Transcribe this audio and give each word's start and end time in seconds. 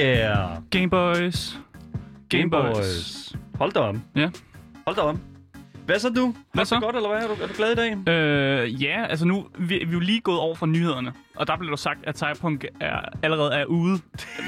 Yeah. 0.00 0.56
Gameboys. 0.70 1.58
Gameboys. 2.28 3.32
Hold 3.54 3.72
da 3.72 3.80
om. 3.80 4.02
Ja. 4.16 4.30
Hold 4.86 4.96
da 4.96 5.02
om. 5.02 5.20
Hvad 5.86 5.98
så 5.98 6.08
du? 6.08 6.34
Hvad 6.52 6.64
så? 6.64 6.74
det 6.74 6.82
godt, 6.84 6.96
eller 6.96 7.08
hvad? 7.08 7.22
Er 7.22 7.26
du, 7.26 7.42
er 7.42 7.46
du 7.46 7.52
glad 7.56 7.72
i 7.72 7.74
dag? 7.74 8.08
Øh, 8.14 8.82
ja, 8.82 9.06
altså 9.06 9.26
nu, 9.26 9.46
vi, 9.58 9.64
vi 9.66 9.74
er 9.82 9.86
jo 9.92 9.98
lige 9.98 10.20
gået 10.20 10.38
over 10.38 10.54
for 10.54 10.66
nyhederne, 10.66 11.12
og 11.36 11.46
der 11.46 11.56
blev 11.56 11.70
der 11.70 11.76
sagt, 11.76 11.98
at 12.04 12.18
Cyberpunk 12.18 12.64
er, 12.80 13.00
allerede 13.22 13.54
er 13.54 13.64
ude, 13.64 13.98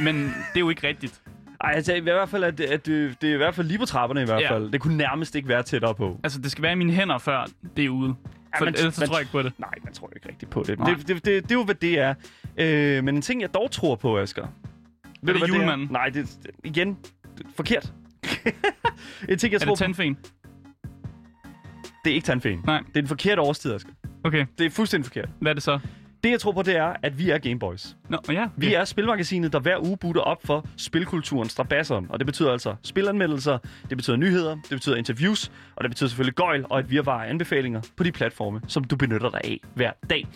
men 0.02 0.16
det 0.24 0.57
er 0.57 0.60
jo 0.60 0.70
ikke 0.70 0.87
rigtigt. 0.88 1.20
Ej, 1.60 1.73
altså 1.74 1.95
i 1.95 2.01
hvert 2.01 2.29
fald, 2.29 2.45
at, 2.45 2.60
at 2.60 2.87
det, 2.87 3.16
det 3.23 3.30
er 3.30 3.34
i 3.34 3.37
hvert 3.37 3.55
fald 3.55 3.66
lige 3.66 3.79
på 3.79 3.84
trapperne 3.87 4.23
i 4.23 4.24
hvert 4.24 4.41
Ja. 4.41 4.52
fald. 4.55 4.73
Det 4.73 4.80
kunne 4.80 4.96
nærmest 4.96 5.34
ikke 5.34 5.48
være 5.48 5.62
tættere 5.62 5.95
på. 5.95 6.21
Altså, 6.24 6.41
det 6.41 6.51
skal 6.51 6.62
være 6.62 6.73
i 6.73 6.77
mine 6.77 6.93
hænder, 6.93 7.19
før 7.19 7.46
det 7.77 7.84
er 7.84 7.88
ude. 7.88 8.15
For 8.59 8.65
men- 8.65 8.74
ellers 8.74 8.98
men- 9.01 9.09
tror 9.09 9.16
jeg 9.16 9.21
ikke 9.21 9.32
på 9.32 9.43
det. 9.43 9.52
Nej, 9.59 9.71
man 9.84 9.93
tror 9.93 10.10
ikke 10.16 10.29
rigtigt 10.29 10.51
på 10.51 10.62
det. 10.66 10.79
Nej. 10.79 10.91
Det, 10.95 11.09
det, 11.09 11.24
det, 11.24 11.43
det 11.43 11.51
er 11.51 11.55
jo, 11.55 11.65
hvad 11.65 11.74
det 11.74 11.98
er. 11.98 12.15
Øh, 12.57 13.05
men 13.05 13.16
en 13.16 13.23
ting, 13.23 13.41
jeg 13.41 13.55
dog 13.55 13.71
tror 13.71 13.95
på, 13.95 14.19
Asger. 14.19 14.46
Ved 15.22 15.34
det 15.34 15.40
hvad 15.40 15.48
julemanden? 15.48 15.88
Nej, 15.90 16.08
det 16.08 16.22
er 16.22 16.50
igen 16.64 16.88
det, 17.38 17.46
er 17.46 17.50
forkert. 17.56 17.92
en 19.28 19.38
ting, 19.38 19.52
jeg 19.52 19.60
Er 19.62 19.66
det 19.66 19.78
tandfen? 19.78 20.16
det 22.04 22.10
er 22.10 22.14
ikke 22.14 22.24
tandfen. 22.24 22.60
Nej. 22.64 22.78
Det 22.78 22.86
er 22.96 23.00
den 23.00 23.08
forkerte 23.08 23.40
årstid, 23.42 23.73
Asger. 23.74 23.90
Okay, 24.24 24.46
Det 24.59 24.66
er 24.66 24.70
fuldstændig 24.70 25.06
forkert. 25.06 25.29
hvad 25.40 25.52
er 25.52 25.54
det 25.54 25.62
så? 25.62 25.79
Det, 26.24 26.30
jeg 26.30 26.40
tror 26.40 26.52
på, 26.52 26.62
det 26.62 26.76
er, 26.76 26.92
at 27.02 27.18
vi 27.18 27.30
er 27.30 27.38
Gameboys. 27.38 27.96
Nå, 28.09 28.18
ja. 28.28 28.48
Vi 28.56 28.74
er 28.74 28.84
spilmagasinet, 28.84 29.52
der 29.52 29.60
hver 29.60 29.87
uge 29.87 29.96
butter 29.96 30.20
op 30.20 30.46
for 30.46 30.66
spilkulturen 30.76 31.48
strabasser. 31.48 32.02
Og 32.09 32.18
det 32.18 32.26
betyder 32.26 32.52
altså 32.52 32.74
spilanmeldelser, 32.82 33.59
det 33.88 33.96
betyder 33.96 34.16
nyheder, 34.16 34.54
det 34.54 34.70
betyder 34.70 34.96
interviews, 34.96 35.52
og 35.76 35.84
det 35.84 35.90
betyder 35.90 36.09
selvfølgelig 36.09 36.34
gøjl 36.34 36.64
og 36.70 36.80
et 36.80 36.90
virvar 36.90 37.24
af 37.24 37.30
anbefalinger 37.30 37.80
på 37.96 38.04
de 38.04 38.12
platforme, 38.12 38.60
som 38.66 38.84
du 38.84 38.96
benytter 38.96 39.30
dig 39.30 39.40
af 39.45 39.60
hver 39.74 39.92
dag. 40.10 40.26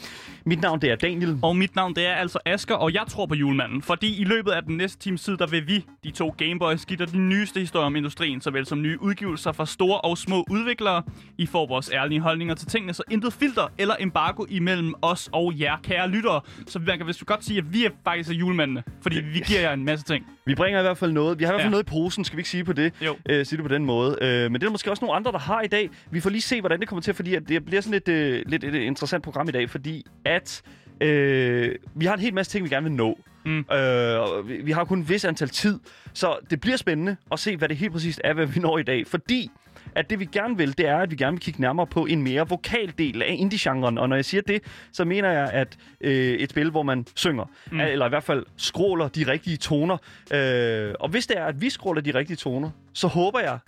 Mit 0.45 0.61
navn 0.61 0.81
det 0.81 0.91
er 0.91 0.97
Daniel. 0.97 1.39
Og 1.43 1.57
mit 1.57 1.77
navn 1.77 1.95
det 1.95 2.07
er 2.07 2.15
altså 2.15 2.39
Asker, 2.45 2.75
og 2.75 2.95
jeg 2.95 3.03
tror 3.09 3.27
på 3.27 3.35
julemanden. 3.35 3.83
Fordi 3.83 4.21
i 4.21 4.25
løbet 4.25 4.51
af 4.51 4.63
den 4.63 4.77
næste 4.77 4.99
times 4.99 5.23
tid, 5.23 5.37
der 5.37 5.47
vil 5.47 5.67
vi, 5.67 5.85
de 6.05 6.11
to 6.11 6.35
Gameboys, 6.39 6.87
give 6.87 6.99
dig 6.99 7.13
de 7.13 7.19
nyeste 7.19 7.61
historier 7.61 7.87
om 7.87 7.97
industrien, 7.97 8.41
såvel 8.41 8.67
som 8.67 8.83
nye 8.83 9.03
udgivelser 9.03 9.53
fra 9.53 9.67
store 9.67 10.01
og 10.01 10.19
små 10.19 10.45
udviklere. 10.51 11.03
I 11.39 11.47
får 11.47 11.67
vores 11.67 11.91
ærlige 11.93 12.21
holdninger 12.21 12.55
til 12.55 12.69
tingene, 12.69 12.95
så 12.95 13.03
intet 13.11 13.33
filter 13.33 13.73
eller 13.79 13.95
embargo 14.01 14.45
imellem 14.49 14.95
os 15.03 15.29
og 15.33 15.61
jer, 15.61 15.76
kære 15.83 16.09
lyttere. 16.11 16.41
Så 16.67 16.79
man 16.79 16.99
kan 16.99 17.07
vist 17.07 17.27
godt 17.27 17.45
sige, 17.45 17.59
at 17.59 17.73
vi 17.73 17.85
er 17.85 17.91
faktisk 18.05 18.31
julemændene, 18.31 18.83
fordi 19.03 19.21
vi 19.21 19.41
giver 19.47 19.61
jer 19.61 19.73
en 19.73 19.85
masse 19.85 20.05
ting. 20.05 20.27
Vi 20.47 20.55
bringer 20.55 20.81
i 20.81 20.83
hvert 20.83 20.99
fald 20.99 21.13
noget. 21.13 21.39
Vi 21.39 21.45
har 21.45 21.53
i 21.53 21.55
hvert 21.55 21.61
fald 21.61 21.67
Ja. 21.67 21.71
noget 21.71 21.85
i 21.85 21.91
posen, 21.91 22.25
skal 22.25 22.37
vi 22.37 22.41
ikke 22.41 22.51
sige 22.51 22.65
på 22.65 22.73
det? 22.73 22.93
Jo. 23.05 23.17
Øh, 23.31 23.47
sige 23.47 23.57
det 23.57 23.65
på 23.69 23.75
den 23.75 23.85
måde. 23.85 24.19
Øh, 24.23 24.43
men 24.43 24.55
det 24.55 24.63
er 24.63 24.67
der 24.67 24.71
måske 24.71 24.91
også 24.91 25.05
nogle 25.05 25.17
andre, 25.17 25.33
der 25.33 25.39
har 25.39 25.61
i 25.63 25.67
dag. 25.67 25.91
Vi 26.11 26.21
får 26.21 26.31
lige 26.31 26.43
se, 26.43 26.61
hvordan 26.61 26.81
det 26.81 26.89
kommer 26.89 27.03
til, 27.03 27.15
fordi 27.15 27.35
at 27.35 27.43
det 27.49 27.65
bliver 27.65 27.81
sådan 27.81 27.93
lidt, 27.93 28.09
øh, 28.09 28.43
lidt 28.47 28.65
et 28.65 28.75
interessant 28.75 29.25
program 29.25 29.49
i 29.49 29.53
dag, 29.53 29.71
fordi 29.71 30.05
at 30.25 30.63
øh, 31.01 31.75
vi 31.95 32.05
har 32.07 32.15
en 32.15 32.21
hel 32.21 32.35
masse 32.35 32.53
ting, 32.53 32.65
vi 32.65 32.69
gerne 32.71 32.85
vil 32.85 32.93
nå. 32.93 33.19
Mm. 33.45 33.59
Øh, 33.59 34.21
og 34.21 34.49
vi, 34.49 34.57
vi 34.63 34.73
har 34.73 34.85
kun 34.85 35.01
et 35.01 35.09
vis 35.09 35.25
antal 35.25 35.49
tid, 35.49 35.79
så 36.13 36.37
det 36.51 36.61
bliver 36.61 36.77
spændende 36.77 37.17
at 37.33 37.39
se, 37.39 37.57
hvad 37.57 37.69
det 37.69 37.77
helt 37.77 37.93
præcist 37.93 38.21
er, 38.25 38.33
hvad 38.33 38.47
vi 38.47 38.61
når 38.61 38.79
i 38.79 38.83
dag. 38.83 39.07
Fordi 39.07 39.51
at 39.95 40.11
det 40.11 40.21
vi 40.21 40.25
gerne 40.25 40.57
vil, 40.57 40.79
det 40.79 40.89
er, 40.89 40.99
at 40.99 41.11
vi 41.11 41.17
gerne 41.17 41.33
vil 41.33 41.41
kigge 41.41 41.61
nærmere 41.61 41.87
på 41.87 42.07
en 42.07 42.23
mere 42.23 42.49
vokal 42.49 42.93
del 42.99 43.23
af 43.23 43.37
indie-genren. 43.39 43.99
Og 43.99 44.09
når 44.09 44.17
jeg 44.17 44.25
siger 44.25 44.43
det, 44.43 44.63
så 44.93 45.05
mener 45.05 45.31
jeg, 45.31 45.51
at 45.51 45.77
øh, 46.01 46.13
et 46.13 46.51
spil, 46.51 46.71
hvor 46.71 46.83
man 46.83 47.07
synger, 47.15 47.45
mm. 47.73 47.81
eller 47.81 48.07
i 48.07 48.09
hvert 48.09 48.25
fald 48.25 48.47
skråler 48.57 49.09
de 49.09 49.27
rigtige 49.27 49.57
toner. 49.57 49.97
Øh, 50.33 50.95
og 51.01 51.09
hvis 51.09 51.27
det 51.27 51.39
er, 51.39 51.45
at 51.45 51.61
vi 51.61 51.71
skråler 51.71 52.01
de 52.01 52.15
rigtige 52.15 52.37
toner, 52.37 52.71
så 52.93 53.07
håber 53.07 53.41
jeg 53.41 53.59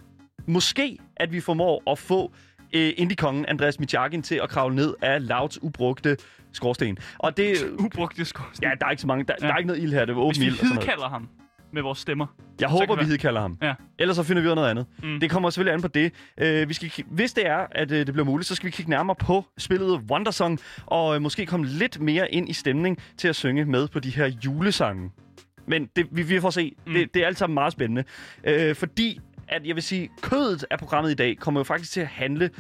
måske, 0.47 0.99
at 1.17 1.33
vi 1.33 1.41
formår 1.41 1.91
at 1.91 1.99
få 1.99 2.33
øh, 2.73 2.93
indie-kongen 2.97 3.47
Andreas 3.47 3.81
Michakin 3.81 4.23
til 4.23 4.41
at 4.43 4.49
kravle 4.49 4.77
ned 4.77 4.95
af 5.03 5.29
Louds 5.29 5.63
ubrugte 5.63 6.17
skorsten. 6.53 6.99
Og 7.19 7.37
det... 7.37 7.57
Ubrugte 7.79 8.25
skorsten. 8.25 8.65
Ja, 8.65 8.71
der 8.81 8.87
er 8.87 8.91
ikke 8.91 9.01
så 9.01 9.07
mange. 9.07 9.25
Der, 9.25 9.35
ja. 9.41 9.47
Der 9.47 9.53
er 9.53 9.57
ikke 9.57 9.67
noget 9.67 9.83
ild 9.83 9.93
her. 9.93 10.05
Det 10.05 10.17
var 10.17 10.23
åben 10.23 10.31
Hvis 10.31 10.41
vi 10.41 10.47
ild 10.47 10.55
sådan 10.55 10.69
noget. 10.69 10.83
hidkalder 10.83 11.09
ham 11.09 11.29
med 11.73 11.83
vores 11.83 11.99
stemmer. 11.99 12.27
Jeg 12.61 12.69
Så 12.69 12.73
håber, 12.73 12.95
vi 12.95 13.01
det 13.01 13.09
hidkalder 13.09 13.41
ham. 13.41 13.59
Ja. 13.63 13.75
Ellers 13.99 14.17
så 14.17 14.23
finder 14.23 14.43
vi 14.43 14.47
ud 14.47 14.51
af 14.51 14.57
noget 14.57 14.71
andet. 14.71 14.87
Mm. 15.03 15.21
Det 15.21 15.31
kommer 15.31 15.51
selvfølgelig 15.51 15.75
an 15.75 15.83
på 15.83 15.89
det. 15.89 16.13
Uh, 16.63 16.69
vi 16.69 16.75
skal, 16.75 16.91
hvis 17.11 17.33
det 17.33 17.47
er, 17.47 17.67
at 17.71 17.91
uh, 17.91 17.97
det 17.97 18.13
bliver 18.13 18.25
muligt, 18.25 18.49
så 18.49 18.55
skal 18.55 18.67
vi 18.67 18.71
kigge 18.71 18.91
nærmere 18.91 19.17
på 19.17 19.45
spillet 19.59 20.01
Wondersong, 20.11 20.59
og 20.87 21.17
uh, 21.17 21.23
måske 21.23 21.47
komme 21.47 21.67
lidt 21.67 22.01
mere 22.01 22.35
ind 22.35 22.49
i 22.49 22.53
stemning 22.53 22.99
til 23.17 23.29
at 23.29 23.37
synge 23.37 23.65
med 23.65 23.89
på 23.89 24.01
de 24.01 24.11
her 24.11 24.27
julesange. 24.45 25.11
Men 25.67 25.89
det, 25.97 26.07
vi, 26.11 26.23
vi 26.23 26.41
får 26.41 26.51
se. 26.51 26.73
Mm. 26.87 26.93
Det, 26.93 27.15
det 27.15 27.23
er 27.23 27.27
alt 27.27 27.39
sammen 27.39 27.55
meget 27.55 27.73
spændende. 27.73 28.05
Uh, 28.49 28.77
fordi, 28.77 29.21
at 29.49 29.67
jeg 29.67 29.75
vil 29.75 29.83
sige, 29.83 30.11
kødet 30.23 30.65
af 30.71 30.79
programmet 30.79 31.11
i 31.11 31.15
dag 31.15 31.37
kommer 31.37 31.61
jo 31.61 31.65
faktisk 31.65 31.93
til 31.93 32.01
at 32.01 32.07
handle 32.07 32.51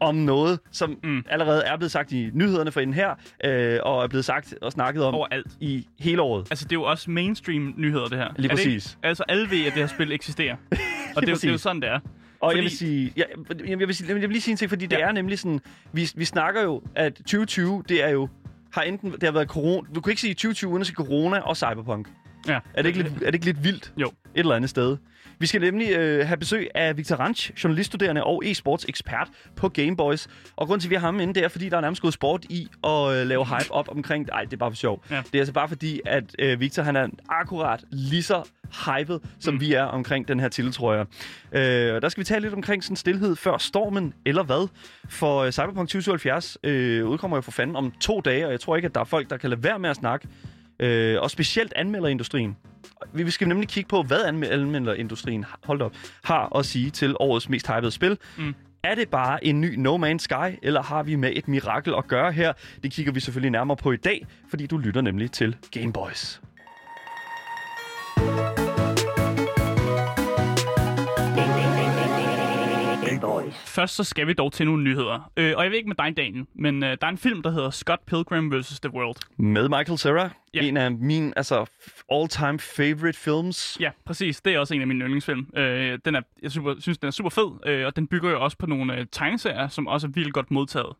om 0.00 0.14
noget, 0.14 0.60
som 0.70 0.98
mm. 1.04 1.24
Allerede 1.28 1.62
er 1.62 1.76
blevet 1.76 1.90
sagt 1.92 2.12
i 2.12 2.30
nyhederne 2.32 2.72
for 2.72 2.80
inden 2.80 2.94
her, 2.94 3.14
øh, 3.44 3.78
og 3.82 4.02
er 4.02 4.08
blevet 4.08 4.24
sagt 4.24 4.54
og 4.62 4.72
snakket 4.72 5.04
om 5.04 5.14
Overalt. 5.14 5.46
i 5.60 5.86
hele 5.98 6.22
året. 6.22 6.46
Altså, 6.50 6.64
det 6.64 6.72
er 6.72 6.76
jo 6.76 6.82
også 6.82 7.10
mainstream 7.10 7.74
nyheder, 7.76 8.04
det 8.06 8.18
her. 8.18 8.28
Lige 8.36 8.36
Er 8.36 8.40
det 8.42 8.50
præcis. 8.50 8.98
Altså, 9.02 9.24
alle 9.28 9.50
ved, 9.50 9.58
at 9.66 9.72
det 9.72 9.80
her 9.82 9.86
spil 9.86 10.12
eksisterer. 10.12 10.56
Og 11.16 11.22
det, 11.22 11.28
er 11.28 11.32
jo- 11.32 11.36
det 11.36 11.44
er 11.44 11.50
jo 11.52 11.58
sådan, 11.58 11.82
det 11.82 11.88
er. 11.90 11.94
Og 11.94 12.02
Fordi- 12.40 12.56
jeg 12.56 12.62
vil 12.62 12.70
sige, 12.78 13.12
jeg, 13.16 13.26
jeg, 13.68 13.78
vil 13.78 13.94
sige, 13.94 14.08
jeg 14.08 14.16
vil 14.22 14.28
lige 14.30 14.40
sige 14.40 14.52
en 14.52 14.56
ting, 14.58 14.68
fordi 14.68 14.86
det 14.86 14.96
Ja. 14.98 15.06
er 15.08 15.12
nemlig 15.12 15.38
sådan, 15.38 15.60
vi, 15.92 16.10
vi 16.16 16.24
snakker 16.24 16.62
jo, 16.62 16.82
at 16.94 17.14
2020, 17.14 17.82
det 17.88 18.04
er 18.04 18.08
jo, 18.08 18.28
har 18.72 18.82
enten, 18.82 19.12
det 19.12 19.22
har 19.22 19.30
været 19.30 19.48
corona, 19.48 19.88
du 19.94 20.00
kan 20.00 20.10
ikke 20.10 20.20
sige 20.20 20.34
2020 20.34 20.70
uden 20.70 20.80
at 20.80 20.86
sige 20.86 20.94
corona 20.96 21.38
og 21.40 21.56
cyberpunk. 21.56 22.08
Ja. 22.48 22.58
Er 22.74 22.82
det 22.82 22.86
ikke 22.88 23.02
lidt, 23.02 23.12
er 23.14 23.26
det 23.26 23.34
ikke 23.34 23.46
lidt 23.46 23.64
vildt? 23.64 23.92
Jo. 23.96 24.06
Et 24.06 24.12
eller 24.34 24.54
andet 24.54 24.70
sted. 24.70 24.96
Vi 25.38 25.46
skal 25.46 25.60
nemlig 25.60 25.90
øh, 25.90 26.26
have 26.26 26.36
besøg 26.36 26.68
af 26.74 26.96
Victor 26.96 27.16
Ranch, 27.16 27.64
journaliststuderende 27.64 28.24
og 28.24 28.42
e-sports 28.44 28.84
ekspert 28.88 29.28
på 29.56 29.68
Gameboys. 29.68 30.28
Og 30.56 30.66
grund 30.66 30.80
til, 30.80 30.88
at 30.88 30.90
vi 30.90 30.94
har 30.94 31.06
ham 31.06 31.20
inde, 31.20 31.34
det 31.34 31.44
er, 31.44 31.48
fordi 31.48 31.68
der 31.68 31.76
er 31.76 31.80
nærmest 31.80 32.02
gået 32.02 32.14
sport 32.14 32.44
i 32.44 32.68
at 32.84 33.12
øh, 33.12 33.26
lave 33.26 33.46
hype 33.46 33.72
op 33.72 33.88
omkring... 33.88 34.26
Nej, 34.26 34.44
det 34.44 34.52
er 34.52 34.56
bare 34.56 34.70
for 34.70 34.76
sjov. 34.76 35.04
Ja. 35.10 35.16
Det 35.16 35.34
er 35.34 35.38
altså 35.38 35.52
bare 35.52 35.68
fordi, 35.68 36.00
at 36.06 36.24
øh, 36.38 36.60
Victor 36.60 36.82
han 36.82 36.96
er 36.96 37.08
akkurat 37.28 37.84
lige 37.90 38.22
så 38.22 38.42
hyped, 38.86 39.20
som 39.40 39.54
mm. 39.54 39.60
vi 39.60 39.72
er 39.72 39.82
omkring 39.82 40.28
den 40.28 40.40
her 40.40 40.48
titel, 40.48 40.72
tror 40.72 40.94
jeg. 40.94 41.06
Øh, 41.52 42.02
der 42.02 42.08
skal 42.08 42.20
vi 42.20 42.24
tale 42.24 42.42
lidt 42.42 42.54
omkring 42.54 42.84
sådan 42.84 42.96
stillhed 42.96 43.36
før 43.36 43.58
stormen, 43.58 44.14
eller 44.26 44.42
hvad? 44.42 44.68
For 45.08 45.38
øh, 45.38 45.52
Cyberpunk 45.52 45.88
2077 45.88 46.58
øh, 46.64 47.06
udkommer 47.06 47.36
jo 47.36 47.40
for 47.40 47.50
fanden 47.50 47.76
om 47.76 47.92
to 48.00 48.20
dage, 48.20 48.46
og 48.46 48.52
jeg 48.52 48.60
tror 48.60 48.76
ikke, 48.76 48.86
at 48.86 48.94
der 48.94 49.00
er 49.00 49.04
folk, 49.04 49.30
der 49.30 49.36
kan 49.36 49.50
lade 49.50 49.62
være 49.62 49.78
med 49.78 49.90
at 49.90 49.96
snakke. 49.96 50.28
Øh, 50.80 51.20
og 51.22 51.30
specielt 51.30 51.72
anmelderindustrien. 51.76 52.56
Vi 53.12 53.30
skal 53.30 53.48
nemlig 53.48 53.68
kigge 53.68 53.88
på, 53.88 54.02
hvad 54.02 54.18
anme- 54.24 54.46
anmelderindustrien 54.52 55.44
hold 55.64 55.82
op, 55.82 55.92
har 56.24 56.56
at 56.58 56.66
sige 56.66 56.90
til 56.90 57.14
årets 57.20 57.48
mest 57.48 57.66
hypede 57.72 57.90
spil. 57.90 58.18
Mm. 58.38 58.54
Er 58.84 58.94
det 58.94 59.08
bare 59.08 59.44
en 59.44 59.60
ny 59.60 59.74
No 59.74 59.96
Man's 59.96 60.18
Sky, 60.18 60.58
eller 60.62 60.82
har 60.82 61.02
vi 61.02 61.14
med 61.16 61.32
et 61.34 61.48
mirakel 61.48 61.94
at 61.98 62.06
gøre 62.06 62.32
her? 62.32 62.52
Det 62.82 62.92
kigger 62.92 63.12
vi 63.12 63.20
selvfølgelig 63.20 63.50
nærmere 63.50 63.76
på 63.76 63.92
i 63.92 63.96
dag, 63.96 64.26
fordi 64.50 64.66
du 64.66 64.78
lytter 64.78 65.00
nemlig 65.00 65.30
til 65.30 65.56
Gameboys. 65.70 65.82
Gameboys. 65.82 66.40
Først 73.52 73.94
så 73.94 74.04
skal 74.04 74.26
vi 74.26 74.32
dog 74.32 74.52
til 74.52 74.66
nogle 74.66 74.82
nyheder. 74.84 75.32
Øh, 75.36 75.52
og 75.56 75.62
jeg 75.62 75.70
ved 75.70 75.76
ikke 75.78 75.88
med 75.88 75.96
dig, 75.96 76.16
Daniel, 76.16 76.46
men 76.54 76.82
øh, 76.84 76.90
der 77.00 77.06
er 77.06 77.10
en 77.10 77.18
film, 77.18 77.42
der 77.42 77.50
hedder 77.50 77.70
Scott 77.70 78.06
Pilgrim 78.06 78.52
vs. 78.52 78.80
The 78.80 78.94
World. 78.94 79.16
Med 79.38 79.68
Michael 79.68 79.98
Cera, 79.98 80.30
Ja. 80.54 80.62
en 80.62 80.76
af 80.76 80.92
mine 80.92 81.32
altså, 81.36 81.64
all-time 82.12 82.58
favorite 82.58 83.18
films. 83.18 83.76
Ja, 83.80 83.90
præcis. 84.06 84.40
Det 84.40 84.54
er 84.54 84.58
også 84.58 84.74
en 84.74 84.80
af 84.80 84.86
mine 84.86 85.04
yndlingsfilm. 85.04 85.46
Øh, 85.56 85.98
den 86.04 86.14
er, 86.14 86.20
jeg 86.42 86.52
super, 86.52 86.74
synes, 86.80 86.98
den 86.98 87.06
er 87.06 87.10
super 87.12 87.30
fed, 87.30 87.68
øh, 87.70 87.86
og 87.86 87.96
den 87.96 88.06
bygger 88.06 88.30
jo 88.30 88.44
også 88.44 88.58
på 88.58 88.66
nogle 88.66 88.96
øh, 88.98 89.06
tegneserier, 89.12 89.68
som 89.68 89.86
også 89.86 90.06
er 90.06 90.10
vildt 90.10 90.32
godt 90.34 90.50
modtaget. 90.50 90.92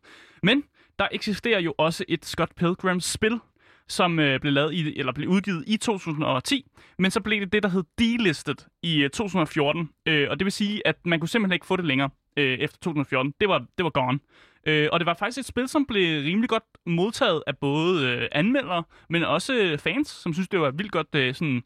Men 0.43 0.63
der 0.99 1.07
eksisterer 1.11 1.59
jo 1.59 1.73
også 1.77 2.05
et 2.07 2.25
Scott 2.25 2.55
Pilgrim 2.55 2.99
spil, 2.99 3.39
som 3.87 4.19
øh, 4.19 4.39
blev 4.39 4.53
lavet 4.53 4.73
i, 4.73 4.99
eller 4.99 5.11
blev 5.13 5.29
udgivet 5.29 5.63
i 5.67 5.77
2010, 5.77 6.65
men 6.97 7.11
så 7.11 7.21
blev 7.21 7.41
det 7.41 7.53
det, 7.53 7.63
der 7.63 7.69
hed 7.69 7.83
delisted 7.99 8.55
i 8.83 9.03
øh, 9.03 9.09
2014, 9.09 9.89
øh, 10.05 10.27
og 10.29 10.39
det 10.39 10.45
vil 10.45 10.51
sige, 10.51 10.87
at 10.87 10.95
man 11.05 11.19
kunne 11.19 11.29
simpelthen 11.29 11.53
ikke 11.53 11.65
få 11.65 11.75
det 11.75 11.85
længere 11.85 12.09
øh, 12.37 12.59
efter 12.59 12.77
2014. 12.77 13.33
Det 13.41 13.49
var, 13.49 13.65
det 13.77 13.83
var 13.83 13.89
gone. 13.89 14.19
Øh, 14.67 14.89
og 14.91 14.99
det 14.99 15.05
var 15.05 15.13
faktisk 15.13 15.39
et 15.39 15.45
spil, 15.45 15.67
som 15.67 15.85
blev 15.85 16.23
rimelig 16.23 16.49
godt 16.49 16.63
modtaget 16.85 17.43
af 17.47 17.57
både 17.57 18.07
øh, 18.07 18.27
anmeldere, 18.31 18.83
men 19.09 19.23
også 19.23 19.53
øh, 19.53 19.77
fans, 19.77 20.07
som 20.07 20.33
synes, 20.33 20.49
det 20.49 20.59
var 20.59 20.71
vildt 20.71 20.91
godt 20.91 21.15
øh, 21.15 21.33
sådan 21.33 21.63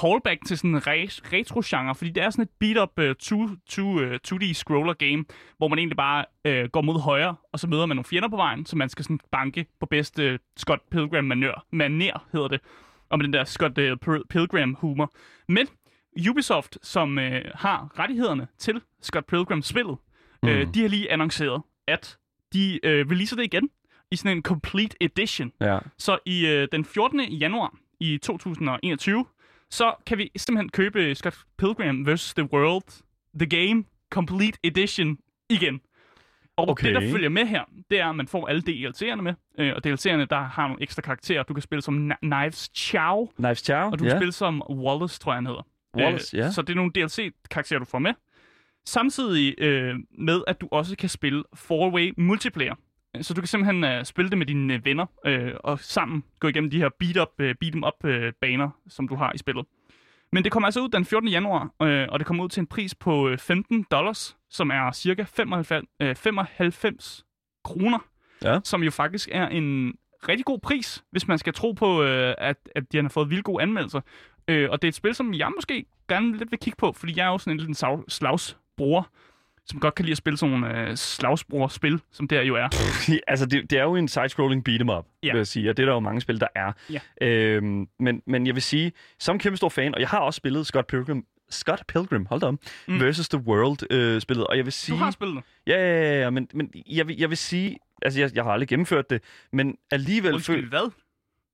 callback 0.00 0.46
til 0.46 0.58
sådan 0.58 0.74
en 0.74 0.78
re- 0.78 1.20
retro-genre, 1.32 1.94
fordi 1.94 2.10
det 2.10 2.22
er 2.22 2.30
sådan 2.30 2.42
et 2.42 2.50
beat-up 2.58 2.98
uh, 2.98 3.14
2, 3.20 3.48
2, 3.66 3.82
uh, 3.82 4.12
2D 4.28 4.52
scroller 4.52 4.92
game, 4.92 5.24
hvor 5.58 5.68
man 5.68 5.78
egentlig 5.78 5.96
bare 5.96 6.24
uh, 6.48 6.70
går 6.70 6.80
mod 6.80 7.00
højre, 7.00 7.36
og 7.52 7.60
så 7.60 7.66
møder 7.66 7.86
man 7.86 7.96
nogle 7.96 8.04
fjender 8.04 8.28
på 8.28 8.36
vejen, 8.36 8.66
så 8.66 8.76
man 8.76 8.88
skal 8.88 9.04
sådan 9.04 9.20
banke 9.32 9.66
på 9.80 9.86
bedste 9.86 10.22
øh, 10.22 10.38
Scott 10.56 10.90
Pilgrim 10.90 11.24
manør, 11.24 11.66
maner 11.72 12.28
hedder 12.32 12.48
det, 12.48 12.60
og 13.10 13.18
med 13.18 13.24
den 13.24 13.32
der 13.32 13.44
Scott 13.44 13.78
øh, 13.78 13.96
uh, 14.06 14.16
Pilgrim 14.30 14.74
humor. 14.74 15.12
Men 15.48 15.66
Ubisoft, 16.30 16.78
som 16.82 17.18
uh, 17.18 17.24
har 17.54 17.98
rettighederne 17.98 18.48
til 18.58 18.80
Scott 19.00 19.26
Pilgrim 19.26 19.62
spillet, 19.62 19.96
mm. 20.42 20.48
uh, 20.48 20.54
de 20.74 20.80
har 20.80 20.88
lige 20.88 21.12
annonceret, 21.12 21.62
at 21.86 22.18
de 22.52 22.80
uh, 22.84 22.90
releaser 22.90 23.36
det 23.36 23.44
igen 23.44 23.70
i 24.10 24.16
sådan 24.16 24.36
en 24.36 24.42
complete 24.42 24.96
edition. 25.00 25.52
Ja. 25.60 25.78
Så 25.98 26.18
i 26.26 26.46
øh, 26.46 26.68
den 26.72 26.84
14. 26.84 27.20
januar 27.20 27.74
i 28.00 28.18
2021, 28.22 29.24
så 29.70 29.94
kan 30.06 30.18
vi 30.18 30.30
simpelthen 30.36 30.68
købe 30.68 31.14
Scott 31.14 31.36
Pilgrim 31.58 32.06
vs. 32.06 32.34
The 32.34 32.52
World, 32.52 33.02
The 33.38 33.46
Game 33.46 33.84
Complete 34.10 34.58
Edition 34.64 35.18
igen. 35.50 35.80
Og 36.56 36.68
Okay. 36.68 36.86
det, 36.86 37.02
der 37.02 37.12
følger 37.12 37.28
med 37.28 37.46
her, 37.46 37.64
det 37.90 38.00
er, 38.00 38.08
at 38.08 38.16
man 38.16 38.28
får 38.28 38.46
alle 38.48 38.62
DLC'erne 38.68 39.20
med. 39.20 39.34
Øh, 39.58 39.72
og 39.76 39.86
DLC'erne, 39.86 40.24
der 40.30 40.48
har 40.48 40.68
nogle 40.68 40.82
ekstra 40.82 41.02
karakterer. 41.02 41.42
Du 41.42 41.54
kan 41.54 41.62
spille 41.62 41.82
som 41.82 42.12
Kn- 42.12 42.16
Knives 42.22 42.70
Chow, 42.76 43.26
Knives 43.36 43.58
Chow. 43.58 43.76
og 43.90 43.98
du 43.98 44.04
kan 44.04 44.18
spille 44.18 44.32
som 44.32 44.62
Wallace, 44.70 45.20
tror 45.20 45.32
jeg, 45.32 45.36
han 45.36 45.46
hedder. 45.46 45.66
Wallace, 45.96 46.36
ja. 46.36 46.50
Så 46.50 46.62
det 46.62 46.70
er 46.70 46.74
nogle 46.76 46.92
DLC-karakterer, 46.94 47.78
du 47.78 47.84
får 47.84 47.98
med. 47.98 48.12
Samtidig 48.86 49.54
øh, 49.58 49.94
med, 50.18 50.42
at 50.46 50.60
du 50.60 50.68
også 50.70 50.96
kan 50.96 51.08
spille 51.08 51.44
four-way 51.54 52.12
multiplayer. 52.16 52.74
Så 53.20 53.34
du 53.34 53.40
kan 53.40 53.48
simpelthen 53.48 53.84
øh, 53.84 54.04
spille 54.04 54.30
det 54.30 54.38
med 54.38 54.46
dine 54.46 54.74
øh, 54.74 54.84
venner, 54.84 55.06
øh, 55.26 55.52
og 55.60 55.80
sammen 55.80 56.24
gå 56.40 56.48
igennem 56.48 56.70
de 56.70 56.78
her 56.78 56.88
beat-up, 56.98 57.28
øh, 57.38 57.54
beat-em-up 57.60 58.04
øh, 58.04 58.32
baner, 58.40 58.70
som 58.88 59.08
du 59.08 59.14
har 59.14 59.32
i 59.34 59.38
spillet. 59.38 59.66
Men 60.32 60.44
det 60.44 60.52
kommer 60.52 60.66
altså 60.66 60.80
ud 60.80 60.88
den 60.88 61.04
14. 61.04 61.28
januar, 61.28 61.70
øh, 61.82 62.06
og 62.10 62.18
det 62.18 62.26
kommer 62.26 62.44
ud 62.44 62.48
til 62.48 62.60
en 62.60 62.66
pris 62.66 62.94
på 62.94 63.28
øh, 63.28 63.38
15 63.38 63.86
dollars, 63.90 64.36
som 64.50 64.70
er 64.70 64.92
cirka 64.92 65.22
95, 65.22 65.84
øh, 66.02 66.14
95 66.16 67.24
kroner, 67.64 67.98
Ja. 68.44 68.60
som 68.64 68.82
jo 68.82 68.90
faktisk 68.90 69.28
er 69.32 69.48
en 69.48 69.94
rigtig 70.28 70.44
god 70.46 70.58
pris, 70.58 71.04
hvis 71.10 71.28
man 71.28 71.38
skal 71.38 71.52
tro 71.52 71.72
på, 71.72 72.02
øh, 72.02 72.34
at, 72.38 72.56
at 72.74 72.92
de 72.92 73.02
har 73.02 73.08
fået 73.08 73.30
vildt 73.30 73.44
gode 73.44 73.62
anmeldelser. 73.62 74.00
Øh, 74.48 74.70
og 74.70 74.82
det 74.82 74.88
er 74.88 74.90
et 74.90 74.94
spil, 74.94 75.14
som 75.14 75.34
jeg 75.34 75.50
måske 75.56 75.84
gerne 76.08 76.36
lidt 76.36 76.50
vil 76.50 76.58
kigge 76.60 76.76
på, 76.76 76.92
fordi 76.92 77.12
jeg 77.16 77.24
er 77.26 77.30
jo 77.30 77.38
sådan 77.38 77.52
en 77.52 77.58
lille 77.58 77.74
sav- 77.74 78.04
slagsbror, 78.08 79.08
som 79.66 79.80
godt 79.80 79.94
kan 79.94 80.04
lide 80.04 80.12
at 80.12 80.18
spille 80.18 80.36
sådan 80.36 80.58
nogle 80.60 80.80
øh, 80.90 80.96
slagsbror-spil, 80.96 82.00
som 82.12 82.28
det 82.28 82.38
her 82.38 82.44
jo 82.44 82.54
er. 82.56 82.68
altså, 83.30 83.46
det, 83.46 83.70
det 83.70 83.78
er 83.78 83.82
jo 83.82 83.96
en 83.96 84.08
side-scrolling 84.08 84.62
beat'em 84.68 84.92
up, 84.98 85.06
Ja. 85.22 85.32
vil 85.32 85.38
jeg 85.38 85.46
sige, 85.46 85.70
og 85.70 85.76
det 85.76 85.82
er 85.82 85.86
der 85.86 85.92
jo 85.94 86.00
mange 86.00 86.20
spil, 86.20 86.40
der 86.40 86.46
er. 86.54 86.72
Ja. 86.90 87.00
Øhm, 87.26 87.88
men, 87.98 88.22
men 88.26 88.46
jeg 88.46 88.54
vil 88.54 88.62
sige, 88.62 88.92
som 89.18 89.38
kæmpe 89.38 89.56
stor 89.56 89.68
fan, 89.68 89.94
og 89.94 90.00
jeg 90.00 90.08
har 90.08 90.18
også 90.18 90.36
spillet 90.36 90.66
Scott 90.66 90.86
Pilgrim, 90.86 91.24
Scott 91.50 91.82
Pilgrim, 91.88 92.26
hold 92.26 92.40
da 92.40 92.46
om, 92.46 92.58
Mm. 92.88 93.00
versus 93.00 93.28
The 93.28 93.38
World 93.38 93.92
øh, 93.92 94.20
spillet, 94.20 94.46
og 94.46 94.56
jeg 94.56 94.64
vil 94.64 94.72
sige... 94.72 94.96
Du 94.98 95.02
har 95.04 95.10
spillet 95.10 95.36
det. 95.36 95.44
Ja, 95.72 95.76
ja, 95.78 96.02
ja, 96.12 96.20
ja, 96.20 96.30
men, 96.30 96.48
men 96.54 96.70
jeg, 96.86 97.08
vil, 97.08 97.16
jeg 97.18 97.28
vil 97.28 97.36
sige, 97.38 97.78
altså 98.02 98.20
jeg, 98.20 98.30
jeg 98.34 98.44
har 98.44 98.50
aldrig 98.50 98.68
gennemført 98.68 99.10
det, 99.10 99.22
men 99.52 99.76
alligevel... 99.90 100.34
Undskyld, 100.34 100.68
hvad? 100.68 100.90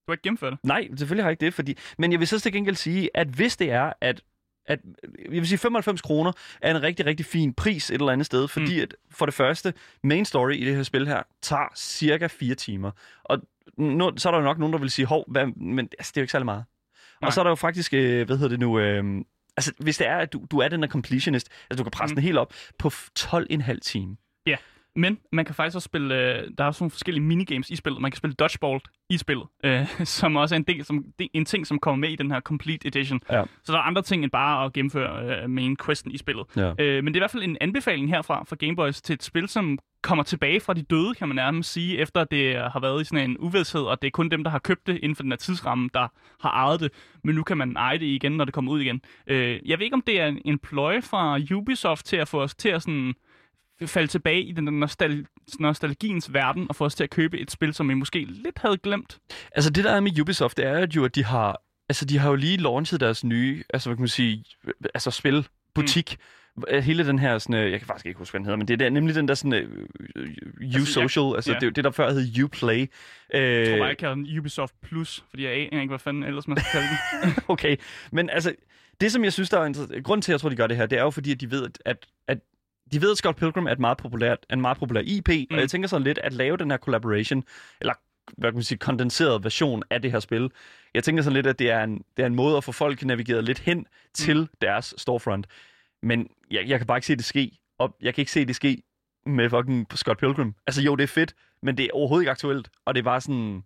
Du 0.09 0.13
har 0.13 0.15
ikke 0.15 0.23
gennemført 0.23 0.53
det? 0.53 0.59
Nej, 0.65 0.89
selvfølgelig 0.97 1.25
har 1.25 1.29
jeg 1.29 1.33
ikke 1.33 1.47
det, 1.47 1.55
fordi... 1.55 1.77
Men 1.99 2.13
jeg 2.13 2.21
vil 2.21 2.29
så 2.29 2.41
til 2.41 2.53
gengæld 2.53 2.77
sige, 2.77 3.11
at 3.15 3.27
hvis 3.29 3.57
det 3.57 3.71
er, 3.71 3.93
at 4.01 4.21
at, 4.67 4.79
jeg 5.25 5.31
vil 5.33 5.49
sige 5.49 5.59
95 5.59 6.03
kroner 6.03 6.33
er 6.63 6.71
en 6.77 6.83
rigtig, 6.83 7.07
rigtig 7.07 7.27
fin 7.27 7.55
pris 7.55 7.91
et 7.91 7.95
eller 7.95 8.13
andet 8.13 8.27
sted, 8.27 8.49
fordi 8.49 8.77
mm. 8.77 8.83
at 8.83 8.95
for 9.11 9.25
det 9.27 9.35
første, 9.35 9.75
main 10.05 10.25
story 10.25 10.53
i 10.53 10.65
det 10.65 10.77
her 10.77 10.83
spil 10.83 11.07
her, 11.07 11.23
tager 11.43 11.73
cirka 11.77 12.27
fire 12.27 12.55
timer. 12.55 12.91
Og 13.25 13.39
nu, 13.79 14.13
så 14.17 14.29
er 14.29 14.31
der 14.31 14.39
jo 14.39 14.45
nok 14.45 14.59
nogen, 14.59 14.73
der 14.73 14.79
vil 14.79 14.91
sige, 14.91 15.07
hov, 15.07 15.25
hvad, 15.29 15.47
men 15.47 15.89
altså, 15.99 16.11
det 16.11 16.17
er 16.17 16.21
jo 16.21 16.25
ikke 16.25 16.33
særlig 16.33 16.45
meget. 16.45 16.65
Nej. 17.21 17.27
Og 17.27 17.33
så 17.33 17.41
er 17.41 17.45
der 17.45 17.51
jo 17.51 17.55
faktisk, 17.55 17.95
øh, 17.95 18.27
hvad 18.27 18.37
hedder 18.37 18.49
det 18.49 18.61
nu, 18.61 18.79
øh, 18.79 19.05
altså 19.57 19.73
hvis 19.79 19.99
det 19.99 20.07
er, 20.07 20.17
at 20.17 20.33
du, 20.33 20.47
du 20.51 20.59
er 20.59 20.69
den 20.69 20.83
der 20.83 20.89
completionist, 20.89 21.49
altså 21.71 21.79
du 21.79 21.83
kan 21.85 21.91
presse 21.91 22.13
Mm. 22.13 22.17
mm. 22.17 22.21
den 22.21 22.25
helt 22.25 22.39
op 22.39 22.53
på 22.79 22.89
f- 22.89 23.09
12,5 23.19 23.79
timer. 23.79 24.15
Men 24.97 25.19
man 25.33 25.45
kan 25.45 25.55
faktisk 25.55 25.77
også 25.77 25.87
spille, 25.87 26.15
øh, 26.15 26.51
der 26.59 26.65
er 26.65 26.69
også 26.69 26.85
nogle 26.85 26.91
forskellige 26.91 27.25
minigames 27.25 27.71
i 27.71 27.77
spillet. 27.77 28.03
Man 28.03 28.11
kan 28.11 28.17
spille 28.17 28.35
dodgeball 28.35 28.81
i 29.11 29.19
spillet, 29.19 29.47
øh, 29.65 29.87
som 30.19 30.37
også 30.37 30.55
er 30.55 30.57
en 30.57 30.63
del, 30.63 30.85
som 30.85 31.05
en 31.19 31.45
ting, 31.45 31.67
som 31.67 31.79
kommer 31.79 31.97
med 31.97 32.09
i 32.09 32.17
den 32.17 32.31
her 32.31 32.41
Complete 32.41 32.89
Edition. 32.89 33.21
Ja. 33.31 33.45
Så 33.65 33.73
der 33.73 33.79
er 33.79 33.83
andre 33.83 34.03
ting 34.03 34.23
end 34.23 34.33
bare 34.33 34.65
at 34.65 34.73
gennemføre 34.73 35.43
øh, 35.43 35.51
main 35.51 35.77
questen 35.87 36.11
i 36.11 36.19
spillet. 36.19 36.47
Ja. 36.57 36.73
Øh, 36.79 37.05
men 37.05 37.07
det 37.07 37.17
er 37.17 37.21
i 37.21 37.23
hvert 37.23 37.31
fald 37.31 37.43
en 37.43 37.57
anbefaling 37.61 38.11
herfra 38.11 38.45
fra 38.45 38.57
Gameboys 38.57 39.03
til 39.03 39.15
et 39.15 39.23
spil, 39.23 39.49
som 39.49 39.79
kommer 40.03 40.25
tilbage 40.25 40.61
fra 40.61 40.75
de 40.75 40.83
døde, 40.83 41.15
kan 41.15 41.29
man 41.29 41.35
nærmest 41.35 41.73
sige, 41.73 41.99
efter 41.99 42.25
det 42.25 42.57
har 42.57 42.81
været 42.81 43.01
i 43.01 43.05
sådan 43.05 43.31
en 43.31 43.39
uvidshed, 43.39 43.81
og 43.81 44.03
det 44.03 44.07
er 44.07 44.11
kun 44.11 44.29
dem, 44.29 44.45
der 44.45 44.51
har 44.51 44.59
købt 44.59 44.87
det 44.87 44.99
inden 45.03 45.17
for 45.17 45.23
den 45.23 45.33
her 45.33 45.37
tidsramme, 45.37 45.91
der 45.95 46.09
har 46.41 46.51
ejet 46.51 46.81
det, 46.81 46.93
men 47.25 47.35
nu 47.35 47.43
kan 47.43 47.59
man 47.59 47.77
eje 47.77 47.99
det 47.99 48.07
igen, 48.07 48.33
når 48.33 48.45
det 48.45 48.55
kommer 48.55 48.73
ud 48.73 48.81
igen. 48.81 49.01
Øh, 49.27 49.61
jeg 49.65 49.79
ved 49.79 49.85
ikke, 49.85 49.95
om 49.95 50.03
det 50.07 50.21
er 50.21 50.27
en, 50.27 50.39
en 50.45 50.59
ploy 50.59 51.03
fra 51.03 51.39
Ubisoft 51.55 52.07
til 52.07 52.17
at 52.17 52.29
få 52.29 52.43
os 52.43 52.55
til 52.55 52.69
at 52.69 52.83
sådan 52.83 53.15
falde 53.87 54.09
tilbage 54.09 54.43
i 54.43 54.53
den 54.53 54.67
der 54.67 54.73
nostal- 54.87 55.25
nostalgiens 55.61 56.33
verden, 56.33 56.67
og 56.69 56.77
få 56.77 56.85
os 56.85 56.95
til 56.95 57.05
at 57.05 57.11
købe 57.11 57.39
et 57.39 57.51
spil, 57.51 57.75
som 57.75 57.89
vi 57.89 57.95
måske 57.95 58.25
lidt 58.25 58.59
havde 58.59 58.79
glemt. 58.79 59.19
Altså 59.53 59.71
det 59.71 59.85
der 59.85 59.91
er 59.93 60.01
med 60.01 60.21
Ubisoft, 60.21 60.57
det 60.57 60.67
er 60.67 60.87
jo, 60.97 61.05
at 61.05 61.15
de 61.15 61.25
har, 61.25 61.63
altså 61.89 62.05
de 62.05 62.19
har 62.19 62.29
jo 62.29 62.35
lige 62.35 62.57
launchet 62.57 63.01
deres 63.01 63.25
nye, 63.25 63.65
altså 63.75 63.89
hvad 63.89 63.97
kan 63.97 64.03
man 64.03 64.09
sige, 64.09 64.45
altså 64.95 65.11
spilbutik. 65.11 66.17
Mm. 66.17 66.23
Hele 66.83 67.07
den 67.07 67.19
her 67.19 67.39
sådan, 67.39 67.55
øh, 67.65 67.71
jeg 67.71 67.81
kan 67.81 67.87
faktisk 67.87 68.07
ikke 68.07 68.19
huske, 68.19 68.33
hvad 68.33 68.39
den 68.39 68.45
hedder, 68.45 68.57
men 68.57 68.69
det 68.69 68.75
er 68.75 68.79
der, 68.79 68.91
nemlig 68.91 69.15
den 69.15 69.29
der 69.29 69.35
sådan, 69.35 69.53
uh, 69.53 69.59
Altså, 69.61 71.01
jeg- 71.01 71.05
U-Social, 71.07 71.35
altså 71.37 71.53
ja. 71.53 71.59
det, 71.59 71.77
det 71.77 71.85
der 71.85 71.91
før 71.91 72.11
hed 72.13 72.43
Uplay. 72.45 72.87
Øh, 73.35 73.43
Jeg 73.43 73.69
tror 73.69 73.77
bare, 73.79 73.87
jeg 73.89 73.99
kalder 73.99 74.15
den 74.15 74.39
Ubisoft 74.39 74.75
Plus, 74.83 75.25
fordi 75.31 75.45
jeg 75.45 75.53
aner 75.53 75.81
ikke, 75.81 75.91
hvad 75.91 75.99
fanden 75.99 76.23
ellers 76.23 76.49
man 76.49 76.57
skal 76.59 76.69
kalde 76.73 76.87
den. 77.25 77.43
okay, 77.55 77.77
men 78.13 78.31
altså, 78.31 78.55
det 79.01 79.13
som 79.13 79.25
jeg 79.25 79.33
synes, 79.33 79.51
der 79.51 79.59
er 79.61 80.01
grunden 80.03 80.23
til, 80.23 80.33
at 80.33 80.35
jeg 80.35 80.41
tror, 80.41 80.49
de 80.49 80.57
gør 80.57 80.67
det 80.67 80.77
her, 80.77 80.87
det 80.87 80.99
er 80.99 81.03
jo 81.03 81.11
fordi, 81.11 81.33
at 81.33 81.41
de 81.41 81.51
ved, 81.51 81.69
at, 81.85 82.07
at 82.29 82.39
de 82.93 83.03
ved, 83.03 83.11
at 83.11 83.19
Scott 83.19 83.37
Pilgrim 83.37 83.67
er 83.67 83.73
et 83.73 83.79
meget 83.79 83.99
populært, 83.99 84.39
en 84.53 84.61
meget 84.61 84.79
populær 84.79 85.01
IP, 85.05 85.29
mm. 85.29 85.47
og 85.51 85.61
jeg 85.61 85.71
tænker 85.71 85.89
sådan 85.89 86.05
lidt, 86.05 86.19
at 86.19 86.33
lave 86.33 86.57
den 86.57 86.71
her 86.71 86.79
collaboration, 86.79 87.45
eller 87.81 87.95
hvad 88.37 88.51
kan 88.51 88.57
man 88.57 88.63
sige, 88.63 88.79
kondenseret 88.79 89.45
version 89.45 89.83
af 89.91 90.03
det 90.03 90.13
her 90.13 90.21
spil. 90.21 90.51
Jeg 90.95 91.05
tænker 91.05 91.23
sådan 91.23 91.35
lidt, 91.35 91.47
at 91.47 91.59
det 91.59 91.71
er 91.71 91.85
en, 91.85 92.05
det 92.17 92.23
er 92.23 92.27
en 92.27 92.35
måde 92.35 92.57
at 92.57 92.65
få 92.65 92.73
folk 92.73 93.05
navigeret 93.05 93.45
lidt 93.45 93.59
hen 93.59 93.87
til 94.15 94.41
mm. 94.41 94.49
deres 94.61 94.95
storefront. 94.97 95.47
Men 96.03 96.29
jeg, 96.51 96.65
jeg 96.69 96.79
kan 96.79 96.87
bare 96.87 96.99
ikke 96.99 97.07
se 97.07 97.17
det 97.17 97.25
ske, 97.25 97.59
og 97.79 97.97
jeg 98.01 98.15
kan 98.15 98.23
ikke 98.23 98.33
se 98.33 98.45
det 98.45 98.57
ske 98.57 98.83
med 99.27 99.51
fucking 99.51 99.87
Scott 99.95 100.19
Pilgrim. 100.19 100.55
Altså 100.67 100.83
jo, 100.83 100.97
det 100.97 101.03
er 101.03 101.09
fedt, 101.09 101.35
men 101.63 101.77
det 101.77 101.85
er 101.85 101.91
overhovedet 101.93 102.23
ikke 102.23 102.31
aktuelt, 102.31 102.69
og 102.85 102.95
det 102.95 102.99
er 103.01 103.05
bare 103.05 103.21
sådan... 103.21 103.63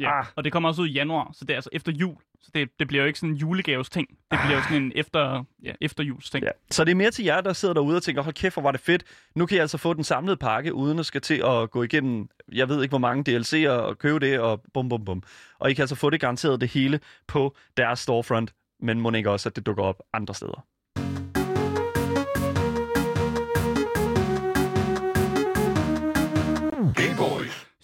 Ja, 0.00 0.18
Ah. 0.18 0.26
og 0.36 0.44
det 0.44 0.52
kommer 0.52 0.68
også 0.68 0.82
ud 0.82 0.88
i 0.88 0.92
januar, 0.92 1.30
så 1.32 1.44
det 1.44 1.50
er 1.50 1.56
altså 1.56 1.70
efter 1.72 1.92
jul. 1.92 2.16
Så 2.42 2.50
det, 2.54 2.68
det 2.78 2.88
bliver 2.88 3.02
jo 3.02 3.06
ikke 3.06 3.18
sådan 3.18 3.30
en 3.30 3.36
julegaves 3.36 3.90
ting. 3.90 4.08
Det 4.30 4.38
bliver 4.44 4.56
jo 4.56 4.62
sådan 4.62 4.82
en 4.82 4.92
efter, 4.94 5.44
ja, 5.62 5.72
efterjuls 5.80 6.30
ting. 6.30 6.44
Ja. 6.44 6.50
Så 6.70 6.84
det 6.84 6.90
er 6.90 6.94
mere 6.94 7.10
til 7.10 7.24
jer, 7.24 7.40
der 7.40 7.52
sidder 7.52 7.74
derude 7.74 7.96
og 7.96 8.02
tænker, 8.02 8.22
hold 8.22 8.34
kæft, 8.34 8.54
hvor 8.54 8.62
var 8.62 8.72
det 8.72 8.80
fedt. 8.80 9.04
Nu 9.34 9.46
kan 9.46 9.54
jeg 9.54 9.62
altså 9.62 9.78
få 9.78 9.94
den 9.94 10.04
samlede 10.04 10.36
pakke, 10.36 10.74
uden 10.74 10.98
at 10.98 11.06
skal 11.06 11.20
til 11.20 11.42
at 11.46 11.70
gå 11.70 11.82
igennem, 11.82 12.28
jeg 12.52 12.68
ved 12.68 12.82
ikke 12.82 12.92
hvor 12.92 12.98
mange 12.98 13.38
DLC'er 13.38 13.70
og 13.70 13.98
købe 13.98 14.20
det, 14.20 14.40
og 14.40 14.62
bum 14.74 14.88
bum 14.88 15.04
bum. 15.04 15.22
Og 15.58 15.70
I 15.70 15.74
kan 15.74 15.82
altså 15.82 15.94
få 15.94 16.10
det 16.10 16.20
garanteret 16.20 16.60
det 16.60 16.68
hele 16.68 17.00
på 17.26 17.56
deres 17.76 17.98
storefront, 17.98 18.54
men 18.80 19.00
må 19.00 19.10
ikke 19.12 19.30
også, 19.30 19.48
at 19.48 19.56
det 19.56 19.66
dukker 19.66 19.82
op 19.82 20.02
andre 20.12 20.34
steder. 20.34 20.66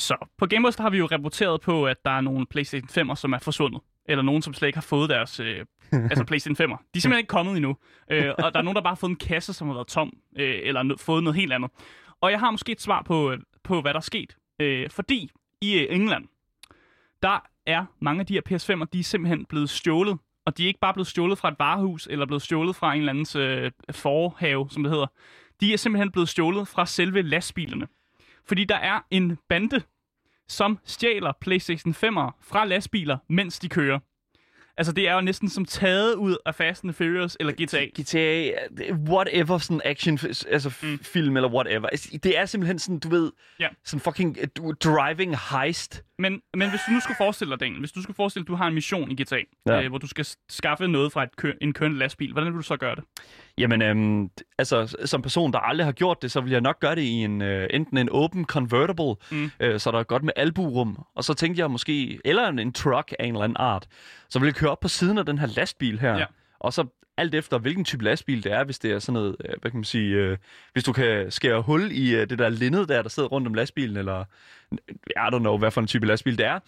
Så 0.07 0.27
på 0.39 0.47
Gameboys 0.47 0.75
har 0.75 0.91
vi 0.91 0.99
jo 0.99 1.07
rapporteret 1.07 1.61
på, 1.61 1.87
at 1.87 2.05
der 2.05 2.11
er 2.11 2.21
nogle 2.21 2.47
PlayStation 2.47 3.11
5'er, 3.11 3.15
som 3.15 3.33
er 3.33 3.39
forsvundet. 3.39 3.81
Eller 4.09 4.23
nogen, 4.23 4.43
som 4.43 4.55
slet 4.55 4.69
ikke 4.69 4.77
har 4.77 4.83
fået 4.83 5.11
deres 5.11 5.41
øh, 5.41 5.65
altså 6.11 6.25
PlayStation 6.25 6.71
5'er. 6.71 6.77
De 6.77 6.99
er 6.99 7.01
simpelthen 7.01 7.19
ikke 7.19 7.29
kommet 7.29 7.57
endnu. 7.57 7.77
Øh, 8.11 8.35
og 8.39 8.53
der 8.55 8.59
er 8.59 8.63
nogen, 8.63 8.77
der 8.77 8.83
bare 8.83 8.91
har 8.91 8.97
fået 8.97 9.11
en 9.11 9.17
kasse, 9.17 9.53
som 9.53 9.67
har 9.67 9.75
været 9.75 9.87
tom. 9.87 10.13
Øh, 10.39 10.59
eller 10.63 10.83
no- 10.83 10.97
fået 10.99 11.23
noget 11.23 11.37
helt 11.37 11.53
andet. 11.53 11.71
Og 12.21 12.31
jeg 12.31 12.41
har 12.41 12.51
måske 12.51 12.73
et 12.73 12.81
svar 12.81 13.03
på, 13.03 13.33
øh, 13.33 13.39
på 13.65 13.81
hvad 13.81 13.93
der 13.93 13.99
er 13.99 14.03
sket. 14.03 14.37
Øh, 14.61 14.91
fordi 14.91 15.31
i 15.61 15.79
øh, 15.79 15.87
England, 15.97 16.25
der 17.23 17.47
er 17.67 17.85
mange 18.01 18.21
af 18.21 18.27
de 18.27 18.35
her 18.35 18.41
PS5'er, 18.51 18.85
de 18.93 19.01
er 19.01 19.05
simpelthen 19.05 19.45
blevet 19.45 19.71
stjålet. 19.71 20.19
Og 20.47 20.59
de 20.59 20.63
er 20.63 20.67
ikke 20.67 20.81
bare 20.81 20.95
blevet 20.95 21.07
stjålet 21.07 21.39
fra 21.39 21.49
et 21.49 21.57
varehus, 21.59 22.09
eller 22.11 22.27
blevet 22.27 22.43
stjålet 22.43 22.77
fra 22.77 22.95
en 22.95 22.99
eller 22.99 23.13
andens 23.13 23.37
øh, 23.37 23.71
forhave, 23.91 24.71
som 24.71 24.83
det 24.83 24.93
hedder. 24.93 25.07
De 25.61 25.73
er 25.73 25.77
simpelthen 25.77 26.13
blevet 26.13 26.29
stjålet 26.29 26.69
fra 26.69 26.87
selve 26.87 27.23
lastbilerne. 27.23 27.87
Fordi 28.49 28.65
der 28.65 28.77
er 28.77 29.01
en 29.11 29.39
bande, 29.49 29.81
som 30.49 30.79
stjæler 30.85 31.33
PlayStation 31.41 31.93
5'ere 31.95 32.31
fra 32.43 32.65
lastbiler, 32.65 33.19
mens 33.29 33.59
de 33.59 33.69
kører. 33.69 33.99
Altså, 34.79 34.93
det 34.93 35.09
er 35.09 35.15
jo 35.15 35.21
næsten 35.21 35.49
som 35.49 35.65
taget 35.65 36.15
ud 36.15 36.37
af 36.47 36.55
Fast 36.55 36.85
and 36.85 36.93
Furious 36.93 37.37
eller 37.41 37.53
GTA. 37.53 37.85
GTA, 38.01 38.51
whatever, 39.11 39.59
sådan 39.59 39.81
action, 39.85 40.19
altså 40.51 40.75
mm. 40.83 40.99
film 40.99 41.37
eller 41.37 41.49
whatever. 41.49 41.87
Altså, 41.89 42.19
Det 42.23 42.39
er 42.39 42.47
simpelthen 42.47 42.79
sådan, 42.79 42.99
du 42.99 43.09
ved, 43.09 43.33
Ja. 43.61 43.69
sådan 43.85 44.01
fucking 44.01 44.37
uh, 44.61 44.75
driving 44.75 45.37
heist. 45.51 46.05
Men, 46.19 46.41
men 46.55 46.71
hvis 46.71 46.81
du 46.89 46.93
nu 46.93 47.01
skulle 47.01 47.17
forestille 47.17 47.51
dig, 47.51 47.61
Daniel, 47.61 47.79
hvis 47.79 47.93
du 47.93 48.03
skulle 48.03 48.15
forestille 48.17 48.43
dig, 48.45 48.47
at 48.47 48.53
du 48.53 48.57
har 48.57 48.67
en 48.67 48.75
mission 48.75 49.11
i 49.11 49.23
GTA, 49.23 49.41
Ja. 49.67 49.83
øh, 49.83 49.89
hvor 49.89 49.99
du 49.99 50.07
skal 50.07 50.27
skaffe 50.49 50.89
noget 50.89 51.13
fra 51.13 51.23
et 51.23 51.37
kø- 51.37 51.53
en 51.61 51.73
kørende 51.73 51.99
lastbil, 51.99 52.33
hvordan 52.33 52.53
vil 52.53 52.59
du 52.59 52.63
så 52.63 52.77
gøre 52.77 52.95
det? 52.97 53.05
Jamen, 53.59 53.83
øhm, 53.83 54.31
altså, 54.59 54.97
som 55.05 55.23
person, 55.23 55.53
der 55.53 55.59
aldrig 55.59 55.85
har 55.87 55.93
gjort 55.93 56.23
det, 56.23 56.31
så 56.31 56.41
vil 56.41 56.53
jeg 56.53 56.61
nok 56.61 56.81
gøre 56.81 56.95
det 56.95 57.03
i 57.03 57.11
en, 57.13 57.43
øh, 57.43 57.67
enten 57.71 57.99
en 57.99 58.09
open 58.09 58.45
convertible, 58.45 59.15
Mm. 59.31 59.51
øh, 59.61 59.81
så 59.81 59.91
der 59.91 59.99
er 59.99 60.03
godt 60.03 60.23
med 60.25 60.33
alburum, 60.37 60.99
og 61.15 61.25
så 61.25 61.35
tænkte 61.35 61.61
jeg 61.61 61.71
måske, 61.71 62.21
eller 62.25 62.49
en, 62.49 62.59
en 62.59 62.73
truck 62.73 63.13
af 63.19 63.25
en 63.25 63.35
eller 63.35 63.45
anden 63.45 63.57
art, 63.59 63.87
så 64.29 64.39
vil 64.39 64.47
jeg 64.47 64.55
køre 64.55 64.71
op 64.71 64.81
på 64.81 64.89
siden 64.89 65.19
af 65.19 65.27
den 65.27 65.39
her 65.39 65.47
lastbil 65.47 66.01
her, 66.01 66.17
Ja. 66.19 66.25
og 66.61 66.73
så 66.73 66.85
alt 67.19 67.35
efter, 67.35 67.59
hvilken 67.59 67.85
type 67.85 68.05
lastbil 68.05 68.45
det 68.45 68.53
er, 68.53 68.65
hvis 68.65 68.79
det 68.79 68.93
er 68.93 68.99
sådan 68.99 69.15
noget, 69.15 69.37
øh, 69.45 69.55
hvad 69.61 69.71
kan 69.71 69.79
man 69.79 69.85
sige, 69.85 70.15
øh, 70.15 70.37
hvis 70.73 70.85
du 70.85 70.93
kan 70.93 71.31
skære 71.31 71.63
hul 71.63 71.89
i 71.93 72.15
øh, 72.15 72.31
det 72.31 72.39
der 72.39 72.49
linned 72.49 72.87
der, 72.87 73.03
der 73.03 73.09
sidder 73.09 73.29
rundt 73.29 73.47
om 73.49 73.55
lastbilen, 73.55 73.97
eller 73.97 74.25
I 75.07 75.35
don't 75.35 75.39
know, 75.39 75.59
hvad 75.59 75.71
for 75.71 75.81
en 75.81 75.87
type 75.87 76.07
lastbil 76.07 76.39
det 76.39 76.47
er, 76.47 76.59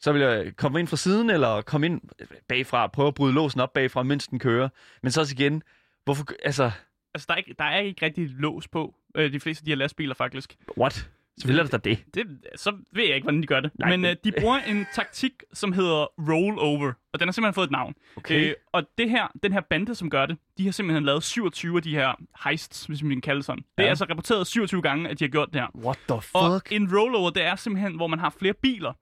så 0.00 0.12
vil 0.12 0.22
jeg 0.22 0.52
komme 0.56 0.80
ind 0.80 0.88
fra 0.88 0.96
siden, 0.96 1.30
eller 1.30 1.62
komme 1.62 1.86
ind 1.86 2.00
bagfra, 2.48 2.86
prøve 2.86 3.08
at 3.08 3.14
bryde 3.14 3.34
låsen 3.34 3.60
op 3.60 3.72
bagfra, 3.72 4.02
mens 4.02 4.26
den 4.26 4.38
kører. 4.38 4.68
Men 5.02 5.12
så 5.12 5.20
også 5.20 5.34
igen, 5.38 5.62
hvorfor, 6.04 6.24
altså, 6.44 6.70
Altså, 7.14 7.26
der 7.28 7.34
er 7.34 7.38
ikke, 7.38 7.54
der 7.58 7.64
er 7.64 7.78
ikke 7.80 8.06
rigtig 8.06 8.28
lås 8.30 8.68
på 8.68 8.94
øh, 9.14 9.32
de 9.32 9.40
fleste 9.40 9.62
af 9.62 9.64
de 9.64 9.70
her 9.70 9.76
lastbiler, 9.76 10.14
faktisk. 10.14 10.56
what? 10.78 11.08
Selvfølgelig 11.38 11.64
er 11.66 11.70
der 11.70 11.78
det. 11.78 12.04
Det, 12.14 12.26
så 12.56 12.70
ved 12.92 13.04
jeg 13.04 13.14
ikke, 13.14 13.24
hvordan 13.24 13.42
de 13.42 13.46
gør 13.46 13.60
det. 13.60 13.70
Nej, 13.78 13.90
men 13.96 14.04
øh, 14.04 14.16
de 14.24 14.32
bruger 14.40 14.58
en 14.58 14.86
taktik, 14.94 15.32
som 15.52 15.72
hedder 15.72 16.06
rollover, 16.30 16.92
og 17.12 17.20
den 17.20 17.28
har 17.28 17.32
simpelthen 17.32 17.54
fået 17.54 17.64
et 17.64 17.70
navn. 17.70 17.94
Okay. 18.16 18.48
Øh, 18.48 18.54
og 18.72 18.82
det 18.98 19.10
her, 19.10 19.28
den 19.42 19.52
her 19.52 19.60
bande, 19.60 19.94
som 19.94 20.10
gør 20.10 20.26
det, 20.26 20.36
de 20.58 20.64
har 20.64 20.72
simpelthen 20.72 21.04
lavet 21.04 21.22
27 21.22 21.76
af 21.76 21.82
de 21.82 21.94
her 21.94 22.12
heists, 22.44 22.84
hvis 22.86 23.02
man 23.02 23.10
kan 23.12 23.20
kalde 23.20 23.36
det 23.38 23.44
sådan. 23.44 23.58
Det 23.62 23.68
Ja. 23.78 23.82
er 23.84 23.88
altså 23.88 24.04
rapporteret 24.10 24.46
27 24.46 24.82
gange, 24.82 25.08
at 25.08 25.18
de 25.18 25.24
har 25.24 25.28
gjort 25.30 25.48
det 25.52 25.60
her. 25.60 25.68
What 25.84 25.98
the 26.08 26.14
Og 26.34 26.60
fuck? 26.62 26.72
en 26.72 26.96
rollover, 26.98 27.30
det 27.30 27.42
er 27.44 27.56
simpelthen, 27.56 27.96
hvor 27.96 28.06
man 28.06 28.18
har 28.18 28.30
flere 28.38 28.54
biler, 28.54 28.92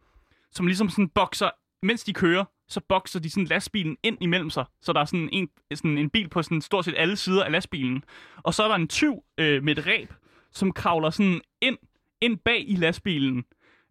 som 0.52 0.66
ligesom 0.66 0.88
sådan 0.88 1.08
bokser, 1.08 1.50
mens 1.82 2.04
de 2.04 2.12
kører, 2.12 2.44
så 2.70 2.80
bokser 2.88 3.20
de 3.20 3.30
sådan 3.30 3.44
lastbilen 3.44 3.96
ind 4.02 4.18
imellem 4.20 4.50
sig. 4.50 4.64
Så 4.82 4.92
der 4.92 5.00
er 5.00 5.04
sådan 5.04 5.28
en, 5.32 5.48
sådan 5.74 5.98
en 5.98 6.10
bil 6.10 6.28
på 6.28 6.42
sådan 6.42 6.60
stort 6.60 6.84
set 6.84 6.94
alle 6.96 7.16
sider 7.16 7.44
af 7.44 7.52
lastbilen. 7.52 8.04
Og 8.42 8.54
så 8.54 8.62
er 8.62 8.68
der 8.68 8.74
en 8.74 8.88
tyv 8.88 9.14
øh, 9.38 9.62
med 9.62 9.78
et 9.78 9.86
ræb, 9.86 10.12
som 10.52 10.72
kravler 10.72 11.10
sådan 11.10 11.40
ind, 11.62 11.76
ind 12.20 12.38
bag 12.44 12.64
i 12.68 12.76
lastbilen, 12.76 13.44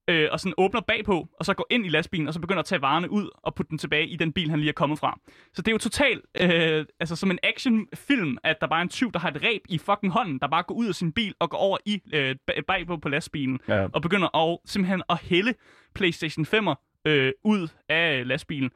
øh, 0.07 0.29
og 0.31 0.39
sådan 0.39 0.53
åbner 0.57 0.81
bagpå, 0.81 1.27
og 1.39 1.45
så 1.45 1.53
går 1.53 1.67
ind 1.69 1.85
i 1.85 1.89
lastbilen, 1.89 2.27
og 2.27 2.33
så 2.33 2.39
begynder 2.39 2.59
at 2.59 2.65
tage 2.65 2.81
varerne 2.81 3.11
ud 3.11 3.29
og 3.43 3.55
putte 3.55 3.69
dem 3.69 3.77
tilbage 3.77 4.07
i 4.07 4.15
den 4.15 4.31
bil, 4.33 4.49
han 4.49 4.59
lige 4.59 4.69
er 4.69 4.73
kommet 4.73 4.99
fra. 4.99 5.19
Så 5.53 5.61
det 5.61 5.67
er 5.67 5.71
jo 5.71 5.77
totalt, 5.77 6.25
øh, 6.41 6.85
altså 6.99 7.15
som 7.15 7.31
en 7.31 7.39
actionfilm, 7.43 8.37
at 8.43 8.57
der 8.61 8.67
bare 8.67 8.79
er 8.79 8.83
en 8.83 8.89
tyv, 8.89 9.11
der 9.11 9.19
har 9.19 9.31
et 9.31 9.43
ræb 9.43 9.61
i 9.69 9.77
fucking 9.77 10.13
hånden, 10.13 10.39
der 10.39 10.47
bare 10.47 10.63
går 10.63 10.75
ud 10.75 10.87
af 10.87 10.95
sin 10.95 11.11
bil 11.11 11.33
og 11.39 11.49
går 11.49 11.57
over 11.57 11.77
i 11.85 12.01
øh, 12.13 12.35
bag- 12.47 12.65
bagpå 12.67 12.97
på 12.97 13.09
lastbilen, 13.09 13.59
Ja. 13.67 13.87
og 13.93 14.01
begynder 14.01 14.37
at, 14.37 14.57
simpelthen 14.65 15.01
at 15.09 15.21
hælde 15.21 15.53
PlayStation 15.95 16.45
5'er 16.45 16.88
øh, 17.05 17.31
ud 17.43 17.67
af 17.89 18.27
lastbilen. 18.27 18.71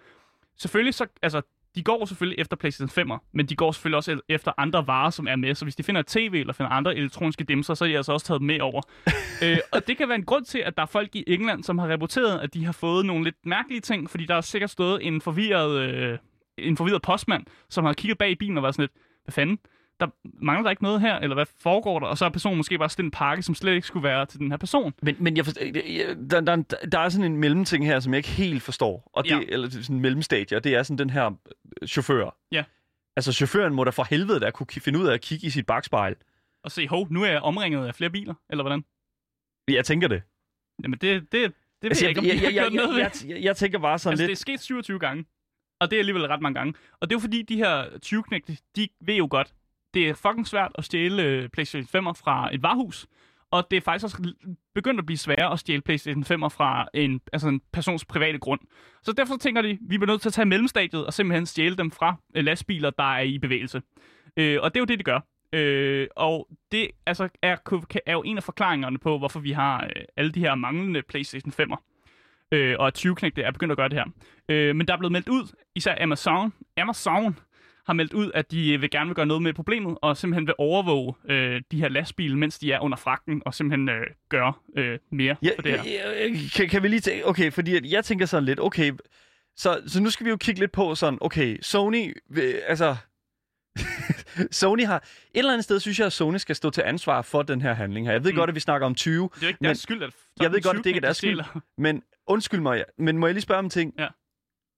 Selvfølgelig 0.57 0.93
så, 0.93 1.05
altså, 1.21 1.41
de 1.75 1.83
går 1.83 2.05
selvfølgelig 2.05 2.39
efter 2.39 2.57
PlayStation 2.57 3.11
5'er, 3.11 3.17
men 3.31 3.45
de 3.45 3.55
går 3.55 3.71
selvfølgelig 3.71 3.97
også 3.97 4.19
efter 4.29 4.51
andre 4.57 4.87
varer, 4.87 5.09
som 5.09 5.27
er 5.27 5.35
med. 5.35 5.55
Så 5.55 5.65
hvis 5.65 5.75
de 5.75 5.83
finder 5.83 6.03
tv 6.07 6.33
eller 6.33 6.53
finder 6.53 6.69
andre 6.69 6.95
elektroniske 6.95 7.43
dimser, 7.43 7.73
så 7.73 7.85
er 7.85 7.89
de 7.89 7.97
altså 7.97 8.13
også 8.13 8.25
taget 8.25 8.41
med 8.41 8.59
over. 8.61 8.81
øh, 9.43 9.57
og 9.71 9.87
det 9.87 9.97
kan 9.97 10.07
være 10.07 10.15
en 10.15 10.25
grund 10.25 10.45
til, 10.45 10.59
at 10.59 10.77
der 10.77 10.83
er 10.83 10.87
folk 10.87 11.15
i 11.15 11.23
England, 11.27 11.63
som 11.63 11.77
har 11.77 11.91
rapporteret, 11.91 12.39
at 12.39 12.53
de 12.53 12.65
har 12.65 12.71
fået 12.71 13.05
nogle 13.05 13.23
lidt 13.23 13.45
mærkelige 13.45 13.81
ting, 13.81 14.09
fordi 14.09 14.25
der 14.25 14.35
er 14.35 14.41
sikkert 14.41 14.69
stået 14.69 15.07
en 15.07 15.21
forvirret, 15.21 15.79
øh, 15.79 16.17
en 16.57 16.77
forvirret 16.77 17.01
postmand, 17.01 17.45
som 17.69 17.85
har 17.85 17.93
kigget 17.93 18.17
bag 18.17 18.31
i 18.31 18.35
bilen 18.35 18.57
og 18.57 18.63
været 18.63 18.75
sådan 18.75 18.83
lidt, 18.83 18.93
hvad 19.25 19.31
fanden? 19.33 19.59
Der 19.99 20.07
mangler 20.23 20.63
der 20.63 20.69
ikke 20.69 20.83
noget 20.83 21.01
her, 21.01 21.15
eller 21.15 21.33
hvad 21.35 21.45
foregår 21.59 21.99
der? 21.99 22.07
Og 22.07 22.17
så 22.17 22.25
har 22.25 22.29
personen 22.29 22.57
måske 22.57 22.77
bare 22.77 22.89
stillet 22.89 23.07
en 23.07 23.11
pakke, 23.11 23.43
som 23.43 23.55
slet 23.55 23.73
ikke 23.73 23.87
skulle 23.87 24.03
være 24.03 24.25
til 24.25 24.39
den 24.39 24.51
her 24.51 24.57
person. 24.57 24.93
Men, 25.01 25.15
men 25.19 25.37
jeg 25.37 25.45
forstår, 25.45 25.63
jeg- 25.65 25.75
jeg- 25.75 26.17
der, 26.31 26.41
der, 26.41 26.55
der 26.91 26.99
er 26.99 27.09
sådan 27.09 27.31
en 27.31 27.37
mellemting 27.37 27.85
her, 27.85 27.99
som 27.99 28.13
jeg 28.13 28.17
ikke 28.17 28.29
helt 28.29 28.63
forstår. 28.63 29.09
Og 29.13 29.23
det, 29.23 29.31
Ja. 29.31 29.39
Eller 29.49 29.69
sådan 29.69 29.95
en 29.95 30.01
mellemstadie, 30.01 30.57
og 30.57 30.63
det 30.63 30.75
er 30.75 30.83
sådan 30.83 30.97
den 30.97 31.09
her 31.09 31.31
øh, 31.81 31.87
chauffør. 31.87 32.35
Ja. 32.51 32.63
Altså 33.17 33.33
chaufføren 33.33 33.73
må 33.73 33.83
da 33.83 33.89
for 33.89 34.03
helvede 34.09 34.39
da 34.39 34.51
kunne 34.51 34.67
finde 34.67 34.99
ud 34.99 35.07
af 35.07 35.13
at 35.13 35.21
kigge 35.21 35.47
i 35.47 35.49
sit 35.49 35.65
bagspejl. 35.65 36.15
Og 36.63 36.71
se, 36.71 36.87
hov, 36.87 37.07
nu 37.11 37.23
er 37.23 37.27
jeg 37.31 37.41
omringet 37.41 37.87
af 37.87 37.95
flere 37.95 38.09
biler, 38.09 38.33
eller 38.49 38.63
hvordan? 38.63 38.83
Jeg 39.67 39.85
tænker 39.85 40.07
det. 40.07 40.21
Jamen 40.83 40.99
det, 40.99 41.21
det, 41.21 41.31
det 41.31 41.43
ved 41.81 41.89
altså, 41.89 42.05
jeg 42.05 42.09
ikke, 42.09 42.19
om 42.19 42.25
jeg, 42.25 42.53
jeg, 42.53 42.71
ved. 42.71 42.97
jeg, 42.97 43.11
jeg, 43.23 43.29
jeg, 43.29 43.43
jeg 43.43 43.55
tænker 43.55 43.79
bare 43.79 43.99
sådan 43.99 44.11
Altså, 44.11 44.21
det 44.21 44.25
er 44.25 44.29
lidt... 44.29 44.39
sket 44.39 44.59
27 44.61 44.99
gange. 44.99 45.25
Og 45.81 45.89
det 45.91 45.95
er 45.95 45.99
alligevel 45.99 46.25
ret 46.27 46.41
mange 46.41 46.59
gange. 46.59 46.73
Og 47.01 47.09
det 47.09 47.15
er 47.15 47.19
jo 47.19 47.19
fordi, 47.19 47.41
de 47.41 47.57
her 47.57 47.83
20-knægte, 48.05 48.57
de 48.75 48.87
ved 49.01 49.15
jo 49.15 49.27
godt, 49.31 49.53
det 49.93 50.09
er 50.09 50.13
fucking 50.13 50.47
svært 50.47 50.71
at 50.75 50.85
stjæle 50.85 51.23
øh, 51.23 51.49
PlayStation 51.49 52.07
5'er 52.07 52.13
fra 52.13 52.49
et 52.53 52.63
varehus. 52.63 53.07
Og 53.51 53.67
det 53.71 53.77
er 53.77 53.81
faktisk 53.81 54.03
også 54.03 54.33
begyndt 54.75 54.99
at 54.99 55.05
blive 55.05 55.17
sværere 55.17 55.51
at 55.51 55.59
stjæle 55.59 55.81
PlayStation 55.81 56.23
5'er 56.23 56.47
fra 56.47 56.87
en, 56.93 57.21
altså 57.33 57.47
en 57.47 57.61
persons 57.73 58.05
private 58.05 58.39
grund. 58.39 58.59
Så 59.03 59.11
derfor 59.11 59.37
tænker 59.37 59.61
de, 59.61 59.77
vi 59.81 59.97
bliver 59.97 60.11
nødt 60.11 60.21
til 60.21 60.29
at 60.29 60.33
tage 60.33 60.45
mellemstadiet 60.45 61.05
og 61.05 61.13
simpelthen 61.13 61.45
stjæle 61.45 61.75
dem 61.75 61.91
fra 61.91 62.15
øh, 62.35 62.45
lastbiler, 62.45 62.89
der 62.89 63.15
er 63.15 63.21
i 63.21 63.37
bevægelse. 63.37 63.81
Øh, 64.37 64.59
og 64.61 64.73
det 64.73 64.79
er 64.79 64.81
jo 64.81 64.85
det, 64.85 64.99
de 64.99 65.03
gør. 65.03 65.19
Øh, 65.53 66.07
og 66.15 66.47
det 66.71 66.87
altså, 67.05 67.29
er, 67.41 67.55
er 68.05 68.13
jo 68.13 68.21
en 68.21 68.37
af 68.37 68.43
forklaringerne 68.43 68.97
på, 68.97 69.17
hvorfor 69.17 69.39
vi 69.39 69.51
har 69.51 69.83
øh, 69.83 70.03
alle 70.17 70.31
de 70.31 70.39
her 70.39 70.55
manglende 70.55 71.01
PlayStation 71.01 71.53
5'er 71.59 71.93
øh, 72.53 72.75
og 72.79 72.87
at 72.87 72.93
20 72.93 73.15
er 73.37 73.51
begyndt 73.51 73.71
at 73.71 73.77
gøre 73.77 73.89
det 73.89 73.97
her. 73.97 74.05
Øh, 74.49 74.75
men 74.75 74.87
der 74.87 74.93
er 74.93 74.97
blevet 74.97 75.11
meldt 75.11 75.29
ud, 75.29 75.55
især 75.75 75.95
Amazon, 76.01 76.53
Amazon 76.77 77.39
har 77.85 77.93
meldt 77.93 78.13
ud, 78.13 78.31
at 78.33 78.51
de 78.51 78.77
vil 78.79 78.89
gerne 78.89 79.07
vil 79.07 79.15
gøre 79.15 79.25
noget 79.25 79.43
med 79.43 79.53
problemet, 79.53 79.97
og 80.01 80.17
simpelthen 80.17 80.47
vil 80.47 80.55
overvåge 80.57 81.13
øh, 81.29 81.61
de 81.71 81.79
her 81.79 81.89
lastbiler, 81.89 82.35
mens 82.35 82.59
de 82.59 82.71
er 82.71 82.79
under 82.79 82.97
fragten, 82.97 83.41
og 83.45 83.53
simpelthen 83.53 83.89
øh, 83.89 84.07
gøre 84.29 84.53
øh, 84.77 84.99
mere 85.11 85.35
Ja, 85.41 85.49
for 85.55 85.61
det 85.61 85.71
her. 85.79 85.91
ja, 85.91 86.23
ja, 86.23 86.29
kan, 86.55 86.69
kan 86.69 86.83
vi 86.83 86.87
lige 86.87 86.99
tænke... 86.99 87.27
Okay, 87.27 87.51
fordi 87.51 87.75
at 87.75 87.85
jeg 87.91 88.05
tænker 88.05 88.25
sådan 88.25 88.45
lidt, 88.45 88.59
okay... 88.59 88.91
Så, 89.55 89.81
så 89.87 90.01
nu 90.01 90.09
skal 90.09 90.25
vi 90.25 90.29
jo 90.29 90.37
kigge 90.37 90.59
lidt 90.59 90.71
på 90.71 90.95
sådan, 90.95 91.17
okay, 91.21 91.57
Sony... 91.61 92.17
vil- 92.29 92.61
Altså... 92.67 92.95
Sony 94.51 94.85
har... 94.85 94.97
Et 94.97 95.03
eller 95.35 95.51
andet 95.53 95.63
sted 95.63 95.79
synes 95.79 95.99
jeg, 95.99 96.05
at 96.05 96.13
Sony 96.13 96.37
skal 96.37 96.55
stå 96.55 96.69
til 96.69 96.81
ansvar 96.81 97.21
for 97.21 97.41
den 97.41 97.61
her 97.61 97.73
handling 97.73 98.05
her. 98.07 98.11
Jeg 98.13 98.23
ved 98.23 98.31
Mm. 98.31 98.37
godt, 98.37 98.49
at 98.49 98.55
vi 98.55 98.59
snakker 98.59 98.85
om 98.87 98.95
20, 98.95 99.29
Det 99.35 99.43
er 99.43 99.47
ikke 99.47 99.57
men- 99.61 99.65
deres 99.65 99.79
skyld, 99.79 100.03
at 100.03 100.09
Jeg 100.41 100.51
ved 100.51 100.61
godt, 100.61 100.77
at 100.77 100.83
det 100.83 100.89
ikke 100.89 100.97
er 100.97 101.01
deres 101.01 101.17
skyld. 101.17 101.39
Men 101.77 102.03
undskyld 102.27 102.59
mig, 102.59 102.83
men 102.97 103.17
må 103.17 103.27
jeg 103.27 103.33
lige 103.33 103.41
spørge 103.41 103.59
om 103.59 103.65
en 103.65 103.69
ting? 103.69 103.93
Ja. 103.99 104.07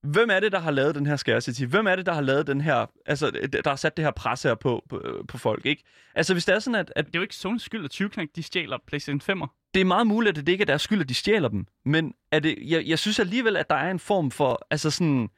Hvem 0.05 0.29
er 0.29 0.39
det, 0.39 0.51
der 0.51 0.59
har 0.59 0.71
lavet 0.71 0.95
den 0.95 1.05
her 1.05 1.15
scarcity? 1.15 1.63
Hvem 1.63 1.87
er 1.87 1.95
det, 1.95 2.05
der 2.05 2.13
har 2.13 2.21
lavet 2.21 2.47
den 2.47 2.61
her, 2.61 2.85
altså, 3.05 3.31
der 3.31 3.69
har 3.69 3.75
sat 3.75 3.97
det 3.97 4.05
her 4.05 4.11
pres 4.11 4.43
her 4.43 4.55
på, 4.55 4.83
på, 4.89 5.25
på 5.27 5.37
folk, 5.37 5.65
ikke? 5.65 5.83
Altså, 6.15 6.33
hvis 6.33 6.45
det 6.45 6.55
er 6.55 6.59
sådan, 6.59 6.79
at, 6.79 6.93
at 6.95 7.05
Det 7.05 7.15
er 7.15 7.19
jo 7.19 7.23
ikke 7.23 7.33
Sony's 7.33 7.59
skyld, 7.59 7.85
at 7.85 7.91
20 7.91 8.09
de 8.35 8.43
stjæler 8.43 8.77
PlayStation 8.87 9.41
5'er. 9.43 9.69
det 9.73 9.81
er 9.81 9.85
meget 9.85 10.07
muligt, 10.07 10.37
at 10.37 10.45
det 10.45 10.51
ikke 10.51 10.61
er 10.61 10.65
deres 10.65 10.81
skyld, 10.81 11.01
at 11.01 11.09
de 11.09 11.13
stjæler 11.13 11.49
dem, 11.49 11.65
men 11.85 12.13
er 12.31 12.39
det, 12.39 12.57
jeg, 12.61 12.85
jeg 12.85 12.99
synes 12.99 13.19
alligevel, 13.19 13.57
at 13.57 13.69
der 13.69 13.75
er 13.75 13.91
en 13.91 13.99
form 13.99 14.31
for, 14.31 14.67
altså 14.71 14.91
sådan, 14.91 15.29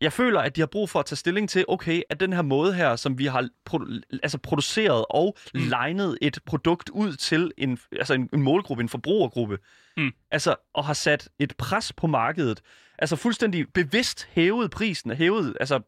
jeg 0.00 0.12
føler, 0.12 0.40
at 0.40 0.56
de 0.56 0.60
har 0.60 0.66
brug 0.66 0.90
for 0.90 1.00
at 1.00 1.06
tage 1.06 1.16
stilling 1.16 1.48
til, 1.48 1.64
okay, 1.68 2.02
at 2.10 2.20
den 2.20 2.32
her 2.32 2.42
måde 2.42 2.74
her, 2.74 2.96
som 2.96 3.18
vi 3.18 3.26
har 3.26 3.48
produ- 3.70 4.00
altså 4.22 4.38
produceret 4.38 5.04
og 5.10 5.36
mm. 5.54 5.60
Legnet 5.60 6.18
et 6.22 6.38
produkt 6.46 6.88
ud 6.90 7.12
til 7.12 7.52
en, 7.58 7.78
altså 7.92 8.14
en, 8.14 8.28
en 8.32 8.42
målgruppe, 8.42 8.82
en 8.82 8.88
forbrugergruppe, 8.88 9.58
Mm. 9.96 10.12
altså, 10.30 10.56
og 10.74 10.84
har 10.84 10.94
sat 10.94 11.28
et 11.38 11.56
pres 11.56 11.92
på 11.92 12.06
markedet, 12.06 12.60
altså 12.98 13.16
fuldstændig 13.16 13.72
bevidst 13.72 14.28
hævet 14.32 14.70
prisen, 14.70 15.10
hævet, 15.10 15.56
altså, 15.60 15.80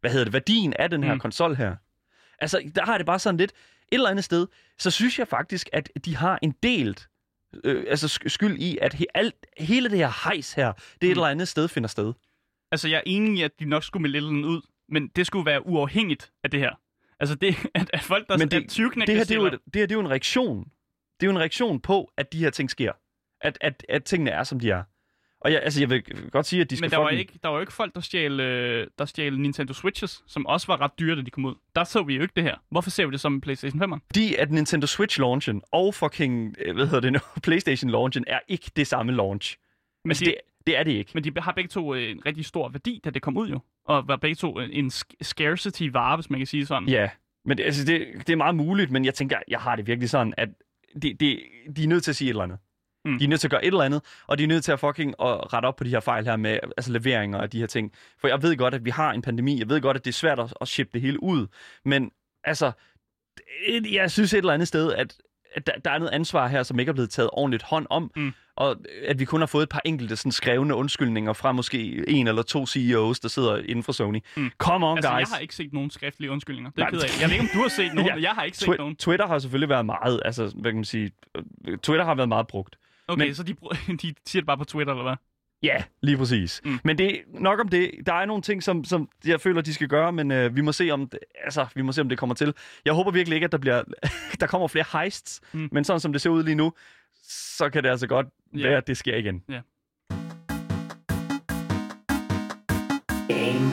hvad 0.00 0.10
hedder 0.10 0.24
det, 0.24 0.32
værdien 0.32 0.72
af 0.78 0.90
den 0.90 1.02
her 1.04 1.14
mm. 1.14 1.20
Konsol 1.20 1.56
her. 1.56 1.76
Altså, 2.38 2.70
der 2.74 2.84
har 2.84 2.96
det 2.98 3.06
bare 3.06 3.18
sådan 3.18 3.38
lidt, 3.38 3.50
et 3.50 3.56
eller 3.96 4.10
andet 4.10 4.24
sted, 4.24 4.46
så 4.78 4.90
synes 4.90 5.18
jeg 5.18 5.28
faktisk, 5.28 5.68
at 5.72 5.90
de 6.04 6.16
har 6.16 6.38
en 6.42 6.54
delt 6.62 7.08
øh, 7.64 7.84
altså 7.88 8.06
sk- 8.06 8.28
skyld 8.28 8.58
i, 8.58 8.78
at 8.82 8.94
he, 8.94 9.06
alt, 9.14 9.34
hele 9.58 9.90
det 9.90 9.98
her 9.98 10.22
hejs 10.24 10.52
her, 10.52 10.72
det 10.72 10.82
mm. 11.02 11.06
et 11.06 11.10
eller 11.10 11.26
andet 11.26 11.48
sted 11.48 11.68
finder 11.68 11.88
sted. 11.88 12.12
Altså, 12.72 12.88
jeg 12.88 12.96
er 12.96 13.02
enig 13.06 13.38
i, 13.38 13.42
at 13.42 13.50
de 13.60 13.64
nok 13.64 13.84
skulle 13.84 14.02
melde 14.02 14.20
lidt 14.20 14.46
ud, 14.46 14.60
men 14.88 15.08
det 15.08 15.26
skulle 15.26 15.46
være 15.46 15.66
uafhængigt 15.66 16.32
af 16.44 16.50
det 16.50 16.60
her. 16.60 16.70
Altså, 17.20 17.34
det, 17.34 17.56
at, 17.74 17.90
at 17.92 18.00
folk, 18.02 18.28
der 18.28 18.38
Men 18.38 18.48
det- 18.48 18.62
det, 18.62 18.70
20 18.70 18.90
Det 18.90 19.08
her, 19.08 19.24
det 19.24 19.30
er, 19.30 19.34
jo, 19.34 19.46
et- 19.46 19.52
det 19.52 19.76
her, 19.76 19.86
det 19.86 19.90
er 19.90 19.94
jo 19.96 20.00
en 20.00 20.10
reaktion. 20.10 20.64
Det 21.20 21.26
er 21.26 21.26
jo 21.26 21.30
en 21.30 21.38
reaktion 21.38 21.80
på, 21.80 22.12
at 22.16 22.32
de 22.32 22.38
her 22.38 22.50
ting 22.50 22.70
sker. 22.70 22.92
At, 23.40 23.58
at, 23.60 23.84
at 23.88 24.04
tingene 24.04 24.30
er, 24.30 24.42
som 24.44 24.60
de 24.60 24.70
er. 24.70 24.82
Og 25.40 25.52
jeg, 25.52 25.62
altså, 25.62 25.80
jeg 25.80 25.90
vil 25.90 26.02
godt 26.30 26.46
sige, 26.46 26.60
at 26.62 26.70
de 26.70 26.76
skal 26.76 26.84
Men 26.84 26.90
der 26.90 26.96
var, 26.96 27.08
fucking- 27.10 27.18
ikke, 27.18 27.38
der 27.42 27.48
var 27.48 27.56
jo 27.56 27.60
ikke 27.60 27.72
folk, 27.72 27.94
der 27.94 28.00
stjal, 28.00 28.40
øh, 28.40 28.86
der 28.98 29.04
stjal 29.04 29.38
Nintendo 29.40 29.72
Switches, 29.72 30.22
som 30.26 30.46
også 30.46 30.66
var 30.66 30.80
ret 30.80 30.90
dyre, 30.98 31.16
da 31.16 31.22
de 31.22 31.30
kom 31.30 31.44
ud. 31.44 31.54
Der 31.76 31.84
så 31.84 32.02
vi 32.02 32.14
jo 32.16 32.22
ikke 32.22 32.32
det 32.36 32.42
her. 32.44 32.56
Hvorfor 32.70 32.90
ser 32.90 33.06
vi 33.06 33.12
det 33.12 33.20
som 33.20 33.34
en 33.34 33.40
PlayStation 33.40 33.82
5'er? 33.82 33.98
Fordi 34.06 34.34
at 34.34 34.50
Nintendo 34.50 34.86
Switch-launchen 34.86 35.60
og 35.72 35.94
fucking, 35.94 36.54
øh, 36.58 36.74
hvad 36.74 36.86
hedder 36.86 37.00
det 37.00 37.12
nu, 37.12 37.18
PlayStation-launchen 37.46 38.24
er 38.26 38.38
ikke 38.48 38.70
det 38.76 38.86
samme 38.86 39.12
launch. 39.12 39.56
Men, 40.04 40.10
Altså, 40.10 40.24
de, 40.24 40.30
det, 40.30 40.34
det 40.68 40.78
er 40.78 40.82
det 40.82 40.90
ikke. 40.90 41.10
men 41.14 41.24
de 41.24 41.40
har 41.40 41.52
begge 41.52 41.68
to 41.68 41.94
øh, 41.94 42.10
en 42.10 42.26
rigtig 42.26 42.44
stor 42.44 42.68
værdi, 42.68 43.00
da 43.04 43.10
det 43.10 43.22
kom 43.22 43.36
ud 43.36 43.48
jo. 43.48 43.60
Og 43.84 44.08
var 44.08 44.16
begge 44.16 44.34
to 44.34 44.58
en 44.58 44.86
sk- 44.86 45.16
scarcity-vare, 45.22 46.16
hvis 46.16 46.30
man 46.30 46.40
kan 46.40 46.46
sige 46.46 46.66
sådan. 46.66 46.88
Ja, 46.88 47.10
men 47.44 47.58
det, 47.58 47.64
altså, 47.64 47.84
det, 47.84 48.06
det 48.26 48.30
er 48.30 48.36
meget 48.36 48.54
muligt, 48.54 48.90
men 48.90 49.04
jeg 49.04 49.14
tænker, 49.14 49.38
jeg 49.48 49.60
har 49.60 49.76
det 49.76 49.86
virkelig 49.86 50.10
sådan, 50.10 50.34
at 50.36 50.48
det, 51.02 51.20
det, 51.20 51.40
de 51.76 51.84
er 51.84 51.88
nødt 51.88 52.04
til 52.04 52.10
at 52.10 52.16
sige 52.16 52.28
et 52.28 52.30
eller 52.30 52.44
andet. 52.44 52.58
Mm. 53.04 53.18
De 53.18 53.24
er 53.24 53.28
nødt 53.28 53.40
til 53.40 53.46
at 53.46 53.50
gøre 53.50 53.64
et 53.64 53.66
eller 53.66 53.84
andet, 53.84 54.02
og 54.26 54.38
de 54.38 54.42
er 54.42 54.48
nødt 54.48 54.64
til 54.64 54.72
at 54.72 54.80
fucking 54.80 55.08
at 55.20 55.52
rette 55.52 55.66
op 55.66 55.76
på 55.76 55.84
de 55.84 55.90
her 55.90 56.00
fejl 56.00 56.24
her 56.24 56.36
med 56.36 56.58
altså 56.76 56.92
leveringer 56.92 57.38
og 57.38 57.52
de 57.52 57.58
her 57.58 57.66
ting. 57.66 57.92
For 58.20 58.28
jeg 58.28 58.42
ved 58.42 58.56
godt, 58.56 58.74
at 58.74 58.84
vi 58.84 58.90
har 58.90 59.12
en 59.12 59.22
pandemi. 59.22 59.58
Jeg 59.58 59.68
ved 59.68 59.80
godt, 59.80 59.96
at 59.96 60.04
det 60.04 60.10
er 60.10 60.14
svært 60.14 60.38
at, 60.38 60.54
at 60.60 60.68
shippe 60.68 60.90
det 60.92 61.00
hele 61.00 61.22
ud. 61.22 61.46
Men 61.84 62.10
altså, 62.44 62.72
jeg 63.92 64.10
synes 64.10 64.32
et 64.32 64.38
eller 64.38 64.52
andet 64.52 64.68
sted, 64.68 64.92
at, 64.92 65.16
at 65.54 65.66
der, 65.66 65.72
der 65.84 65.90
er 65.90 65.98
noget 65.98 66.12
ansvar 66.12 66.48
her, 66.48 66.62
som 66.62 66.78
ikke 66.78 66.90
er 66.90 66.94
blevet 66.94 67.10
taget 67.10 67.30
ordentligt 67.32 67.62
hånd 67.62 67.86
om. 67.90 68.10
Mm. 68.16 68.32
Og 68.58 68.76
at 69.04 69.18
vi 69.18 69.24
kun 69.24 69.40
har 69.40 69.46
fået 69.46 69.62
et 69.62 69.68
par 69.68 69.80
enkelte 69.84 70.16
sådan, 70.16 70.32
skrevne 70.32 70.74
undskyldninger 70.74 71.32
fra 71.32 71.52
måske 71.52 72.08
en 72.08 72.26
eller 72.28 72.42
to 72.42 72.66
CEOs, 72.66 73.20
der 73.20 73.28
sidder 73.28 73.56
inden 73.56 73.82
for 73.82 73.92
Sony. 73.92 74.18
Mm. 74.36 74.50
Come 74.58 74.86
on, 74.86 74.96
Altså, 74.98 75.10
guys. 75.10 75.18
jeg 75.20 75.26
har 75.32 75.38
ikke 75.38 75.54
set 75.54 75.72
nogen 75.72 75.90
skriftlige 75.90 76.30
undskyldninger. 76.30 76.70
Det 76.70 76.78
Nej. 76.78 76.88
er 76.88 76.92
jeg. 76.92 77.10
Jeg 77.20 77.28
ved 77.28 77.34
ikke, 77.34 77.42
om 77.42 77.48
du 77.54 77.62
har 77.62 77.68
set 77.68 77.94
nogen, 77.94 78.08
Ja. 78.08 78.14
ja. 78.16 78.22
jeg 78.22 78.30
har 78.30 78.42
ikke 78.42 78.56
set 78.58 78.68
Twi- 78.68 78.76
nogen. 78.76 78.96
Twitter 78.96 79.26
har 79.26 79.38
selvfølgelig 79.38 79.68
været 79.68 79.86
meget, 79.86 80.22
altså, 80.24 80.52
hvad 80.56 80.70
kan 80.70 80.74
man 80.76 80.84
sige, 80.84 81.10
øh, 81.68 81.78
Twitter 81.78 82.04
har 82.04 82.14
været 82.14 82.28
meget 82.28 82.46
brugt. 82.46 82.76
Okay, 83.08 83.18
men- 83.18 83.28
men... 83.28 83.34
så 83.34 83.42
de, 83.42 83.54
de 84.02 84.14
siger 84.26 84.40
det 84.42 84.46
bare 84.46 84.58
på 84.58 84.64
Twitter, 84.64 84.92
eller 84.92 85.04
hvad? 85.04 85.16
Ja, 85.62 85.82
lige 86.02 86.16
præcis. 86.16 86.60
Mm. 86.64 86.78
Men 86.84 86.98
det 86.98 87.20
nok 87.34 87.60
om 87.60 87.68
det. 87.68 87.90
Der 88.06 88.12
er 88.14 88.26
nogle 88.26 88.42
ting, 88.42 88.62
som, 88.62 88.84
som 88.84 89.08
jeg 89.26 89.40
føler, 89.40 89.60
de 89.62 89.74
skal 89.74 89.88
gøre, 89.88 90.12
men 90.12 90.30
øh, 90.30 90.56
vi 90.56 90.60
må 90.60 90.72
se 90.72 90.90
om 90.90 91.08
det, 91.08 91.18
altså, 91.44 91.66
vi 91.74 91.82
må 91.82 91.92
se 91.92 92.00
om 92.00 92.08
det 92.08 92.18
kommer 92.18 92.34
til. 92.34 92.54
Jeg 92.84 92.92
håber 92.92 93.10
virkelig 93.10 93.34
ikke, 93.36 93.44
at 93.44 93.52
der 93.52 93.58
bliver 93.58 93.82
der 94.40 94.46
kommer 94.46 94.68
flere 94.68 94.84
heists. 94.92 95.40
Mm. 95.52 95.68
men 95.72 95.84
sådan 95.84 96.00
som 96.00 96.12
det 96.12 96.22
ser 96.22 96.30
ud 96.30 96.42
lige 96.42 96.54
nu, 96.54 96.72
så 97.28 97.70
kan 97.70 97.84
det 97.84 97.90
altså 97.90 98.06
godt 98.06 98.26
Ja. 98.56 98.68
være, 98.68 98.76
at 98.76 98.86
det 98.86 98.96
sker 98.96 99.16
igen. 99.16 99.44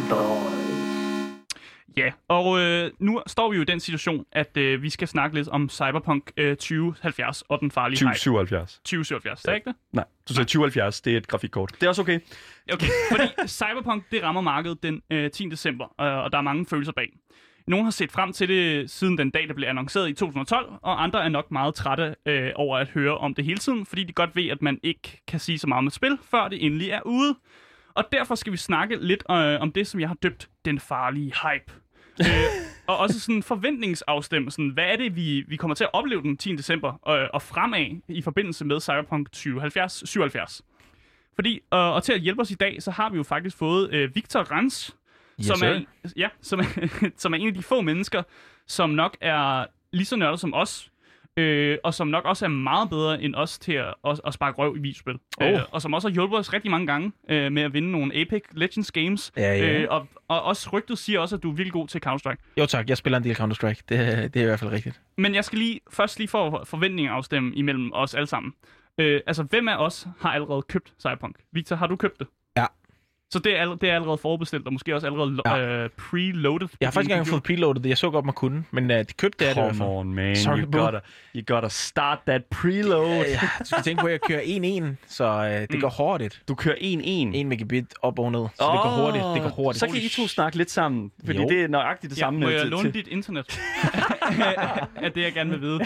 Boys. 0.09 0.55
Ja, 1.97 2.11
og 2.27 2.59
øh, 2.59 2.91
nu 2.99 3.21
står 3.27 3.51
vi 3.51 3.55
jo 3.55 3.61
i 3.61 3.65
den 3.65 3.79
situation, 3.79 4.25
at 4.31 4.57
øh, 4.57 4.81
vi 4.81 4.89
skal 4.89 5.07
snakke 5.07 5.35
lidt 5.35 5.47
om 5.47 5.69
Cyberpunk 5.69 6.31
øh, 6.37 6.55
2070 6.55 7.41
og 7.41 7.59
den 7.59 7.71
farlige 7.71 7.99
hype. 7.99 8.05
2077. 8.07 8.73
2077, 8.73 9.45
er 9.45 9.49
det 9.49 9.55
ikke 9.55 9.69
det? 9.69 9.75
Nej, 9.93 10.05
du 10.29 10.33
siger 10.33 10.43
2070, 10.43 11.01
det 11.01 11.13
er 11.13 11.17
et 11.17 11.27
grafikkort. 11.27 11.71
Det 11.75 11.83
er 11.83 11.87
også 11.87 12.01
okay. 12.01 12.19
Okay, 12.73 12.87
fordi 13.11 13.23
Cyberpunk, 13.47 14.03
det 14.11 14.23
rammer 14.23 14.41
markedet 14.41 14.83
den 14.83 15.01
øh, 15.09 15.31
10. 15.31 15.49
december, 15.49 15.85
øh, 16.01 16.23
og 16.23 16.31
der 16.31 16.37
er 16.37 16.41
mange 16.41 16.65
følelser 16.65 16.93
bag. 16.93 17.09
Nogle 17.67 17.83
har 17.83 17.91
set 17.91 18.11
frem 18.11 18.33
til 18.33 18.49
det 18.49 18.89
siden 18.89 19.17
den 19.17 19.29
dag, 19.29 19.47
der 19.47 19.53
blev 19.53 19.67
annonceret 19.67 20.09
i 20.09 20.13
2012, 20.13 20.73
og 20.81 21.03
andre 21.03 21.23
er 21.23 21.29
nok 21.29 21.51
meget 21.51 21.75
trætte 21.75 22.15
øh, 22.25 22.51
over 22.55 22.77
at 22.77 22.89
høre 22.89 23.17
om 23.17 23.33
det 23.33 23.45
hele 23.45 23.57
tiden, 23.57 23.85
fordi 23.85 24.03
de 24.03 24.13
godt 24.13 24.35
ved, 24.35 24.49
at 24.49 24.61
man 24.61 24.79
ikke 24.83 25.21
kan 25.27 25.39
sige 25.39 25.59
så 25.59 25.67
meget 25.67 25.77
om 25.77 25.87
et 25.87 25.93
spil, 25.93 26.17
før 26.31 26.47
det 26.47 26.65
endelig 26.65 26.89
er 26.89 27.01
ude. 27.05 27.35
Og 27.93 28.03
derfor 28.11 28.35
skal 28.35 28.51
vi 28.51 28.57
snakke 28.57 28.95
lidt 28.95 29.23
øh, 29.31 29.61
om 29.61 29.71
det, 29.71 29.87
som 29.87 29.99
jeg 29.99 30.09
har 30.09 30.15
døbt 30.15 30.49
den 30.65 30.79
farlige 30.79 31.33
hype. 31.43 31.73
øh, 32.19 32.25
og 32.87 32.97
også 32.97 33.19
sådan 33.19 33.43
forventningsafstemme, 33.43 34.51
sådan, 34.51 34.69
hvad 34.69 34.85
er 34.85 34.95
det, 34.95 35.15
vi, 35.15 35.43
vi 35.47 35.55
kommer 35.55 35.75
til 35.75 35.83
at 35.83 35.89
opleve 35.93 36.21
den 36.21 36.37
10. 36.37 36.55
december 36.55 37.09
øh, 37.09 37.27
og 37.33 37.41
fremad 37.41 38.01
i 38.07 38.21
forbindelse 38.21 38.65
med 38.65 38.79
Cyberpunk 38.79 39.31
2070, 39.31 40.09
77. 40.09 40.61
Fordi, 41.35 41.55
øh, 41.55 41.79
og 41.79 42.03
til 42.03 42.13
at 42.13 42.19
hjælpe 42.19 42.41
os 42.41 42.51
i 42.51 42.55
dag, 42.55 42.83
så 42.83 42.91
har 42.91 43.09
vi 43.09 43.17
jo 43.17 43.23
faktisk 43.23 43.57
fået 43.57 43.93
øh, 43.93 44.15
Victor 44.15 44.39
Rans, 44.39 44.95
Yes, 45.39 45.47
som, 45.47 45.67
er, 45.67 45.81
ja, 46.17 46.29
som, 46.41 46.59
er, 46.59 46.87
som 47.17 47.33
er 47.33 47.37
en 47.37 47.47
af 47.47 47.53
de 47.53 47.63
få 47.63 47.81
mennesker, 47.81 48.23
som 48.67 48.89
nok 48.89 49.17
er 49.21 49.65
lige 49.93 50.05
så 50.05 50.15
nørdet 50.15 50.39
som 50.39 50.53
os, 50.53 50.91
øh, 51.37 51.77
og 51.83 51.93
som 51.93 52.07
nok 52.07 52.25
også 52.25 52.45
er 52.45 52.49
meget 52.49 52.89
bedre 52.89 53.21
end 53.21 53.35
os 53.35 53.59
til 53.59 53.73
at, 53.73 53.93
at, 54.07 54.21
at 54.27 54.33
sparke 54.33 54.57
røv 54.57 54.75
i 54.77 54.79
videospil. 54.79 55.19
Oh. 55.41 55.47
Øh, 55.47 55.59
og 55.71 55.81
som 55.81 55.93
også 55.93 56.07
har 56.07 56.13
hjulpet 56.13 56.39
os 56.39 56.53
rigtig 56.53 56.71
mange 56.71 56.87
gange 56.87 57.11
øh, 57.29 57.51
med 57.51 57.61
at 57.61 57.73
vinde 57.73 57.91
nogle 57.91 58.15
Apex 58.15 58.41
Legends 58.51 58.91
games. 58.91 59.31
Ja, 59.37 59.53
ja. 59.53 59.81
Øh, 59.81 59.87
og, 59.89 60.07
og 60.27 60.43
også 60.43 60.69
rygtet 60.73 60.97
siger 60.97 61.19
også, 61.19 61.35
at 61.35 61.43
du 61.43 61.51
er 61.51 61.55
virkelig 61.55 61.73
god 61.73 61.87
til 61.87 62.01
Counter-Strike. 62.05 62.53
Jo 62.57 62.65
tak, 62.65 62.89
jeg 62.89 62.97
spiller 62.97 63.17
en 63.17 63.23
del 63.23 63.35
Counter-Strike. 63.35 63.81
Det, 63.89 64.33
det 64.33 64.35
er 64.35 64.43
i 64.43 64.45
hvert 64.45 64.59
fald 64.59 64.71
rigtigt. 64.71 65.01
Men 65.17 65.35
jeg 65.35 65.45
skal 65.45 65.59
lige 65.59 65.79
først 65.91 66.17
lige 66.17 66.27
få 66.27 66.65
forventninger 66.65 67.11
afstemme 67.11 67.55
imellem 67.55 67.91
os 67.93 68.13
alle 68.13 68.27
sammen. 68.27 68.53
Øh, 68.97 69.21
altså, 69.27 69.43
hvem 69.43 69.67
af 69.67 69.77
os 69.77 70.07
har 70.19 70.31
allerede 70.31 70.61
købt 70.61 70.93
Cyberpunk? 70.99 71.35
Victor, 71.51 71.75
har 71.75 71.87
du 71.87 71.95
købt 71.95 72.19
det? 72.19 72.27
Ja. 73.25 73.31
Så 73.31 73.39
det 73.39 73.59
er, 73.59 73.65
all- 73.65 73.77
det 73.81 73.89
er 73.89 73.95
allerede 73.95 74.17
forudbestilt, 74.17 74.67
og 74.67 74.73
måske 74.73 74.95
også 74.95 75.07
allerede 75.07 75.41
Ja. 75.45 75.55
ja. 75.55 75.83
øh, 75.83 75.89
preloaded? 76.09 76.67
Jeg 76.81 76.87
har 76.87 76.91
faktisk 76.91 77.05
ikke 77.05 77.13
engang 77.13 77.27
fået 77.27 77.43
preloadet 77.43 77.83
det. 77.83 77.89
Jeg 77.89 77.97
så 77.97 78.09
godt, 78.09 78.25
man 78.25 78.33
kunne. 78.33 78.65
Men 78.71 78.83
uh, 78.91 78.97
det 78.97 79.17
købte 79.17 79.45
det 79.45 79.49
er 79.49 79.53
det 79.53 79.61
i 79.61 79.63
hvert 79.63 79.75
Come 79.75 79.77
fald. 79.89 79.97
on, 79.99 80.13
man. 80.13 80.35
Sorry, 80.35 80.57
you, 80.59 80.71
gotta, 80.71 80.99
you 81.35 81.43
gotta 81.55 81.69
start 81.69 82.19
that 82.27 82.41
preload. 82.45 83.07
Ja, 83.25 83.39
du 83.59 83.65
skal 83.65 83.83
tænke 83.83 84.01
på, 84.01 84.07
at 84.07 84.11
jeg 84.11 84.21
kører 84.21 84.41
1-1, 84.91 84.95
så 85.07 85.25
uh, 85.39 85.45
det 85.45 85.67
Mm. 85.73 85.81
går 85.81 85.89
hurtigt. 85.97 86.41
Du 86.47 86.55
kører 86.55 86.75
1-1. 86.75 87.37
1 87.37 87.45
megabit 87.45 87.85
op 88.01 88.19
og 88.19 88.31
ned, 88.31 88.39
så 88.39 88.45
det 88.73 88.79
går 88.83 89.03
hurtigt. 89.05 89.25
Det 89.33 89.41
går 89.41 89.49
hurtigt. 89.63 89.79
Så 89.79 89.87
kan 89.87 89.95
I 89.95 90.09
to 90.09 90.27
snakke 90.27 90.57
lidt 90.57 90.71
sammen, 90.71 91.11
fordi 91.25 91.39
Jo. 91.41 91.47
det 91.49 91.63
er 91.63 91.67
nøjagtigt 91.67 92.11
det 92.11 92.17
Ja, 92.17 92.21
samme. 92.25 92.39
må 92.39 92.49
jeg 92.49 92.65
låne 92.65 92.91
dit 92.91 93.07
internet? 93.07 93.59
er 95.05 95.09
det, 95.09 95.21
jeg 95.21 95.33
gerne 95.33 95.49
vil 95.49 95.61
vide. 95.61 95.79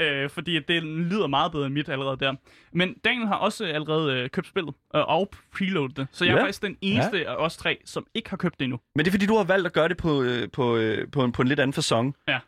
Øh, 0.00 0.30
fordi 0.30 0.58
det 0.58 0.82
lyder 0.82 1.26
meget 1.26 1.52
bedre 1.52 1.66
end 1.66 1.74
mit 1.74 1.88
allerede 1.88 2.16
der. 2.20 2.34
Men 2.72 2.94
Daniel 3.04 3.26
har 3.26 3.34
også 3.34 3.64
allerede 3.64 4.12
øh, 4.12 4.30
købt 4.30 4.46
spillet 4.46 4.74
øh, 4.94 5.02
og 5.08 5.30
preloadet 5.56 5.96
det. 5.96 6.06
Så 6.12 6.24
jeg 6.24 6.32
Ja. 6.32 6.38
er 6.38 6.42
faktisk 6.42 6.62
den 6.62 6.76
eneste 6.80 7.28
af 7.28 7.34
os 7.34 7.56
tre, 7.56 7.78
som 7.84 8.06
ikke 8.14 8.30
har 8.30 8.36
købt 8.36 8.58
det 8.58 8.64
endnu. 8.64 8.78
Men 8.94 9.04
det 9.04 9.10
er 9.10 9.12
fordi, 9.12 9.26
du 9.26 9.36
har 9.36 9.44
valgt 9.44 9.66
at 9.66 9.72
gøre 9.72 9.88
det 9.88 9.96
på, 9.96 10.22
øh, 10.22 10.48
på, 10.52 10.76
øh, 10.76 11.10
på, 11.10 11.24
en, 11.24 11.32
på 11.32 11.42
en 11.42 11.48
lidt 11.48 11.60
anden 11.60 11.72
fasong. 11.74 12.14
Ja. 12.28 12.38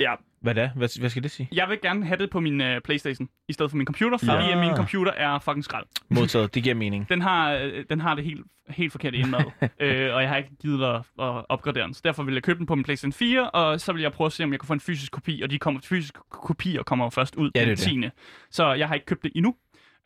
Ja, 0.00 0.14
Hvad 0.42 0.54
da? 0.54 0.70
Hvad, 0.76 0.98
hvad 1.00 1.10
skal 1.10 1.22
det 1.22 1.30
sige? 1.30 1.48
Jeg 1.52 1.68
vil 1.68 1.78
gerne 1.82 2.06
have 2.06 2.18
det 2.18 2.30
på 2.30 2.40
min 2.40 2.60
øh, 2.60 2.80
Playstation, 2.80 3.28
i 3.48 3.52
stedet 3.52 3.70
for 3.70 3.76
min 3.76 3.86
computer, 3.86 4.18
fordi 4.18 4.32
Ja. 4.32 4.52
at 4.52 4.58
min 4.58 4.76
computer 4.76 5.12
er 5.12 5.38
fucking 5.38 5.64
skrald. 5.64 5.84
Modtaget, 6.10 6.54
det 6.54 6.62
giver 6.62 6.74
mening. 6.74 7.08
Den 7.08 7.22
har, 7.22 7.52
øh, 7.52 7.84
den 7.90 8.00
har 8.00 8.14
det 8.14 8.24
helt, 8.24 8.46
helt 8.68 8.92
forkert 8.92 9.14
indmad, 9.14 9.40
øh, 9.80 10.14
og 10.14 10.20
jeg 10.22 10.28
har 10.28 10.36
ikke 10.36 10.50
givet 10.62 10.84
at, 10.84 10.96
at 10.96 11.44
opgradere 11.48 11.84
den. 11.84 11.94
Så 11.94 12.00
derfor 12.04 12.22
vil 12.22 12.34
jeg 12.34 12.42
købe 12.42 12.58
den 12.58 12.66
på 12.66 12.74
min 12.74 12.84
PlayStation 12.84 13.12
4, 13.12 13.50
og 13.50 13.80
så 13.80 13.92
vil 13.92 14.02
jeg 14.02 14.12
prøve 14.12 14.26
at 14.26 14.32
se, 14.32 14.44
om 14.44 14.52
jeg 14.52 14.60
kan 14.60 14.66
få 14.66 14.72
en 14.72 14.80
fysisk 14.80 15.12
kopi, 15.12 15.40
og 15.42 15.50
de 15.50 15.58
kommer, 15.58 15.80
fysiske 15.80 16.18
kopier 16.30 16.82
kommer 16.82 17.04
jo 17.04 17.10
først 17.10 17.36
ud 17.36 17.50
Ja, 17.54 17.60
det 17.60 17.66
den 17.86 17.98
er 18.02 18.08
det. 18.08 18.12
10. 18.12 18.18
Så 18.50 18.72
jeg 18.72 18.88
har 18.88 18.94
ikke 18.94 19.06
købt 19.06 19.22
det 19.22 19.32
endnu. 19.34 19.54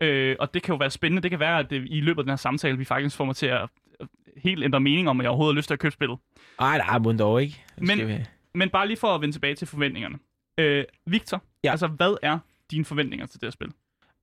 Øh, 0.01 0.37
og 0.41 0.55
det 0.55 0.63
kan 0.63 0.73
jo 0.73 0.77
være 0.77 0.91
spændende. 0.91 1.23
Det 1.23 1.31
kan 1.31 1.41
være, 1.41 1.59
at 1.59 1.71
det, 1.71 1.83
i 1.87 2.01
løbet 2.01 2.19
af 2.19 2.25
den 2.25 2.31
her 2.31 2.37
samtale, 2.37 2.79
vi 2.79 2.85
faktisk 2.85 3.17
får 3.17 3.25
mig 3.25 3.37
til 3.37 3.47
at 3.47 3.69
øh, 4.01 4.07
helt 4.37 4.65
ændre 4.65 4.81
mening 4.81 5.09
om, 5.09 5.21
at 5.21 5.25
jeg 5.25 5.31
overhovedet 5.31 5.55
har 5.55 5.59
lyst 5.59 5.67
til 5.69 5.75
at 5.75 5.81
købe 5.81 5.93
spillet. 5.93 6.19
Ej, 6.61 6.79
nej, 6.79 6.99
må 6.99 7.13
dog 7.13 7.43
ikke. 7.43 7.65
Men- 7.79 8.27
Men 8.55 8.71
bare 8.71 8.87
lige 8.87 8.97
for 8.97 9.15
at 9.15 9.21
vende 9.21 9.35
tilbage 9.35 9.55
til 9.55 9.67
forventningerne. 9.67 10.19
Øh, 10.59 10.85
Victor, 11.07 11.43
Ja. 11.65 11.71
altså 11.71 11.87
hvad 11.87 12.17
er 12.23 12.39
dine 12.71 12.85
forventninger 12.85 13.27
til 13.27 13.41
det 13.41 13.47
her 13.47 13.51
spil? 13.51 13.69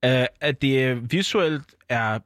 Uh, 0.06 0.26
at 0.40 0.62
det 0.62 0.84
øh, 0.84 1.12
visuelt 1.12 1.74
er 1.88 2.18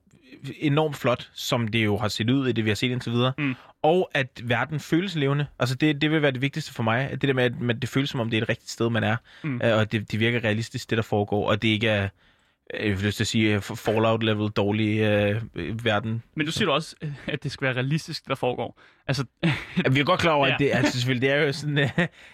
enormt 0.58 0.96
flot, 0.96 1.30
som 1.34 1.68
det 1.68 1.84
jo 1.84 1.96
har 1.96 2.08
set 2.08 2.30
ud 2.30 2.48
i 2.48 2.52
det, 2.52 2.64
vi 2.64 2.70
har 2.70 2.74
set 2.74 2.90
indtil 2.90 3.12
videre. 3.12 3.32
Mm. 3.38 3.54
Og 3.82 4.10
at 4.14 4.40
verden 4.44 4.80
føles 4.80 5.14
levende. 5.14 5.46
Altså 5.58 5.74
det, 5.74 6.00
det 6.00 6.10
vil 6.10 6.22
være 6.22 6.30
det 6.30 6.40
vigtigste 6.42 6.72
for 6.74 6.82
mig. 6.82 7.10
At 7.10 7.20
det 7.22 7.28
der 7.28 7.34
med, 7.34 7.44
at 7.44 7.60
man, 7.60 7.80
det 7.80 7.88
føles 7.88 8.10
som 8.10 8.20
om, 8.20 8.30
det 8.30 8.38
er 8.38 8.42
et 8.42 8.48
rigtigt 8.48 8.70
sted, 8.70 8.90
man 8.90 9.04
er. 9.04 9.16
Mm. 9.42 9.60
Uh, 9.64 9.70
og 9.72 9.92
det, 9.92 10.12
det 10.12 10.20
virker 10.20 10.44
realistisk, 10.44 10.90
det 10.90 10.96
der 10.96 11.02
foregår. 11.02 11.48
Og 11.48 11.62
det 11.62 11.68
ikke 11.68 11.88
er, 11.88 12.02
øh, 12.04 12.08
jeg 12.74 12.90
vil 12.90 12.98
lyst 13.06 13.16
til 13.16 13.24
at 13.24 13.28
sige, 13.28 13.54
øh, 13.54 13.62
Fallout-level 13.62 14.48
dårlig 14.50 15.00
uh, 15.00 15.84
verden. 15.84 16.22
Men 16.34 16.46
du 16.46 16.52
siger 16.52 16.66
jo 16.66 16.74
også, 16.74 16.96
øh, 17.02 17.10
at 17.26 17.42
det 17.42 17.52
skal 17.52 17.64
være 17.64 17.74
realistisk, 17.74 18.26
der 18.28 18.34
foregår. 18.34 18.80
Altså, 19.08 19.24
Ja, 19.44 19.90
vi 19.90 20.00
er 20.00 20.04
godt 20.04 20.20
klar 20.20 20.32
over, 20.32 20.46
Ja. 20.48 20.52
at 20.52 20.58
det, 20.58 20.70
altså, 20.72 20.92
selvfølgelig, 20.92 21.28
det 21.30 21.36
er 21.36 21.42
jo 21.46 21.52
sådan, 21.52 21.90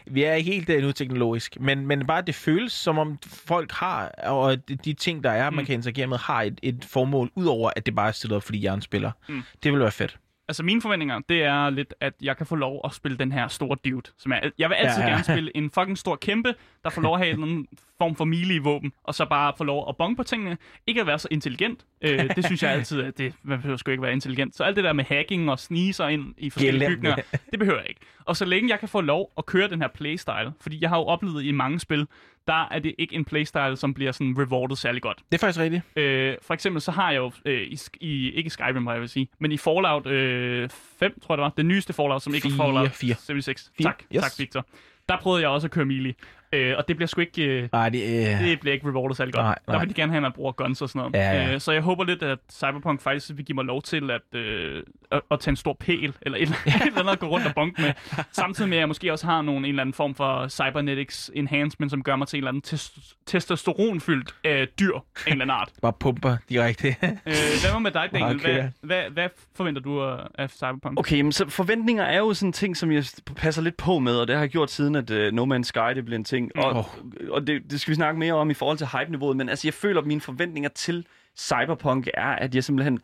vi 0.07 0.23
er 0.23 0.35
ikke 0.35 0.53
helt 0.53 0.71
uh, 0.71 0.83
nu 0.83 0.93
teknologisk, 0.93 1.61
men, 1.61 1.87
men 1.87 2.07
bare 2.07 2.23
det 2.23 2.35
føles 2.35 2.73
som 2.73 2.99
om 2.99 3.19
folk 3.27 3.73
har, 3.73 4.09
og 4.09 4.69
de, 4.69 4.77
de 4.77 4.93
ting, 4.93 5.25
der 5.25 5.31
er, 5.31 5.51
mm. 5.51 5.57
man 5.57 5.65
kan 5.65 5.75
interagere 5.75 6.07
med, 6.07 6.19
har 6.19 6.43
et, 6.43 6.61
et 6.63 6.85
formål, 6.89 7.31
udover 7.35 7.71
at 7.77 7.87
det 7.87 7.95
bare 7.95 8.09
er 8.09 8.13
stillet 8.13 8.37
op, 8.37 8.43
fordi 8.43 8.63
jeg 8.65 8.71
er 8.71 8.75
en 8.75 8.83
spiller. 8.83 9.11
Mm. 9.29 9.43
Det 9.63 9.73
vil 9.73 9.81
være 9.81 9.93
fedt. 9.93 10.17
Altså 10.49 10.63
mine 10.63 10.83
forventninger, 10.83 11.21
det 11.29 11.43
er 11.43 11.71
lidt, 11.71 11.95
at 12.01 12.15
jeg 12.23 12.37
kan 12.37 12.47
få 12.47 12.55
lov 12.55 12.81
at 12.85 12.93
spille 12.95 13.19
den 13.19 13.33
her 13.33 13.49
store 13.49 13.77
dude. 13.85 14.11
Som 14.19 14.33
er, 14.33 14.51
jeg 14.59 14.69
vil 14.69 14.75
altid 14.75 15.03
Ja, 15.03 15.07
ja, 15.07 15.13
gerne 15.13 15.25
spille 15.25 15.57
en 15.57 15.71
fucking 15.71 15.99
stor 15.99 16.17
kæmpe, 16.17 16.55
der 16.85 16.91
får 16.91 17.03
lov 17.03 17.15
at 17.15 17.21
have 17.21 17.33
en 17.33 17.67
form 17.99 18.17
for 18.17 18.25
melee 18.25 18.63
våben, 18.63 18.93
og 19.05 19.15
så 19.15 19.25
bare 19.25 19.53
få 19.59 19.65
lov 19.65 19.89
at 19.89 19.97
bonge 19.97 20.17
på 20.17 20.23
tingene. 20.23 20.57
Ikke 20.87 21.01
at 21.01 21.07
være 21.07 21.19
så 21.19 21.29
intelligent. 21.31 21.85
Øh, 22.03 22.19
det 22.37 22.45
synes 22.45 22.63
jeg 22.63 22.71
altid, 22.71 23.03
at 23.03 23.19
det, 23.19 23.35
man 23.43 23.59
behøver 23.59 23.77
sgu 23.77 23.91
ikke 23.91 24.03
være 24.03 24.13
intelligent. 24.13 24.57
Så 24.57 24.65
alt 24.65 24.77
det 24.77 24.85
der 24.85 24.93
med 24.93 25.05
hacking 25.05 25.51
og 25.51 25.59
snige 25.59 25.93
sig 25.93 26.13
ind 26.13 26.35
i 26.39 26.51
forskellige 26.51 26.89
bygninger, 26.89 27.17
det 27.51 27.59
behøver 27.59 27.79
jeg 27.79 27.89
ikke. 27.89 28.01
Og 28.25 28.37
så 28.37 28.45
længe 28.45 28.71
jeg 28.71 28.81
kan 28.81 28.89
få 28.89 29.01
lov 29.01 29.33
at 29.39 29.47
køre 29.47 29.69
den 29.69 29.81
her 29.81 29.89
playstyle, 29.89 30.53
fordi 30.61 30.79
jeg 30.81 30.89
har 30.91 30.97
jo 30.99 31.05
oplevet 31.05 31.45
i 31.45 31.51
mange 31.53 31.81
spil, 31.81 32.07
der 32.47 32.69
er 32.71 32.79
det 32.79 32.95
ikke 32.99 33.15
en 33.15 33.25
playstyle, 33.25 33.77
som 33.77 33.95
bliver 33.95 34.13
sådan 34.13 34.35
rewardet 34.39 34.79
særlig 34.79 35.03
godt. 35.03 35.19
Det 35.33 35.39
er 35.39 35.39
faktisk 35.39 35.61
rigtigt. 35.61 35.83
Øh, 35.97 36.37
for 36.43 36.55
eksempel 36.55 36.83
så 36.83 36.91
har 36.91 37.11
jeg 37.11 37.19
jo, 37.19 37.33
øh, 37.45 37.61
i, 37.63 37.79
i, 38.01 38.31
ikke 38.33 38.51
Skyrim, 38.51 38.83
hvad 38.83 38.93
jeg 38.95 39.01
vil 39.01 39.09
sige, 39.09 39.29
men 39.41 39.53
i 39.53 39.57
Fallout 39.57 40.07
øh, 40.07 40.69
5, 40.99 41.21
tror 41.21 41.35
jeg 41.35 41.39
det 41.39 41.43
var, 41.43 41.53
det 41.57 41.67
nyeste 41.67 41.93
Fallout, 41.93 42.23
som 42.23 42.35
ikke 42.35 42.51
var 42.59 42.65
Fallout 42.65 42.91
fire. 42.91 43.15
76. 43.15 43.71
Fire, 43.77 43.87
Tak, 43.87 44.03
yes. 44.15 44.23
tak 44.23 44.33
Victor. 44.39 44.67
Der 45.09 45.19
prøvede 45.19 45.43
jeg 45.43 45.51
også 45.51 45.67
at 45.67 45.71
køre 45.71 45.85
melee, 45.85 46.15
øh, 46.55 46.75
og 46.79 46.89
det 46.89 46.97
bliver 46.97 47.07
sgu 47.07 47.21
ikke... 47.21 47.43
Øh, 47.43 47.69
Nej, 47.73 47.89
det, 47.89 48.03
øh, 48.03 48.49
det 48.49 48.61
bliver 48.61 48.75
ikke 48.75 48.89
rewardet 48.89 49.17
særlig 49.17 49.35
godt. 49.35 49.45
Nej, 49.45 49.59
Der 49.67 49.73
nej. 49.73 49.81
vil 49.81 49.89
de 49.89 49.95
gerne 49.95 50.13
have, 50.13 50.17
at 50.17 50.23
man 50.23 50.33
bruger 50.33 50.53
guns 50.53 50.83
og 50.83 50.89
sådan 50.89 50.99
noget. 50.99 51.15
Ja, 51.15 51.43
ja. 51.47 51.55
Øh, 51.55 51.61
så 51.61 51.73
jeg 51.73 51.83
håber 51.83 52.05
lidt, 52.05 52.23
at 52.23 52.39
Cyberpunk 52.53 53.01
faktisk 53.01 53.31
vil 53.35 53.45
give 53.45 53.55
mig 53.55 53.65
lov 53.65 53.83
til 53.83 54.11
at, 54.11 54.39
øh, 54.41 54.83
at, 55.13 55.21
at 55.31 55.41
tage 55.41 55.53
en 55.53 55.57
stor 55.57 55.77
pæl, 55.81 56.15
eller 56.23 56.39
et, 56.39 56.43
et 56.49 56.55
eller 56.87 56.99
andet 57.01 57.13
at 57.13 57.19
gå 57.19 57.27
rundt 57.27 57.47
og 57.47 57.55
bonke 57.55 57.83
med. 57.83 57.93
Samtidig 58.33 58.69
med, 58.69 58.77
at 58.77 58.81
jeg 58.81 58.89
måske 58.89 59.13
også 59.13 59.27
har 59.27 59.43
nogle, 59.43 59.59
en 59.59 59.65
eller 59.65 59.81
anden 59.83 59.95
form 59.95 60.15
for 60.15 60.49
cybernetics 60.49 61.31
enhancement, 61.35 61.91
som 61.91 62.03
gør 62.03 62.17
mig 62.17 62.29
til 62.29 62.37
en 62.37 62.41
eller 62.41 62.49
anden 62.49 62.63
tes- 62.67 63.15
testosteronfyldt 63.27 64.35
øh, 64.45 64.67
dyr 64.81 64.95
af 64.95 65.01
en 65.27 65.33
eller 65.33 65.45
anden 65.45 65.51
art. 65.51 65.69
bare 65.83 65.93
pumper 65.93 66.37
direkte. 66.49 66.89
Øh, 67.03 67.15
hvad 67.63 67.73
var 67.73 67.79
med 67.79 67.91
dig, 67.91 68.09
Daniel? 68.13 68.37
Okay. 68.37 68.55
Hvad, 68.55 68.71
hvad, 68.83 69.11
hvad 69.11 69.29
forventer 69.57 69.83
du 69.83 70.03
af, 70.05 70.17
af 70.35 70.51
Cyberpunk? 70.51 70.99
Okay, 71.01 71.21
men 71.21 71.33
så 71.33 71.49
forventninger 71.49 72.05
er 72.05 72.19
jo 72.19 72.35
sådan 72.35 72.49
en 72.49 72.53
ting, 72.53 72.77
som 72.77 72.93
jeg 72.93 73.05
passer 73.37 73.63
lidt 73.63 73.77
på 73.77 73.99
med, 73.99 74.17
og 74.17 74.27
det 74.29 74.37
har 74.37 74.43
jeg 74.43 74.51
gjort 74.51 74.71
siden, 74.71 74.95
at 74.95 75.11
uh, 75.11 75.17
No 75.33 75.57
Man's 75.57 75.63
Sky 75.63 75.95
det 75.95 76.05
blev 76.05 76.17
en 76.17 76.25
ting. 76.25 76.44
Og, 76.55 76.77
Åh. 76.77 76.85
og 77.31 77.47
det, 77.47 77.63
det 77.71 77.81
skal 77.81 77.91
vi 77.91 77.95
snakke 77.95 78.19
mere 78.19 78.33
om 78.35 78.51
i 78.51 78.55
forhold 78.55 78.79
til 78.79 78.87
hype-niveauet, 78.87 79.37
men 79.37 79.49
altså, 79.49 79.67
jeg 79.69 79.75
føler, 79.75 80.01
at 80.01 80.07
mine 80.07 80.21
forventninger 80.21 80.71
til 80.71 81.07
Cyberpunk 81.39 82.09
er, 82.15 82.27
at 82.27 82.55
jeg 82.55 82.65
simpelthen... 82.65 83.01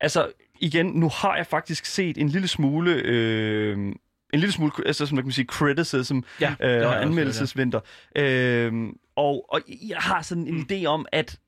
Altså, 0.00 0.28
igen, 0.60 0.86
nu 0.86 1.08
har 1.08 1.36
jeg 1.36 1.46
faktisk 1.46 1.86
set 1.86 2.18
en 2.18 2.28
lille 2.28 2.48
smule... 2.48 2.90
Øh, 3.04 3.78
en 4.32 4.40
lille 4.40 4.52
smule, 4.52 4.72
altså, 4.86 5.06
som 5.06 5.14
man 5.16 5.24
kan 5.24 5.32
sige, 5.32 5.44
criticism 5.46 6.18
Ja, 6.40 6.54
øh, 6.60 6.86
og 6.86 7.02
anmeldelsesvinter. 7.02 7.80
Øh, 8.16 8.72
og, 9.16 9.46
og 9.48 9.60
jeg 9.88 9.96
har 9.98 10.22
sådan 10.22 10.46
en 10.46 10.66
idé 10.72 10.86
om, 10.86 11.06
at 11.12 11.38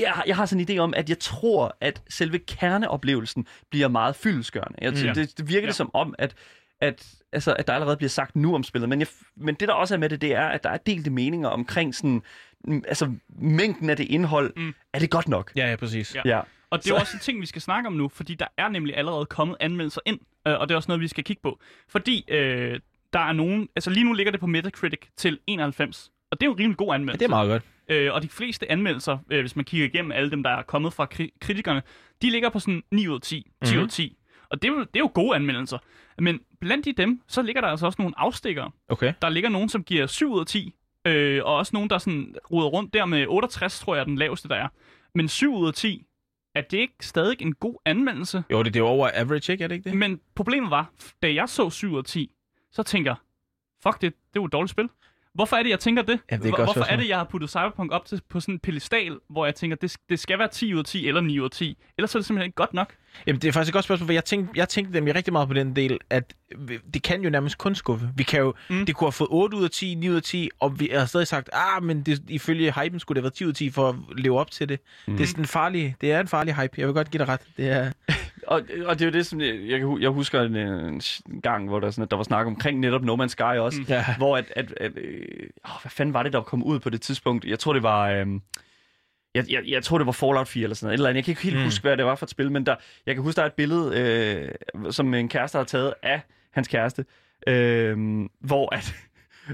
jeg, 0.00 0.10
har- 0.10 0.24
jeg 0.26 0.36
har 0.36 0.46
sådan 0.46 0.66
en 0.70 0.76
idé 0.76 0.78
om, 0.80 0.94
at 0.96 1.08
jeg 1.08 1.18
tror, 1.18 1.76
at 1.80 2.02
selve 2.08 2.38
kerneoplevelsen 2.38 3.46
bliver 3.70 3.88
meget 3.88 4.16
fyldesgørende. 4.16 4.78
Jeg, 4.80 4.92
Mm. 4.92 5.08
mm. 5.08 5.14
det, 5.14 5.38
det 5.38 5.48
virker 5.48 5.60
Ja. 5.60 5.66
det 5.66 5.74
som 5.74 5.90
om, 5.94 6.14
at, 6.18 6.34
at, 6.80 7.14
altså, 7.32 7.54
at 7.54 7.66
der 7.66 7.72
allerede 7.72 7.96
bliver 7.96 8.08
sagt 8.10 8.36
nu 8.36 8.54
om 8.54 8.62
spillet. 8.62 8.88
Men, 8.88 9.00
jeg, 9.00 9.08
men 9.36 9.54
det, 9.54 9.68
der 9.68 9.74
også 9.74 9.94
er 9.94 9.98
med 9.98 10.08
det, 10.08 10.20
det 10.20 10.34
er, 10.34 10.46
at 10.48 10.64
der 10.64 10.70
er 10.70 10.76
delte 10.76 11.10
meninger 11.10 11.48
omkring 11.48 11.94
sådan, 11.94 12.22
mm, 12.64 12.82
altså, 12.88 13.12
mængden 13.28 13.90
af 13.90 13.96
det 13.96 14.04
indhold. 14.08 14.52
Mm. 14.56 14.74
Er 14.92 14.98
det 14.98 15.10
godt 15.10 15.28
nok? 15.28 15.52
ja, 15.56 15.70
ja, 15.70 15.76
præcis. 15.76 16.14
Ja. 16.14 16.22
Ja. 16.24 16.40
Og 16.70 16.78
det 16.84 16.90
er 16.90 16.94
Så- 16.94 17.00
også 17.00 17.16
en 17.16 17.20
ting, 17.20 17.40
vi 17.40 17.46
skal 17.46 17.62
snakke 17.62 17.86
om 17.86 17.92
nu, 17.92 18.08
fordi 18.08 18.34
der 18.34 18.46
er 18.56 18.68
nemlig 18.68 18.96
allerede 18.96 19.26
kommet 19.26 19.56
anmeldelser 19.60 20.00
ind, 20.06 20.18
øh, 20.48 20.60
og 20.60 20.68
det 20.68 20.74
er 20.74 20.76
også 20.76 20.88
noget, 20.88 21.00
vi 21.00 21.08
skal 21.08 21.24
kigge 21.24 21.42
på. 21.42 21.58
Fordi 21.88 22.24
øh, 22.28 22.80
der 23.12 23.18
er 23.20 23.32
nogen, 23.32 23.68
altså 23.76 23.90
lige 23.90 24.04
nu 24.04 24.12
ligger 24.12 24.30
det 24.30 24.40
på 24.40 24.46
Metacritic 24.46 25.00
til 25.16 25.38
91, 25.46 26.10
og 26.30 26.40
det 26.40 26.46
er 26.46 26.48
jo 26.48 26.52
en 26.52 26.58
rimelig 26.58 26.76
god 26.76 26.86
Ja, 26.88 26.94
anmeldelse. 26.94 27.18
det 27.18 27.24
er 27.24 27.28
meget 27.28 27.48
godt. 27.48 27.62
Øh, 27.88 28.14
og 28.14 28.22
de 28.22 28.28
fleste 28.28 28.70
anmeldelser, 28.70 29.18
øh, 29.30 29.40
hvis 29.40 29.56
man 29.56 29.64
kigger 29.64 29.86
igennem 29.86 30.12
alle 30.12 30.30
dem, 30.30 30.42
der 30.42 30.50
er 30.50 30.62
kommet 30.62 30.92
fra 30.92 31.06
kri- 31.14 31.38
kritikerne, 31.40 31.82
de 32.22 32.30
ligger 32.30 32.48
på 32.50 32.58
sådan 32.58 32.82
9 32.90 33.08
ud 33.08 33.14
af 33.14 33.20
10, 33.20 33.50
10 33.64 33.72
ud 33.74 33.76
af 33.78 33.82
Mhm. 33.82 33.88
10. 33.88 34.16
Og 34.50 34.62
det 34.62 34.68
er, 34.68 34.72
jo, 34.72 34.78
det 34.80 34.96
er 34.96 35.00
jo 35.00 35.10
gode 35.14 35.36
anmeldelser. 35.36 35.78
Men 36.18 36.40
blandt 36.60 36.84
de 36.84 36.92
dem, 36.92 37.20
så 37.28 37.42
ligger 37.42 37.60
der 37.60 37.68
altså 37.68 37.86
også 37.86 38.02
nogle 38.02 38.14
afstikkere. 38.16 38.70
Okay. 38.88 39.12
Der 39.22 39.28
ligger 39.28 39.50
nogen, 39.50 39.68
som 39.68 39.84
giver 39.84 40.06
7 40.06 40.32
ud 40.32 40.40
af 40.40 40.46
10, 40.46 40.74
øh, 41.06 41.44
og 41.44 41.56
også 41.56 41.70
nogen, 41.74 41.90
der 41.90 41.98
sådan 41.98 42.34
ruder 42.50 42.66
rundt 42.68 42.94
der 42.94 43.04
med 43.06 43.26
68, 43.28 43.80
tror 43.80 43.94
jeg 43.94 44.00
er 44.00 44.04
den 44.04 44.16
laveste, 44.16 44.48
der 44.48 44.54
er. 44.54 44.68
Men 45.14 45.28
7 45.28 45.54
ud 45.54 45.68
af 45.68 45.74
10, 45.74 46.06
er 46.54 46.60
det 46.60 46.78
ikke 46.78 46.94
stadig 47.00 47.42
en 47.42 47.54
god 47.54 47.74
anmeldelse? 47.84 48.44
Jo, 48.50 48.62
det, 48.62 48.74
det 48.74 48.80
er 48.80 48.84
over 48.84 49.10
average, 49.14 49.52
ikke? 49.52 49.64
Er 49.64 49.68
det 49.68 49.74
ikke 49.74 49.90
det? 49.90 49.98
Men 49.98 50.20
problemet 50.34 50.70
var, 50.70 50.90
da 51.22 51.34
jeg 51.34 51.48
så 51.48 51.70
7 51.70 51.92
ud 51.92 51.98
af 51.98 52.04
10, 52.04 52.30
så 52.72 52.82
tænker 52.82 53.10
jeg, 53.10 53.16
fuck 53.82 54.00
det, 54.00 54.14
det 54.34 54.40
var 54.40 54.46
et 54.46 54.52
dårligt 54.52 54.70
spil. 54.70 54.88
Hvorfor 55.34 55.56
er 55.56 55.62
det, 55.62 55.70
jeg 55.70 55.80
tænker 55.80 56.02
det? 56.02 56.20
Ja, 56.30 56.36
det 56.36 56.46
er 56.46 56.64
Hvorfor 56.64 56.84
er 56.90 56.96
det, 56.96 57.08
jeg 57.08 57.16
har 57.16 57.24
puttet 57.24 57.50
Cyberpunk 57.50 57.92
op 57.92 58.04
til, 58.04 58.20
på 58.28 58.40
sådan 58.40 58.54
en 58.54 58.58
pedestal, 58.58 59.18
hvor 59.28 59.44
jeg 59.44 59.54
tænker, 59.54 59.76
det, 59.76 59.96
det 60.08 60.18
skal 60.18 60.38
være 60.38 60.48
10 60.48 60.74
ud 60.74 60.78
af 60.78 60.84
10 60.84 61.08
eller 61.08 61.20
9 61.20 61.38
ud 61.38 61.44
af 61.44 61.50
10. 61.50 61.78
Ellers 61.98 62.14
er 62.14 62.18
det 62.18 62.26
simpelthen 62.26 62.46
ikke 62.46 62.56
godt 62.56 62.74
nok. 62.74 62.94
Jamen, 63.26 63.42
det 63.42 63.48
er 63.48 63.52
faktisk 63.52 63.70
et 63.70 63.74
godt 63.74 63.84
spørgsmål, 63.84 64.06
for 64.06 64.12
jeg 64.12 64.24
tænkte, 64.24 64.52
jeg 64.56 64.68
tænkte 64.68 64.92
nemlig 64.94 65.14
rigtig 65.14 65.32
meget 65.32 65.48
på 65.48 65.54
den 65.54 65.76
del, 65.76 65.98
at 66.10 66.34
det 66.94 67.02
kan 67.02 67.22
jo 67.22 67.30
nærmest 67.30 67.58
kun 67.58 67.74
skuffe. 67.74 68.10
Vi 68.16 68.22
kan 68.22 68.40
jo, 68.40 68.54
mm. 68.70 68.86
det 68.86 68.96
kunne 68.96 69.06
have 69.06 69.12
fået 69.12 69.28
8 69.30 69.56
ud 69.56 69.64
af 69.64 69.70
10, 69.70 69.94
9 69.94 70.08
ud 70.08 70.14
af 70.14 70.22
10, 70.22 70.48
og 70.60 70.80
vi 70.80 70.90
har 70.92 71.06
stadig 71.06 71.26
sagt, 71.26 71.50
ah, 71.52 71.82
men 71.82 72.02
det, 72.02 72.22
ifølge 72.28 72.72
hypen 72.72 73.00
skulle 73.00 73.16
det 73.16 73.22
have 73.22 73.24
været 73.24 73.34
10 73.34 73.44
ud 73.44 73.50
af 73.50 73.54
10 73.54 73.70
for 73.70 73.88
at 73.88 73.94
leve 74.16 74.38
op 74.40 74.50
til 74.50 74.68
det. 74.68 74.80
Mm. 75.06 75.16
Det 75.16 75.22
er 75.22 75.26
sådan 75.26 75.42
en 75.42 75.48
farlig, 75.48 75.96
det 76.00 76.12
er 76.12 76.20
en 76.20 76.28
farlig 76.28 76.54
hype. 76.54 76.74
Jeg 76.76 76.86
vil 76.86 76.94
godt 76.94 77.10
give 77.10 77.18
dig 77.18 77.28
ret. 77.28 77.40
Det 77.56 77.68
er, 77.68 77.92
Og, 78.46 78.62
og 78.86 78.98
det 78.98 79.02
er 79.02 79.06
jo 79.06 79.12
det, 79.12 79.26
som 79.26 79.40
jeg, 79.40 79.60
jeg, 79.68 79.82
jeg 80.00 80.10
husker 80.10 80.42
en, 80.42 80.56
en 80.56 81.00
gang, 81.42 81.68
hvor 81.68 81.80
der, 81.80 81.90
sådan, 81.90 82.02
at 82.02 82.10
der 82.10 82.16
var 82.16 82.24
snak 82.24 82.46
omkring 82.46 82.80
netop 82.80 83.02
No 83.02 83.16
Man's 83.16 83.28
Sky 83.28 83.42
også, 83.42 83.80
mm. 83.80 83.86
Hvor 84.18 84.36
at, 84.36 84.44
at, 84.56 84.74
at 84.76 84.92
øh, 84.96 85.48
hvad 85.62 85.90
fanden 85.90 86.14
var 86.14 86.22
det, 86.22 86.32
der 86.32 86.40
kom 86.40 86.62
ud 86.62 86.78
på 86.78 86.90
det 86.90 87.00
tidspunkt? 87.00 87.44
Jeg 87.44 87.58
tror, 87.58 87.72
det 87.72 87.82
var... 87.82 88.08
Øh, 88.10 88.26
jeg, 89.34 89.44
jeg, 89.50 89.62
jeg 89.66 89.84
tror, 89.84 89.98
det 89.98 90.06
var 90.06 90.12
Fallout 90.12 90.48
4 90.48 90.62
eller 90.62 90.74
sådan 90.74 90.86
noget. 90.86 90.94
Et 90.94 90.98
Eller 90.98 91.08
andet. 91.08 91.16
Jeg 91.16 91.24
kan 91.24 91.32
ikke 91.32 91.42
helt. 91.42 91.56
Mm. 91.56 91.64
huske, 91.64 91.82
hvad 91.82 91.96
det 91.96 92.04
var 92.04 92.14
for 92.14 92.26
et 92.26 92.30
spil, 92.30 92.52
men 92.52 92.66
der, 92.66 92.76
jeg 93.06 93.14
kan 93.14 93.24
huske, 93.24 93.36
der 93.36 93.42
er 93.42 93.46
et 93.46 93.52
billede, 93.52 94.00
øh, 94.74 94.92
som 94.92 95.14
en 95.14 95.28
kæreste 95.28 95.58
har 95.58 95.64
taget 95.64 95.94
af 96.02 96.20
hans 96.50 96.68
kæreste, 96.68 97.04
øh, 97.46 97.98
hvor 98.40 98.74
at 98.74 98.94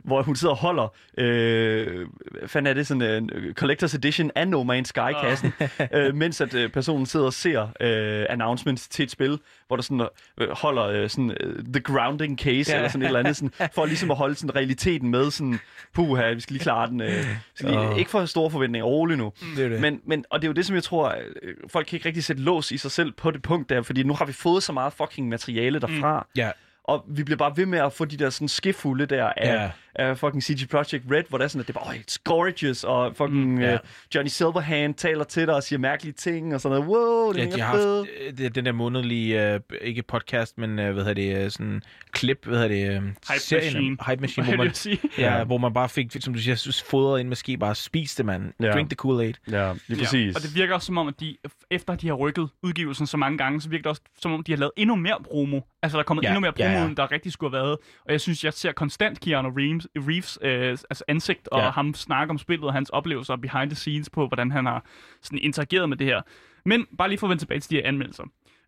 hvor 0.05 0.23
hun 0.23 0.37
sidder 0.37 0.55
og 0.55 0.61
holder, 0.61 0.95
øh, 1.19 2.07
fanden 2.47 2.71
er 2.71 2.75
det, 2.75 2.87
sådan 2.87 3.03
en 3.03 3.31
uh, 3.37 3.43
collector's 3.63 3.97
edition 3.97 4.31
af 4.35 4.49
No 4.49 4.63
Man's 4.63 4.85
Sky-kassen, 4.85 5.53
øh, 5.95 6.15
mens 6.15 6.41
at 6.41 6.55
øh, 6.55 6.71
personen 6.71 7.07
sidder 7.07 7.27
og 7.27 7.33
ser 7.33 7.69
øh, 7.81 8.27
announcements 8.31 8.89
til 8.89 9.03
et 9.03 9.11
spil, 9.11 9.39
hvor 9.67 9.77
der 9.77 9.83
sådan 9.83 10.07
øh, 10.41 10.49
holder 10.51 10.85
øh, 10.85 11.11
sådan 11.11 11.31
øh, 11.41 11.65
the 11.65 11.81
grounding 11.83 12.39
case, 12.39 12.71
Ja. 12.73 12.77
eller 12.77 12.89
sådan 12.89 13.03
et 13.03 13.07
eller 13.07 13.21
andet, 13.21 13.37
sådan, 13.37 13.51
for 13.75 13.87
ligesom 13.87 14.11
at 14.11 14.17
holde 14.17 14.35
sådan 14.35 14.57
realiteten 14.57 15.11
med, 15.11 15.31
sådan, 15.31 15.59
puha, 15.95 16.33
vi 16.33 16.41
skal 16.41 16.53
lige 16.55 16.63
klare 16.63 16.87
den. 16.91 17.01
Øh, 17.01 17.25
skal 17.55 17.71
lige, 17.71 17.81
Åh. 17.81 17.99
Ikke 17.99 18.11
for 18.11 18.25
store 18.25 18.51
forventninger, 18.51 18.87
rolig 18.87 19.17
nu. 19.17 19.33
det 19.57 19.65
er 19.65 19.69
det. 19.69 19.81
Men, 19.81 20.01
men, 20.07 20.25
og 20.31 20.41
det 20.43 20.47
er 20.47 20.49
jo 20.49 20.55
det, 20.55 20.67
som 20.67 20.75
jeg 20.75 20.83
tror, 20.83 21.15
øh, 21.43 21.55
folk 21.69 21.87
kan 21.87 21.97
ikke 21.97 22.07
rigtig 22.07 22.25
sætte 22.25 22.43
lås 22.43 22.71
i 22.71 22.77
sig 22.79 22.91
selv 22.91 23.13
på 23.13 23.31
det 23.31 23.43
punkt 23.43 23.69
der, 23.71 23.83
fordi 23.83 24.03
nu 24.03 24.15
har 24.15 24.25
vi 24.25 24.33
fået 24.33 24.63
så 24.63 24.73
meget 24.73 24.93
fucking 24.93 25.29
materiale 25.29 25.79
derfra, 25.79 26.27
ja, 26.37 26.51
og 26.85 27.05
vi 27.09 27.25
bliver 27.25 27.39
bare 27.39 27.53
ved 27.57 27.67
med 27.67 27.79
at 27.79 27.93
få 27.93 28.05
de 28.05 28.17
der 28.17 28.31
sådan 28.31 28.49
skifulde 28.49 29.07
der 29.07 29.25
af, 29.37 29.63
Ja. 29.63 29.71
Af 29.99 30.19
fucking 30.19 30.43
CG 30.43 30.69
Project 30.71 31.05
Red, 31.11 31.23
hvor 31.29 31.39
det 31.39 31.45
er 31.45 31.49
sådan, 31.49 31.61
at 31.61 31.67
det 31.67 31.77
er 31.77 31.81
bare, 31.81 31.89
oh, 31.89 31.95
it's 31.95 32.17
gorgeous, 32.25 32.85
og 32.85 33.17
fucking 33.17 33.55
mm, 33.55 33.61
ja. 33.61 33.75
uh, 33.75 33.81
Johnny 34.15 34.29
Silverhand 34.29 34.95
taler 34.95 35.25
til 35.25 35.47
dig 35.47 35.55
og 35.55 35.63
siger 35.63 35.79
mærkelige 35.79 36.13
ting, 36.13 36.55
og 36.55 36.61
sådan 36.61 36.79
noget, 36.79 36.91
wow, 36.91 37.33
det 37.33 37.39
ja, 37.39 37.47
er 37.47 37.51
de 37.51 37.57
ja, 37.57 37.65
har 37.65 37.77
fed. 37.77 37.97
haft 37.97 38.09
øh, 38.27 38.39
det, 38.39 38.55
den 38.55 38.67
der 38.67 38.73
månedlige, 38.73 39.53
øh, 39.55 39.61
ikke 39.81 40.03
podcast, 40.03 40.59
men 40.59 40.79
øh, 40.79 40.95
hvad 40.95 41.05
hedder 41.05 41.15
det, 41.15 41.45
øh, 41.45 41.51
sådan 41.51 41.83
klip, 42.13 42.47
hvad 42.47 42.59
hedder 42.59 42.69
det, 42.69 43.03
øh, 43.03 43.39
serien, 43.39 43.65
Machine. 43.65 43.97
Hype 44.07 44.21
Machine, 44.21 44.47
hvor 44.49 44.57
man, 44.57 44.67
jeg 44.67 44.77
sige? 44.77 45.01
ja, 45.19 45.45
hvor 45.45 45.59
man 45.59 45.73
bare 45.73 45.89
fik, 45.89 46.17
som 46.21 46.35
du 46.35 46.41
siger, 46.41 46.83
fodret 46.91 47.21
ind 47.21 47.29
med 47.29 47.37
ski, 47.37 47.57
bare 47.57 47.75
spiste 47.75 48.25
man. 48.25 48.53
Ja. 48.61 48.73
Drink 48.73 48.91
the 48.91 48.97
Kool-Aid. 49.03 49.53
Ja, 49.57 49.73
lige 49.87 49.99
præcis. 49.99 50.33
Ja, 50.33 50.37
og 50.37 50.43
det 50.43 50.55
virker 50.55 50.75
også 50.75 50.87
som 50.87 50.99
om, 50.99 51.09
at 51.09 51.21
de, 51.21 51.37
efter 51.71 51.95
de 51.95 52.07
har 52.07 52.15
rykket 52.15 52.49
udgivelsen 52.63 53.07
så 53.07 53.17
mange 53.17 53.39
gange, 53.39 53.61
så 53.61 53.69
virker 53.69 53.83
det 53.83 53.91
også 53.91 54.03
som 54.21 54.33
om, 54.33 54.43
de 54.43 54.53
har 54.53 54.57
lavet 54.57 54.73
endnu 54.77 54.97
mere 54.97 55.17
promo. 55.25 55.61
Altså, 55.83 55.97
der 55.97 56.03
er 56.03 56.07
kommet 56.07 56.25
Ja, 56.25 56.29
endnu 56.29 56.41
mere 56.41 56.53
promo, 56.53 56.71
ja, 56.71 56.81
ja. 56.81 56.87
end 56.87 56.97
der 56.97 57.13
rigtig 57.13 57.33
skulle 57.33 57.57
have 57.57 57.65
været. 57.65 57.79
Og 58.05 58.13
jeg 58.13 58.21
synes, 58.21 58.45
jeg 58.45 58.53
ser 58.53 58.73
konstant 58.73 59.21
Keanu 59.21 59.49
Reeves, 59.57 59.86
Reeves 59.97 60.39
øh, 60.43 60.71
altså 60.71 61.05
ansigt, 61.09 61.49
og 61.49 61.61
Ja. 61.61 61.71
ham 61.71 61.95
snakke 61.95 62.31
om 62.31 62.39
spillet, 62.39 62.67
og 62.67 62.73
hans 62.73 62.91
oplevelser 62.91 63.37
behind 63.37 63.71
the 63.71 63.77
scenes 63.77 64.11
på, 64.11 64.27
hvordan 64.27 64.51
han 64.51 64.67
har 64.67 64.85
sådan 65.23 65.39
interageret 65.39 65.89
med 65.89 65.97
det 65.97 66.07
her. 66.07 66.23
Men 66.65 66.87
bare 66.99 67.09
lige 67.09 67.19
for 67.19 67.27
at 67.27 67.29
vende 67.31 67.43
tilbage 67.43 67.61
til 67.61 67.71
de 67.71 67.77
her 67.77 67.89
anmeldelser. 67.89 68.25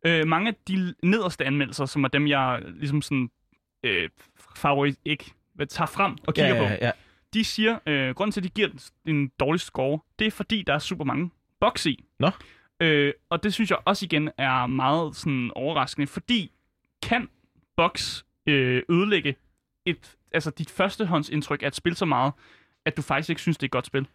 Øh, 0.07 0.27
mange 0.27 0.49
af 0.49 0.55
de 0.69 0.95
nederste 1.03 1.45
anmeldelser, 1.45 1.87
som 1.87 2.05
er 2.05 2.09
dem, 2.09 2.27
jeg 2.27 2.63
ligesom 2.67 3.03
sådan 3.03 3.31
øh, 3.85 4.09
favorit 4.57 4.97
ikke 5.05 5.33
tager 5.69 5.87
frem 5.87 6.17
og 6.27 6.35
kigger 6.35 6.55
ja, 6.55 6.61
på, 6.63 6.65
ja, 6.69 6.87
ja. 6.87 6.91
de 7.35 7.45
siger, 7.45 7.79
øh, 7.87 8.15
grunden 8.15 8.33
til, 8.33 8.41
at 8.41 8.45
de 8.45 8.49
giver 8.49 8.69
den 8.69 8.81
en 9.07 9.31
dårlig 9.41 9.61
score, 9.61 9.99
det 10.19 10.27
er 10.27 10.31
fordi, 10.31 10.63
der 10.63 10.75
er 10.75 10.79
super 10.79 11.05
mange 11.05 11.31
bugs 11.61 11.87
i. 11.87 12.05
Nå. 12.21 12.31
Øh, 12.81 13.13
og 13.31 13.43
det 13.43 13.55
synes 13.55 13.71
jeg 13.71 13.79
også 13.85 14.05
igen 14.05 14.31
er 14.39 14.67
meget 14.67 15.17
sådan 15.17 15.51
overraskende, 15.55 16.07
fordi 16.07 16.53
kan 17.03 17.29
bugs 17.77 18.27
øh, 18.47 18.83
ødelægge 18.89 19.37
et, 19.87 20.17
altså 20.35 20.51
dit 20.51 20.71
førstehåndsindtryk 20.71 21.63
af 21.63 21.67
et 21.67 21.77
spil 21.77 21.97
så 21.97 22.05
meget, 22.05 22.33
at 22.89 22.97
du 22.97 23.03
faktisk 23.03 23.31
ikke 23.31 23.43
synes, 23.43 23.57
det 23.57 23.63
er 23.63 23.67
et 23.67 23.71
godt 23.71 23.87
spil. 23.87 24.07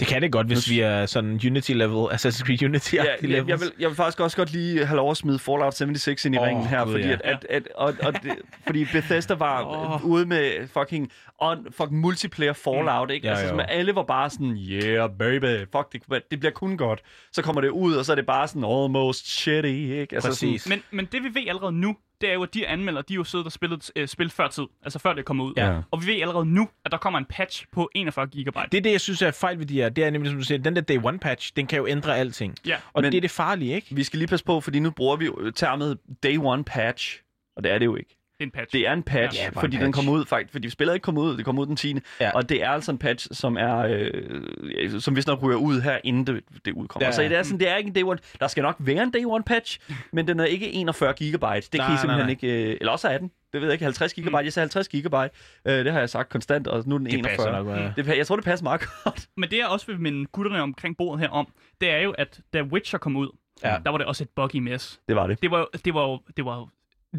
Det 0.00 0.08
kan 0.08 0.22
det 0.22 0.32
godt, 0.32 0.46
hvis 0.46 0.70
vi 0.70 0.80
er 0.80 1.06
sådan 1.06 1.40
Unity-level, 1.46 2.14
Assassin's 2.14 2.46
Creed 2.46 2.62
Unity 2.62 2.94
Ja, 2.94 3.04
ja, 3.04 3.10
jeg, 3.22 3.48
jeg, 3.48 3.60
vil, 3.60 3.72
jeg 3.78 3.88
vil 3.88 3.96
faktisk 3.96 4.20
også 4.20 4.36
godt 4.36 4.52
lige 4.52 4.86
have 4.86 4.96
lov 4.96 5.10
at 5.10 5.16
smide 5.16 5.38
Fallout 5.38 5.74
76 5.74 6.24
ind 6.24 6.34
i 6.34 6.38
oh, 6.38 6.44
ringen 6.44 6.66
her, 6.66 6.84
Gud, 6.84 6.92
fordi, 6.92 7.04
ja. 7.04 7.12
at, 7.12 7.20
at, 7.24 7.46
at, 7.50 7.68
og, 7.74 7.94
og 8.02 8.12
det, 8.22 8.32
fordi 8.66 8.84
Bethesda 8.92 9.34
var 9.34 9.64
oh. 9.64 10.04
ude 10.04 10.26
med 10.26 10.68
fucking, 10.68 11.10
on, 11.38 11.66
fucking 11.70 12.00
multiplayer 12.00 12.52
Fallout, 12.52 13.10
ikke? 13.10 13.26
Ja, 13.26 13.32
altså, 13.32 13.48
som 13.48 13.60
alle 13.68 13.94
var 13.94 14.02
bare 14.02 14.30
sådan, 14.30 14.56
yeah, 14.56 15.10
baby, 15.18 15.66
fuck, 15.72 15.92
det, 15.92 16.22
det 16.30 16.40
bliver 16.40 16.52
kun 16.52 16.76
godt. 16.76 17.02
Så 17.32 17.42
kommer 17.42 17.60
det 17.60 17.68
ud, 17.68 17.94
og 17.94 18.04
så 18.04 18.12
er 18.12 18.16
det 18.16 18.26
bare 18.26 18.48
sådan 18.48 18.64
almost 18.64 19.28
shitty, 19.40 19.68
ikke? 19.68 20.14
Altså, 20.14 20.28
Præcis. 20.28 20.62
Sådan, 20.62 20.82
Men, 20.90 20.98
men 20.98 21.08
det 21.12 21.22
vi 21.22 21.40
ved 21.40 21.48
allerede 21.48 21.72
nu, 21.72 21.96
det 22.20 22.28
er 22.30 22.34
jo, 22.34 22.42
at 22.42 22.54
de 22.54 22.66
anmelder, 22.66 23.02
de 23.02 23.14
har 23.14 23.16
jo 23.16 23.24
siddet 23.24 23.46
og 23.46 23.52
spillet 23.52 23.76
et 23.76 23.90
øh, 23.96 24.08
spil 24.08 24.30
før 24.30 24.48
tid, 24.48 24.64
altså 24.82 24.98
før 24.98 25.12
det 25.12 25.24
kommer 25.24 25.44
ud. 25.44 25.52
Ja. 25.56 25.80
Og 25.90 26.02
vi 26.02 26.06
ved 26.06 26.20
allerede 26.20 26.46
nu, 26.46 26.68
at 26.84 26.92
der 26.92 26.98
kommer 26.98 27.18
en 27.18 27.24
patch 27.24 27.66
på 27.72 27.90
41 27.94 28.26
gigabyte. 28.26 28.62
Det 28.72 28.78
er 28.78 28.82
det, 28.82 28.92
jeg 28.92 29.00
synes 29.00 29.22
er 29.22 29.30
fejl 29.30 29.58
ved 29.58 29.66
de 29.66 29.74
her. 29.74 29.88
Det 29.88 30.04
er 30.04 30.10
nemlig, 30.10 30.30
som 30.30 30.38
du 30.38 30.44
siger, 30.44 30.58
den 30.58 30.76
der 30.76 30.82
day 30.82 30.98
one 31.02 31.18
patch, 31.18 31.52
den 31.56 31.66
kan 31.66 31.78
jo 31.78 31.86
ændre 31.86 32.16
alting. 32.18 32.54
Ja. 32.66 32.76
Og 32.92 33.02
Men- 33.02 33.12
det 33.12 33.16
er 33.16 33.20
det 33.20 33.30
farlige, 33.30 33.74
ikke? 33.74 33.94
vi 33.94 34.02
skal 34.04 34.18
lige 34.18 34.28
passe 34.28 34.44
på, 34.44 34.60
fordi 34.60 34.78
nu 34.80 34.90
bruger 34.90 35.16
vi 35.16 35.30
termet 35.54 35.98
day 36.22 36.38
one 36.38 36.64
patch, 36.64 37.20
og 37.56 37.64
det 37.64 37.72
er 37.72 37.78
det 37.78 37.86
jo 37.86 37.96
ikke. 37.96 38.16
Det 38.38 38.42
er 38.42 38.46
en 38.46 38.50
patch. 38.50 38.72
Det 38.72 38.88
er 38.88 38.92
en 38.92 39.02
patch, 39.02 39.38
Ja, 39.42 39.48
fordi 39.60 39.76
en 39.76 39.82
den 39.82 39.92
patch. 39.92 39.96
kommer 39.98 40.12
ud, 40.20 40.24
faktisk, 40.26 40.52
fordi 40.52 40.70
spillet 40.70 40.92
er 40.92 40.94
ikke 40.94 41.04
kommet 41.04 41.22
ud, 41.22 41.36
det 41.36 41.44
kommer 41.44 41.62
ud 41.62 41.66
den 41.66 41.76
10. 41.76 41.96
Ja. 42.20 42.30
Og 42.34 42.48
det 42.48 42.62
er 42.62 42.70
altså 42.70 42.92
en 42.92 42.98
patch, 42.98 43.26
som 43.32 43.56
er, 43.56 43.76
øh, 43.76 45.00
som 45.00 45.14
hvis 45.14 45.26
nok 45.26 45.42
ryger 45.42 45.56
ud 45.58 45.80
her, 45.80 45.98
inden 46.04 46.26
det, 46.26 46.44
det 46.64 46.72
udkommer. 46.72 47.06
Ja. 47.06 47.12
Så 47.12 47.22
det 47.22 47.32
er 47.32 47.42
sådan, 47.42 47.60
det 47.60 47.68
er 47.68 47.76
ikke 47.76 47.88
en 47.88 47.94
day 47.94 48.02
one. 48.02 48.18
Der 48.40 48.46
skal 48.48 48.62
nok 48.62 48.76
være 48.78 49.02
en 49.02 49.10
day 49.10 49.24
one 49.24 49.44
patch, 49.44 49.80
men 50.12 50.28
den 50.28 50.40
er 50.40 50.44
ikke 50.44 50.72
41 50.72 51.12
gigabyte. 51.12 51.46
Det 51.54 51.70
kan 51.70 51.78
Nej, 51.80 51.86
I 51.88 51.90
nej, 51.90 52.00
simpelthen 52.00 52.26
nej. 52.26 52.30
ikke, 52.30 52.70
øh, 52.70 52.76
eller 52.80 52.92
også 52.92 53.08
er 53.08 53.18
den. 53.18 53.30
Det 53.52 53.60
ved 53.60 53.68
jeg 53.68 53.72
ikke, 53.74 53.84
50 53.84 54.14
gigabyte. 54.14 54.36
Jeg 54.38 54.52
sagde 54.52 54.64
50 54.64 54.88
gigabyte. 54.88 55.30
Øh, 55.66 55.84
det 55.84 55.92
har 55.92 55.98
jeg 55.98 56.10
sagt 56.10 56.28
konstant, 56.28 56.66
og 56.66 56.82
nu 56.86 56.94
er 56.94 56.98
den 56.98 57.06
Det 57.06 57.14
41. 57.14 57.36
passer 57.36 57.62
nok, 57.62 57.66
ja. 57.96 58.02
Det, 58.12 58.16
jeg 58.18 58.26
tror, 58.26 58.36
det 58.36 58.44
passer 58.44 58.64
meget 58.64 58.80
godt. 59.04 59.26
Men 59.36 59.50
det 59.50 59.56
jeg 59.58 59.66
også 59.66 59.86
vil 59.86 60.00
minde 60.00 60.26
gutterne 60.32 60.62
omkring 60.62 60.96
bordet 60.96 61.20
her 61.20 61.28
om, 61.28 61.48
det 61.80 61.90
er 61.90 61.98
jo, 62.00 62.10
at 62.10 62.40
da 62.52 62.62
Witcher 62.62 62.98
kom 62.98 63.16
ud, 63.16 63.28
Ja. 63.64 63.76
der 63.84 63.90
var 63.90 63.98
det 63.98 64.06
også 64.06 64.24
et 64.24 64.28
buggy 64.36 64.56
mess. 64.56 65.00
Det 65.08 65.16
var 65.16 65.26
det. 65.26 65.42
Det 65.42 65.50
var, 65.50 65.66
det 65.84 65.94
var, 65.94 66.18
det 66.36 66.44
var 66.44 66.68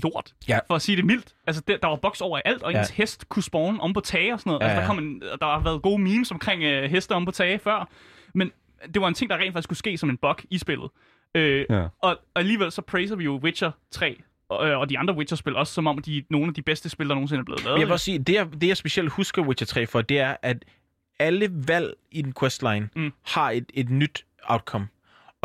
lort, 0.04 0.34
Ja. 0.50 0.60
for 0.68 0.76
at 0.76 0.82
sige 0.82 0.96
det 0.96 1.06
mildt. 1.06 1.36
Altså, 1.48 1.62
der, 1.68 1.78
der 1.78 1.88
var 1.88 1.96
boks 1.96 2.22
over 2.22 2.40
alt, 2.46 2.64
og 2.64 2.72
Ja. 2.72 2.80
ens 2.80 2.90
hest 2.90 3.30
kunne 3.30 3.44
spawn 3.44 3.80
om 3.80 3.94
på 3.94 4.00
tage 4.00 4.34
og 4.34 4.40
sådan 4.40 4.50
noget. 4.50 4.62
Ja, 4.62 4.66
Altså, 4.66 4.76
der, 4.76 4.82
ja. 4.82 4.88
kom 4.88 4.98
en, 5.00 5.22
der 5.22 5.46
har 5.46 5.60
været 5.60 5.82
gode 5.82 6.02
memes 6.02 6.32
omkring 6.32 6.64
øh, 6.64 6.90
heste 6.92 7.12
om 7.12 7.26
på 7.26 7.32
tage 7.32 7.60
før, 7.60 7.90
men 8.34 8.52
det 8.94 9.02
var 9.02 9.08
en 9.08 9.14
ting, 9.14 9.30
der 9.30 9.38
rent 9.38 9.54
faktisk 9.54 9.70
kunne 9.70 9.78
ske 9.78 9.98
som 9.98 10.10
en 10.10 10.18
bug 10.18 10.36
i 10.52 10.58
spillet. 10.58 10.90
Øh, 11.36 11.66
Ja. 11.70 11.80
og, 11.82 11.90
og 12.02 12.18
alligevel 12.36 12.72
så 12.72 12.82
praiser 12.82 13.16
vi 13.16 13.24
jo 13.24 13.40
Witcher 13.44 13.72
3 13.92 14.22
og, 14.50 14.68
øh, 14.70 14.80
og 14.80 14.90
de 14.90 14.98
andre 15.00 15.14
Witcher-spil 15.14 15.56
også, 15.56 15.74
som 15.74 15.88
om 15.88 15.98
de 16.02 16.18
er 16.18 16.22
nogle 16.30 16.48
af 16.48 16.54
de 16.54 16.62
bedste 16.62 16.90
spil, 16.90 17.08
der 17.10 17.16
nogensinde 17.16 17.40
er 17.40 17.44
blevet 17.46 17.64
lavet. 17.66 17.80
Jeg 17.80 17.88
vil 17.88 17.94
også 17.94 18.06
sige, 18.06 18.20
det 18.20 18.34
jeg, 18.34 18.48
det 18.62 18.68
jeg 18.68 18.78
specielt 18.78 19.10
husker 19.12 19.42
Witcher 19.42 19.66
3 19.66 19.88
for, 19.88 20.02
det 20.02 20.20
er, 20.20 20.36
at 20.42 20.66
alle 21.20 21.50
valg 21.68 21.94
i 22.12 22.22
den 22.22 22.34
questline 22.40 22.90
mm. 22.96 23.14
har 23.26 23.52
et, 23.52 23.66
et 23.74 23.90
nyt 23.90 24.26
outcome. 24.44 24.88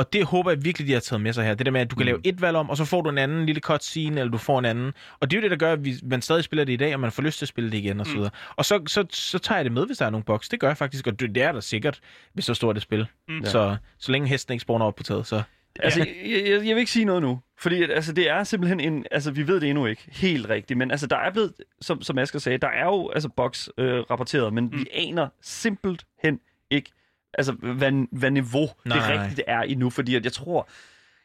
Og 0.02 0.12
det 0.12 0.24
håber 0.24 0.50
jeg 0.50 0.64
virkelig, 0.64 0.88
de 0.88 0.92
har 0.92 1.00
taget 1.00 1.20
med 1.20 1.32
sig 1.32 1.44
her. 1.44 1.54
Det 1.54 1.66
der 1.66 1.72
med, 1.72 1.80
at 1.80 1.90
du 1.90 1.96
kan 1.96 2.02
Mm. 2.04 2.06
lave 2.06 2.20
et 2.24 2.40
valg 2.40 2.56
om, 2.56 2.70
og 2.70 2.76
så 2.76 2.84
får 2.84 3.00
du 3.02 3.10
en 3.10 3.18
anden 3.18 3.46
lille 3.46 3.60
cutscene, 3.60 4.20
eller 4.20 4.30
du 4.30 4.38
får 4.38 4.58
en 4.58 4.64
anden. 4.64 4.92
Og 5.20 5.30
det 5.30 5.36
er 5.36 5.40
jo 5.40 5.42
det, 5.42 5.50
der 5.50 5.56
gør, 5.56 5.72
at 5.72 5.84
vi, 5.84 5.94
man 6.02 6.22
stadig 6.22 6.44
spiller 6.44 6.64
det 6.64 6.72
i 6.72 6.76
dag, 6.76 6.94
og 6.94 7.00
man 7.00 7.12
får 7.12 7.22
lyst 7.22 7.38
til 7.38 7.44
at 7.44 7.48
spille 7.48 7.70
det 7.70 7.78
igen, 7.78 8.00
og 8.00 8.06
så 8.06 8.12
videre. 8.14 8.30
Og 8.56 8.64
så, 8.64 8.82
så, 8.86 9.04
så 9.10 9.38
tager 9.38 9.58
jeg 9.58 9.64
det 9.64 9.72
med, 9.72 9.86
hvis 9.86 9.98
der 9.98 10.06
er 10.06 10.10
nogle 10.10 10.24
bugs. 10.24 10.48
Det 10.48 10.60
gør 10.60 10.68
jeg 10.68 10.76
faktisk, 10.76 11.06
og 11.06 11.20
det, 11.20 11.34
det 11.34 11.42
er 11.42 11.52
der 11.52 11.60
sikkert, 11.60 12.00
hvis 12.34 12.44
så 12.44 12.54
stort 12.54 12.76
et 12.76 12.82
spil. 12.82 13.06
Mm. 13.28 13.44
Så, 13.44 13.76
så 13.98 14.12
længe 14.12 14.28
hesten 14.28 14.52
ikke 14.52 14.62
spawner 14.62 14.84
op 14.86 14.94
på 14.94 15.02
taget, 15.02 15.26
så... 15.26 15.42
Altså, 15.80 15.98
jeg, 16.00 16.42
jeg, 16.46 16.50
jeg 16.50 16.60
vil 16.60 16.78
ikke 16.78 16.90
sige 16.90 17.04
noget 17.04 17.22
nu, 17.22 17.40
fordi 17.58 17.82
at, 17.82 17.90
altså, 17.90 18.12
det 18.12 18.30
er 18.30 18.44
simpelthen 18.44 18.80
en... 18.80 19.06
Altså, 19.10 19.30
vi 19.30 19.46
ved 19.46 19.60
det 19.60 19.68
endnu 19.68 19.86
ikke 19.86 20.02
helt 20.08 20.48
rigtigt, 20.48 20.78
men 20.78 20.90
altså, 20.90 21.06
der 21.06 21.16
er 21.16 21.30
blevet, 21.32 21.52
som, 21.80 22.02
som 22.02 22.18
Asger 22.18 22.38
sagde, 22.38 22.58
der 22.58 22.68
er 22.68 22.84
jo 22.84 23.10
altså 23.10 23.28
box 23.28 23.68
øh, 23.78 23.98
rapporteret, 24.10 24.52
men 24.52 24.64
mm. 24.64 24.78
vi 24.78 24.86
aner 24.92 25.28
simpelthen 25.42 26.40
ikke, 26.70 26.90
altså, 27.34 27.52
hvad, 27.52 28.18
hvad 28.18 28.30
niveau 28.30 28.68
Nej, 28.84 28.98
det 28.98 29.08
rigtigt 29.08 29.40
er 29.46 29.60
endnu, 29.60 29.90
fordi 29.90 30.14
at 30.14 30.24
jeg 30.24 30.32
tror... 30.32 30.68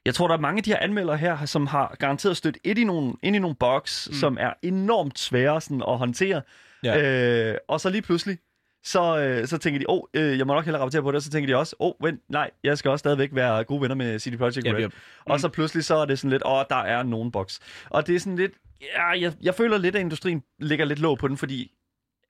Jeg 0.05 0.15
tror, 0.15 0.27
der 0.27 0.35
er 0.35 0.39
mange 0.39 0.57
af 0.57 0.63
de 0.63 0.69
her 0.69 0.79
anmeldere 0.79 1.17
her, 1.17 1.45
som 1.45 1.67
har 1.67 1.95
garanteret 1.99 2.37
stødt 2.37 2.57
ind 2.63 2.79
i 2.79 2.83
nogle, 2.83 3.13
ind 3.23 3.35
i 3.35 3.39
nogle 3.39 3.55
box, 3.55 4.07
mm. 4.07 4.13
som 4.13 4.37
er 4.39 4.53
enormt 4.61 5.19
svære 5.19 5.61
sådan, 5.61 5.83
at 5.87 5.97
håndtere. 5.97 6.41
Ja. 6.83 7.51
Øh, 7.51 7.57
og 7.67 7.81
så 7.81 7.89
lige 7.89 8.01
pludselig, 8.01 8.37
så, 8.83 9.17
øh, 9.17 9.47
så 9.47 9.57
tænker 9.57 9.79
de, 9.79 9.89
åh, 9.89 9.97
oh, 9.97 10.03
øh, 10.13 10.37
jeg 10.37 10.47
må 10.47 10.53
nok 10.53 10.65
hellere 10.65 10.81
rapportere 10.81 11.01
på 11.01 11.11
det, 11.11 11.15
og 11.15 11.21
så 11.21 11.29
tænker 11.29 11.53
de 11.53 11.59
også, 11.59 11.75
åh, 11.79 11.87
oh, 11.87 12.05
vent, 12.05 12.21
nej, 12.29 12.51
jeg 12.63 12.77
skal 12.77 12.91
også 12.91 12.99
stadigvæk 12.99 13.29
være 13.33 13.63
gode 13.63 13.81
venner 13.81 13.95
med 13.95 14.37
Projekt 14.37 14.67
Ja, 14.67 14.73
Red. 14.73 14.79
ja. 14.79 14.87
Og 15.25 15.39
så 15.39 15.49
pludselig 15.49 15.85
så 15.85 15.95
er 15.95 16.05
det 16.05 16.19
sådan 16.19 16.31
lidt, 16.31 16.43
åh, 16.45 16.63
der 16.69 16.75
er 16.75 17.03
nogen 17.03 17.31
boks. 17.31 17.59
Og 17.89 18.07
det 18.07 18.15
er 18.15 18.19
sådan 18.19 18.35
lidt, 18.35 18.51
ja, 18.81 19.07
jeg, 19.07 19.33
jeg 19.41 19.55
føler 19.55 19.77
lidt, 19.77 19.95
at 19.95 20.01
industrien 20.01 20.43
ligger 20.59 20.85
lidt 20.85 20.99
låg 20.99 21.17
på 21.17 21.27
den, 21.27 21.37
fordi 21.37 21.71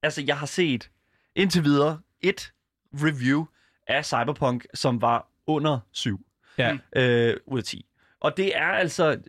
altså, 0.03 0.23
jeg 0.27 0.37
har 0.37 0.45
set 0.45 0.89
indtil 1.35 1.63
videre 1.63 1.99
et 2.21 2.51
review 2.93 3.45
af 3.87 4.05
Cyberpunk, 4.05 4.65
som 4.73 5.01
var 5.01 5.27
under 5.47 5.79
7 5.91 6.21
Ja. 6.57 6.77
øh, 6.95 7.33
ud 7.45 7.57
af 7.57 7.63
10. 7.63 7.85
Og 8.19 8.37
det 8.37 8.57
er 8.57 8.65
altså, 8.67 9.19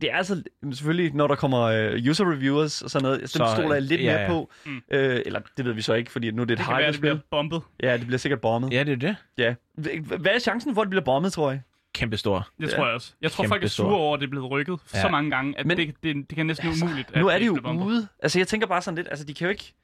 det 0.00 0.10
er 0.12 0.16
altså 0.16 0.42
selvfølgelig, 0.72 1.14
når 1.14 1.26
der 1.26 1.34
kommer 1.34 1.60
øh, 1.62 2.02
user 2.10 2.32
reviewers 2.32 2.82
og 2.82 2.90
sådan 2.90 3.02
noget, 3.02 3.30
så, 3.30 3.38
Så, 3.38 3.44
dem 3.44 3.52
stoler 3.56 3.74
jeg 3.74 3.82
lidt 3.82 4.00
ja, 4.00 4.12
mere 4.12 4.20
ja. 4.20 4.28
på. 4.28 4.50
Mm. 4.66 4.82
Øh, 4.90 5.22
eller 5.26 5.40
det 5.56 5.64
ved 5.64 5.72
vi 5.72 5.82
så 5.82 5.94
ikke, 5.94 6.10
fordi 6.12 6.30
nu 6.30 6.42
er 6.42 6.46
det 6.46 6.52
et 6.52 6.58
Det 6.58 6.66
kan 6.66 6.72
være, 6.76 6.80
det 6.80 6.86
hype-spil. 6.86 7.00
bliver 7.10 7.18
bombet. 7.30 7.62
Ja, 7.82 7.96
det 7.96 8.06
bliver 8.06 8.18
sikkert 8.18 8.40
bommet. 8.40 8.72
Ja, 8.72 8.84
det 8.84 8.92
er 8.92 8.96
det. 8.96 9.16
Ja. 9.38 9.54
Hvad 10.00 10.32
er 10.34 10.38
chancen 10.38 10.74
for, 10.74 10.82
at 10.82 10.86
det 10.86 10.90
bliver 10.90 11.04
bommet, 11.04 11.32
tror 11.32 11.50
jeg? 11.50 11.60
Kæmpe 11.94 12.16
stor. 12.16 12.48
Det 12.60 12.70
Ja. 12.72 12.76
tror 12.76 12.84
jeg 12.86 12.94
også. 12.94 13.12
Jeg 13.22 13.30
tror, 13.30 13.46
folk 13.48 13.64
er 13.64 13.68
sure 13.68 13.96
over, 13.96 14.14
at 14.14 14.20
det 14.20 14.26
er 14.26 14.30
blevet 14.30 14.50
rykket 14.50 14.78
Ja. 14.94 15.00
så 15.02 15.08
mange 15.08 15.30
gange, 15.30 15.58
at 15.58 15.66
Men- 15.66 15.76
det, 15.76 15.94
det, 16.02 16.14
det 16.16 16.36
kan 16.36 16.46
næsten 16.46 16.68
Altså, 16.68 16.84
umuligt. 16.84 17.16
Nu 17.16 17.28
at 17.28 17.34
er 17.34 17.38
de 17.38 17.44
jo 17.44 17.52
ikke 17.52 17.62
bliver 17.62 17.74
bombet. 17.74 17.86
ude. 17.86 18.08
Altså, 18.22 18.38
jeg 18.38 18.48
tænker 18.48 18.66
bare 18.66 18.82
sådan 18.82 18.96
lidt, 18.96 19.08
altså, 19.10 19.24
de 19.24 19.34
kan 19.34 19.44
jo 19.44 19.50
ikke... 19.50 19.74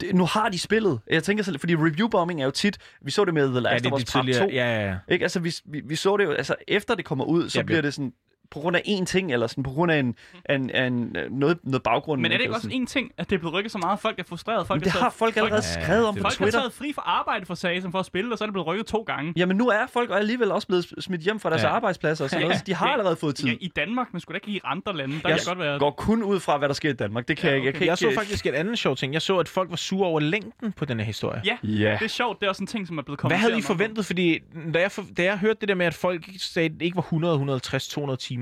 Det, 0.00 0.14
nu 0.14 0.24
har 0.24 0.48
de 0.48 0.58
spillet. 0.58 1.00
Jeg 1.10 1.22
tænker 1.24 1.44
sådan, 1.44 1.60
fordi 1.60 1.74
review-bombing 1.76 2.40
er 2.40 2.44
jo 2.44 2.50
tit... 2.50 2.78
Vi 3.02 3.10
så 3.10 3.24
det 3.24 3.34
med 3.34 3.46
The 3.48 3.54
Ja, 3.54 3.60
Last 3.60 3.84
det 3.84 3.92
of 3.92 3.96
Us 4.00 4.04
Part 4.12 4.22
2. 4.26 4.32
tidligere. 4.32 4.48
Ja, 4.52 4.80
ja, 4.80 4.88
ja. 4.90 4.96
Ikke? 5.08 5.22
Altså, 5.22 5.40
vi, 5.40 5.54
vi, 5.64 5.80
vi 5.84 5.96
så 5.96 6.16
det 6.16 6.24
jo... 6.24 6.30
Altså, 6.32 6.54
efter 6.68 6.94
det 6.94 7.04
kommer 7.04 7.24
ud, 7.24 7.48
så 7.48 7.58
Ja, 7.58 7.62
bliver- 7.62 7.80
det 7.82 7.94
sådan... 7.94 8.12
På 8.52 8.60
grund 8.60 8.76
af 8.76 8.80
én 8.86 9.04
ting, 9.04 9.32
eller 9.32 9.46
sådan 9.46 9.64
på 9.64 9.70
grund 9.70 9.92
af 9.92 9.98
en, 9.98 10.14
en, 10.50 10.70
en, 10.76 11.16
noget, 11.30 11.58
noget 11.64 11.82
baggrund. 11.82 12.20
Men 12.20 12.32
er 12.32 12.36
det 12.36 12.44
ikke 12.44 12.54
også 12.54 12.68
én 12.68 12.86
ting, 12.86 13.10
at 13.18 13.30
det 13.30 13.36
er 13.36 13.38
blevet 13.40 13.54
rykket 13.54 13.72
så 13.72 13.78
meget? 13.78 13.98
Folk 14.00 14.18
er 14.18 14.22
frustrerede. 14.28 14.64
Folk 14.64 14.80
Men 14.80 14.84
det 14.84 14.88
er 14.88 14.92
har 14.92 15.00
taget, 15.00 15.12
folk 15.12 15.36
allerede 15.36 15.62
Ja, 15.76 15.82
skrevet 15.84 16.06
om 16.06 16.14
på 16.14 16.18
er 16.18 16.22
folk 16.22 16.38
har 16.38 16.44
Twitter. 16.44 16.60
taget 16.60 16.72
fri 16.72 16.92
fra 16.92 17.02
arbejde 17.06 17.46
for 17.46 17.54
sagen 17.54 17.92
for 17.92 17.98
at 17.98 18.06
spille, 18.06 18.32
og 18.34 18.38
så 18.38 18.44
er 18.44 18.46
det 18.46 18.52
blevet 18.52 18.66
rykket 18.66 18.86
to 18.86 19.02
gange. 19.02 19.32
Jamen, 19.36 19.56
nu 19.56 19.68
er 19.68 19.86
folk 19.92 20.10
alligevel 20.12 20.52
også 20.52 20.66
blevet 20.66 20.86
smidt 20.98 21.20
hjem 21.20 21.40
fra 21.40 21.50
deres 21.50 21.62
Ja. 21.62 21.68
arbejdspladser 21.68 22.24
og 22.24 22.30
sådan 22.30 22.40
Ja. 22.42 22.46
noget, 22.48 22.58
så 22.58 22.64
de 22.66 22.74
har 22.74 22.86
Ja. 22.88 22.92
allerede 22.92 23.16
fået 23.16 23.34
tid. 23.36 23.48
Ja, 23.48 23.54
I 23.60 23.68
Danmark, 23.76 24.06
men 24.12 24.20
skulle 24.20 24.38
da 24.40 24.40
ikke 24.46 24.56
i 24.58 24.60
andre 24.64 24.96
lande. 24.96 25.14
Der 25.22 25.28
Jeg 25.28 25.38
kan 25.38 25.46
godt 25.46 25.58
være... 25.58 25.78
går 25.78 25.90
kun 25.90 26.22
ud 26.22 26.40
fra, 26.40 26.58
hvad 26.58 26.68
der 26.68 26.74
sker 26.74 26.90
i 26.90 26.92
Danmark. 26.92 27.28
Det 27.28 27.36
kan 27.36 27.46
Ja, 27.46 27.50
jeg 27.50 27.56
ikke. 27.56 27.66
Jeg, 27.66 27.70
okay. 27.72 27.78
kan 27.78 27.86
Jeg 27.86 28.02
ikke... 28.10 28.14
så 28.16 28.20
faktisk 28.20 28.46
et 28.46 28.54
andet 28.54 28.78
sjovt 28.78 28.98
ting. 28.98 29.12
Jeg 29.12 29.22
så, 29.22 29.38
at 29.38 29.48
folk 29.48 29.70
var 29.70 29.76
sure 29.76 30.06
over 30.08 30.20
længden 30.20 30.72
på 30.72 30.84
den 30.84 30.98
her 30.98 31.06
historie. 31.06 31.42
Ja, 31.44 31.56
Ja. 31.62 31.96
det 31.98 32.04
er 32.04 32.08
sjovt. 32.08 32.40
Det 32.40 32.46
er 32.46 32.50
også 32.50 32.62
en 32.62 32.66
ting, 32.66 32.86
som 32.86 32.98
er 32.98 33.02
blevet 33.02 33.18
Hvad 33.20 33.30
kommet 33.30 33.38
havde 33.38 33.58
I 33.58 33.62
forventet? 33.62 34.06
Fordi 34.06 34.38
da 34.74 34.80
jeg, 34.80 34.92
for, 34.92 35.04
da 35.16 35.22
jeg 35.22 35.38
hørte 35.38 35.60
det 35.60 35.68
der 35.68 35.74
med, 35.74 35.86
at 35.86 35.94
folk 35.94 36.24
sagde, 36.38 36.66
at 36.66 36.72
det 36.72 36.82
ikke 36.82 36.96
var 36.96 37.02
100, 37.02 37.34
150, 37.34 37.88
200 37.88 38.20
timer. 38.20 38.41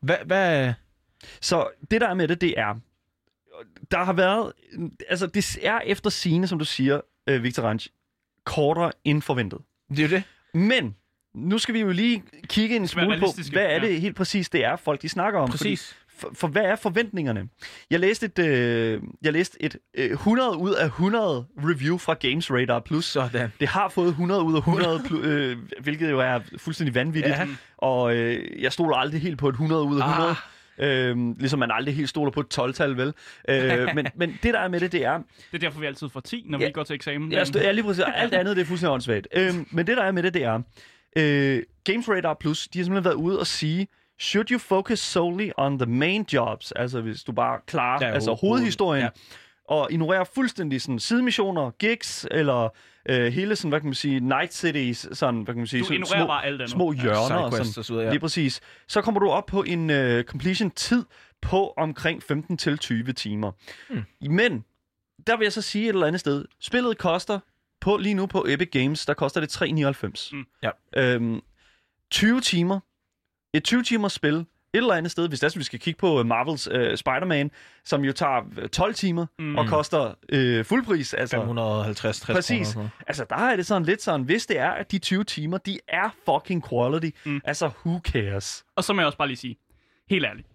Hvad, 0.00 0.16
hvad, 0.26 0.72
Så 1.40 1.68
det 1.90 2.00
der 2.00 2.08
er 2.08 2.14
med 2.14 2.28
det, 2.28 2.40
det 2.40 2.54
er, 2.58 2.74
der 3.90 4.04
har 4.04 4.12
været, 4.12 4.52
altså 5.08 5.26
det 5.26 5.58
er 5.62 5.80
efter 5.80 6.10
sine, 6.10 6.46
som 6.46 6.58
du 6.58 6.64
siger, 6.64 7.00
øh, 7.26 7.42
Victor 7.42 7.62
Ranch, 7.62 7.88
kortere 8.44 8.92
end 9.04 9.22
forventet. 9.22 9.58
det 9.88 9.98
er 9.98 10.02
jo 10.02 10.08
det. 10.08 10.22
Men 10.54 10.96
nu 11.34 11.58
skal 11.58 11.74
vi 11.74 11.80
jo 11.80 11.92
lige 11.92 12.22
kigge 12.48 12.76
en 12.76 12.88
smule 12.88 13.18
på, 13.20 13.26
hvad 13.52 13.66
er 13.66 13.78
det 13.78 13.92
ja. 13.92 13.98
helt 13.98 14.16
præcis, 14.16 14.48
det 14.48 14.64
er, 14.64 14.76
folk 14.76 15.02
de 15.02 15.08
snakker 15.08 15.40
om. 15.40 15.50
Præcis. 15.50 15.96
For, 16.18 16.30
for 16.34 16.48
hvad 16.48 16.62
er 16.62 16.76
forventningerne? 16.76 17.48
Jeg 17.90 18.00
læste 18.00 18.26
et, 18.26 18.38
øh, 18.38 19.02
jeg 19.22 19.32
læste 19.32 19.62
et 19.62 19.76
øh, 19.94 20.10
100 20.10 20.56
ud 20.58 20.72
af 20.74 20.84
100 20.84 21.46
review 21.58 21.96
fra 21.98 22.14
Games 22.14 22.50
Radar 22.50 22.80
Plus. 22.80 23.04
Sådan. 23.04 23.52
Det 23.60 23.68
har 23.68 23.88
fået 23.88 24.08
100 24.08 24.42
ud 24.42 24.54
af 24.54 24.58
100, 24.58 24.98
plu- 24.98 25.26
øh, 25.26 25.56
hvilket 25.80 26.10
jo 26.10 26.20
er 26.20 26.40
fuldstændig 26.58 26.94
vanvittigt. 26.94 27.36
Ja. 27.36 27.46
Og 27.78 28.16
øh, 28.16 28.62
jeg 28.62 28.72
stoler 28.72 28.96
aldrig 28.96 29.20
helt 29.20 29.38
på 29.38 29.48
et 29.48 29.52
100 29.52 29.82
ud 29.82 30.00
af 30.00 30.08
100. 30.08 30.30
Ah. 30.30 30.36
Øhm, 30.78 31.32
ligesom 31.38 31.58
man 31.58 31.70
aldrig 31.70 31.94
helt 31.96 32.08
stoler 32.08 32.30
på 32.32 32.40
et 32.40 32.58
12-tal, 32.58 32.96
vel? 32.96 33.14
Øh, 33.48 33.88
men, 33.94 34.06
men 34.16 34.38
det, 34.42 34.54
der 34.54 34.60
er 34.60 34.68
med 34.68 34.80
det, 34.80 34.92
det 34.92 35.04
er... 35.04 35.18
Det 35.18 35.24
er 35.52 35.58
derfor, 35.58 35.80
vi 35.80 35.86
altid 35.86 36.08
får 36.08 36.20
10, 36.20 36.44
når 36.48 36.58
Ja. 36.60 36.66
vi 36.66 36.72
går 36.72 36.82
til 36.82 36.94
eksamen. 36.94 37.32
Jeg 37.32 37.46
stø- 37.46 37.58
ja, 37.60 37.72
lige 37.72 37.84
præcis. 37.84 38.04
Alt 38.14 38.34
andet, 38.34 38.56
det 38.56 38.62
er 38.62 38.66
fuldstændig 38.66 38.92
åndssvagt. 38.92 39.26
Øhm, 39.34 39.66
men 39.70 39.86
det, 39.86 39.96
der 39.96 40.02
er 40.02 40.12
med 40.12 40.22
det, 40.22 40.34
det 40.34 40.44
er... 40.44 40.60
Øh, 41.18 41.62
Games 41.84 42.08
Radar 42.08 42.36
Plus, 42.40 42.68
de 42.68 42.78
har 42.78 42.84
simpelthen 42.84 43.04
været 43.04 43.14
ude 43.14 43.38
og 43.40 43.46
sige... 43.46 43.88
Should 44.20 44.50
you 44.50 44.58
focus 44.58 44.98
solely 44.98 45.50
on 45.56 45.78
the 45.78 45.86
main 45.90 46.26
jobs? 46.32 46.72
Altså, 46.72 47.00
hvis 47.00 47.22
du 47.24 47.32
bare 47.32 47.60
klarer 47.66 48.04
Ja, 48.06 48.12
altså, 48.12 48.30
hoved- 48.30 48.38
hovedhistorien, 48.40 49.02
ja. 49.02 49.08
og 49.68 49.92
ignorerer 49.92 50.24
fuldstændig 50.24 50.82
sådan, 50.82 50.98
sidemissioner, 50.98 51.70
gigs, 51.70 52.26
eller 52.30 52.68
øh, 53.08 53.32
hele 53.32 53.56
sådan, 53.56 53.68
hvad 53.68 53.80
kan 53.80 53.86
man 53.86 53.94
sige, 53.94 54.20
Night 54.20 54.54
Cities, 54.54 55.08
sådan, 55.12 55.34
hvad 55.42 55.54
kan 55.54 55.56
man 55.60 55.66
sige, 55.66 55.80
Du 55.80 55.86
sådan, 55.86 56.06
små, 56.06 56.26
bare 56.26 56.44
alt 56.44 56.70
små 56.70 56.92
hjørner 56.92 57.36
og 57.36 57.52
sådan. 57.52 57.66
Og 57.78 57.84
så 57.84 57.92
videre, 57.92 58.00
Ja. 58.02 58.06
ja. 58.06 58.10
Lige 58.12 58.20
præcis. 58.20 58.60
Så 58.88 59.02
kommer 59.02 59.20
du 59.20 59.30
op 59.30 59.46
på 59.46 59.62
en 59.62 59.90
uh, 59.90 60.22
completion-tid 60.22 61.04
på 61.42 61.74
omkring 61.76 62.22
15-20 62.32 63.12
timer. 63.12 63.52
Hmm. 63.90 64.04
Men, 64.30 64.64
der 65.26 65.36
vil 65.36 65.44
jeg 65.44 65.52
så 65.52 65.62
sige 65.62 65.84
et 65.84 65.88
eller 65.88 66.06
andet 66.06 66.20
sted. 66.20 66.44
Spillet 66.60 66.98
koster, 66.98 67.38
på 67.80 67.96
lige 67.96 68.14
nu 68.14 68.26
på 68.26 68.44
Epic 68.48 68.68
Games, 68.72 69.06
der 69.06 69.14
koster 69.14 69.40
det 69.40 69.62
3,99. 69.62 70.30
Mm. 70.36 70.44
Ja. 70.62 70.70
Øhm, 70.96 71.40
20 72.10 72.40
timer. 72.40 72.80
Et 73.54 73.64
20 73.64 73.82
timers 73.82 74.12
spil. 74.12 74.34
Et 74.74 74.78
eller 74.78 74.94
andet 74.94 75.12
sted, 75.12 75.28
hvis 75.28 75.40
det 75.40 75.46
er, 75.46 75.48
så 75.50 75.58
vi 75.58 75.64
skal 75.64 75.78
kigge 75.80 75.98
på 75.98 76.18
øh, 76.20 76.26
Marvels 76.26 76.68
uh, 76.68 76.74
Spider-Man, 76.74 77.50
som 77.84 78.04
jo 78.04 78.12
tager 78.12 78.42
øh, 78.58 78.68
12 78.68 78.94
timer 78.94 79.26
Mm. 79.38 79.56
og 79.58 79.66
koster 79.66 80.14
øh, 80.28 80.64
fuldpris. 80.64 81.14
Altså, 81.14 81.36
550, 81.36 82.20
60 82.20 82.36
Præcis. 82.36 82.74
kroner. 82.74 82.88
Altså, 83.06 83.26
der 83.30 83.36
er 83.36 83.56
det 83.56 83.66
sådan 83.66 83.82
lidt 83.82 84.02
sådan, 84.02 84.22
hvis 84.22 84.46
det 84.46 84.58
er, 84.58 84.70
at 84.70 84.92
de 84.92 84.98
20 84.98 85.24
timer, 85.24 85.58
de 85.58 85.78
er 85.88 86.10
fucking 86.24 86.68
quality, 86.68 87.10
mm. 87.26 87.40
altså, 87.44 87.70
who 87.86 88.00
cares? 88.04 88.64
Og 88.76 88.84
så 88.84 88.92
må 88.92 89.00
jeg 89.00 89.06
også 89.06 89.18
bare 89.18 89.28
lige 89.28 89.36
sige, 89.36 89.56
helt 90.10 90.24
ærligt, 90.26 90.48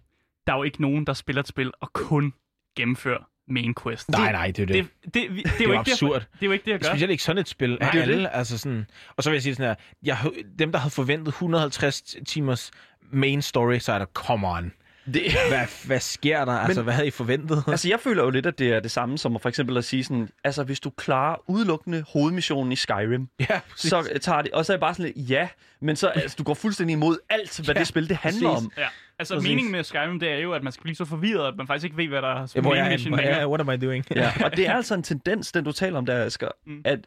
der 0.46 0.52
er 0.52 0.56
jo 0.56 0.62
ikke 0.62 0.82
nogen, 0.82 1.06
der 1.06 1.12
spiller 1.12 1.40
et 1.42 1.48
spil 1.48 1.72
og 1.80 1.92
kun 1.92 2.34
gennemfører 2.76 3.28
main 3.48 3.74
quest. 3.82 4.08
Nej, 4.08 4.32
nej, 4.32 4.46
det 4.46 4.58
er 4.58 4.76
jo 4.76 4.82
det. 4.82 4.88
Det, 5.04 5.14
det, 5.14 5.36
vi- 5.36 5.42
det, 5.42 5.60
er 5.60 5.64
jo 5.64 5.70
ikke 5.72 5.92
absurd. 5.92 6.20
Det, 6.20 6.28
det 6.32 6.42
er 6.42 6.46
jo 6.46 6.52
ikke 6.52 6.64
det, 6.64 6.70
jeg 6.70 6.80
gør. 6.80 6.88
Specielt 6.88 7.10
ikke 7.10 7.22
sådan 7.22 7.38
et 7.40 7.48
spil. 7.48 7.70
Nej, 7.70 7.78
Nej, 7.80 7.90
det 7.90 8.00
alle, 8.12 8.34
altså 8.36 8.58
sådan, 8.58 8.86
og 9.16 9.22
så 9.22 9.30
vil 9.30 9.36
jeg 9.36 9.42
sige 9.42 9.54
sådan 9.54 9.68
her, 9.68 9.74
jeg, 10.02 10.18
dem 10.58 10.72
der 10.72 10.78
havde 10.78 10.90
forventet 10.94 11.28
150 11.28 12.02
timers 12.26 12.70
main 13.12 13.42
story, 13.42 13.78
så 13.78 13.92
er 13.92 13.98
der, 13.98 14.06
come 14.14 14.48
on. 14.48 14.72
Det, 15.14 15.22
Hvad, 15.48 15.86
hvad 15.86 16.00
sker 16.00 16.44
der? 16.44 16.52
Altså, 16.52 16.82
hvad 16.82 16.92
havde 16.94 17.06
I 17.06 17.10
forventet? 17.10 17.64
altså, 17.68 17.88
jeg 17.88 18.00
føler 18.00 18.22
jo 18.24 18.30
lidt, 18.30 18.46
at 18.46 18.58
det 18.58 18.68
er 18.68 18.80
det 18.80 18.90
samme 18.90 19.18
som 19.18 19.38
for 19.42 19.48
eksempel 19.48 19.76
at 19.76 19.84
sige 19.84 20.04
sådan, 20.04 20.28
altså, 20.44 20.62
hvis 20.64 20.80
du 20.80 20.90
klarer 20.90 21.36
udelukkende 21.50 22.04
hovedmissionen 22.08 22.72
i 22.72 22.76
Skyrim, 22.76 23.28
ja, 23.40 23.60
præcis. 23.70 23.90
så 23.90 24.18
tager 24.22 24.42
det, 24.42 24.50
og 24.52 24.66
så 24.66 24.72
er 24.72 24.74
jeg 24.74 24.80
bare 24.80 24.94
sådan 24.94 25.12
lidt, 25.16 25.30
ja, 25.30 25.48
men 25.80 25.96
så, 25.96 26.08
altså, 26.08 26.36
du 26.38 26.42
går 26.44 26.54
fuldstændig 26.54 26.92
imod 26.94 27.18
alt, 27.30 27.60
hvad 27.64 27.74
ja, 27.74 27.78
det 27.78 27.88
spil, 27.88 28.08
det 28.08 28.16
handler 28.16 28.50
præcis. 28.50 28.66
om. 28.66 28.72
Ja. 28.76 28.86
Altså, 29.22 29.34
Præcis. 29.34 29.48
meningen 29.48 29.72
med 29.72 29.84
Skyrim, 29.84 30.20
det 30.20 30.28
er 30.32 30.36
jo, 30.38 30.52
at 30.52 30.62
man 30.62 30.72
skal 30.72 30.82
blive 30.82 30.94
så 30.96 31.04
forvirret, 31.04 31.48
at 31.48 31.56
man 31.56 31.66
faktisk 31.66 31.84
ikke 31.84 31.96
ved, 31.96 32.08
hvad 32.08 32.22
der 32.22 32.28
er 32.28 32.40
mission 32.42 32.62
hvor 32.62 32.74
længere. 32.74 33.36
jeg, 33.38 33.48
what 33.48 33.60
am 33.60 33.70
I 33.70 33.76
doing? 33.76 34.04
Ja, 34.16 34.32
og 34.44 34.56
det 34.56 34.66
er 34.68 34.72
altså 34.74 34.94
en 34.94 35.02
tendens, 35.02 35.52
den 35.52 35.64
du 35.64 35.72
taler 35.72 35.98
om 35.98 36.06
der, 36.06 36.24
Asger, 36.24 36.48
Mm. 36.66 36.72
mm. 36.72 36.82
at, 36.84 37.06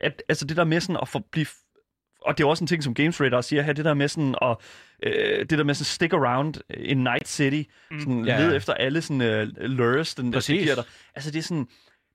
at, 0.00 0.22
altså 0.28 0.44
det 0.46 0.56
der 0.56 0.64
med 0.64 0.80
sådan 0.80 0.98
at 1.02 1.08
få, 1.08 1.18
blive, 1.32 1.46
og 2.22 2.38
det 2.38 2.44
er 2.44 2.48
også 2.48 2.64
en 2.64 2.68
ting, 2.68 2.82
som 2.82 2.94
Games 2.94 3.20
Radar 3.20 3.40
siger 3.40 3.62
her, 3.62 3.72
det 3.72 3.84
der 3.84 3.94
med 3.94 4.08
sådan 4.08 4.34
at, 4.42 4.56
øh, 5.02 5.38
det 5.50 5.58
der 5.58 5.64
med 5.64 5.74
sådan 5.74 5.84
stick 5.84 6.12
around 6.12 6.54
in 6.76 6.98
Night 6.98 7.28
City, 7.28 7.62
Mm. 7.90 8.00
sådan 8.00 8.24
Ja. 8.26 8.34
ja. 8.40 8.46
led 8.46 8.56
efter 8.56 8.74
alle 8.74 9.02
sådan 9.02 9.42
uh, 9.42 9.48
lures, 9.58 10.14
den 10.14 10.32
der 10.32 10.40
giver 10.62 10.74
dig. 10.74 10.84
Altså 11.14 11.30
det 11.30 11.38
er 11.38 11.42
sådan, 11.42 11.66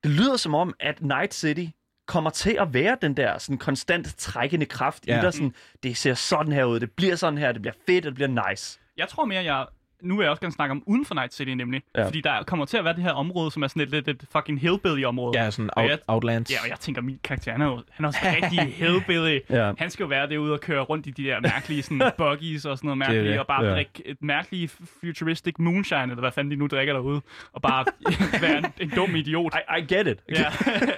det 0.04 0.12
lyder 0.12 0.38
som 0.38 0.56
om, 0.56 0.74
at 0.80 1.02
Night 1.02 1.34
City 1.34 1.66
kommer 2.08 2.30
til 2.30 2.58
at 2.60 2.74
være 2.74 2.98
den 3.02 3.18
der 3.18 3.38
sådan 3.38 3.58
konstant 3.58 4.16
trækkende 4.18 4.66
kraft 4.66 5.08
Ja. 5.08 5.20
i 5.20 5.22
dig, 5.22 5.34
sådan, 5.34 5.54
det 5.84 5.98
ser 5.98 6.14
sådan 6.14 6.54
her 6.54 6.64
ud, 6.66 6.80
det 6.80 6.92
bliver 6.92 7.16
sådan 7.16 7.38
her, 7.38 7.52
det 7.52 7.62
bliver 7.62 7.76
fedt, 7.88 8.04
det 8.04 8.14
bliver 8.16 8.50
nice. 8.50 8.80
Jeg 9.02 9.10
tror 9.10 9.26
mere, 9.26 9.44
jeg... 9.44 9.66
Nu 10.02 10.16
vil 10.18 10.24
jeg 10.24 10.30
også 10.32 10.42
gerne 10.42 10.54
snakke 10.54 10.72
om 10.72 10.84
uden 10.86 11.06
for 11.06 11.16
Night 11.16 11.34
City, 11.34 11.50
nemlig. 11.52 11.82
Ja. 11.98 12.06
Fordi 12.06 12.22
der 12.22 12.44
kommer 12.44 12.66
til 12.66 12.78
at 12.78 12.84
være 12.86 12.94
det 12.96 13.04
her 13.04 13.12
område, 13.12 13.52
som 13.52 13.64
er 13.64 13.68
sådan 13.68 13.82
et 13.82 13.90
lidt 13.90 14.08
et 14.08 14.24
fucking 14.32 14.60
hillbilly-område. 14.60 15.44
Ja, 15.44 15.52
sådan 15.52 15.70
Og 15.74 15.82
out, 15.84 15.90
jeg- 15.92 16.00
Outlands. 16.08 16.52
Ja, 16.52 16.58
og 16.64 16.70
jeg 16.70 16.80
tænker, 16.80 17.02
min 17.02 17.20
karakter, 17.24 17.52
han 17.52 17.62
er 17.62 17.66
jo 17.66 17.82
han 17.92 18.06
er 18.06 18.08
også 18.08 18.20
rigtig 18.42 18.74
hillbilly. 18.74 19.40
Ja. 19.50 19.72
Han 19.78 19.90
skal 19.90 20.04
jo 20.04 20.08
være 20.08 20.30
derude 20.30 20.54
og 20.54 20.60
køre 20.62 20.82
rundt 20.82 21.08
i 21.08 21.12
de 21.12 21.24
der 21.24 21.40
mærkelige 21.40 21.84
sådan, 21.84 22.12
buggies 22.18 22.66
og 22.66 22.78
sådan 22.78 22.88
noget 22.88 23.00
Det 23.08 23.08
mærkeligt, 23.16 23.32
det. 23.32 23.40
og 23.40 23.48
bare 23.48 23.66
Ja. 23.66 23.72
drikke 23.72 23.92
et 24.06 24.18
mærkeligt 24.22 24.78
futuristic 25.02 25.56
moonshine, 25.60 26.02
eller 26.02 26.20
hvad 26.20 26.32
fanden 26.32 26.52
de 26.52 26.56
nu 26.56 26.68
drikker 26.68 26.94
derude, 26.94 27.22
og 27.54 27.62
bare 27.62 27.86
være 28.42 28.58
en, 28.58 28.66
en 28.80 28.90
dum 28.90 29.16
idiot. 29.16 29.54
I, 29.56 29.80
I 29.80 29.94
get 29.96 30.08
it. 30.08 30.20
Ja. 30.30 30.46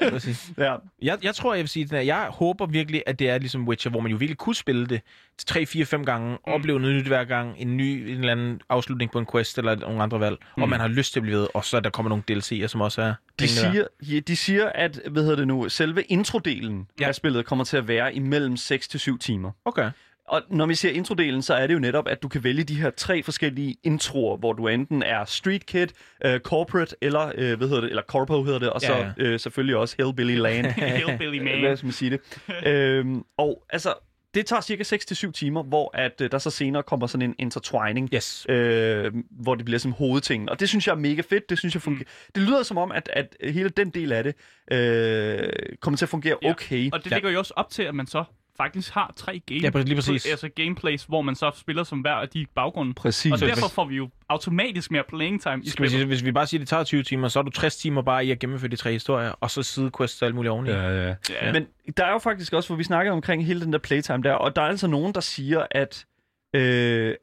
Præcis. 0.10 0.52
ja. 0.58 0.76
Jeg, 1.02 1.18
jeg 1.24 1.36
tror, 1.36 1.54
jeg 1.54 1.62
vil 1.62 1.70
sige, 1.70 1.98
at 1.98 2.06
jeg 2.08 2.28
håber 2.32 2.66
virkelig, 2.66 3.04
at 3.08 3.20
det 3.20 3.30
er 3.30 3.38
ligesom 3.38 3.68
Witcher, 3.68 3.92
hvor 3.92 4.00
man 4.00 4.12
jo 4.12 4.18
virkelig 4.18 4.38
kunne 4.38 4.56
spille 4.56 4.86
det 4.88 5.02
3, 5.48 5.66
4, 5.66 5.86
5 5.86 6.06
gange, 6.06 6.32
mm. 6.32 6.54
opleve 6.54 6.80
noget 6.80 6.96
nyt 6.96 7.08
hver 7.08 7.24
gang, 7.24 7.56
en 7.58 7.78
ny 7.78 7.82
en 7.84 8.08
eller 8.20 8.32
anden 8.32 8.62
afslutning 8.70 8.93
på 9.12 9.20
en 9.20 9.26
quest 9.32 9.58
eller 9.58 9.76
nogle 9.76 10.04
andre 10.04 10.20
valg, 10.20 10.38
mm. 10.58 10.64
og 10.64 10.70
man 10.70 10.80
har 10.80 10.88
lyst 10.88 11.14
til 11.14 11.20
at 11.20 11.24
blive 11.24 11.38
ved, 11.38 11.48
og 11.54 11.66
så 11.66 11.80
der 11.80 11.90
kommer 11.90 12.10
nogle 12.10 12.24
DLC'er, 12.32 12.68
som 12.68 12.82
også 12.82 13.02
er 13.02 13.14
De 13.40 13.48
siger, 13.48 13.84
ja, 14.12 14.20
de 14.20 14.36
siger, 14.36 14.70
at 14.70 15.00
hvad 15.12 15.22
hedder 15.24 15.36
det 15.38 15.48
nu, 15.48 15.70
selve 15.70 16.04
introdelen 16.04 16.88
Ja. 17.00 17.08
af 17.08 17.16
spillet 17.16 17.46
kommer 17.46 17.66
til 17.66 17.78
at 17.78 17.88
være 17.88 18.16
imellem 18.16 18.58
6 18.58 18.88
til 18.88 19.00
7 19.00 19.20
timer. 19.20 19.52
Okay. 19.66 19.92
Og 20.28 20.42
når 20.50 20.66
vi 20.66 20.76
siger 20.76 20.92
introdelen, 20.92 21.42
så 21.42 21.54
er 21.54 21.68
det 21.68 21.74
jo 21.74 21.80
netop, 21.80 22.08
at 22.08 22.24
du 22.24 22.28
kan 22.28 22.44
vælge 22.44 22.64
de 22.64 22.76
her 22.76 22.90
tre 22.90 23.24
forskellige 23.24 23.76
introer, 23.84 24.38
hvor 24.38 24.54
du 24.54 24.68
enten 24.68 25.04
er 25.04 25.26
street 25.26 25.66
kid, 25.66 25.88
uh, 26.26 26.38
corporate 26.38 26.96
eller 27.02 27.26
uh, 27.26 27.34
hvad 27.58 27.68
hedder 27.68 27.82
det, 27.82 27.90
eller 27.90 28.04
corpo 28.08 28.44
hedder 28.44 28.60
det, 28.60 28.70
og 28.70 28.82
Ja, 28.82 28.88
så 28.88 29.12
ja. 29.24 29.34
uh, 29.34 29.40
selvfølgelig 29.40 29.76
også 29.76 29.96
hillbilly 30.00 30.36
land. 30.38 30.66
Hillbilly 31.08 31.38
man. 31.44 31.60
Hvad 31.60 31.78
skal 31.78 31.86
man 31.88 31.94
sige 31.94 32.12
det? 32.12 32.20
øhm, 32.68 33.24
og 33.38 33.64
altså, 33.70 33.94
det 34.34 34.46
tager 34.46 34.62
cirka 34.62 34.84
6-7 35.28 35.32
timer, 35.32 35.64
hvor 35.64 35.98
at, 35.98 36.22
øh, 36.22 36.32
der 36.32 36.38
så 36.38 36.50
senere 36.50 36.84
kommer 36.84 37.08
sådan 37.08 37.30
en 37.30 37.36
intertwining, 37.40 38.10
Yes. 38.14 38.46
øh, 38.50 39.12
hvor 39.32 39.56
det 39.56 39.66
bliver 39.66 39.80
som 39.80 39.92
hovedtingen. 39.92 40.50
Og 40.50 40.60
det 40.60 40.70
synes 40.70 40.88
jeg 40.88 40.94
er 40.94 40.98
mega 40.98 41.22
fedt. 41.30 41.50
Det 41.50 41.58
synes 41.60 41.74
jeg 41.76 41.82
fungerer. 41.82 42.04
Mm. 42.28 42.32
Det 42.36 42.44
lyder 42.44 42.64
som 42.64 42.78
om, 42.78 42.92
at, 42.92 43.10
at 43.14 43.36
hele 43.54 43.70
den 43.70 43.90
del 43.90 44.12
af 44.12 44.24
det 44.24 44.36
øh, 44.72 45.50
kommer 45.82 45.98
til 45.98 46.06
at 46.06 46.10
fungere 46.10 46.38
Ja. 46.42 46.50
okay. 46.50 46.90
Og 46.94 47.04
det 47.04 47.12
Ja. 47.12 47.16
ligger 47.16 47.30
jo 47.30 47.40
også 47.40 47.54
op 47.56 47.70
til, 47.70 47.84
at 47.84 47.96
man 47.96 48.08
så 48.08 48.24
faktisk 48.58 48.94
har 48.94 49.14
tre 49.16 49.42
game, 49.46 49.60
Ja, 49.60 49.70
lige 49.82 49.96
præcis. 49.96 50.26
altså 50.26 50.50
gameplays, 50.56 51.04
hvor 51.04 51.22
man 51.22 51.36
så 51.36 51.52
spiller 51.56 51.84
som 51.84 52.00
hver 52.00 52.14
af 52.14 52.30
de 52.30 52.46
baggrunde. 52.56 52.94
Præcis. 52.94 53.32
Og 53.34 53.40
derfor 53.40 53.68
får 53.68 53.86
vi 53.86 53.96
jo 53.96 54.10
automatisk 54.30 54.92
mere 54.92 55.04
playing 55.10 55.42
time 55.42 55.62
i 55.64 55.70
Skal 55.70 55.84
vi 55.84 55.90
sige, 55.90 56.06
hvis 56.06 56.24
vi 56.26 56.32
bare 56.32 56.48
siger, 56.48 56.60
at 56.60 56.62
det 56.62 56.68
tager 56.70 56.84
20 56.84 57.04
timer, 57.04 57.28
så 57.28 57.40
er 57.40 57.44
du 57.44 57.50
60 57.52 57.76
timer 57.76 58.02
bare 58.02 58.26
i 58.26 58.32
at 58.32 58.40
gennemføre 58.40 58.70
de 58.72 58.76
tre 58.76 58.92
historier, 58.92 59.30
og 59.30 59.52
så 59.52 59.64
sidequests 59.64 60.22
og 60.22 60.26
alt 60.26 60.36
muligt 60.36 60.52
oveni. 60.52 60.70
Ja, 60.70 61.08
ja. 61.08 61.16
Ja. 61.42 61.52
Men 61.54 61.68
der 61.98 62.06
er 62.06 62.12
jo 62.12 62.18
faktisk 62.20 62.54
også, 62.54 62.70
hvor 62.70 62.76
vi 62.78 62.84
snakker 62.84 63.12
omkring 63.12 63.46
hele 63.46 63.62
den 63.62 63.74
der 63.74 63.80
playtime 63.80 64.24
der, 64.24 64.34
og 64.34 64.56
der 64.56 64.62
er 64.62 64.66
altså 64.68 64.88
nogen, 64.88 65.14
der 65.14 65.22
siger, 65.22 65.66
at 65.72 66.06
øh, 66.56 67.16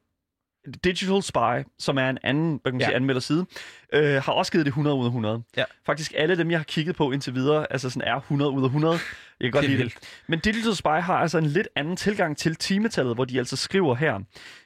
Digital 0.84 1.22
Spy, 1.22 1.66
som 1.78 1.98
er 1.98 2.10
en 2.10 2.18
anden 2.22 2.58
hvad 2.62 2.72
kan 2.72 2.74
man 2.74 2.80
Ja. 2.80 2.86
sige, 2.86 2.94
anmelderside, 2.96 3.46
øh, 3.92 4.22
har 4.22 4.32
også 4.32 4.52
givet 4.52 4.66
det 4.66 4.70
100 4.70 4.96
ud 4.96 5.04
af 5.04 5.08
100. 5.08 5.42
Ja. 5.56 5.64
Faktisk 5.86 6.12
alle 6.16 6.38
dem, 6.38 6.50
jeg 6.50 6.58
har 6.58 6.64
kigget 6.64 6.96
på 6.96 7.12
indtil 7.12 7.34
videre, 7.34 7.72
altså 7.72 7.90
sådan 7.90 8.08
er 8.08 8.16
100 8.16 8.50
ud 8.50 8.62
af 8.62 8.66
100. 8.66 8.92
Jeg 8.94 9.00
kan 9.46 9.50
godt 9.52 9.62
Det 9.62 9.70
lide 9.70 9.84
det. 9.84 9.94
Men 10.26 10.38
Digital 10.38 10.74
Spy 10.76 10.86
har 10.86 11.14
altså 11.14 11.38
en 11.38 11.46
lidt 11.46 11.68
anden 11.76 11.96
tilgang 11.96 12.36
til 12.36 12.56
timetallet, 12.56 13.14
hvor 13.14 13.24
de 13.24 13.38
altså 13.38 13.56
skriver 13.56 13.94
her. 13.94 14.18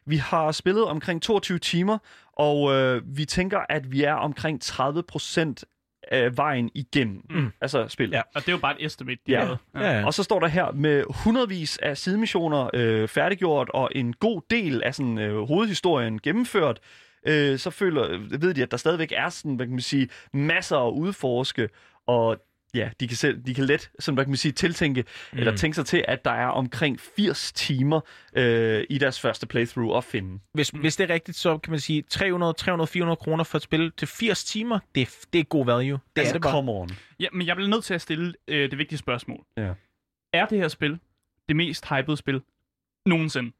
Vi 0.06 0.16
har 0.16 0.52
spillet 0.52 0.84
omkring 0.84 1.22
22 1.22 1.58
timer, 1.58 1.98
og 2.32 2.72
øh, 2.74 3.02
vi 3.16 3.24
tænker, 3.24 3.58
at 3.68 3.92
vi 3.92 4.02
er 4.02 4.14
omkring 4.14 4.60
30 4.62 5.02
procent 5.02 5.64
af 6.12 6.36
vejen 6.36 6.70
igennem. 6.74 7.22
Mm. 7.30 7.52
Altså 7.60 7.88
spillet. 7.88 8.16
Ja. 8.16 8.22
Og 8.34 8.40
det 8.40 8.48
er 8.48 8.52
jo 8.52 8.58
bare 8.58 8.80
et 8.80 8.86
estimate, 8.86 9.20
de 9.26 9.32
Ja. 9.32 9.56
Ja, 9.74 9.98
ja. 9.98 10.06
Og 10.06 10.14
så 10.14 10.22
står 10.22 10.40
der 10.40 10.46
her 10.46 10.72
med 10.72 11.04
hundredvis 11.10 11.78
af 11.78 11.96
sidemissioner 11.98 12.70
øh, 12.74 13.08
færdiggjort, 13.08 13.70
og 13.74 13.90
en 13.94 14.12
god 14.12 14.42
del 14.50 14.82
af 14.82 14.94
sådan, 14.94 15.18
øh, 15.18 15.42
hovedhistorien 15.46 16.20
gennemført. 16.20 16.80
Øh, 17.26 17.58
så 17.58 17.70
føler, 17.70 18.18
ved 18.38 18.54
de, 18.54 18.62
at 18.62 18.70
der 18.70 18.76
stadigvæk 18.76 19.12
er 19.16 19.28
sådan, 19.28 19.54
hvad 19.54 19.66
kan 19.66 19.72
man 19.72 19.80
sige, 19.80 20.08
masser 20.32 20.76
at 20.76 20.92
udforske, 20.92 21.68
og 22.06 22.36
ja, 22.74 22.90
de 23.00 23.08
kan, 23.08 23.16
selv, 23.16 23.42
de 23.46 23.54
kan 23.54 23.64
let 23.64 23.90
sådan, 23.98 24.14
hvad 24.14 24.24
kan 24.24 24.30
man 24.30 24.36
sige, 24.36 24.52
tiltænke, 24.52 25.04
mm. 25.32 25.38
eller 25.38 25.56
tænke 25.56 25.74
sig 25.74 25.86
til, 25.86 26.04
at 26.08 26.24
der 26.24 26.30
er 26.30 26.46
omkring 26.46 27.00
80 27.00 27.52
timer 27.52 28.00
øh, 28.36 28.84
i 28.90 28.98
deres 28.98 29.20
første 29.20 29.46
playthrough 29.46 29.96
at 29.96 30.04
finde. 30.04 30.40
Hvis, 30.52 30.68
hvis 30.68 30.96
det 30.96 31.10
er 31.10 31.14
rigtigt, 31.14 31.36
så 31.36 31.58
kan 31.58 31.70
man 31.70 31.80
sige 31.80 32.02
300, 32.02 32.52
300, 32.52 32.86
400 32.86 33.16
kroner 33.16 33.44
for 33.44 33.58
et 33.58 33.62
spil 33.62 33.92
til 33.96 34.08
80 34.08 34.44
timer. 34.44 34.78
Det 34.94 35.00
er, 35.02 35.26
det 35.32 35.38
er 35.38 35.44
god 35.44 35.66
value. 35.66 35.98
Det 36.16 36.22
altså, 36.22 36.30
er 36.30 36.32
det 36.32 36.42
bare. 36.42 36.52
come 36.52 36.72
on. 36.72 36.90
Ja, 37.20 37.26
men 37.32 37.46
jeg 37.46 37.56
bliver 37.56 37.70
nødt 37.70 37.84
til 37.84 37.94
at 37.94 38.00
stille 38.00 38.34
øh, 38.48 38.70
det 38.70 38.78
vigtige 38.78 38.98
spørgsmål. 38.98 39.44
Ja. 39.56 39.72
Er 40.32 40.46
det 40.46 40.58
her 40.58 40.68
spil 40.68 40.98
det 41.48 41.56
mest 41.56 41.88
hypede 41.88 42.16
spil 42.16 42.42
nogensinde? 43.06 43.52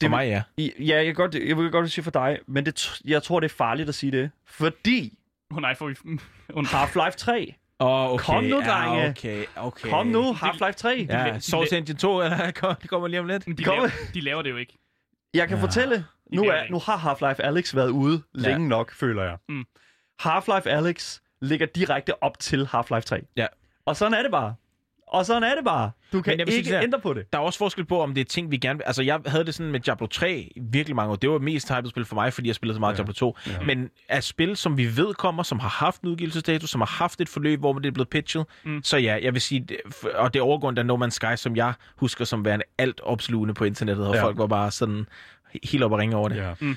Det- 0.00 0.10
mig, 0.10 0.28
ja. 0.28 0.42
Ja, 0.58 0.96
jeg, 0.96 1.04
kan 1.04 1.14
godt, 1.14 1.34
jeg 1.34 1.56
vil 1.56 1.70
godt 1.70 1.90
sige 1.90 2.04
for 2.04 2.10
dig, 2.10 2.38
men 2.46 2.66
det, 2.66 3.00
jeg 3.04 3.22
tror, 3.22 3.40
det 3.40 3.50
er 3.50 3.54
farligt 3.54 3.88
at 3.88 3.94
sige 3.94 4.12
det, 4.12 4.30
fordi 4.46 5.18
oh, 5.50 5.60
nej, 5.60 5.74
får 5.74 5.88
vi... 5.88 5.94
Half-Life 6.50 7.16
3 7.16 7.54
Oh, 7.80 8.12
okay. 8.12 8.24
Kom 8.24 8.44
nu, 8.44 8.56
drenge. 8.56 9.00
Ja, 9.02 9.08
okay, 9.10 9.44
okay. 9.56 9.88
Kom 9.90 10.06
nu, 10.06 10.32
Half-Life 10.34 10.72
3. 10.72 11.06
Ja, 11.08 11.30
de- 11.34 11.40
Source 11.40 11.70
de- 11.70 11.78
Engine 11.78 11.98
2, 11.98 12.22
eller 12.22 12.50
kom- 12.50 12.74
det 12.82 12.90
kommer 12.90 13.08
lige 13.08 13.20
om 13.20 13.26
lidt. 13.26 13.46
de, 13.46 13.64
Kom. 13.64 13.74
laver, 13.76 13.88
de 14.14 14.20
laver 14.20 14.42
det 14.42 14.50
jo 14.50 14.56
ikke. 14.56 14.78
Jeg 15.34 15.48
kan 15.48 15.56
Ja. 15.56 15.62
fortælle, 15.62 16.04
nu, 16.32 16.44
er, 16.44 16.62
nu 16.70 16.78
har 16.78 16.96
Half-Life 16.98 17.42
Alex 17.42 17.74
været 17.74 17.88
ude 17.90 18.22
Ja. 18.34 18.40
længe 18.40 18.68
nok, 18.68 18.92
føler 18.94 19.22
jeg. 19.22 19.36
Mm. 19.48 19.64
Half-Life 20.22 20.68
Alex 20.68 21.20
ligger 21.42 21.66
direkte 21.66 22.22
op 22.22 22.38
til 22.38 22.64
Half-Life 22.74 23.00
3. 23.00 23.20
Ja. 23.36 23.46
Og 23.86 23.96
sådan 23.96 24.14
er 24.14 24.22
det 24.22 24.30
bare. 24.30 24.54
Og 25.10 25.26
sådan 25.26 25.42
er 25.42 25.54
det 25.54 25.64
bare. 25.64 25.90
Du 26.12 26.22
kan 26.22 26.46
sige 26.46 26.58
ikke 26.58 26.70
her. 26.70 26.82
ændre 26.82 27.00
på 27.00 27.14
det. 27.14 27.32
Der 27.32 27.38
er 27.38 27.42
også 27.42 27.58
forskel 27.58 27.84
på, 27.84 28.02
om 28.02 28.14
det 28.14 28.20
er 28.20 28.24
ting, 28.24 28.50
vi 28.50 28.56
gerne 28.56 28.76
vil... 28.78 28.84
Altså, 28.86 29.02
jeg 29.02 29.20
havde 29.26 29.44
det 29.44 29.54
sådan 29.54 29.72
med 29.72 29.80
Diablo 29.80 30.06
3 30.06 30.32
i 30.56 30.60
virkelig 30.60 30.96
mange 30.96 31.12
år. 31.12 31.16
Det 31.16 31.30
var 31.30 31.38
mest 31.38 31.74
hypet 31.74 31.90
spil 31.90 32.04
for 32.04 32.14
mig, 32.14 32.32
fordi 32.32 32.48
jeg 32.48 32.54
spillede 32.54 32.76
så 32.76 32.80
meget 32.80 32.92
ja. 32.92 32.96
Diablo 32.96 33.12
2. 33.12 33.36
Ja. 33.46 33.52
Men 33.66 33.90
at 34.08 34.24
spil, 34.24 34.56
som 34.56 34.76
vi 34.76 34.96
ved 34.96 35.14
kommer, 35.14 35.42
som 35.42 35.58
har 35.58 35.68
haft 35.68 36.02
en 36.02 36.08
udgivelsesdato, 36.08 36.66
som 36.66 36.80
har 36.80 36.96
haft 36.98 37.20
et 37.20 37.28
forløb, 37.28 37.60
hvor 37.60 37.72
det 37.72 37.86
er 37.86 37.92
blevet 37.92 38.08
pitchet, 38.08 38.46
mm. 38.64 38.80
så 38.82 38.96
ja, 38.96 39.18
jeg 39.22 39.32
vil 39.32 39.40
sige... 39.40 39.66
Og 40.14 40.34
det 40.34 40.42
overgående 40.42 40.80
af 40.80 40.86
No 40.86 41.06
Man's 41.06 41.10
Sky, 41.10 41.36
som 41.36 41.56
jeg 41.56 41.72
husker 41.96 42.24
som 42.24 42.44
værende 42.44 42.64
alt 42.78 43.00
opslugende 43.00 43.54
på 43.54 43.64
internettet, 43.64 44.06
og 44.06 44.14
ja. 44.14 44.22
Folk 44.22 44.38
var 44.38 44.46
bare 44.46 44.70
sådan 44.70 45.06
helt 45.64 45.82
op 45.84 45.92
og 45.92 45.98
ringe 45.98 46.16
over 46.16 46.28
det. 46.28 46.36
Ja. 46.36 46.74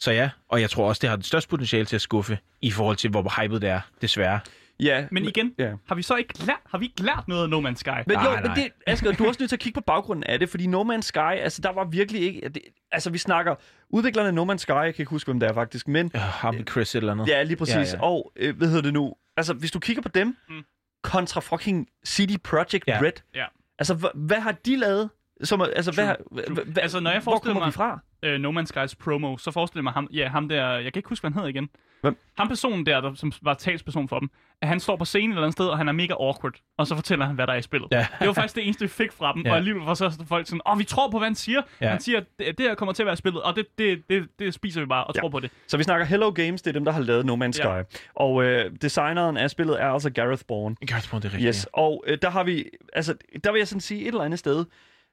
Så 0.00 0.12
ja, 0.12 0.30
og 0.48 0.60
jeg 0.60 0.70
tror 0.70 0.88
også, 0.88 1.00
det 1.00 1.10
har 1.10 1.16
det 1.16 1.26
største 1.26 1.48
potentiale 1.48 1.84
til 1.84 1.96
at 1.96 2.02
skuffe, 2.02 2.38
i 2.62 2.70
forhold 2.70 2.96
til, 2.96 3.10
hvor 3.10 3.42
hypet 3.42 3.62
det 3.62 3.70
er, 3.70 3.80
desværre. 4.02 4.40
Ja 4.82 5.06
Men 5.10 5.24
igen, 5.24 5.54
Ja. 5.58 5.72
har 5.88 5.94
vi 5.94 6.02
så 6.02 6.16
ikke 6.16 6.44
lært, 6.46 6.56
har 6.70 6.78
vi 6.78 6.84
ikke 6.84 7.02
lært 7.02 7.24
noget 7.28 7.42
af 7.42 7.50
No 7.50 7.60
Man's 7.70 7.74
Sky? 7.74 7.88
Men 7.88 8.16
Nej, 8.16 8.24
jo, 8.24 8.30
nej. 8.30 8.42
men 8.42 8.50
det, 8.56 8.68
Asger, 8.86 9.12
du 9.12 9.24
er 9.24 9.28
også 9.28 9.38
nødt 9.42 9.48
til 9.50 9.56
at 9.56 9.60
kigge 9.60 9.80
på 9.80 9.84
baggrunden 9.86 10.24
af 10.24 10.38
det, 10.38 10.48
fordi 10.48 10.66
No 10.66 10.82
Man's 10.94 11.00
Sky, 11.00 11.18
altså 11.18 11.62
der 11.62 11.72
var 11.72 11.84
virkelig 11.84 12.22
ikke... 12.22 12.48
Det, 12.48 12.62
altså 12.92 13.10
vi 13.10 13.18
snakker, 13.18 13.54
udviklerne 13.90 14.28
af 14.28 14.34
No 14.34 14.52
Man's 14.52 14.56
Sky, 14.56 14.70
jeg 14.70 14.94
kan 14.94 15.02
ikke 15.02 15.10
huske, 15.10 15.28
hvem 15.28 15.40
det 15.40 15.48
er 15.48 15.52
faktisk, 15.54 15.88
men 15.88 16.10
Ja, 16.14 16.18
har 16.18 16.52
vi 16.52 16.62
Chris 16.70 16.94
et 16.94 16.98
eller 17.00 17.12
andet? 17.12 17.28
Ja, 17.28 17.42
lige 17.42 17.56
præcis. 17.56 17.74
Ja, 17.74 17.80
Ja. 17.96 18.02
Og 18.02 18.32
øh, 18.36 18.56
hvad 18.56 18.68
hedder 18.68 18.82
det 18.82 18.92
nu? 18.92 19.14
Altså, 19.36 19.54
hvis 19.54 19.70
du 19.70 19.78
kigger 19.78 20.02
på 20.02 20.08
dem, 20.08 20.36
Mm. 20.48 20.62
kontra 21.02 21.40
fucking 21.40 21.88
CD 22.06 22.38
Projekt 22.44 22.84
Ja. 22.88 22.98
Red. 23.02 23.12
Ja. 23.34 23.44
Altså, 23.78 23.94
hva, 23.94 24.08
hvad 24.14 24.40
har 24.40 24.52
de 24.52 24.76
lavet? 24.76 25.10
Som, 25.42 25.62
altså, 25.76 25.92
hvad, 25.92 26.06
True, 26.06 26.16
hva, 26.30 26.42
true. 26.54 26.64
hva, 26.64 26.80
Altså, 26.80 27.00
når 27.00 27.10
jeg 27.10 27.20
hvor 27.20 27.32
forestiller 27.32 27.54
kommer 27.54 27.66
mig- 27.66 27.74
fra? 27.74 28.00
øh, 28.22 28.40
No 28.40 28.60
Man's 28.60 28.64
Skies 28.66 28.94
promo, 28.94 29.36
så 29.36 29.50
forestiller 29.50 29.80
jeg 29.80 29.84
mig 29.84 29.92
ham, 29.92 30.08
ja, 30.12 30.28
ham 30.28 30.48
der, 30.48 30.72
jeg 30.72 30.92
kan 30.92 30.98
ikke 31.00 31.08
huske, 31.08 31.22
hvad 31.22 31.30
han 31.30 31.34
hedder 31.38 31.48
igen. 31.48 31.68
Hvem? 32.02 32.16
Ham 32.38 32.48
personen 32.48 32.86
der, 32.86 33.00
der, 33.00 33.14
som 33.14 33.32
var 33.42 33.54
talsperson 33.54 34.08
for 34.08 34.18
dem, 34.18 34.30
at 34.62 34.68
han 34.68 34.80
står 34.80 34.96
på 34.96 35.04
scenen 35.04 35.30
et 35.30 35.34
eller 35.34 35.42
andet 35.42 35.52
sted, 35.52 35.66
og 35.66 35.78
han 35.78 35.88
er 35.88 35.92
mega 35.92 36.14
awkward, 36.20 36.52
og 36.78 36.86
så 36.86 36.94
fortæller 36.94 37.26
han, 37.26 37.34
hvad 37.34 37.46
der 37.46 37.52
er 37.52 37.56
i 37.56 37.62
spillet. 37.62 37.88
Ja. 37.92 38.06
Det 38.18 38.26
var 38.26 38.32
faktisk 38.32 38.54
det 38.54 38.64
eneste, 38.64 38.84
vi 38.84 38.88
fik 38.88 39.12
fra 39.12 39.32
dem, 39.32 39.42
Ja. 39.42 39.50
og 39.50 39.56
alligevel 39.56 39.82
var 39.82 39.94
så 39.94 40.24
folk 40.28 40.46
sådan, 40.46 40.60
åh, 40.70 40.78
vi 40.78 40.84
tror 40.84 41.10
på, 41.10 41.18
hvad 41.18 41.28
han 41.28 41.34
siger. 41.34 41.62
Ja. 41.80 41.88
Han 41.88 42.00
siger, 42.00 42.18
at 42.18 42.24
det, 42.38 42.46
det 42.58 42.66
her 42.66 42.74
kommer 42.74 42.92
til 42.92 43.02
at 43.02 43.06
være 43.06 43.16
spillet, 43.16 43.42
og 43.42 43.56
det, 43.56 43.66
det, 43.78 44.02
det, 44.10 44.28
det 44.38 44.54
spiser 44.54 44.80
vi 44.80 44.86
bare 44.86 45.04
og 45.04 45.14
Ja. 45.14 45.20
tror 45.20 45.28
på 45.28 45.40
det. 45.40 45.50
Så 45.66 45.76
vi 45.76 45.82
snakker 45.82 46.06
Hello 46.06 46.30
Games, 46.30 46.62
det 46.62 46.68
er 46.70 46.72
dem, 46.72 46.84
der 46.84 46.92
har 46.92 47.00
lavet 47.00 47.26
No 47.26 47.36
Man's 47.36 47.52
Sky. 47.52 47.66
Ja. 47.66 47.82
Og 48.14 48.44
øh, 48.44 48.70
designeren 48.82 49.36
af 49.36 49.50
spillet 49.50 49.82
er 49.82 49.86
altså 49.88 50.10
Gareth 50.10 50.42
Bourne. 50.48 50.76
Gareth 50.86 51.10
Bond, 51.10 51.22
det 51.22 51.28
er 51.28 51.32
rigtigt. 51.34 51.48
Yes, 51.56 51.66
og 51.72 52.04
øh, 52.06 52.18
der 52.22 52.30
har 52.30 52.44
vi, 52.44 52.64
altså, 52.92 53.14
der 53.44 53.52
vil 53.52 53.58
jeg 53.58 53.68
sådan 53.68 53.80
sige 53.80 54.00
et 54.00 54.06
eller 54.08 54.20
andet 54.22 54.38
sted, 54.38 54.64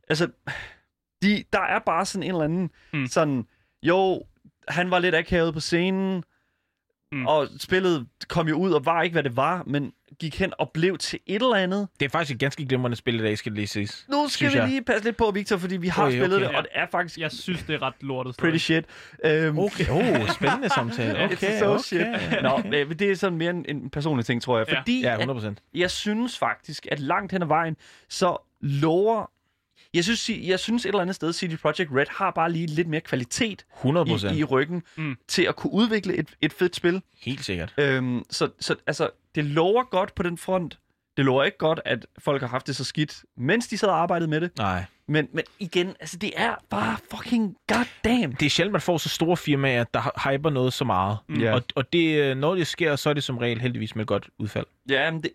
altså, 0.09 0.27
de, 1.21 1.43
der 1.53 1.61
er 1.61 1.79
bare 1.85 2.05
sådan 2.05 2.23
en 2.23 2.31
eller 2.31 2.43
anden, 2.43 2.69
Mm. 2.93 3.07
sådan, 3.07 3.45
jo, 3.83 4.23
han 4.67 4.91
var 4.91 4.99
lidt 4.99 5.15
akavet 5.15 5.53
på 5.53 5.59
scenen, 5.59 6.23
Mm. 7.11 7.25
og 7.27 7.47
spillet 7.59 8.07
kom 8.27 8.47
jo 8.47 8.55
ud 8.55 8.71
og 8.71 8.85
var 8.85 9.01
ikke, 9.01 9.13
hvad 9.13 9.23
det 9.23 9.35
var, 9.35 9.63
men 9.67 9.93
gik 10.19 10.39
hen 10.39 10.53
og 10.59 10.71
blev 10.73 10.97
til 10.97 11.19
et 11.25 11.41
eller 11.41 11.55
andet. 11.55 11.87
Det 11.99 12.05
er 12.05 12.09
faktisk 12.09 12.35
et 12.35 12.39
ganske 12.39 12.65
glimrende 12.65 12.97
spil 12.97 13.19
i 13.19 13.23
dag, 13.23 13.37
skal 13.37 13.51
det 13.51 13.57
lige 13.57 13.67
siges. 13.67 14.05
Nu 14.09 14.27
skal 14.27 14.51
vi 14.51 14.57
jeg. 14.57 14.67
lige 14.67 14.81
passe 14.83 15.03
lidt 15.03 15.17
på, 15.17 15.31
Victor, 15.31 15.57
fordi 15.57 15.77
vi 15.77 15.87
har 15.87 16.03
okay, 16.05 16.11
spillet 16.19 16.37
okay. 16.37 16.47
det, 16.47 16.55
og 16.55 16.63
det 16.63 16.71
er 16.73 16.85
faktisk 16.91 17.19
Jeg 17.19 17.31
synes, 17.31 17.63
det 17.63 17.75
er 17.75 17.81
ret 17.81 17.93
lortet. 18.01 18.37
pretty 18.37 18.57
shit. 18.57 18.85
Um, 19.25 19.59
Okay, 19.59 19.89
oh, 19.89 20.29
spændende 20.39 20.69
samtale. 20.69 21.23
Okay, 21.23 21.35
It's 21.35 21.59
so 21.59 21.65
okay. 21.65 21.79
shit. 21.83 22.41
Nå, 22.43 22.61
øh, 22.77 22.87
men 22.87 22.99
det 22.99 23.11
er 23.11 23.15
sådan 23.15 23.37
mere 23.37 23.49
en, 23.49 23.65
en 23.67 23.89
personlig 23.89 24.25
ting, 24.25 24.41
tror 24.41 24.57
jeg. 24.57 24.67
Fordi 24.77 25.01
Ja, 25.01 25.13
at 25.13 25.19
100 25.19 25.55
jeg 25.73 25.91
synes 25.91 26.37
faktisk, 26.37 26.87
at 26.91 26.99
langt 26.99 27.31
hen 27.31 27.41
ad 27.41 27.47
vejen, 27.47 27.75
så 28.09 28.37
lover... 28.61 29.31
Jeg 29.93 30.03
synes, 30.03 30.29
jeg 30.29 30.59
synes 30.59 30.85
et 30.85 30.89
eller 30.89 31.01
andet 31.01 31.15
sted, 31.15 31.33
CD 31.33 31.57
Projekt 31.57 31.91
Red 31.95 32.05
har 32.09 32.31
bare 32.31 32.51
lige 32.51 32.67
lidt 32.67 32.87
mere 32.87 33.01
kvalitet 33.01 33.65
100 33.77 34.07
i, 34.35 34.39
i 34.39 34.43
ryggen 34.43 34.83
Mm. 34.97 35.03
mm. 35.03 35.17
til 35.27 35.43
at 35.43 35.55
kunne 35.55 35.73
udvikle 35.73 36.15
et, 36.15 36.27
et 36.41 36.53
fedt 36.53 36.75
spil. 36.75 37.01
Helt 37.21 37.45
sikkert. 37.45 37.73
Øhm, 37.77 38.23
så, 38.29 38.49
så 38.59 38.75
altså, 38.87 39.09
det 39.35 39.45
lover 39.45 39.83
godt 39.83 40.15
på 40.15 40.23
den 40.23 40.37
front. 40.37 40.79
Det 41.17 41.25
lover 41.25 41.43
ikke 41.43 41.57
godt, 41.57 41.79
at 41.85 42.05
folk 42.19 42.41
har 42.41 42.47
haft 42.47 42.67
det 42.67 42.75
så 42.75 42.83
skidt, 42.83 43.23
mens 43.37 43.67
de 43.67 43.77
sad 43.77 43.87
og 43.89 44.01
arbejdede 44.01 44.29
med 44.29 44.41
det. 44.41 44.51
Nej. 44.57 44.85
Men, 45.07 45.27
men 45.33 45.43
igen, 45.59 45.87
altså, 45.99 46.17
det 46.17 46.31
er 46.35 46.55
bare 46.69 46.97
fucking 47.11 47.55
goddamn. 47.67 48.35
Det 48.39 48.45
er 48.45 48.49
sjældent, 48.49 48.71
man 48.71 48.81
får 48.81 48.97
så 48.97 49.09
store 49.09 49.37
firmaer, 49.37 49.83
der 49.83 50.29
hyper 50.29 50.49
noget 50.49 50.73
så 50.73 50.83
meget. 50.85 51.17
Ja. 51.39 51.53
Og, 51.53 51.61
og 51.75 51.93
det, 51.93 52.15
øh, 52.23 52.37
når 52.37 52.55
det 52.55 52.67
sker, 52.67 52.95
så 52.95 53.09
er 53.09 53.13
det 53.13 53.23
som 53.23 53.37
regel 53.37 53.61
heldigvis 53.61 53.95
med 53.95 54.03
et 54.03 54.07
godt 54.07 54.29
udfald. 54.37 54.65
Ja, 54.89 55.11
men 55.11 55.23
det, 55.23 55.31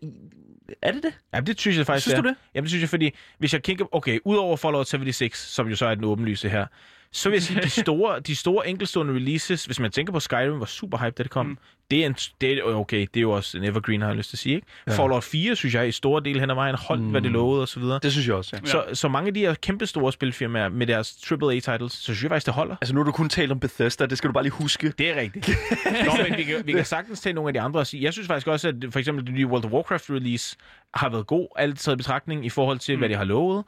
er 0.83 0.93
det 0.93 1.03
det? 1.03 1.19
Ja, 1.35 1.41
det 1.41 1.61
synes 1.61 1.79
jeg 1.79 1.87
faktisk 1.87 2.05
Synes 2.05 2.21
du 2.21 2.29
det? 2.29 2.37
Jamen, 2.55 2.65
det 2.65 2.71
synes 2.71 2.83
jeg, 2.83 2.89
fordi 2.89 3.11
hvis 3.39 3.53
jeg 3.53 3.63
kigger... 3.63 3.95
Okay, 3.95 4.19
udover 4.25 4.57
Fallout 4.57 4.89
76, 4.89 5.39
som 5.39 5.69
jo 5.69 5.77
så 5.77 5.87
er 5.87 5.95
den 5.95 6.05
åbenlyse 6.05 6.49
her, 6.49 6.67
så 7.15 7.29
vil 7.29 7.37
jeg 7.37 7.43
sige, 7.43 7.61
de 7.61 7.71
store, 7.83 8.21
de 8.21 8.37
store 8.37 8.69
enkeltstående 8.69 9.15
releases, 9.15 9.65
hvis 9.65 9.81
man 9.81 9.91
tænker 9.91 10.13
på 10.13 10.21
Skyrim, 10.21 10.61
var 10.61 10.67
super 10.67 10.99
hype, 10.99 11.15
da 11.19 11.23
det 11.23 11.31
kom. 11.31 11.47
Mm. 11.47 11.59
Det 11.91 12.03
er 12.03 12.07
en, 12.07 12.17
det 12.41 12.53
er, 12.53 12.63
okay, 12.63 13.01
det 13.01 13.17
er 13.17 13.21
jo 13.21 13.31
også 13.31 13.59
en 13.59 13.65
evergreen, 13.65 14.01
har 14.01 14.09
jeg 14.09 14.17
lyst 14.17 14.31
til 14.31 14.37
at 14.37 14.39
sige. 14.39 14.55
Ikke? 14.55 14.67
Ja. 14.87 14.93
Fallout 14.93 15.25
4, 15.25 15.57
synes 15.57 15.75
jeg, 15.75 15.89
i 15.89 15.93
store 15.93 16.23
del 16.25 16.41
hen 16.41 16.51
ad 16.51 16.55
vejen 16.55 16.77
holdt, 16.79 17.03
mm. 17.03 17.11
hvad 17.11 17.21
det 17.21 17.31
lovede 17.31 17.63
og 17.63 17.69
så 17.69 17.81
videre. 17.81 18.01
Det 18.03 18.13
synes 18.13 18.27
jeg 18.27 18.35
også, 18.35 18.57
ja. 18.65 18.71
Så, 18.71 18.85
så 18.93 19.09
mange 19.09 19.29
af 19.29 19.35
de 19.35 19.41
her 19.41 19.55
kæmpe 19.55 19.87
store 19.87 20.13
spilfirmaer 20.13 20.69
med 20.69 20.87
deres 20.87 21.33
AAA-titles, 21.33 21.93
så 21.93 22.03
synes 22.05 22.23
jeg 22.23 22.31
faktisk, 22.31 22.47
det 22.47 22.55
holder. 22.55 22.77
Altså, 22.81 22.95
nu 22.95 23.01
har 23.01 23.05
du 23.05 23.13
kun 23.13 23.29
talt 23.29 23.53
om 23.53 23.61
Bethesda, 23.61 24.07
det 24.07 24.19
skal 24.19 24.29
du 24.29 24.33
bare 24.33 24.45
lige 24.45 24.53
huske. 24.53 24.93
Det 24.99 25.11
er 25.11 25.21
rigtigt. 25.21 25.49
Nå, 26.07 26.13
men 26.29 26.39
vi 26.39 26.43
kan, 26.43 26.63
vi 26.65 26.73
kan 26.73 26.85
sagtens 26.85 27.21
tage 27.21 27.33
nogle 27.33 27.49
af 27.49 27.53
de 27.53 27.61
andre 27.61 27.81
og 27.81 27.87
sige. 27.87 28.03
Jeg 28.03 28.13
synes 28.13 28.29
faktisk 28.29 28.47
også, 28.47 28.69
at 28.69 28.75
for 28.91 28.99
eksempel 28.99 29.27
det 29.27 29.35
nye 29.35 29.47
World 29.47 29.65
of 29.65 29.71
Warcraft 29.71 30.11
release 30.11 30.57
har 30.95 31.09
været 31.09 31.27
god, 31.27 31.49
alt 31.57 31.79
taget 31.79 31.97
i 31.97 31.99
betragtning 31.99 32.47
i 32.47 32.49
forhold 32.49 32.79
til, 32.79 32.95
mm. 32.95 32.99
hvad 32.99 33.09
de 33.09 33.15
har 33.15 33.25
lovet. 33.25 33.65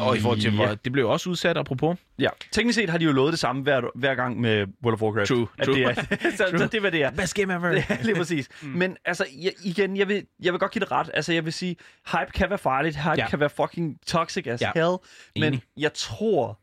Og 0.00 0.16
i 0.16 0.20
forhold 0.20 0.40
til, 0.40 0.54
Ja. 0.56 0.74
det 0.84 0.92
blev 0.92 1.08
også 1.08 1.30
udsat, 1.30 1.56
apropos. 1.56 1.96
Ja, 2.18 2.28
teknisk 2.52 2.76
set 2.78 2.90
har 2.90 2.98
de 2.98 3.04
jo 3.04 3.12
lovet 3.12 3.32
det 3.32 3.38
samme 3.40 3.62
hver, 3.62 3.80
hver 3.94 4.14
gang 4.14 4.40
med 4.40 4.66
World 4.84 4.94
of 4.94 5.02
Warcraft. 5.02 5.28
True, 5.28 5.46
At 5.58 5.64
true. 5.64 5.74
Det 5.76 5.84
er, 5.84 5.94
så, 6.36 6.58
så 6.58 6.68
det 6.72 6.80
hvad 6.80 6.92
det 6.92 7.02
er. 7.02 7.10
Best 7.10 7.34
game 7.34 7.54
ever. 7.54 7.68
Ja, 7.70 7.84
lige 8.02 8.14
præcis. 8.16 8.48
Mm. 8.62 8.68
Men 8.68 8.96
altså, 9.04 9.26
jeg, 9.42 9.52
igen, 9.64 9.96
jeg 9.96 10.08
vil, 10.08 10.26
jeg 10.42 10.52
vil 10.52 10.60
godt 10.60 10.72
give 10.72 10.80
det 10.80 10.92
ret. 10.92 11.10
Altså, 11.14 11.32
jeg 11.32 11.44
vil 11.44 11.52
sige, 11.52 11.76
hype 12.12 12.32
kan 12.34 12.50
være 12.50 12.58
farligt. 12.58 12.96
Hype 12.96 13.14
Ja. 13.18 13.28
kan 13.28 13.40
være 13.40 13.50
fucking 13.50 13.96
toxic 14.06 14.46
as 14.46 14.60
ja. 14.60 14.70
hell. 14.74 14.96
Men 15.36 15.44
Enig. 15.44 15.62
jeg 15.76 15.90
tror, 15.94 16.58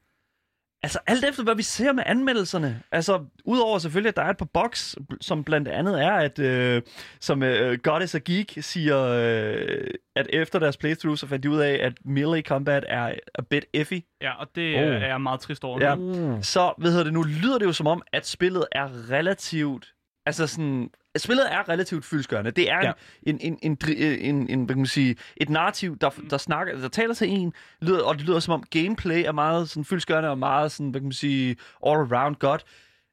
Altså, 0.84 1.00
alt 1.08 1.26
efter, 1.26 1.44
hvad 1.44 1.56
vi 1.56 1.64
ser 1.64 1.92
med 1.92 2.04
anmeldelserne. 2.06 2.82
Altså, 2.92 3.26
udover 3.46 3.80
selvfølgelig, 3.80 4.10
at 4.10 4.16
der 4.16 4.22
er 4.24 4.30
et 4.30 4.38
par 4.38 4.46
boks, 4.54 4.96
som 5.22 5.44
blandt 5.44 5.68
andet 5.68 6.02
er, 6.04 6.12
at 6.12 6.40
øh, 6.40 6.82
som 7.20 7.44
øh, 7.44 7.78
Goddess 7.84 8.16
og 8.16 8.22
Geek 8.24 8.58
siger, 8.62 9.04
øh, 9.04 9.88
at 10.16 10.28
efter 10.34 10.60
deres 10.60 10.78
playthrough, 10.78 11.18
så 11.18 11.28
fandt 11.28 11.44
de 11.44 11.50
ud 11.50 11.60
af, 11.60 11.80
at 11.82 11.94
melee 12.06 12.42
combat 12.42 12.86
er 12.88 13.14
a 13.36 13.42
bit 13.50 13.66
iffy. 13.74 14.00
Ja, 14.22 14.32
og 14.40 14.48
det 14.56 14.76
Oh. 14.76 14.82
er 14.82 15.08
jeg 15.08 15.22
meget 15.22 15.40
trist 15.40 15.64
over. 15.64 15.80
Ja. 15.82 15.96
Uh. 15.96 16.38
Så, 16.42 16.74
hvad 16.78 16.90
hedder 16.92 17.04
det 17.04 17.14
nu, 17.14 17.24
lyder 17.24 17.58
det 17.58 17.66
jo 17.66 17.74
som 17.74 17.88
om, 17.88 18.02
at 18.14 18.28
spillet 18.28 18.66
er 18.72 19.10
relativt... 19.12 19.88
Altså 20.26 20.48
sådan... 20.48 20.90
Spillet 21.18 21.54
er 21.54 21.70
relativt 21.70 22.06
fyldskørende. 22.06 22.52
Det 22.52 22.72
er 22.72 22.80
Ja. 22.86 22.92
en, 23.24 23.40
en, 23.42 23.60
en, 23.62 23.78
en, 23.88 23.98
en, 24.20 24.50
en, 24.50 24.60
hvad 24.66 24.76
kan 24.76 24.78
man 24.78 24.86
sige, 24.86 25.16
et 25.38 25.50
narrativ, 25.50 25.98
der, 25.98 26.10
der, 26.30 26.38
snakker, 26.38 26.78
der 26.80 26.88
taler 26.88 27.14
til 27.14 27.30
en, 27.30 27.54
lyder, 27.82 28.04
og 28.04 28.16
det 28.18 28.26
lyder 28.26 28.40
som 28.40 28.54
om 28.54 28.64
gameplay 28.70 29.24
er 29.26 29.32
meget 29.32 29.70
sådan 29.70 29.86
fyldskørende 29.86 30.30
og 30.30 30.38
meget 30.38 30.72
sådan, 30.72 30.90
hvad 30.90 31.02
kan 31.02 31.06
man 31.06 31.12
sige, 31.14 31.50
all 31.86 31.98
around 32.14 32.36
godt. 32.36 32.64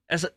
Altså, 0.09 0.29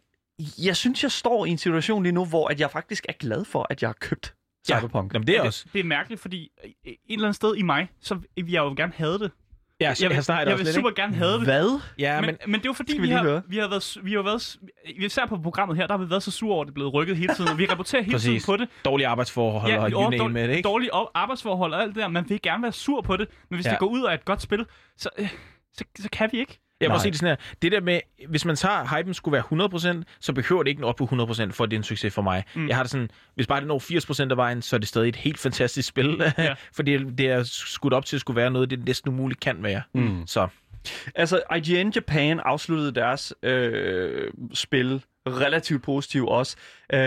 jeg 0.63 0.75
synes, 0.75 1.03
jeg 1.03 1.11
står 1.11 1.45
i 1.45 1.49
en 1.49 1.57
situation 1.57 2.03
lige 2.03 2.13
nu, 2.13 2.25
hvor 2.25 2.47
at 2.47 2.59
jeg 2.59 2.71
faktisk 2.71 3.05
er 3.09 3.13
glad 3.13 3.45
for, 3.45 3.67
at 3.69 3.81
jeg 3.81 3.87
har 3.89 3.97
købt 3.99 4.33
Ja. 4.69 4.77
Cyberpunk. 4.79 5.13
Jamen, 5.13 5.27
det 5.27 5.37
er 5.37 5.41
også. 5.41 5.65
Det 5.73 5.79
er 5.79 5.83
mærkeligt, 5.83 6.21
fordi 6.21 6.51
øh, 6.63 6.69
et 6.85 6.97
eller 7.09 7.25
andet 7.25 7.35
sted 7.35 7.55
i 7.55 7.61
mig, 7.61 7.89
så 8.01 8.15
vil 8.15 8.51
jeg 8.51 8.59
jo 8.59 8.73
gerne 8.77 8.93
have 8.95 9.19
det. 9.19 9.31
Ja, 9.83 9.89
Jeg, 9.89 10.01
jeg, 10.01 10.09
vil, 10.09 10.15
jeg, 10.27 10.47
jeg, 10.47 10.57
vil 10.57 10.73
super 10.73 10.89
ikke? 10.89 11.01
gerne 11.01 11.15
have 11.15 11.31
det. 11.31 11.43
Hvad? 11.43 11.79
Ja, 11.99 12.21
men, 12.21 12.25
men, 12.25 12.37
men, 12.45 12.53
det 12.59 12.65
er 12.65 12.69
jo 12.69 12.73
fordi, 12.73 12.95
vi, 12.97 13.01
vi 13.01 13.09
har, 13.09 13.23
høre? 13.23 13.41
vi 13.47 13.57
har 13.57 13.67
været, 13.69 13.97
vi 14.03 14.13
har 14.13 14.21
været, 14.21 14.57
især 14.85 15.25
på 15.25 15.37
programmet 15.37 15.77
her, 15.77 15.87
der 15.87 15.97
har 15.97 16.03
vi 16.03 16.09
været 16.09 16.23
så 16.23 16.31
sure 16.31 16.53
over, 16.53 16.61
at 16.61 16.67
det 16.67 16.71
er 16.71 16.73
blevet 16.73 16.93
rykket 16.93 17.17
hele 17.17 17.33
tiden, 17.35 17.51
og 17.51 17.57
vi 17.57 17.65
rapporterer 17.65 18.01
hele 18.01 18.19
tiden 18.19 18.41
på 18.45 18.57
det. 18.57 18.69
dårlige 18.85 19.07
arbejdsforhold 19.07 19.73
og 19.73 19.87
vi 19.87 19.91
you 19.93 20.09
name 20.09 20.43
it, 20.43 20.49
ikke? 20.49 20.61
Dårlige 20.67 20.89
arbejdsforhold 21.13 21.73
og 21.73 21.81
alt 21.81 21.95
det 21.95 22.01
der. 22.01 22.07
Man 22.07 22.25
vil 22.29 22.41
gerne 22.41 22.63
være 22.63 22.71
sur 22.71 23.01
på 23.01 23.17
det, 23.17 23.27
men 23.49 23.57
hvis 23.57 23.65
Ja. 23.65 23.71
det 23.71 23.79
går 23.79 23.87
ud 23.87 24.01
og 24.01 24.09
er 24.11 24.13
et 24.15 24.25
godt 24.25 24.41
spil, 24.41 24.65
så, 24.97 25.09
øh, 25.17 25.29
så, 25.77 25.83
så 25.99 26.09
kan 26.11 26.29
vi 26.31 26.39
ikke. 26.39 26.59
Jeg 26.83 26.91
må 26.91 26.99
sige 26.99 27.11
det 27.11 27.19
sådan 27.19 27.37
her. 27.39 27.55
Det 27.61 27.71
der 27.71 27.81
med, 27.81 27.99
hvis 28.27 28.45
man 28.45 28.55
tager, 28.55 28.97
hypen 28.97 29.13
skulle 29.13 29.33
være 29.51 29.97
100%, 29.99 30.03
så 30.19 30.33
behøver 30.33 30.63
det 30.63 30.69
ikke 30.69 30.81
nå 30.81 30.87
op 30.87 30.95
på 30.95 31.03
100% 31.03 31.07
for 31.51 31.63
at 31.63 31.71
det 31.71 31.75
er 31.75 31.79
en 31.79 31.83
succes 31.83 32.13
for 32.13 32.21
mig. 32.21 32.43
Mm. 32.55 32.67
Jeg 32.67 32.75
har 32.75 32.83
det 32.83 32.91
sådan, 32.91 33.09
hvis 33.35 33.47
bare 33.47 33.59
det 33.59 33.67
når 33.67 34.25
80% 34.27 34.31
af 34.31 34.37
vejen, 34.37 34.61
så 34.61 34.75
er 34.75 34.77
det 34.77 34.87
stadig 34.87 35.09
et 35.09 35.15
helt 35.15 35.39
fantastisk 35.39 35.87
spil. 35.89 36.21
Ja. 36.37 36.53
for 36.75 36.83
det, 36.83 37.19
er 37.19 37.43
skudt 37.43 37.93
op 37.93 38.05
til 38.05 38.15
at 38.17 38.21
skulle 38.21 38.35
være 38.41 38.51
noget, 38.51 38.69
det 38.69 38.85
næsten 38.85 39.09
umuligt 39.09 39.39
kan 39.39 39.63
være. 39.63 39.81
Mm. 39.93 40.27
Så 40.27 40.47
Altså, 41.15 41.41
IGN 41.55 41.91
Japan 41.95 42.39
afsluttede 42.45 42.91
deres 42.91 43.33
øh, 43.43 44.31
spil 44.53 45.03
relativt 45.27 45.83
positivt 45.83 46.29
også. 46.29 46.55
Øh, 46.93 46.99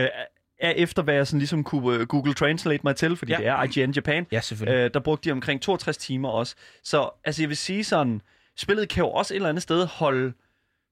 er 0.60 0.70
efter 0.70 1.02
hvad 1.02 1.14
jeg 1.14 1.26
sådan 1.26 1.38
ligesom 1.38 1.64
kunne 1.64 1.98
øh, 1.98 2.06
Google 2.06 2.34
Translate 2.34 2.80
mig 2.84 2.96
til, 2.96 3.16
fordi 3.16 3.32
Ja. 3.32 3.38
det 3.38 3.46
er 3.46 3.62
IGN 3.78 3.90
Japan. 3.90 4.26
ja, 4.32 4.40
selvfølgelig. 4.40 4.84
Øh, 4.84 4.90
der 4.94 5.00
brugte 5.00 5.28
de 5.28 5.32
omkring 5.32 5.62
62 5.62 5.96
timer 5.96 6.28
også. 6.28 6.54
Så 6.84 7.10
altså, 7.24 7.42
jeg 7.42 7.48
vil 7.48 7.56
sige 7.56 7.84
sådan, 7.84 8.20
spillet 8.56 8.88
kan 8.88 9.04
jo 9.04 9.10
også 9.10 9.34
et 9.34 9.36
eller 9.36 9.48
andet 9.48 9.62
sted 9.62 9.86
holde, 9.86 10.32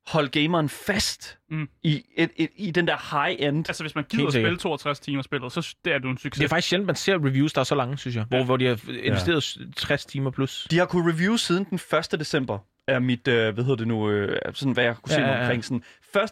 holde 0.07 0.29
gameren 0.29 0.69
fast 0.69 1.39
Mm. 1.51 1.69
i, 1.83 2.03
et, 2.17 2.31
et, 2.37 2.49
i 2.57 2.71
den 2.71 2.87
der 2.89 2.97
high-end. 3.27 3.69
Altså, 3.69 3.83
hvis 3.83 3.95
man 3.95 4.05
gider 4.11 4.27
at 4.27 4.33
spille 4.33 4.57
62 4.59 5.01
timer 5.01 5.23
spillet, 5.23 5.53
så 5.53 5.75
det 5.85 5.93
er 5.93 5.99
du 5.99 6.11
en 6.11 6.19
succes. 6.19 6.39
det 6.39 6.45
er 6.45 6.49
faktisk 6.49 6.69
sjældent, 6.69 6.87
man 6.87 6.97
ser 6.97 7.15
reviews, 7.27 7.53
der 7.53 7.61
er 7.61 7.65
så 7.65 7.75
lange, 7.75 7.99
synes 7.99 8.17
jeg. 8.17 8.25
Hvor, 8.25 8.39
Ja. 8.39 8.45
hvor 8.45 8.57
de 8.57 8.67
har 8.67 8.81
investeret 9.03 9.57
60 9.77 10.07
timer 10.07 10.31
plus. 10.31 10.67
De 10.71 10.79
har 10.79 10.87
kunnet 10.87 11.15
review 11.15 11.37
siden 11.37 11.65
den 11.65 11.81
1. 12.12 12.19
december, 12.21 12.59
er 12.89 12.99
mit, 12.99 13.29
øh, 13.29 13.55
hvad 13.55 13.65
hedder 13.65 13.77
det 13.77 13.89
nu, 13.89 14.11
øh, 14.11 14.41
sådan 14.55 14.73
hvad 14.73 14.85
jeg 14.85 14.97
kunne 15.03 15.12
se 15.12 15.21
Ja, 15.21 15.27
mig 15.27 15.33
ja, 15.33 15.37
ja. 15.39 15.43
omkring. 15.45 15.65
Sådan, 15.65 15.83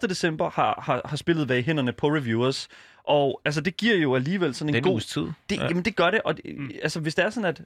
1. 0.03 0.11
december 0.11 0.51
har, 0.51 0.81
har, 0.83 1.01
har 1.05 1.17
spillet 1.17 1.49
været 1.49 1.59
i 1.59 1.63
hænderne 1.63 1.93
på 1.93 2.07
reviewers, 2.09 2.69
og 3.05 3.41
altså 3.45 3.61
det 3.61 3.77
giver 3.77 3.97
jo 3.97 4.15
alligevel 4.15 4.55
sådan 4.55 4.69
en 4.69 4.75
Det 4.75 4.81
er 4.81 4.87
en 4.91 4.93
god... 4.95 5.01
tid. 5.01 5.23
Det, 5.23 5.57
Ja. 5.57 5.63
ja. 5.63 5.69
Jamen 5.69 5.85
det 5.85 5.97
gør 5.97 6.11
det, 6.11 6.21
og 6.25 6.37
det, 6.37 6.59
mm. 6.59 6.71
altså 6.83 7.01
hvis 7.01 7.15
det 7.15 7.25
er 7.25 7.31
sådan, 7.31 7.49
at... 7.49 7.63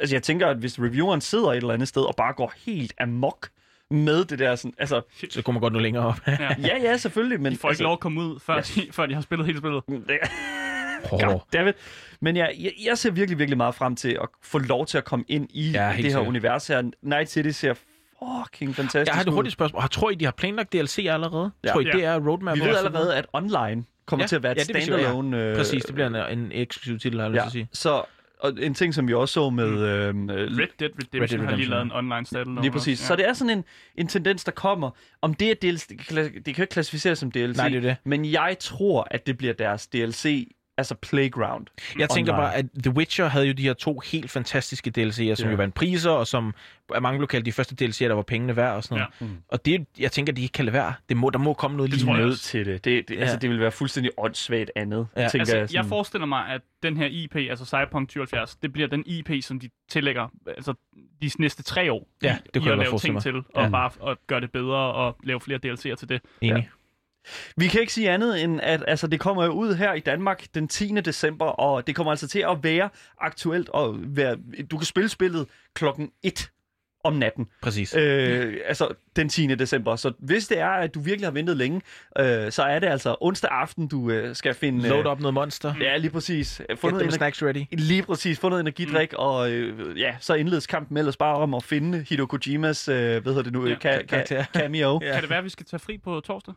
Altså 0.00 0.14
jeg 0.14 0.22
tænker, 0.22 0.46
at 0.48 0.56
hvis 0.56 0.78
revieweren 0.80 1.20
sidder 1.20 1.48
et 1.48 1.56
eller 1.56 1.74
andet 1.74 1.88
sted 1.88 2.02
og 2.02 2.14
bare 2.16 2.32
går 2.34 2.52
helt 2.66 2.92
amok 3.00 3.48
med 3.90 4.24
det 4.24 4.38
der 4.38 4.56
sådan... 4.56 4.74
Altså, 4.78 5.02
Så 5.30 5.42
kunne 5.42 5.54
man 5.54 5.60
godt 5.60 5.72
nå 5.72 5.78
længere 5.78 6.06
op. 6.06 6.20
Ja. 6.26 6.38
ja, 6.68 6.76
ja, 6.82 6.96
selvfølgelig, 6.96 7.40
men... 7.40 7.52
De 7.52 7.58
får 7.58 7.68
ikke 7.68 7.72
altså, 7.72 7.82
lov 7.82 7.92
at 7.92 8.00
komme 8.00 8.20
ud, 8.20 8.40
før, 8.40 8.60
de, 8.60 8.86
før 8.92 9.06
de 9.06 9.14
har 9.14 9.20
spillet 9.20 9.46
hele 9.46 9.58
spillet. 9.58 9.82
Det, 9.88 10.18
Hårdt. 11.10 11.24
Goddammit. 11.24 11.74
Men 12.20 12.36
jeg, 12.36 12.54
jeg, 12.58 12.72
jeg 12.84 12.98
ser 12.98 13.10
virkelig, 13.10 13.38
virkelig 13.38 13.56
meget 13.56 13.74
frem 13.74 13.96
til 13.96 14.18
at 14.22 14.28
få 14.42 14.58
lov 14.58 14.86
til 14.86 14.98
at 14.98 15.04
komme 15.04 15.24
ind 15.28 15.48
i 15.50 15.70
Ja, 15.70 15.82
ja, 15.82 15.88
det 15.88 15.96
her 15.96 16.02
sikkert. 16.02 16.26
univers 16.26 16.66
her. 16.66 16.90
Night 17.02 17.30
City 17.30 17.48
ser 17.50 17.74
fucking 18.18 18.74
fantastisk 18.76 19.06
Jeg 19.06 19.14
har 19.14 19.22
et 19.24 19.32
hurtigt 19.32 19.52
spørgsmål. 19.52 19.80
Har- 19.80 19.88
Tror 19.88 20.10
I, 20.10 20.14
de 20.14 20.24
har 20.24 20.32
planlagt 20.32 20.72
DLC 20.72 21.06
allerede? 21.10 21.50
Ja. 21.64 21.72
Tror 21.72 21.80
I, 21.80 21.84
Ja. 21.84 21.90
det 21.92 22.04
er 22.04 22.20
roadmap? 22.28 22.56
Vi 22.56 22.60
ved 22.60 22.76
allerede, 22.76 23.16
at 23.16 23.26
online 23.32 23.84
kommer 24.06 24.22
Ja, 24.22 24.24
ja, 24.24 24.26
til 24.26 24.36
at 24.36 24.42
være 24.42 24.52
et 24.52 24.56
ja, 24.56 24.64
jeg, 24.68 24.76
ja. 24.76 24.80
standalone... 24.84 25.42
øh, 25.42 25.56
Præcis, 25.56 25.84
det 25.84 25.94
bliver 25.94 26.26
en, 26.26 26.38
en 26.38 26.52
eksklusiv 26.52 26.98
titel, 26.98 27.20
har 27.20 27.26
jeg 27.26 27.30
lyst 27.32 27.36
ja. 27.38 27.42
til 27.42 27.46
at 27.48 27.52
sige. 27.52 27.68
Så 27.72 28.02
og 28.42 28.52
en 28.60 28.74
ting, 28.74 28.94
som 28.94 29.08
vi 29.08 29.14
også 29.14 29.32
så 29.32 29.50
med... 29.50 30.12
Mm. 30.12 30.30
Øh, 30.30 30.36
Red 30.36 30.66
Dead 30.78 30.90
Redemption, 30.90 31.22
Red 31.22 31.28
Dead 31.28 31.38
har 31.38 31.38
lige 31.38 31.46
Redemption. 31.46 31.70
lavet 31.70 31.84
en 31.84 31.92
online 31.92 32.26
standalone. 32.26 32.60
Lige 32.60 32.70
præcis. 32.72 33.00
også, 33.00 33.06
Så 33.08 33.16
det 33.16 33.28
er 33.28 33.32
sådan 33.32 33.58
en, 33.58 33.64
en 33.96 34.06
tendens, 34.08 34.44
der 34.44 34.52
kommer. 34.52 34.90
Om 35.22 35.34
det 35.34 35.50
er 35.50 35.54
DLC, 35.54 35.86
det 35.88 35.98
kan, 35.98 36.16
det 36.16 36.44
kan 36.44 36.54
jo 36.56 36.62
ikke 36.62 36.72
klassificeres 36.72 37.18
som 37.18 37.30
DLC. 37.30 37.56
Nej, 37.56 37.68
det 37.68 37.76
er 37.76 37.80
det. 37.80 37.96
Men 38.04 38.24
jeg 38.32 38.56
tror, 38.60 39.08
at 39.10 39.26
det 39.26 39.38
bliver 39.38 39.52
deres 39.54 39.86
DLC, 39.86 40.48
altså 40.78 40.94
Playground. 40.94 41.66
Jeg 41.98 42.08
tænker 42.10 42.32
online. 42.32 42.42
bare, 42.46 42.54
at 42.56 42.66
The 42.82 42.90
Witcher 42.92 43.26
havde 43.28 43.46
jo 43.46 43.52
de 43.52 43.62
her 43.62 43.72
to 43.72 44.00
helt 44.00 44.30
fantastiske 44.30 44.92
DLC'er, 44.98 45.34
som 45.34 45.46
Ja. 45.46 45.50
jo 45.50 45.56
vandt 45.56 45.74
priser, 45.74 46.10
og 46.10 46.26
som 46.26 46.54
af 46.94 47.02
mange 47.02 47.20
lokale 47.20 47.44
de 47.44 47.52
første 47.52 47.84
DLC'er, 47.84 48.08
der 48.08 48.14
var 48.14 48.22
pengene 48.22 48.56
værd 48.56 48.74
og 48.76 48.84
sådan 48.84 48.94
noget. 48.98 49.12
Ja. 49.20 49.26
Mm. 49.26 49.42
Og 49.48 49.64
det, 49.66 49.86
jeg 49.98 50.12
tænker, 50.12 50.32
de 50.32 50.42
ikke 50.42 50.52
kan 50.52 50.64
lade 50.64 50.72
være. 50.72 50.94
Det 51.08 51.16
må, 51.16 51.30
der 51.30 51.38
må 51.38 51.54
komme 51.54 51.76
noget 51.76 51.92
Det 51.92 52.00
lige 52.00 52.14
jeg 52.14 52.24
også. 52.24 52.42
til 52.42 52.66
det. 52.66 52.84
Det, 52.84 53.08
det, 53.08 53.14
ja. 53.14 53.20
altså, 53.20 53.34
Ja. 53.34 53.38
det 53.38 53.50
vil 53.50 53.60
være 53.60 53.70
fuldstændig 53.72 54.12
åndssvagt 54.18 54.70
andet, 54.76 55.06
Ja. 55.16 55.20
tænker 55.28 55.38
Altså, 55.40 55.56
jeg. 55.56 55.60
jeg 55.62 55.68
Sådan. 55.68 55.88
forestiller 55.88 56.26
mig, 56.26 56.46
at 56.48 56.60
den 56.82 56.96
her 56.96 57.06
IP, 57.06 57.36
altså 57.36 57.64
Cyberpunk 57.64 58.08
2070, 58.08 58.56
det 58.56 58.72
bliver 58.72 58.88
den 58.88 59.02
IP, 59.06 59.30
som 59.42 59.60
de 59.60 59.70
tillægger 59.88 60.28
altså, 60.46 60.74
de 61.22 61.30
næste 61.38 61.62
tre 61.62 61.92
år 61.92 62.08
Ja, 62.22 62.28
det 62.28 62.56
i, 62.56 62.58
kunne 62.58 62.62
i 62.62 62.64
jeg 62.64 62.72
at 62.72 62.78
lave 62.86 62.98
ting 62.98 63.12
mig. 63.14 63.22
til, 63.22 63.36
og 63.36 63.44
Ja. 63.64 63.68
bare 63.68 64.10
at 64.10 64.16
gøre 64.26 64.40
det 64.40 64.52
bedre 64.52 64.76
og 64.76 65.16
lave 65.24 65.40
flere 65.40 65.58
DLC'er 65.66 65.94
til 65.94 66.08
det. 66.08 66.20
Enig. 66.40 66.68
Vi 67.56 67.66
kan 67.68 67.80
ikke 67.80 67.92
sige 67.92 68.10
andet 68.10 68.42
end, 68.42 68.60
at 68.62 68.84
altså, 68.88 69.06
det 69.06 69.20
kommer 69.20 69.44
jo 69.44 69.50
ud 69.50 69.74
her 69.74 69.92
i 69.92 70.00
Danmark 70.00 70.44
den 70.54 70.68
10. 70.68 70.88
december, 71.04 71.44
og 71.46 71.86
det 71.86 71.96
kommer 71.96 72.10
altså 72.10 72.28
til 72.28 72.44
at 72.50 72.58
være 72.62 72.88
aktuelt, 73.20 73.68
og 73.68 73.96
være, 74.02 74.36
du 74.70 74.76
kan 74.78 74.86
spille 74.86 75.08
spillet 75.08 75.46
klokken 75.74 76.10
1 76.22 76.50
om 77.04 77.12
natten. 77.12 77.46
Præcis. 77.62 77.94
Øh, 77.96 78.56
altså 78.66 78.88
den 79.16 79.28
10. 79.28 79.46
december. 79.46 79.96
Så 79.96 80.12
hvis 80.18 80.48
det 80.48 80.58
er, 80.58 80.68
at 80.68 80.94
du 80.94 81.00
virkelig 81.00 81.26
har 81.26 81.32
ventet 81.32 81.56
længe, 81.56 81.80
øh, 82.18 82.52
så 82.52 82.62
er 82.62 82.78
det 82.78 82.86
altså 82.86 83.16
onsdag 83.20 83.50
aften, 83.50 83.88
du 83.88 84.10
øh, 84.10 84.36
skal 84.36 84.54
finde... 84.54 84.88
Load 84.88 85.04
op 85.04 85.20
noget 85.20 85.34
monster. 85.34 85.74
Ja, 85.80 85.96
lige 85.96 86.10
præcis. 86.10 86.62
Få 86.76 86.86
Get 86.88 86.96
noget 86.98 87.12
snacks 87.12 87.42
ready. 87.42 87.64
lige 87.72 88.02
præcis. 88.02 88.38
Få 88.40 88.48
noget 88.48 88.60
energidrik, 88.60 89.12
mm. 89.12 89.18
og 89.18 89.50
øh, 89.50 89.98
ja, 90.00 90.16
så 90.20 90.34
indledes 90.34 90.66
kampen 90.66 90.96
ellers 90.96 91.16
bare 91.16 91.36
om 91.36 91.54
at 91.54 91.64
finde 91.64 92.04
Hideo 92.08 92.26
Kojimas, 92.26 92.88
øh, 92.88 92.94
hvad 92.96 93.20
hedder 93.22 93.42
det 93.42 93.52
nu, 93.52 93.66
Ja, 93.66 93.74
ka- 93.74 93.78
karakter. 94.06 94.42
ka- 94.42 94.58
cameo. 94.60 95.00
Ja. 95.02 95.12
Kan 95.12 95.20
det 95.22 95.30
være, 95.30 95.38
at 95.38 95.44
vi 95.44 95.48
skal 95.50 95.66
tage 95.66 95.80
fri 95.80 95.98
på 95.98 96.20
torsdag? 96.20 96.54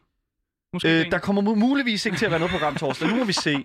Måske 0.75 0.99
Øh, 1.05 1.11
der 1.11 1.17
kommer 1.17 1.41
mu- 1.41 1.55
muligvis 1.55 2.05
ikke 2.05 2.17
til 2.17 2.25
at 2.25 2.31
være 2.31 2.39
noget 2.39 2.51
program 2.51 2.75
torsdag. 2.75 3.07
Nu 3.09 3.15
må 3.15 3.23
vi 3.23 3.33
se. 3.33 3.53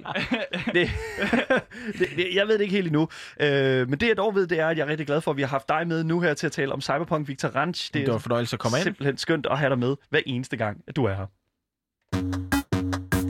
Det, 0.75 0.91
det, 1.99 2.09
det, 2.17 2.29
jeg 2.35 2.47
ved 2.49 2.55
det 2.55 2.61
ikke 2.61 2.75
helt 2.75 2.87
endnu. 2.87 3.09
Øh, 3.41 3.89
men 3.91 4.01
det 4.01 4.09
jeg 4.09 4.17
dog 4.17 4.35
ved, 4.35 4.47
det 4.47 4.61
er, 4.61 4.69
at 4.69 4.77
jeg 4.79 4.85
er 4.85 4.89
rigtig 4.89 5.07
glad 5.07 5.21
for, 5.21 5.31
at 5.31 5.37
vi 5.37 5.43
har 5.43 5.49
haft 5.49 5.69
dig 5.69 5.89
med 5.89 6.05
nu 6.05 6.21
her 6.21 6.35
til 6.35 6.47
at 6.47 6.53
tale 6.53 6.73
om 6.73 6.81
Cyberpunk 6.81 7.29
Victor 7.29 7.49
Ranch. 7.49 7.91
Det 7.95 8.07
var 8.09 8.15
en 8.15 8.21
fornøjelse 8.21 8.55
at 8.57 8.61
komme 8.61 8.79
ind. 8.79 8.83
simpelthen 8.85 9.17
skønt 9.19 9.47
at 9.51 9.59
have 9.59 9.71
dig 9.71 9.79
med 9.79 9.97
hver 10.11 10.21
eneste 10.27 10.57
gang, 10.57 10.79
at 10.89 10.97
du 10.97 11.05
er 11.05 11.15
her. 11.15 11.27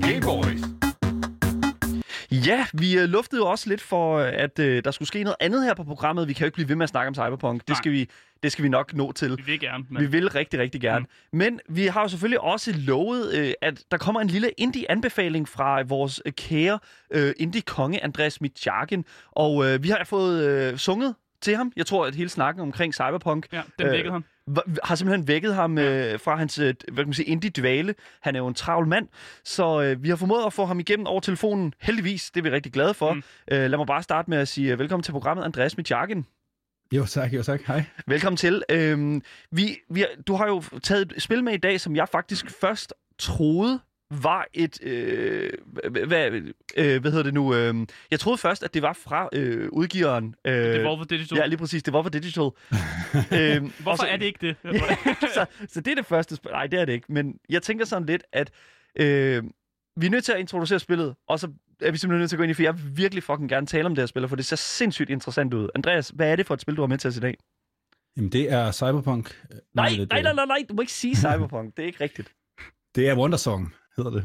Game 0.01 0.21
Boys. 0.21 0.60
Ja, 2.31 2.67
vi 2.73 2.99
øh, 2.99 3.05
luftede 3.09 3.41
jo 3.43 3.47
også 3.47 3.69
lidt 3.69 3.81
for, 3.81 4.19
øh, 4.19 4.31
at 4.35 4.59
øh, 4.59 4.85
der 4.85 4.91
skulle 4.91 5.09
ske 5.09 5.23
noget 5.23 5.37
andet 5.41 5.65
her 5.65 5.75
på 5.75 5.85
programmet. 5.85 6.29
Vi 6.29 6.33
kan 6.33 6.41
jo 6.41 6.47
ikke 6.47 6.55
blive 6.55 6.69
ved 6.69 6.77
med 6.77 6.83
at 6.85 6.89
snakke 6.91 7.09
om 7.09 7.15
Cyberpunk. 7.15 7.69
Det 7.69 7.77
skal 7.77 7.93
vi, 7.93 8.09
det 8.43 8.53
skal 8.53 8.63
vi 8.65 8.69
nok 8.69 8.95
nå 8.95 9.13
til. 9.13 9.37
Vi 9.37 9.43
vil 9.47 9.61
gerne, 9.61 9.85
Vi 9.91 9.95
men 9.95 10.13
vil 10.13 10.29
rigtig, 10.29 10.61
rigtig 10.61 10.81
gerne. 10.81 11.07
Mm. 11.33 11.39
Men 11.39 11.61
vi 11.69 11.87
har 11.87 12.03
jo 12.03 12.09
selvfølgelig 12.09 12.41
også 12.41 12.73
lovet, 12.77 13.35
øh, 13.35 13.53
at 13.63 13.83
der 13.91 13.97
kommer 13.97 14.21
en 14.21 14.29
lille 14.29 14.51
indie-anbefaling 14.59 15.49
fra 15.49 15.83
vores 15.83 16.23
øh, 16.27 16.33
kære 16.33 16.79
øh, 17.11 17.33
indie-konge, 17.37 18.05
Andreas 18.05 18.41
Mitjagen. 18.41 19.05
Og 19.33 19.67
øh, 19.67 19.83
vi 19.83 19.89
har 19.89 20.05
fået 20.05 20.45
øh, 20.49 20.77
sunget 20.79 21.15
til 21.41 21.57
ham. 21.57 21.73
Jeg 21.77 21.87
tror, 21.87 22.07
at 22.07 22.15
hele 22.15 22.29
snakken 22.29 22.63
omkring 22.63 22.95
Cyberpunk 22.95 23.47
ja, 23.53 23.63
den 23.79 23.87
Øh, 23.87 23.93
vækkede 23.93 24.13
han. 24.13 24.21
v- 24.23 24.30
har 24.85 24.95
simpelthen 24.95 25.29
vækket 25.29 25.55
ham 25.55 25.79
øh, 25.79 26.21
fra 26.21 26.37
hans 26.37 26.59
øh, 26.59 26.75
hvad 26.93 26.97
kan 26.97 27.07
man 27.07 27.15
sige, 27.15 27.27
indie-dvale. 27.27 27.95
Han 28.21 28.35
er 28.35 28.39
jo 28.39 28.47
en 28.47 28.55
travl 28.55 28.87
mand, 28.87 29.09
så 29.45 29.83
øh, 29.83 30.03
vi 30.03 30.09
har 30.09 30.17
formået 30.17 30.47
at 30.47 30.53
få 30.53 30.65
ham 30.65 30.81
igennem 30.81 31.07
over 31.07 31.21
telefonen. 31.21 31.75
Heldigvis, 31.81 32.31
det 32.31 32.41
er 32.41 32.43
vi 32.43 32.51
rigtig 32.51 32.73
glade 32.73 32.95
for. 32.95 33.13
Mm. 33.13 33.23
Øh, 33.51 33.71
lad 33.71 33.79
mig 33.79 33.87
bare 33.87 34.03
starte 34.03 34.31
med 34.31 34.39
at 34.39 34.49
sige 34.49 34.73
øh, 34.73 34.79
velkommen 34.79 35.03
til 35.03 35.13
programmet, 35.13 35.45
Andreas 35.45 35.77
Mitjagen. 35.77 36.27
Jo 36.93 37.07
tak, 37.07 37.33
jo 37.33 37.43
tak. 37.43 37.63
Hej. 37.67 37.85
Velkommen 38.07 38.37
til. 38.37 38.63
Øhm, 38.71 39.23
vi, 39.51 39.79
vi, 39.91 40.05
du 40.27 40.35
har 40.35 40.47
jo 40.47 40.63
taget 40.83 41.13
et 41.17 41.23
spil 41.23 41.45
med 41.45 41.53
i 41.53 41.57
dag, 41.57 41.81
som 41.81 41.97
jeg 41.97 42.09
faktisk 42.09 42.51
først 42.61 42.95
troede 43.19 43.81
var 44.11 44.47
et... 44.53 44.83
Øh, 44.83 45.53
hvad, 46.07 46.31
øh, 46.77 47.01
hvad 47.01 47.11
hedder 47.11 47.23
det 47.23 47.35
nu? 47.35 47.55
Øh, 47.55 47.75
jeg 48.11 48.21
troede 48.21 48.39
først, 48.39 48.63
at 48.63 48.75
det 48.75 48.83
var 48.83 48.93
fra 48.93 49.29
øh, 49.33 49.69
udgiveren. 49.73 50.35
Øh, 50.45 50.53
Det 50.55 50.85
var 50.85 51.05
Digital. 51.05 51.39
Ja, 51.39 51.47
lige 51.47 51.59
præcis. 51.59 51.83
Det 51.83 51.93
var 51.93 52.03
for 52.03 52.11
Digital. 52.11 52.43
øhm, 53.41 53.73
Hvorfor 53.83 54.03
så, 54.03 54.07
er 54.09 54.17
det 54.17 54.27
ikke 54.27 54.47
det? 54.47 54.57
så, 55.35 55.47
så 55.69 55.81
det 55.81 55.91
er 55.91 55.95
det 55.95 56.07
første 56.07 56.37
spil. 56.37 56.51
Nej, 56.51 56.67
det 56.67 56.81
er 56.81 56.85
det 56.85 56.93
ikke. 56.93 57.13
Men 57.13 57.35
jeg 57.49 57.63
tænker 57.63 57.85
sådan 57.85 58.07
lidt, 58.07 58.23
at 58.33 58.51
øh, 58.97 59.43
vi 59.97 60.07
er 60.07 60.11
nødt 60.11 60.25
til 60.25 60.33
at 60.33 60.39
introducere 60.41 60.79
spillet, 60.79 61.15
og 61.29 61.39
så 61.41 61.47
er 61.81 61.91
vi 61.91 61.99
simpelthen 61.99 62.21
nødt 62.21 62.31
til 62.31 62.37
at 62.37 62.39
gå 62.39 62.43
ind 62.43 62.51
i, 62.51 62.55
for 62.55 62.63
jeg 62.63 62.75
vil 62.79 62.97
virkelig 62.97 63.23
fucking 63.23 63.49
gerne 63.49 63.67
tale 63.67 63.87
om 63.87 63.95
det 63.95 64.03
her 64.03 64.07
spil, 64.07 64.29
for 64.29 64.37
det 64.37 64.47
ser 64.47 64.57
sindssygt 64.57 65.11
interessant 65.11 65.55
ud. 65.55 65.69
Andreas, 65.75 66.09
hvad 66.15 66.33
er 66.33 66.37
det 66.37 66.47
for 66.47 66.55
et 66.55 66.61
spil, 66.61 66.77
du 66.77 66.83
har 66.83 66.87
med 66.87 66.99
til 66.99 67.09
os 67.09 67.17
i 67.17 67.21
dag? 67.21 67.37
Jamen, 68.17 68.33
det 68.33 68.53
er 68.53 68.73
Cyberpunk. 68.73 69.43
Nej, 69.75 69.91
nej, 70.11 70.23
nej, 70.23 70.33
nej, 70.33 70.47
nej, 70.47 70.65
du 70.69 70.75
må 70.75 70.81
ikke 70.81 70.93
sige 70.93 71.17
Cyberpunk. 71.27 71.77
Det 71.77 71.83
er 71.83 71.87
ikke 71.87 72.05
rigtigt. 72.05 72.33
Det 72.95 73.09
er 73.09 73.17
Wondersong, 73.17 73.75
hedder 74.05 74.19
det. 74.21 74.25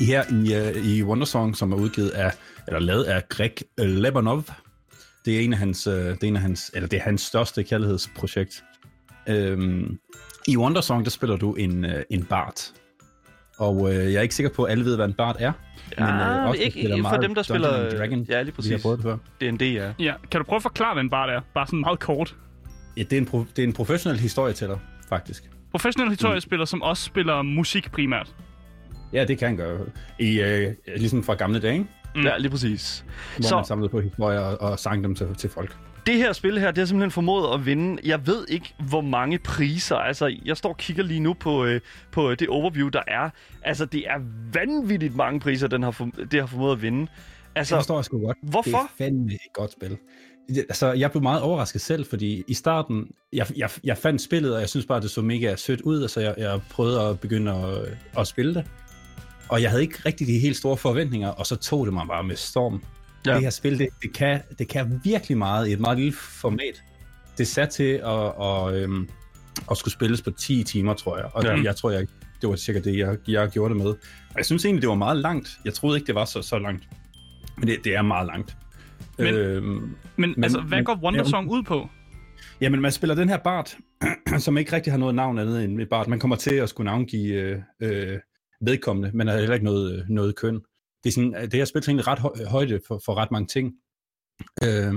Her 0.00 0.24
i, 0.30 0.76
uh, 0.76 0.86
i 0.86 1.02
Wondersong, 1.02 1.56
som 1.56 1.72
er 1.72 1.76
udgivet 1.76 2.10
af, 2.10 2.32
eller 2.66 2.80
lavet 2.80 3.04
af 3.04 3.28
Greg 3.28 3.52
Lebanov. 3.78 4.44
Det 5.24 5.36
er 5.36 5.40
en 5.40 5.52
af 5.52 5.58
hans, 5.58 5.86
uh, 5.86 5.94
det 5.94 6.22
er 6.22 6.28
en 6.28 6.36
af 6.36 6.42
hans, 6.42 6.70
eller 6.74 6.88
det 6.88 6.96
er 6.96 7.02
hans 7.02 7.20
største 7.20 7.62
kærlighedsprojekt. 7.62 8.64
Øhm, 9.28 9.98
I 10.48 10.56
Wondersong, 10.56 11.04
der 11.04 11.10
spiller 11.10 11.36
du 11.36 11.54
en, 11.54 11.84
uh, 11.84 11.90
en 12.10 12.24
bard. 12.24 12.60
Og 13.58 13.76
uh, 13.76 13.90
jeg 13.90 14.14
er 14.14 14.20
ikke 14.20 14.34
sikker 14.34 14.50
på, 14.52 14.64
at 14.64 14.72
alle 14.72 14.84
ved, 14.84 14.96
hvad 14.96 15.06
en 15.06 15.12
bard 15.12 15.36
er. 15.38 15.52
Ja, 15.98 16.40
øh, 16.42 16.48
også 16.48 16.62
ikke, 16.62 16.78
ikke 16.78 16.92
for 16.94 17.02
meget 17.02 17.22
dem, 17.22 17.34
der 17.34 17.42
spiller... 17.42 17.90
Dragon. 17.98 18.18
Ja, 18.28 18.42
lige 18.42 18.44
Vi 18.44 18.50
har 18.50 18.52
præcis. 18.52 18.82
prøvet 18.82 18.98
det 18.98 19.04
før. 19.04 19.16
D&D, 19.50 19.62
ja. 19.62 19.92
Ja, 19.98 20.14
kan 20.30 20.40
du 20.40 20.44
prøve 20.44 20.56
at 20.56 20.62
forklare, 20.62 20.94
hvad 20.94 21.02
en 21.04 21.10
bard 21.10 21.30
er? 21.30 21.40
Bare 21.54 21.66
sådan 21.66 21.80
meget 21.80 21.98
kort. 21.98 22.36
Ja, 22.96 23.02
det, 23.02 23.12
er 23.12 23.18
en 23.20 23.28
pro- 23.28 23.52
det 23.56 23.58
er 23.62 23.66
en 23.66 23.72
professionel 23.72 24.20
historietæller, 24.20 24.78
faktisk. 25.08 25.44
Professionel 25.70 26.10
historiespiller, 26.10 26.64
som 26.64 26.82
også 26.82 27.02
spiller 27.02 27.42
musik 27.42 27.92
primært. 27.92 28.34
Ja, 29.12 29.24
det 29.24 29.38
kan 29.38 29.48
han 29.48 29.56
gøre. 29.56 29.78
I, 30.18 30.40
øh, 30.40 30.74
ligesom 30.96 31.22
fra 31.24 31.34
gamle 31.34 31.60
dage, 31.60 31.72
ikke? 31.72 31.86
Mm. 32.14 32.22
Ja, 32.22 32.36
lige 32.38 32.50
præcis. 32.50 33.04
hvor 33.36 33.48
Så- 33.48 33.56
man 33.56 33.64
samlede 33.64 33.88
på 33.88 34.00
historier 34.00 34.40
og, 34.40 34.70
og 34.70 34.78
sang 34.78 35.04
dem 35.04 35.14
til, 35.14 35.34
til 35.38 35.50
folk. 35.50 35.76
Det 36.06 36.14
her 36.16 36.32
spil 36.32 36.58
her, 36.58 36.70
det 36.70 36.78
har 36.78 36.86
simpelthen 36.86 37.10
formået 37.10 37.54
at 37.54 37.66
vinde. 37.66 38.00
Jeg 38.04 38.26
ved 38.26 38.44
ikke, 38.48 38.74
hvor 38.88 39.00
mange 39.00 39.38
priser. 39.38 39.96
Altså, 39.96 40.36
jeg 40.44 40.56
står 40.56 40.68
og 40.68 40.76
kigger 40.76 41.02
lige 41.02 41.20
nu 41.20 41.34
på, 41.34 41.64
øh, 41.64 41.80
på 42.12 42.34
det 42.34 42.48
overview, 42.48 42.88
der 42.88 43.02
er. 43.06 43.30
Altså, 43.62 43.84
det 43.84 44.08
er 44.08 44.20
vanvittigt 44.52 45.16
mange 45.16 45.40
priser, 45.40 45.68
den 45.68 45.82
har 45.82 45.90
for, 45.90 46.10
det 46.30 46.40
har 46.40 46.46
formået 46.46 46.72
at 46.72 46.82
vinde. 46.82 47.06
Altså, 47.54 47.74
Det 47.74 47.78
forstår 47.80 47.96
jeg 47.96 48.04
sgu 48.04 48.18
godt. 48.26 48.36
hvorfor? 48.42 48.70
Det 48.70 48.74
er 48.74 49.04
fandme 49.04 49.32
et 49.32 49.52
godt 49.54 49.72
spil. 49.72 49.96
Altså, 50.56 50.92
jeg 50.92 51.10
blev 51.10 51.22
meget 51.22 51.42
overrasket 51.42 51.80
selv, 51.80 52.06
fordi 52.06 52.42
i 52.48 52.54
starten, 52.54 53.06
jeg, 53.32 53.46
jeg, 53.56 53.70
jeg 53.84 53.98
fandt 53.98 54.22
spillet, 54.22 54.54
og 54.54 54.60
jeg 54.60 54.68
synes 54.68 54.86
bare, 54.86 55.00
det 55.00 55.10
så 55.10 55.22
mega 55.22 55.56
sødt 55.56 55.80
ud, 55.80 56.08
så 56.08 56.20
jeg, 56.20 56.34
jeg 56.38 56.60
prøvede 56.70 57.00
at 57.02 57.20
begynde 57.20 57.52
at, 57.52 57.98
at 58.20 58.26
spille 58.26 58.54
det. 58.54 58.64
Og 59.48 59.62
jeg 59.62 59.70
havde 59.70 59.82
ikke 59.82 59.98
rigtig 60.06 60.26
de 60.26 60.38
helt 60.38 60.56
store 60.56 60.76
forventninger, 60.76 61.28
og 61.28 61.46
så 61.46 61.56
tog 61.56 61.86
det 61.86 61.94
mig 61.94 62.06
bare 62.08 62.24
med 62.24 62.36
storm. 62.36 62.82
Ja. 63.26 63.34
Det 63.34 63.42
her 63.42 63.50
spil, 63.50 63.78
det, 63.78 63.88
det, 64.02 64.12
kan, 64.12 64.40
det 64.58 64.68
kan 64.68 65.00
virkelig 65.04 65.38
meget 65.38 65.68
i 65.68 65.72
et 65.72 65.80
meget 65.80 65.98
lille 65.98 66.12
format. 66.12 66.82
Det 67.38 67.42
er 67.42 67.46
sat 67.48 67.68
til 67.68 67.92
at, 68.04 68.32
at, 68.42 68.74
øhm, 68.82 69.08
at 69.70 69.76
skulle 69.76 69.92
spilles 69.92 70.22
på 70.22 70.30
10 70.30 70.64
timer, 70.64 70.94
tror 70.94 71.16
jeg. 71.16 71.26
Og 71.32 71.44
Ja. 71.44 71.62
jeg 71.62 71.76
tror, 71.76 71.90
jeg, 71.90 72.06
det 72.40 72.48
var 72.48 72.56
cirka 72.56 72.78
det, 72.80 72.98
jeg, 72.98 73.16
jeg 73.28 73.48
gjorde 73.50 73.74
det 73.74 73.82
med. 73.82 73.90
Og 74.30 74.36
jeg 74.36 74.44
synes 74.44 74.64
egentlig, 74.64 74.82
det 74.82 74.88
var 74.88 74.94
meget 74.94 75.16
langt. 75.16 75.48
Jeg 75.64 75.74
troede 75.74 75.96
ikke, 75.98 76.06
det 76.06 76.14
var 76.14 76.24
så, 76.24 76.42
så 76.42 76.58
langt. 76.58 76.88
Men 77.58 77.68
det, 77.68 77.84
det 77.84 77.94
er 77.96 78.02
meget 78.02 78.26
langt. 78.26 78.56
Men- 79.18 79.34
øhm, 79.34 79.64
Men, 79.64 79.94
Men- 80.16 80.44
altså, 80.44 80.60
hvad 80.60 80.78
men- 80.78 80.84
går 80.84 80.98
Wondersong 81.02 81.50
ud 81.50 81.62
på? 81.62 81.88
Jamen, 82.60 82.80
man 82.80 82.92
spiller 82.92 83.14
den 83.14 83.28
her 83.28 83.36
Bart, 83.38 83.76
som 84.38 84.58
ikke 84.58 84.72
rigtig 84.72 84.92
har 84.92 84.98
noget 84.98 85.14
navn 85.14 85.38
andet 85.38 85.64
end 85.64 85.86
Bart. 85.90 86.08
Man 86.08 86.18
kommer 86.18 86.36
til 86.36 86.54
at 86.54 86.68
skulle 86.68 86.84
navngive 86.90 87.34
øh, 87.34 87.58
øh, 87.82 88.18
vedkommende, 88.60 89.10
men 89.14 89.26
har 89.28 89.38
heller 89.38 89.54
ikke 89.54 89.64
noget, 89.64 89.92
øh, 89.98 90.02
noget 90.08 90.36
køn. 90.36 90.60
Det, 91.06 91.12
er 91.12 91.14
sådan, 91.14 91.32
det 91.32 91.52
her 91.52 91.64
spil 91.64 91.82
egentlig 91.88 92.06
ret 92.06 92.18
hø- 92.18 92.44
højde 92.44 92.80
for, 92.86 93.00
for 93.04 93.14
ret 93.14 93.30
mange 93.30 93.46
ting. 93.46 93.74
Øh, 94.64 94.94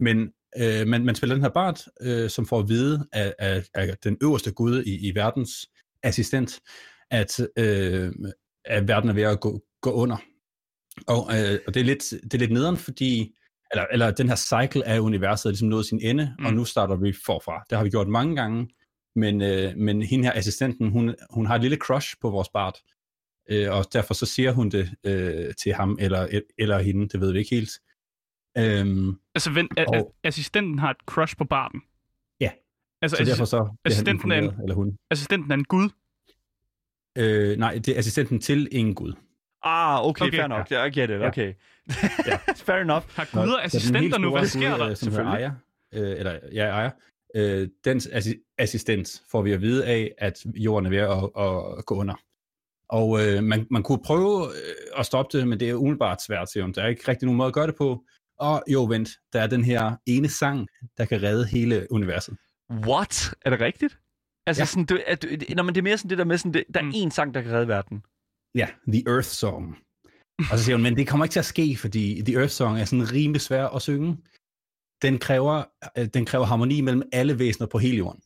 men 0.00 0.32
øh, 0.56 0.86
man, 0.86 1.04
man 1.04 1.14
spiller 1.14 1.34
den 1.34 1.42
her 1.42 1.50
Bart, 1.50 1.84
øh, 2.00 2.30
som 2.30 2.46
får 2.46 2.58
at 2.58 2.68
vide 2.68 3.08
af, 3.12 3.34
af, 3.38 3.64
af 3.74 3.96
den 4.04 4.16
øverste 4.22 4.52
gud 4.52 4.82
i, 4.82 5.08
i 5.08 5.14
verdens 5.14 5.66
assistent, 6.02 6.60
at, 7.10 7.40
øh, 7.56 8.12
at 8.64 8.88
verden 8.88 9.10
er 9.10 9.14
ved 9.14 9.22
at 9.22 9.40
gå, 9.40 9.60
gå 9.80 9.92
under. 9.92 10.16
Og, 11.06 11.22
øh, 11.38 11.58
og 11.66 11.74
det, 11.74 11.80
er 11.80 11.84
lidt, 11.84 12.10
det 12.10 12.34
er 12.34 12.38
lidt 12.38 12.52
nederen, 12.52 12.76
fordi 12.76 13.34
eller, 13.72 13.86
eller 13.92 14.10
den 14.10 14.28
her 14.28 14.36
cycle 14.36 14.86
af 14.86 14.98
universet 14.98 15.46
er 15.46 15.50
ligesom 15.50 15.68
nået 15.68 15.86
sin 15.86 16.00
ende, 16.02 16.34
mm. 16.38 16.46
og 16.46 16.52
nu 16.54 16.64
starter 16.64 16.96
vi 16.96 17.12
forfra. 17.26 17.64
Det 17.70 17.78
har 17.78 17.84
vi 17.84 17.90
gjort 17.90 18.08
mange 18.08 18.36
gange, 18.36 18.68
men, 19.16 19.42
øh, 19.42 19.76
men 19.76 20.02
hende 20.02 20.24
her 20.24 20.32
assistenten, 20.32 20.90
hun, 20.90 21.14
hun 21.30 21.46
har 21.46 21.54
et 21.54 21.60
lille 21.60 21.76
crush 21.76 22.14
på 22.20 22.30
vores 22.30 22.48
Bart, 22.48 22.78
øh, 23.48 23.70
og 23.72 23.84
derfor 23.92 24.14
så 24.14 24.26
siger 24.26 24.52
hun 24.52 24.68
det 24.70 24.90
øh, 25.04 25.54
til 25.54 25.72
ham, 25.72 25.96
eller, 26.00 26.40
eller 26.58 26.78
hende, 26.78 27.08
det 27.08 27.20
ved 27.20 27.32
vi 27.32 27.38
ikke 27.38 27.54
helt. 27.56 27.70
Øhm, 28.58 29.16
Altså, 29.34 29.50
vent, 29.50 29.78
a- 29.78 29.84
Og- 29.88 29.96
a- 29.96 30.28
assistenten 30.28 30.78
har 30.78 30.90
et 30.90 30.96
crush 31.06 31.36
på 31.36 31.44
barten. 31.44 31.82
Ja. 32.40 32.50
Altså, 33.02 33.16
så 33.16 33.24
derfor 33.24 33.44
så 33.44 33.76
assistenten 33.84 34.32
er 34.32 34.38
en- 34.38 34.60
eller 34.62 34.74
hun. 34.74 34.96
assistenten 35.10 35.50
er 35.50 35.54
en 35.54 35.64
gud. 35.64 35.88
Øh, 37.18 37.58
nej, 37.58 37.74
det 37.74 37.88
er 37.88 37.98
assistenten 37.98 38.40
til 38.40 38.68
en 38.72 38.94
gud. 38.94 39.12
Ah, 39.62 40.06
okay, 40.06 40.24
Okay. 40.26 40.36
fair 40.38 40.46
nok. 40.46 40.70
Ja, 40.70 40.84
I 40.84 40.90
get 40.90 41.10
it, 41.10 41.16
okay. 41.22 41.54
Ja. 42.28 42.36
fair 42.66 42.76
enough. 42.76 43.04
Har 43.16 43.28
Nå, 43.34 43.40
guder 43.42 43.56
den 43.56 43.64
assistenter 43.64 44.18
nu? 44.18 44.30
Hvad 44.36 44.46
sker 44.46 44.76
der? 44.76 44.88
øh, 44.88 44.96
Som 44.96 45.12
hedder 45.12 45.26
Aya, 45.30 45.50
øh, 45.94 46.18
eller 46.18 46.38
ja, 46.52 46.78
Aya, 46.80 46.90
øh, 47.34 47.68
dens 47.84 48.06
assi- 48.06 48.54
assistent 48.58 49.22
får 49.30 49.42
vi 49.42 49.52
at 49.52 49.60
vide 49.60 49.86
af, 49.86 50.14
at 50.18 50.44
jorden 50.54 50.86
er 50.86 50.90
ved 50.90 50.98
at, 50.98 51.78
at 51.78 51.84
gå 51.86 51.94
under. 51.94 52.14
Og 52.90 53.26
øh, 53.26 53.44
man, 53.44 53.66
man 53.70 53.82
kunne 53.82 54.02
prøve 54.04 54.46
øh, 54.46 54.98
at 55.00 55.06
stoppe 55.06 55.38
det, 55.38 55.48
men 55.48 55.60
det 55.60 55.70
er 55.70 55.74
umiddelbart 55.74 56.22
svært, 56.22 56.50
siger 56.52 56.64
hun. 56.64 56.72
Der 56.72 56.82
er 56.82 56.88
ikke 56.88 57.08
rigtig 57.08 57.26
nogen 57.26 57.36
måde 57.38 57.46
at 57.46 57.54
gøre 57.54 57.66
det 57.66 57.76
på. 57.76 58.04
Og 58.38 58.62
jo, 58.68 58.84
vent, 58.84 59.08
der 59.32 59.40
er 59.40 59.46
den 59.46 59.64
her 59.64 59.96
ene 60.06 60.28
sang, 60.28 60.68
der 60.98 61.04
kan 61.04 61.22
redde 61.22 61.46
hele 61.46 61.86
universet. 61.90 62.36
What? 62.70 63.34
Er 63.44 63.50
det 63.50 63.60
rigtigt? 63.60 63.98
Altså, 64.46 64.60
ja. 64.60 64.66
Sådan, 64.66 64.84
du, 64.86 64.98
er, 65.06 65.14
du, 65.14 65.28
når 65.56 65.62
man 65.62 65.74
det 65.74 65.80
er 65.80 65.82
mere 65.82 65.98
sådan 65.98 66.10
det 66.10 66.18
der 66.18 66.24
med, 66.24 66.38
sådan, 66.38 66.54
det, 66.54 66.64
der 66.74 66.80
er 66.80 66.84
Mm. 66.84 66.90
én 66.90 67.10
sang, 67.10 67.34
der 67.34 67.42
kan 67.42 67.52
redde 67.52 67.68
verden. 67.68 68.02
Ja, 68.54 68.68
The 68.88 69.02
Earth 69.06 69.28
Song. 69.28 69.78
Og 70.50 70.58
så 70.58 70.64
siger 70.64 70.76
hun, 70.76 70.82
men 70.82 70.96
det 70.96 71.08
kommer 71.08 71.24
ikke 71.24 71.32
til 71.32 71.38
at 71.38 71.44
ske, 71.44 71.76
fordi 71.76 72.22
The 72.26 72.34
Earth 72.38 72.52
Song 72.52 72.80
er 72.80 72.84
sådan 72.84 73.12
rimelig 73.12 73.40
svær 73.40 73.66
at 73.66 73.82
synge. 73.82 74.16
Den 75.02 75.18
kræver, 75.18 75.64
øh, 75.98 76.06
den 76.06 76.24
kræver 76.26 76.44
harmoni 76.44 76.80
mellem 76.80 77.02
alle 77.12 77.38
væsener 77.38 77.66
på 77.66 77.78
hele 77.78 77.96
jorden. 77.96 78.22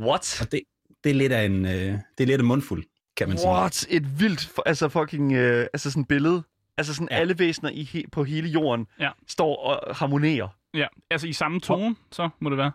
What? 0.00 0.40
Og 0.42 0.52
det, 0.52 0.60
det 1.04 1.10
er 1.10 1.14
lidt 1.14 1.32
af 1.32 1.44
en, 1.44 1.64
øh, 1.64 1.92
det 2.18 2.20
er 2.20 2.26
lidt 2.26 2.40
af 2.40 2.44
mundfuld, 2.44 2.84
kan 3.16 3.28
man 3.28 3.38
sige. 3.38 3.50
What? 3.50 3.86
Et 3.90 4.20
vildt, 4.20 4.46
for- 4.46 4.62
altså 4.66 4.88
fucking, 4.88 5.32
øh, 5.32 5.66
altså 5.72 5.90
sådan 5.90 6.04
billede. 6.04 6.42
Altså 6.78 6.94
sådan 6.94 7.08
Ja. 7.10 7.16
alle 7.16 7.38
væsener 7.38 7.70
i, 7.70 7.82
he, 7.82 8.04
på 8.12 8.24
hele 8.24 8.48
jorden 8.48 8.86
Ja. 9.00 9.10
står 9.28 9.56
og 9.56 9.96
harmonerer. 9.96 10.48
Ja, 10.74 10.86
altså 11.10 11.26
i 11.26 11.32
samme 11.32 11.60
tone, 11.60 11.96
så 12.12 12.28
må 12.40 12.50
det 12.50 12.58
være. 12.58 12.72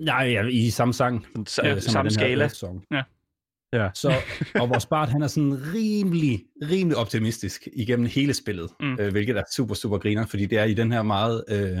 Nej, 0.00 0.16
ja, 0.30 0.46
i 0.46 0.70
samme 0.70 0.94
sang. 0.94 1.26
Øh, 1.38 1.44
ja, 1.64 1.70
er 1.74 1.80
samme 1.80 2.10
skala. 2.10 2.48
Song. 2.48 2.84
Ja. 2.90 3.02
Ja. 3.72 3.88
Så, 3.94 4.12
og 4.54 4.68
vores 4.68 4.86
Bart, 4.86 5.08
han 5.08 5.22
er 5.22 5.26
sådan 5.26 5.58
rimelig, 5.74 6.44
rimelig 6.70 6.96
optimistisk 6.98 7.68
igennem 7.72 8.06
hele 8.06 8.34
spillet, 8.34 8.70
mm. 8.80 8.96
øh, 9.00 9.10
hvilket 9.12 9.36
er 9.36 9.42
super, 9.54 9.74
super 9.74 9.98
griner, 9.98 10.26
fordi 10.26 10.46
det 10.46 10.58
er 10.58 10.64
i 10.64 10.74
den 10.74 10.92
her 10.92 11.02
meget 11.02 11.44
øh, 11.48 11.78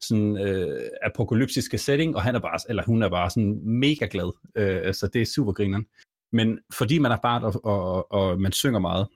sådan, 0.00 0.38
øh, 0.46 0.80
apokalyptiske 1.02 1.78
setting, 1.78 2.16
og 2.16 2.22
han 2.22 2.34
er 2.34 2.38
bare, 2.40 2.58
eller 2.68 2.82
hun 2.86 3.02
er 3.02 3.08
bare 3.08 3.30
sådan 3.30 3.60
mega 3.64 4.06
glad, 4.10 4.32
øh, 4.56 4.94
så 4.94 5.06
det 5.12 5.22
er 5.22 5.26
super 5.26 5.52
grineren. 5.52 5.86
Men 6.32 6.58
fordi 6.74 6.98
man 6.98 7.12
er 7.12 7.16
Bart, 7.22 7.42
og, 7.42 7.64
og, 7.64 8.12
og 8.12 8.40
man 8.40 8.52
synger 8.52 8.78
meget, 8.80 9.08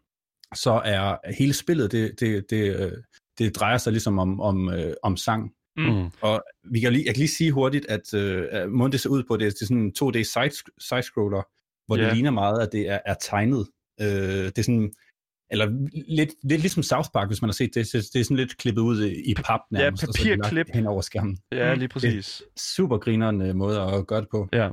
så 0.55 0.81
er 0.85 1.33
hele 1.39 1.53
spillet, 1.53 1.93
det, 1.93 2.21
det, 2.21 2.45
det, 2.51 2.77
øh, 2.81 2.93
det 3.39 3.57
drejer 3.57 3.79
sig 3.79 3.93
ligesom 3.93 4.19
om, 4.19 4.41
om, 4.41 4.69
øh, 4.69 4.95
om 5.03 5.17
sang. 5.17 5.53
Mm. 5.77 5.85
Mm. 5.85 6.11
Og 6.21 6.43
vi 6.71 6.81
kan 6.81 6.93
lige, 6.93 7.05
jeg 7.07 7.15
kan 7.15 7.21
lige 7.21 7.29
sige 7.29 7.53
hurtigt, 7.53 7.87
at 7.89 8.15
øh, 8.15 8.71
måden 8.71 8.93
det 8.93 9.01
ser 9.01 9.11
ud 9.11 9.23
på, 9.29 9.37
det 9.37 9.47
er, 9.47 9.51
det 9.51 9.63
er 9.63 9.67
sådan 9.67 9.83
en 9.83 9.93
2D 10.03 10.13
side, 10.23 10.73
side-scroller, 10.81 11.43
hvor 11.87 11.97
Ja. 11.97 12.05
det 12.05 12.13
ligner 12.15 12.31
meget, 12.31 12.61
at 12.63 12.69
det 12.73 12.89
er, 12.89 12.99
er 13.07 13.15
tegnet. 13.21 13.67
Øh, 14.01 14.07
det 14.47 14.59
er 14.59 14.63
sådan, 14.63 14.93
eller 15.51 15.67
lidt, 16.09 16.31
lidt 16.43 16.61
ligesom 16.61 16.83
South 16.83 17.09
Park, 17.15 17.29
hvis 17.29 17.43
man 17.43 17.49
har 17.49 17.53
set 17.53 17.75
det. 17.75 17.87
Det, 17.93 18.05
det 18.13 18.21
er 18.21 18.25
sådan 18.25 18.37
lidt 18.37 18.57
klippet 18.59 18.83
ud 18.83 19.05
i, 19.05 19.31
i 19.31 19.35
pap 19.35 19.61
nærmest. 19.71 20.05
og 20.09 20.15
så 20.15 20.23
er 20.23 20.25
det 20.25 20.39
lagt 20.39 20.43
papirklip. 20.43 20.75
Hen 20.75 20.87
over 20.87 21.01
skærmen. 21.01 21.39
Ja, 21.53 21.75
lige 21.75 21.89
præcis. 21.89 22.43
Super 22.77 22.99
grinerende 22.99 23.55
måde 23.55 23.81
at 23.81 24.07
gøre 24.07 24.21
det 24.21 24.29
på. 24.31 24.49
Ja. 24.53 24.71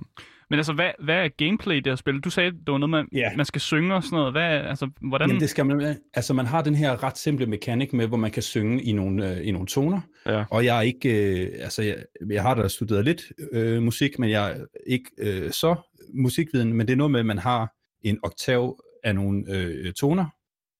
Men 0.54 0.60
altså, 0.60 0.74
hvad, 0.74 0.92
hvad 1.04 1.16
er 1.16 1.28
gameplay 1.38 1.76
i 1.76 1.80
det 1.80 1.92
her 1.92 1.96
spil? 1.96 2.20
Du 2.20 2.30
sagde, 2.30 2.52
det 2.52 2.72
var 2.72 2.78
noget, 2.78 2.90
man, 2.90 3.08
Ja. 3.14 3.36
man 3.38 3.46
skal 3.46 3.62
synge 3.62 3.96
og 3.96 4.04
sådan 4.04 4.16
noget. 4.16 4.34
Hvad, 4.34 4.44
altså, 4.44 4.90
hvordan... 5.02 5.30
Jamen 5.30 5.42
det 5.42 5.50
skal 5.50 5.66
man, 5.66 5.98
altså 6.14 6.34
man 6.34 6.46
har 6.46 6.62
den 6.62 6.76
her 6.76 7.04
ret 7.04 7.18
simple 7.18 7.46
mekanik 7.46 7.94
med, 7.94 8.08
hvor 8.08 8.18
man 8.18 8.32
kan 8.32 8.44
synge 8.44 8.84
i 8.84 8.92
nogle, 8.92 9.32
øh, 9.32 9.48
i 9.48 9.52
nogle 9.52 9.68
toner, 9.68 10.02
Ja. 10.26 10.44
og 10.52 10.66
jeg 10.66 10.78
er 10.78 10.82
ikke, 10.82 11.42
øh, 11.44 11.50
altså 11.64 11.84
jeg, 11.84 11.96
jeg 12.30 12.42
har 12.42 12.56
da 12.56 12.68
studeret 12.68 13.06
lidt 13.06 13.22
øh, 13.52 13.82
musik, 13.84 14.20
men 14.20 14.30
jeg 14.30 14.52
er 14.52 14.66
ikke 14.88 15.10
øh, 15.18 15.52
så 15.52 15.76
musikviden, 16.14 16.74
men 16.74 16.88
det 16.88 16.94
er 16.94 16.98
noget 16.98 17.12
med, 17.12 17.20
at 17.20 17.26
man 17.26 17.38
har 17.38 17.74
en 18.02 18.20
oktav 18.24 18.80
af 19.04 19.16
nogle 19.16 19.44
øh, 19.50 19.94
toner, 19.94 20.26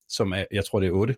som 0.10 0.32
er, 0.34 0.44
jeg 0.52 0.66
tror 0.66 0.80
det 0.80 0.88
er 0.88 0.92
8. 0.92 1.16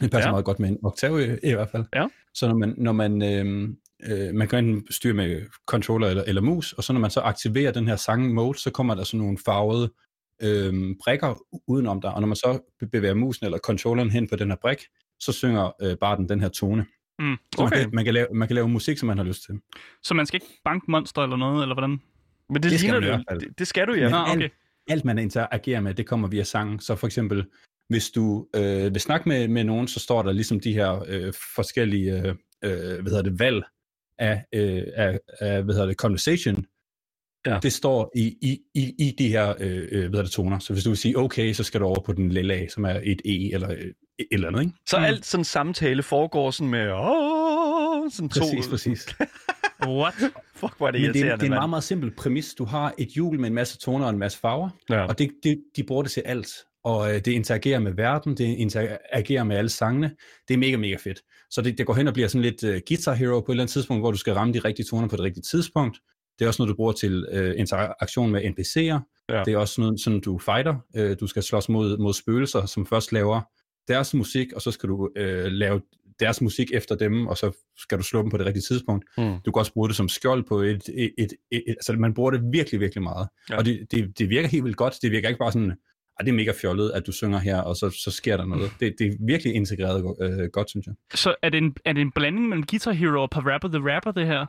Det 0.00 0.10
passer 0.10 0.18
Ja. 0.18 0.24
ja. 0.26 0.30
meget 0.30 0.44
godt 0.44 0.58
med 0.60 0.68
en 0.68 0.78
oktav 0.84 1.20
i, 1.20 1.24
i 1.42 1.52
hvert 1.54 1.68
fald. 1.70 1.84
Ja. 1.94 2.06
Så 2.34 2.48
når 2.48 2.54
man, 2.54 2.74
når 2.78 2.92
man, 2.92 3.22
øh, 3.22 3.68
øh, 4.10 4.34
man 4.34 4.48
kan 4.48 4.64
enten 4.64 4.92
styre 4.92 5.12
med 5.14 5.42
controller 5.66 6.08
eller, 6.08 6.22
eller 6.26 6.40
mus, 6.42 6.72
og 6.72 6.84
så 6.84 6.92
når 6.92 7.00
man 7.00 7.10
så 7.10 7.20
aktiverer 7.20 7.72
den 7.72 7.88
her 7.88 7.96
sang 7.96 8.34
mode, 8.34 8.58
så 8.58 8.70
kommer 8.70 8.94
der 8.94 9.04
sådan 9.04 9.20
nogle 9.20 9.38
farvede 9.44 9.92
øh, 10.42 10.94
brikker 11.04 11.34
udenom 11.68 12.00
dig, 12.00 12.14
og 12.14 12.20
når 12.20 12.28
man 12.28 12.36
så 12.36 12.58
bevæger 12.92 13.14
musen 13.14 13.46
eller 13.46 13.58
controlleren 13.58 14.10
hen 14.10 14.28
på 14.28 14.36
den 14.36 14.48
her 14.48 14.56
brik, 14.56 14.78
så 15.20 15.32
synger 15.32 15.70
øh, 15.82 15.96
barden 15.96 16.28
den 16.28 16.40
her 16.40 16.48
tone. 16.48 16.86
Mm. 17.18 17.36
Så 17.54 17.62
Okay. 17.62 17.76
man, 17.76 17.80
kan, 17.84 17.90
man, 17.94 18.04
kan 18.04 18.14
lave, 18.14 18.26
man 18.34 18.48
kan 18.48 18.54
lave 18.54 18.68
musik, 18.68 18.98
som 18.98 19.06
man 19.06 19.18
har 19.18 19.24
lyst 19.24 19.42
til. 19.44 19.54
Så 20.02 20.14
man 20.14 20.26
skal 20.26 20.36
ikke 20.42 20.60
banke 20.64 20.90
monster 20.90 21.22
eller 21.22 21.36
noget, 21.36 21.62
eller 21.62 21.74
hvordan? 21.74 22.00
Men 22.48 22.62
det, 22.62 22.70
Det 22.70 22.80
skal 22.80 22.90
i 22.90 22.94
det, 22.96 23.02
hvert 23.04 23.24
fald. 23.30 23.54
det, 23.58 23.66
skal 23.66 23.86
du, 23.86 23.92
ja. 23.94 24.08
Nå, 24.08 24.16
alt- 24.16 24.36
okay. 24.38 24.48
alt 24.88 25.04
man 25.04 25.18
interagerer 25.18 25.80
med, 25.80 25.94
det 25.94 26.06
kommer 26.06 26.28
via 26.28 26.42
sangen. 26.44 26.80
Så 26.80 26.96
for 26.96 27.06
eksempel, 27.06 27.44
hvis 27.88 28.10
du 28.10 28.46
øh, 28.56 28.94
vil 28.94 29.00
snakke 29.00 29.28
med, 29.28 29.48
med 29.48 29.64
nogen, 29.64 29.88
så 29.88 30.00
står 30.00 30.22
der 30.22 30.32
ligesom 30.32 30.60
de 30.60 30.72
her 30.72 31.04
øh, 31.08 31.32
forskellige 31.54 32.12
øh, 32.18 32.34
øh, 32.64 33.00
hvad 33.02 33.10
hedder 33.12 33.22
det, 33.22 33.38
valg 33.38 33.62
af, 34.18 34.44
øh, 34.54 34.82
af, 34.96 35.18
af 35.40 35.62
hvad 35.62 35.74
hedder 35.74 35.86
det, 35.88 35.96
conversation. 35.96 36.66
Ja. 37.46 37.58
Det 37.62 37.72
står 37.72 38.10
i, 38.16 38.36
i, 38.42 38.58
i, 38.74 38.94
i 38.98 39.14
de 39.18 39.28
her 39.28 39.54
øh, 39.60 39.76
øh, 39.76 39.88
hvad 39.90 40.00
hedder 40.00 40.22
det, 40.22 40.30
toner. 40.30 40.58
Så 40.58 40.72
hvis 40.72 40.84
du 40.84 40.90
vil 40.90 40.96
sige 40.96 41.18
okay, 41.18 41.52
så 41.52 41.64
skal 41.64 41.80
du 41.80 41.86
over 41.86 42.00
på 42.00 42.12
den 42.12 42.28
lille 42.32 42.54
A, 42.54 42.66
som 42.68 42.84
er 42.84 43.00
et 43.02 43.20
E 43.24 43.52
eller 43.54 43.70
øh, 43.70 43.76
et 44.18 44.26
eller 44.30 44.48
andet. 44.48 44.60
Ikke? 44.60 44.72
Så 44.88 44.98
Mm. 44.98 45.04
alt 45.04 45.26
sådan 45.26 45.44
samtale 45.44 46.02
foregår 46.02 46.50
sådan 46.50 46.70
med... 46.70 46.90
Åh, 46.92 48.10
sådan 48.10 48.28
to... 48.28 48.40
Præcis, 48.40 48.68
præcis. 48.68 49.06
What? 49.88 50.14
Fuck, 50.54 50.76
hvor 50.78 50.86
er 50.86 50.90
det 50.90 51.00
Men 51.00 51.12
det, 51.14 51.20
er- 51.22 51.36
det 51.36 51.42
er 51.42 51.46
en 51.46 51.50
meget, 51.50 51.70
meget 51.70 51.84
simpel 51.84 52.10
præmis. 52.10 52.54
Du 52.54 52.64
har 52.64 52.94
et 52.98 53.08
hjul 53.08 53.40
med 53.40 53.48
en 53.48 53.54
masse 53.54 53.78
toner 53.78 54.04
og 54.04 54.10
en 54.10 54.18
masse 54.18 54.38
farver. 54.38 54.68
Ja. 54.90 55.04
Og 55.06 55.18
det, 55.18 55.30
det, 55.42 55.62
de 55.76 55.82
bruger 55.84 56.02
det 56.02 56.12
til 56.12 56.20
alt. 56.26 56.48
Og 56.88 57.14
øh, 57.14 57.14
det 57.14 57.32
interagerer 57.32 57.78
med 57.78 57.92
verden, 57.92 58.36
det 58.36 58.44
interagerer 58.44 59.44
med 59.44 59.56
alle 59.56 59.70
sangene. 59.70 60.10
Det 60.48 60.54
er 60.54 60.58
mega, 60.58 60.76
mega 60.76 60.96
fedt. 60.96 61.20
Så 61.50 61.62
det, 61.62 61.78
det 61.78 61.86
går 61.86 61.94
hen 61.94 62.08
og 62.08 62.14
bliver 62.14 62.28
sådan 62.28 62.42
lidt 62.42 62.64
uh, 62.64 62.80
Guitar 62.88 63.14
Hero 63.14 63.40
på 63.40 63.52
et 63.52 63.54
eller 63.54 63.62
andet 63.62 63.72
tidspunkt, 63.72 64.02
hvor 64.02 64.10
du 64.10 64.16
skal 64.16 64.32
ramme 64.34 64.54
de 64.54 64.58
rigtige 64.58 64.86
toner 64.90 65.08
på 65.08 65.16
det 65.16 65.24
rigtige 65.24 65.42
tidspunkt. 65.42 65.98
Det 66.38 66.44
er 66.44 66.48
også 66.48 66.62
noget, 66.62 66.70
du 66.70 66.76
bruger 66.76 66.92
til 66.92 67.26
uh, 67.32 67.60
interaktion 67.60 68.30
med 68.30 68.40
NPC'er. 68.40 69.24
Ja. 69.34 69.42
Det 69.44 69.52
er 69.52 69.58
også 69.58 69.80
noget, 69.80 70.00
sådan 70.00 70.20
du 70.20 70.38
fighter. 70.38 70.74
Uh, 70.98 71.16
du 71.20 71.26
skal 71.26 71.42
slås 71.42 71.68
mod, 71.68 71.98
mod 71.98 72.14
spøgelser, 72.14 72.66
som 72.66 72.86
først 72.86 73.12
laver 73.12 73.40
deres 73.88 74.14
musik, 74.14 74.52
og 74.52 74.62
så 74.62 74.70
skal 74.70 74.88
du 74.88 75.08
uh, 75.20 75.44
lave 75.44 75.80
deres 76.20 76.40
musik 76.40 76.70
efter 76.74 76.94
dem, 76.94 77.26
og 77.26 77.36
så 77.36 77.52
skal 77.76 77.98
du 77.98 78.02
slå 78.02 78.22
dem 78.22 78.30
på 78.30 78.38
det 78.38 78.46
rigtige 78.46 78.62
tidspunkt. 78.62 79.04
Mm. 79.18 79.34
Du 79.44 79.52
kan 79.52 79.60
også 79.60 79.72
bruge 79.72 79.88
det 79.88 79.96
som 79.96 80.08
skjold 80.08 80.44
på 80.48 80.60
et... 80.60 80.82
et, 80.94 81.12
et, 81.18 81.18
et, 81.18 81.32
et 81.52 81.62
altså, 81.68 81.92
man 81.92 82.14
bruger 82.14 82.30
det 82.30 82.40
virkelig, 82.52 82.80
virkelig 82.80 83.02
meget. 83.02 83.28
Ja. 83.50 83.56
Og 83.56 83.64
det, 83.64 83.86
det, 83.90 84.18
det 84.18 84.28
virker 84.28 84.48
helt 84.48 84.64
vildt 84.64 84.76
godt. 84.76 84.94
Det 85.02 85.10
virker 85.10 85.28
ikke 85.28 85.38
bare 85.38 85.52
sådan, 85.52 85.72
at 86.18 86.26
det 86.26 86.32
er 86.32 86.36
mega 86.36 86.52
fjollet, 86.60 86.90
at 86.90 87.06
du 87.06 87.12
synger 87.12 87.38
her, 87.38 87.60
og 87.60 87.76
så, 87.76 87.90
så 87.90 88.10
sker 88.10 88.36
der 88.36 88.46
noget. 88.46 88.70
Det, 88.80 88.94
det 88.98 89.06
er 89.06 89.10
virkelig 89.20 89.54
integreret 89.54 90.16
øh, 90.20 90.48
godt, 90.52 90.70
synes 90.70 90.86
jeg. 90.86 90.94
Så 91.14 91.34
er 91.42 91.48
det, 91.48 91.58
en, 91.58 91.76
er 91.84 91.92
det 91.92 92.00
en 92.00 92.10
blanding 92.10 92.48
mellem 92.48 92.66
Guitar 92.66 92.92
Hero 92.92 93.22
og 93.22 93.30
Parappa 93.30 93.68
the 93.68 93.94
Rapper, 93.94 94.12
det 94.12 94.26
her? 94.26 94.46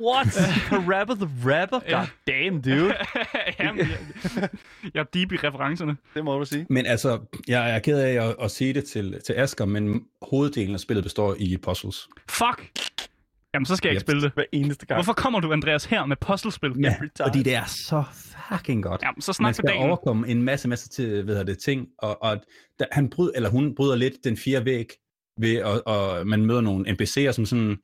What? 0.00 0.26
Rapper 0.92 1.14
the 1.14 1.28
Rapper? 1.44 1.80
God 1.90 2.06
damn, 2.26 2.62
dude. 2.62 2.94
Jamen, 3.60 3.78
jeg, 3.78 4.48
jeg 4.94 5.00
er 5.00 5.04
deep 5.04 5.32
i 5.32 5.36
referencerne. 5.36 5.96
Det 6.14 6.24
må 6.24 6.38
du 6.38 6.44
sige. 6.44 6.66
Men 6.70 6.86
altså, 6.86 7.18
jeg 7.48 7.74
er 7.74 7.78
ked 7.78 7.98
af 7.98 8.28
at, 8.28 8.36
at 8.42 8.50
sige 8.50 8.74
det 8.74 8.84
til, 8.84 9.20
til 9.26 9.32
Asger, 9.32 9.64
men 9.64 10.04
hoveddelen 10.22 10.74
af 10.74 10.80
spillet 10.80 11.04
består 11.04 11.36
i 11.38 11.56
puzzles. 11.56 12.08
Fuck! 12.28 12.70
Jamen, 13.54 13.66
så 13.66 13.76
skal 13.76 13.88
jeg 13.88 13.92
ikke 13.92 14.00
spille 14.00 14.22
det. 14.22 14.32
Hver 14.34 14.44
eneste 14.52 14.86
gang. 14.86 14.96
Hvorfor 14.98 15.12
kommer 15.12 15.40
du, 15.40 15.52
Andreas, 15.52 15.84
her 15.84 16.06
med 16.06 16.16
puzzlespil? 16.20 16.72
Ja, 16.82 16.96
fordi 17.22 17.42
det 17.42 17.54
er 17.54 17.64
så 17.64 18.04
fucking 18.12 18.82
godt. 18.82 19.02
Jamen, 19.02 19.20
så 19.20 19.38
man 19.40 19.54
skal 19.54 19.68
dagen. 19.68 19.88
overkomme 19.88 20.28
en 20.28 20.42
masse, 20.42 20.68
masse 20.68 20.88
til, 20.88 21.26
hedder 21.26 21.42
det, 21.42 21.58
ting, 21.58 21.86
og, 21.98 22.22
og 22.22 22.40
da, 22.80 22.84
han 22.92 23.10
bryd, 23.10 23.30
eller 23.34 23.50
hun 23.50 23.74
bryder 23.74 23.96
lidt 23.96 24.14
den 24.24 24.36
fire 24.36 24.64
væg, 24.64 24.86
ved 25.40 25.56
at 25.56 25.82
og 25.86 26.26
man 26.26 26.46
møder 26.46 26.60
nogle 26.60 26.90
NPC'er, 26.90 27.32
som 27.32 27.46
sådan, 27.46 27.76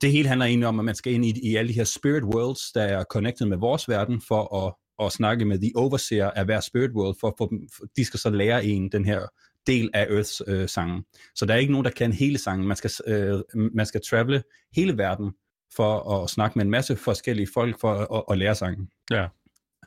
det 0.00 0.12
hele 0.12 0.28
handler 0.28 0.46
egentlig 0.46 0.68
om, 0.68 0.78
at 0.78 0.84
man 0.84 0.94
skal 0.94 1.12
ind 1.12 1.24
i, 1.24 1.50
i 1.50 1.56
alle 1.56 1.68
de 1.68 1.74
her 1.74 1.84
spirit 1.84 2.24
worlds, 2.24 2.72
der 2.74 2.82
er 2.82 3.04
connected 3.04 3.46
med 3.46 3.56
vores 3.56 3.88
verden, 3.88 4.22
for 4.28 4.66
at, 4.66 4.74
at 5.06 5.12
snakke 5.12 5.44
med 5.44 5.58
the 5.58 5.72
overseer 5.76 6.30
af 6.30 6.44
hver 6.44 6.60
spirit 6.60 6.90
world, 6.94 7.16
for, 7.20 7.34
for, 7.38 7.52
for 7.76 7.84
de 7.96 8.04
skal 8.04 8.20
så 8.20 8.30
lære 8.30 8.64
en 8.64 8.92
den 8.92 9.04
her 9.04 9.20
del 9.66 9.90
af 9.94 10.06
Earths 10.10 10.42
øh, 10.46 10.68
sangen. 10.68 11.04
Så 11.34 11.46
der 11.46 11.54
er 11.54 11.58
ikke 11.58 11.72
nogen, 11.72 11.84
der 11.84 11.90
kan 11.90 12.12
hele 12.12 12.38
sangen. 12.38 12.68
Man 12.68 12.76
skal, 12.76 12.90
øh, 13.06 13.40
man 13.74 13.86
skal 13.86 14.00
travele 14.10 14.42
hele 14.76 14.98
verden 14.98 15.32
for 15.76 16.22
at 16.22 16.30
snakke 16.30 16.58
med 16.58 16.64
en 16.64 16.70
masse 16.70 16.96
forskellige 16.96 17.48
folk 17.54 17.80
for 17.80 18.16
at, 18.16 18.24
at 18.30 18.38
lære 18.38 18.54
sangen. 18.54 18.88
Ja. 19.10 19.26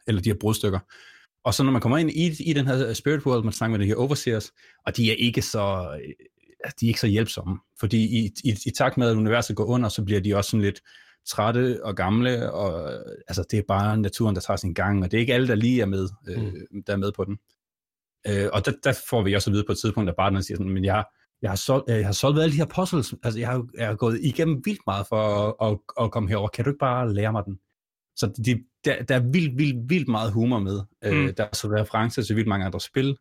Eller 0.07 0.21
de 0.21 0.30
her 0.30 0.38
brudstykker. 0.39 0.80
Og 1.45 1.53
så 1.53 1.63
når 1.63 1.71
man 1.71 1.82
kommer 1.82 1.97
ind 1.97 2.09
i, 2.09 2.49
i 2.49 2.53
den 2.53 2.67
her 2.67 2.93
spirit 2.93 3.26
world, 3.26 3.43
man 3.43 3.53
snakker 3.53 3.78
med 3.78 3.86
de 3.86 3.89
her 3.89 3.95
overseers, 3.95 4.51
og 4.86 4.97
de 4.97 5.11
er 5.11 5.15
ikke 5.15 5.41
så, 5.41 5.89
øh, 5.93 6.09
de 6.80 6.86
er 6.86 6.88
ikke 6.88 6.99
så 6.99 7.07
hjælpsomme. 7.07 7.59
Fordi 7.80 8.03
i, 8.03 8.32
i, 8.43 8.57
i 8.65 8.71
takt 8.78 8.97
med, 8.97 9.09
at 9.09 9.15
universet 9.15 9.55
går 9.55 9.65
under, 9.65 9.89
så 9.89 10.03
bliver 10.03 10.21
de 10.21 10.36
også 10.36 10.49
sådan 10.49 10.61
lidt 10.61 10.82
trætte 11.28 11.86
og 11.86 11.95
gamle, 11.95 12.51
og 12.51 12.93
øh, 12.93 12.99
altså, 13.28 13.43
det 13.51 13.59
er 13.59 13.63
bare 13.67 13.97
naturen, 13.97 14.36
der 14.36 14.41
tager 14.41 14.57
sin 14.57 14.74
gang, 14.74 15.03
og 15.03 15.11
det 15.11 15.17
er 15.17 15.21
ikke 15.21 15.34
alle, 15.34 15.47
der 15.47 15.55
lige 15.55 15.82
er 15.82 15.86
med, 15.86 16.09
øh, 16.28 16.53
der 16.88 16.93
er 16.93 16.97
med 16.97 17.11
på 17.15 17.26
den. 17.26 17.38
Øh, 18.28 18.49
og 18.53 18.65
der, 18.65 18.71
der 18.84 18.99
får 19.09 19.21
vi 19.24 19.34
også 19.34 19.49
at 19.49 19.53
vide 19.53 19.63
på 19.67 19.71
et 19.71 19.78
tidspunkt, 19.78 20.09
at 20.09 20.15
partneren 20.15 20.43
siger 20.43 20.57
sådan, 20.57 20.71
men 20.71 20.86
jeg, 20.86 21.03
jeg 21.41 21.51
har, 21.51 21.55
sol, 21.55 21.84
jeg 21.88 22.05
har 22.05 22.11
solgt 22.11 22.39
alle 22.39 22.51
de 22.51 22.57
her 22.57 22.65
puzzles, 22.65 23.13
altså 23.24 23.39
jeg 23.39 23.47
har, 23.49 23.67
jeg 23.78 23.88
har 23.88 23.95
gået 23.95 24.19
igennem 24.24 24.61
vildt 24.65 24.82
meget 24.88 25.05
for 25.09 25.21
at, 25.61 25.71
at, 25.71 25.80
at 26.05 26.11
komme 26.11 26.30
herover. 26.30 26.47
Kan 26.47 26.63
du 26.65 26.69
ikke 26.69 26.80
bare 26.80 27.13
lære 27.13 27.32
mig 27.32 27.43
den? 27.45 27.59
Så 28.15 28.34
de, 28.45 28.63
der, 28.86 29.03
der 29.03 29.15
er 29.15 29.19
vildt, 29.32 29.57
vildt, 29.57 29.89
vildt 29.89 30.07
meget 30.07 30.32
humor 30.32 30.59
med. 30.59 30.82
Mm. 31.03 31.09
Mm. 31.17 31.26
Øh, 31.26 31.34
der 31.38 31.43
er 31.43 31.55
så 31.55 31.67
referencer 31.67 32.21
til 32.21 32.36
vildt 32.36 32.47
mange 32.49 32.65
andre 32.65 32.80
spil, 32.80 33.17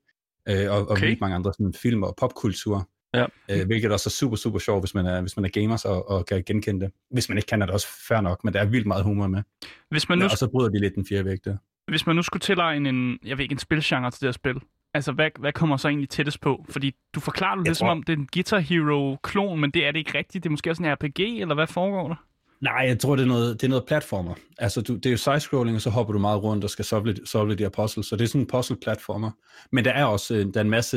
øh, 0.48 0.70
og, 0.70 0.76
og 0.78 0.90
Okay. 0.90 1.06
vildt 1.06 1.20
mange 1.20 1.34
andre 1.36 1.52
sådan, 1.52 1.74
film 1.74 2.02
og 2.02 2.14
popkultur. 2.16 2.88
Ja. 3.14 3.26
Øh, 3.50 3.66
hvilket 3.66 3.92
også 3.92 4.08
er 4.08 4.10
super, 4.10 4.36
super 4.36 4.58
sjovt, 4.58 4.82
hvis 4.82 4.94
man 4.94 5.06
er, 5.06 5.20
hvis 5.20 5.36
man 5.36 5.44
er 5.44 5.48
gamers 5.48 5.84
og, 5.84 6.08
og 6.10 6.26
kan 6.26 6.42
genkende 6.44 6.80
det. 6.84 6.92
Hvis 7.10 7.28
man 7.28 7.38
ikke 7.38 7.46
kan, 7.46 7.62
er 7.62 7.66
det 7.66 7.72
også 7.74 7.86
fair 8.08 8.20
nok, 8.20 8.44
men 8.44 8.54
der 8.54 8.60
er 8.60 8.64
vildt 8.66 8.86
meget 8.86 9.04
humor 9.04 9.26
med. 9.26 9.42
Hvis 9.90 10.08
man, 10.08 10.18
nu, 10.18 10.24
Ja, 10.24 10.30
og 10.30 10.38
så 10.38 10.48
bryder 10.50 10.70
de 10.70 10.80
lidt 10.80 10.94
den 10.94 11.06
fjerde 11.06 11.24
væg 11.24 11.38
der. 11.44 11.56
hvis 11.90 12.06
man 12.06 12.16
nu 12.16 12.22
skulle 12.22 12.40
tilegne 12.40 12.88
en, 12.88 13.18
jeg 13.24 13.38
ved 13.38 13.42
ikke, 13.42 13.52
en 13.52 13.58
spilgenre 13.58 14.10
til 14.10 14.20
det 14.20 14.26
her 14.26 14.32
spil, 14.32 14.54
altså 14.94 15.12
hvad, 15.12 15.30
hvad 15.38 15.52
kommer 15.52 15.76
så 15.76 15.88
egentlig 15.88 16.08
tættest 16.08 16.40
på? 16.40 16.64
Fordi 16.68 16.94
du 17.14 17.20
forklarer 17.20 17.56
det 17.56 17.66
lidt 17.66 17.76
som 17.76 17.86
tror- 17.86 17.90
om, 17.92 18.02
det 18.02 18.12
er 18.12 18.16
en 18.16 18.28
Guitar 18.34 18.58
Hero-klon, 18.58 19.60
men 19.60 19.70
det 19.70 19.86
er 19.86 19.90
det 19.92 19.98
ikke 19.98 20.18
rigtigt. 20.18 20.44
Det 20.44 20.48
er 20.48 20.50
måske 20.50 20.70
også 20.70 20.82
en 20.82 20.92
RPG, 20.92 21.20
eller 21.20 21.54
hvad 21.54 21.66
foregår 21.66 22.08
der? 22.08 22.14
Nej, 22.60 22.84
jeg 22.88 22.98
tror, 22.98 23.16
det 23.16 23.22
er 23.22 23.26
noget, 23.26 23.60
det 23.60 23.66
er 23.66 23.68
noget 23.70 23.84
platformer. 23.86 24.34
Altså, 24.58 24.80
du, 24.80 24.94
det 24.94 25.06
er 25.06 25.10
jo 25.10 25.16
side-scrolling, 25.16 25.74
og 25.74 25.80
så 25.80 25.90
hopper 25.90 26.12
du 26.12 26.18
meget 26.18 26.42
rundt 26.42 26.64
og 26.64 26.70
skal 26.70 26.84
solve, 26.84 27.16
solve 27.24 27.54
de 27.54 27.62
her 27.62 27.70
puzzles, 27.70 28.06
så 28.06 28.16
det 28.16 28.24
er 28.24 28.28
sådan 28.28 28.40
en 28.40 28.46
puzzle-platformer. 28.46 29.30
Men 29.72 29.84
der 29.84 29.90
er 29.90 30.04
også 30.04 30.34
øh, 30.34 30.46
der 30.46 30.56
er 30.56 30.60
en 30.64 30.70
masse 30.70 30.96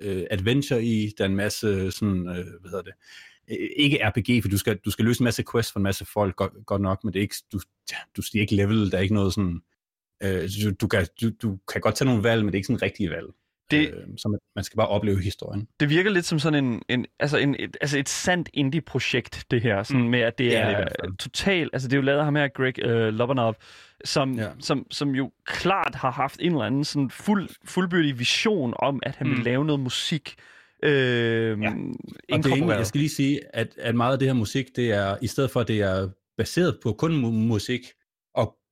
øh, 0.00 0.22
adventure 0.30 0.84
i, 0.84 1.10
der 1.18 1.24
er 1.24 1.28
en 1.28 1.36
masse 1.36 1.90
sådan, 1.90 2.28
øh, 2.28 2.34
hvad 2.34 2.70
hedder 2.70 2.82
det, 2.82 2.92
øh, 3.50 3.68
ikke 3.76 3.98
RPG, 4.08 4.42
for 4.42 4.48
du 4.48 4.58
skal, 4.58 4.76
du 4.84 4.90
skal 4.90 5.04
løse 5.04 5.20
en 5.20 5.24
masse 5.24 5.44
quests 5.52 5.72
for 5.72 5.78
en 5.78 5.82
masse 5.82 6.04
folk, 6.04 6.36
godt, 6.36 6.52
godt 6.66 6.82
nok, 6.82 7.04
men 7.04 7.12
det 7.12 7.18
er 7.18 7.22
ikke, 7.22 7.36
du, 7.52 7.60
du 8.16 8.22
stiger 8.22 8.42
ikke 8.42 8.56
level, 8.56 8.90
der 8.90 8.98
er 8.98 9.02
ikke 9.02 9.14
noget 9.14 9.34
sådan, 9.34 9.60
øh, 10.24 10.48
du, 10.64 10.70
du, 10.80 10.86
kan, 10.86 11.06
du, 11.22 11.30
du 11.42 11.58
kan 11.72 11.80
godt 11.80 11.94
tage 11.94 12.06
nogle 12.06 12.22
valg, 12.22 12.40
men 12.42 12.46
det 12.46 12.54
er 12.54 12.58
ikke 12.58 12.66
sådan 12.66 12.82
rigtige 12.82 13.10
valg. 13.10 13.26
Det- 13.70 13.88
Øh, 13.94 14.02
så 14.18 14.28
man, 14.28 14.38
man 14.56 14.64
skal 14.64 14.76
bare 14.76 14.88
opleve 14.88 15.22
historien. 15.22 15.68
Det 15.80 15.90
virker 15.90 16.10
lidt 16.10 16.24
som 16.24 16.38
sådan 16.38 16.64
en, 16.64 16.82
en, 16.88 17.06
altså 17.20 17.36
en 17.38 17.56
et, 17.58 17.76
altså 17.80 17.98
et 17.98 18.08
sandt 18.08 18.48
indie-projekt, 18.54 19.44
det 19.50 19.62
her. 19.62 19.82
Sådan 19.82 20.02
Mm. 20.02 20.08
med, 20.08 20.20
at 20.20 20.38
det 20.38 20.50
Det 20.50 20.56
er, 20.56 20.60
er 20.66 20.76
fald. 21.00 21.16
totalt... 21.16 21.70
Altså, 21.72 21.88
det 21.88 21.94
er 21.94 21.98
jo 21.98 22.02
lavet 22.02 22.18
af 22.18 22.24
ham 22.24 22.36
her, 22.36 22.48
Greg 22.48 22.78
øh, 22.78 23.14
Lobanov, 23.14 23.54
som, 24.04 24.34
ja. 24.38 24.48
Som, 24.60 24.86
som 24.90 25.10
jo 25.14 25.30
klart 25.46 25.94
har 25.94 26.10
haft 26.10 26.36
en 26.40 26.52
eller 26.52 26.64
anden 26.64 26.84
sådan 26.84 27.10
fuld, 27.10 27.48
fuldbyrdig 27.64 28.18
vision 28.18 28.74
om, 28.78 29.00
at 29.02 29.16
han 29.16 29.26
mm. 29.26 29.36
Vil 29.36 29.44
lave 29.44 29.64
noget 29.64 29.80
musik. 29.80 30.34
Øh, 30.82 30.90
ja. 30.90 31.68
Og 32.32 32.38
det 32.38 32.46
er 32.46 32.48
egentlig, 32.48 32.68
jeg 32.68 32.86
skal 32.86 32.98
lige 32.98 33.10
sige, 33.10 33.40
at, 33.54 33.68
at 33.78 33.94
meget 33.94 34.12
af 34.12 34.18
det 34.18 34.28
her 34.28 34.32
musik, 34.34 34.66
det 34.76 34.90
er, 34.92 35.16
i 35.22 35.26
stedet 35.26 35.50
for 35.50 35.60
at 35.60 35.68
det 35.68 35.80
er 35.80 36.08
baseret 36.38 36.78
på 36.82 36.92
kun 36.92 37.24
mu- 37.24 37.30
musik 37.48 37.80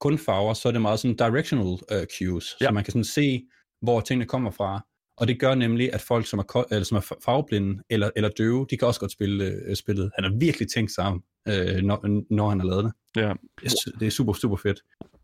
kun 0.03 0.17
farver, 0.17 0.53
så 0.53 0.67
er 0.67 0.71
det 0.71 0.81
meget 0.81 0.99
sådan 0.99 1.15
directional 1.15 1.67
uh, 1.67 2.03
cues, 2.19 2.55
Ja. 2.61 2.65
så 2.65 2.71
man 2.71 2.83
kan 2.83 2.91
sådan 2.91 3.03
se, 3.03 3.41
hvor 3.81 3.99
tingene 4.01 4.25
kommer 4.25 4.51
fra. 4.51 4.85
Og 5.17 5.27
det 5.27 5.39
gør 5.39 5.55
nemlig, 5.55 5.93
at 5.93 6.01
folk, 6.01 6.27
som 6.27 6.39
er, 6.39 6.65
eller, 6.71 6.85
som 6.85 6.97
er 6.97 7.01
fa- 7.01 7.19
farveblinde 7.25 7.83
eller, 7.89 8.09
eller 8.15 8.29
døve, 8.37 8.67
de 8.69 8.77
kan 8.77 8.87
også 8.87 8.99
godt 8.99 9.11
spille 9.11 9.61
uh, 9.69 9.75
spillet. 9.75 10.11
Han 10.15 10.23
har 10.23 10.31
virkelig 10.39 10.67
tænkt 10.75 10.91
sig 10.91 11.03
om, 11.05 11.23
uh, 11.49 11.75
når, 11.83 11.97
når 12.35 12.49
han 12.49 12.59
har 12.59 12.67
lavet 12.67 12.83
det. 12.83 12.93
Ja. 13.21 13.33
Det 13.61 13.73
er, 13.87 13.91
det 13.99 14.05
er 14.05 14.11
super, 14.11 14.33
super 14.33 14.57
fedt. 14.57 14.79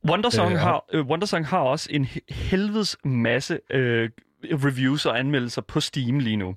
Wondersong, 0.09 0.51
Øh, 0.53 0.59
har, 0.59 0.85
øh, 0.93 1.05
Wondersong 1.07 1.45
har 1.47 1.59
også 1.59 1.87
en 1.91 2.05
he- 2.05 2.33
helvedes 2.33 2.97
masse 3.05 3.59
øh, 3.71 4.09
reviews 4.43 5.05
og 5.05 5.19
anmeldelser 5.19 5.61
på 5.61 5.79
Steam 5.79 6.19
lige 6.19 6.37
nu. 6.37 6.55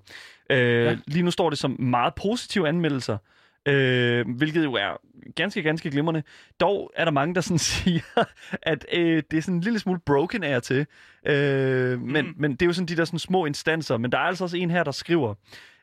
Øh. 0.50 0.58
Ja. 0.84 0.96
Lige 1.06 1.22
nu 1.22 1.30
står 1.30 1.50
det 1.50 1.58
som 1.58 1.76
meget 1.80 2.14
positive 2.14 2.68
anmeldelser, 2.68 3.18
øh, 3.68 4.26
hvilket 4.36 4.64
jo 4.64 4.74
er 4.74 5.00
ganske, 5.36 5.62
ganske 5.62 5.90
glimrende. 5.90 6.22
Dog 6.60 6.92
er 6.96 7.04
der 7.04 7.12
mange, 7.12 7.34
der 7.34 7.40
sådan 7.40 7.58
siger, 7.74 8.24
at 8.62 8.86
øh, 8.92 9.22
det 9.30 9.36
er 9.36 9.42
sådan 9.42 9.54
en 9.54 9.60
lille 9.60 9.78
smule 9.78 10.00
broken 10.06 10.44
af 10.44 10.62
til. 10.62 10.86
Øh, 11.26 12.00
men, 12.00 12.26
Mm. 12.26 12.34
men 12.36 12.50
det 12.52 12.62
er 12.62 12.66
jo 12.66 12.72
sådan 12.72 12.86
de 12.86 12.96
der 12.96 13.04
sådan 13.04 13.18
små 13.18 13.46
instanser. 13.46 13.96
Men 13.96 14.12
der 14.12 14.18
er 14.18 14.22
altså 14.22 14.44
også 14.44 14.56
en 14.56 14.70
her, 14.70 14.84
der 14.84 14.90
skriver, 14.92 15.34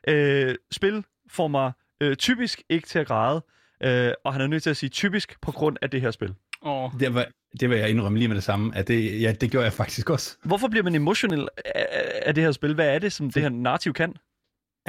øh, 0.08 0.54
spil 0.70 1.04
får 1.30 1.48
mig 1.48 1.72
øh, 2.00 2.16
typisk 2.16 2.62
ikke 2.68 2.88
til 2.88 2.98
at 2.98 3.06
græde, 3.06 3.44
øh, 3.84 4.12
og 4.24 4.32
han 4.32 4.42
er 4.42 4.46
nødt 4.46 4.62
til 4.62 4.70
at 4.70 4.76
sige 4.76 4.90
typisk 4.90 5.40
på 5.40 5.52
grund 5.52 5.76
af 5.82 5.90
det 5.90 6.00
her 6.00 6.10
spil. 6.10 6.34
Og 6.62 6.92
Det 7.00 7.14
var, 7.14 7.26
det 7.60 7.70
vil 7.70 7.78
jeg 7.78 7.90
indrømme 7.90 8.18
lige 8.18 8.28
med 8.28 8.36
det 8.36 8.44
samme, 8.44 8.76
at 8.76 8.88
det, 8.88 9.20
ja, 9.20 9.32
det 9.32 9.50
gjorde 9.50 9.64
jeg 9.64 9.72
faktisk 9.72 10.10
også. 10.10 10.36
Hvorfor 10.44 10.68
bliver 10.68 10.82
man 10.84 10.94
emotional 10.94 11.48
af, 11.74 11.86
af 12.26 12.34
det 12.34 12.44
her 12.44 12.52
spil? 12.52 12.74
Hvad 12.74 12.94
er 12.94 12.98
det, 12.98 13.12
som 13.12 13.30
det 13.30 13.42
her 13.42 13.48
narrativ 13.48 13.92
kan? 13.92 14.14